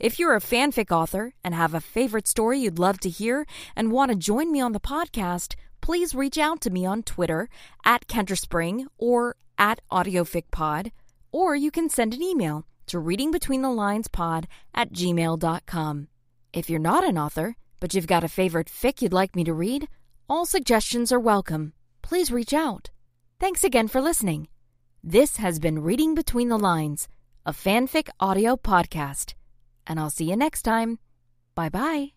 If 0.00 0.18
you're 0.18 0.34
a 0.34 0.40
fanfic 0.40 0.90
author 0.90 1.34
and 1.44 1.54
have 1.54 1.74
a 1.74 1.80
favorite 1.80 2.26
story 2.26 2.60
you'd 2.60 2.78
love 2.78 2.98
to 3.00 3.10
hear 3.10 3.46
and 3.76 3.92
want 3.92 4.10
to 4.10 4.16
join 4.16 4.50
me 4.50 4.62
on 4.62 4.72
the 4.72 4.80
podcast, 4.80 5.56
please 5.82 6.14
reach 6.14 6.38
out 6.38 6.62
to 6.62 6.70
me 6.70 6.86
on 6.86 7.02
Twitter 7.02 7.50
at 7.84 8.08
Kendra 8.08 8.38
Spring 8.38 8.86
or 8.96 9.36
at 9.58 9.82
AudioficPod, 9.92 10.90
or 11.30 11.54
you 11.54 11.70
can 11.70 11.90
send 11.90 12.14
an 12.14 12.22
email 12.22 12.64
to 12.88 12.98
readingbetweenthelines.pod 12.98 14.48
at 14.74 14.92
gmail.com. 14.92 16.08
If 16.52 16.70
you're 16.70 16.80
not 16.80 17.04
an 17.04 17.18
author, 17.18 17.56
but 17.80 17.94
you've 17.94 18.06
got 18.06 18.24
a 18.24 18.28
favorite 18.28 18.68
fic 18.68 19.02
you'd 19.02 19.12
like 19.12 19.36
me 19.36 19.44
to 19.44 19.54
read, 19.54 19.88
all 20.28 20.46
suggestions 20.46 21.12
are 21.12 21.20
welcome. 21.20 21.72
Please 22.02 22.30
reach 22.30 22.52
out. 22.52 22.90
Thanks 23.40 23.64
again 23.64 23.88
for 23.88 24.00
listening. 24.00 24.48
This 25.04 25.36
has 25.36 25.58
been 25.58 25.78
Reading 25.78 26.14
Between 26.14 26.48
the 26.48 26.58
Lines, 26.58 27.08
a 27.46 27.52
fanfic 27.52 28.08
audio 28.18 28.56
podcast. 28.56 29.34
And 29.86 30.00
I'll 30.00 30.10
see 30.10 30.28
you 30.30 30.36
next 30.36 30.62
time. 30.62 30.98
Bye 31.54 31.68
bye. 31.68 32.12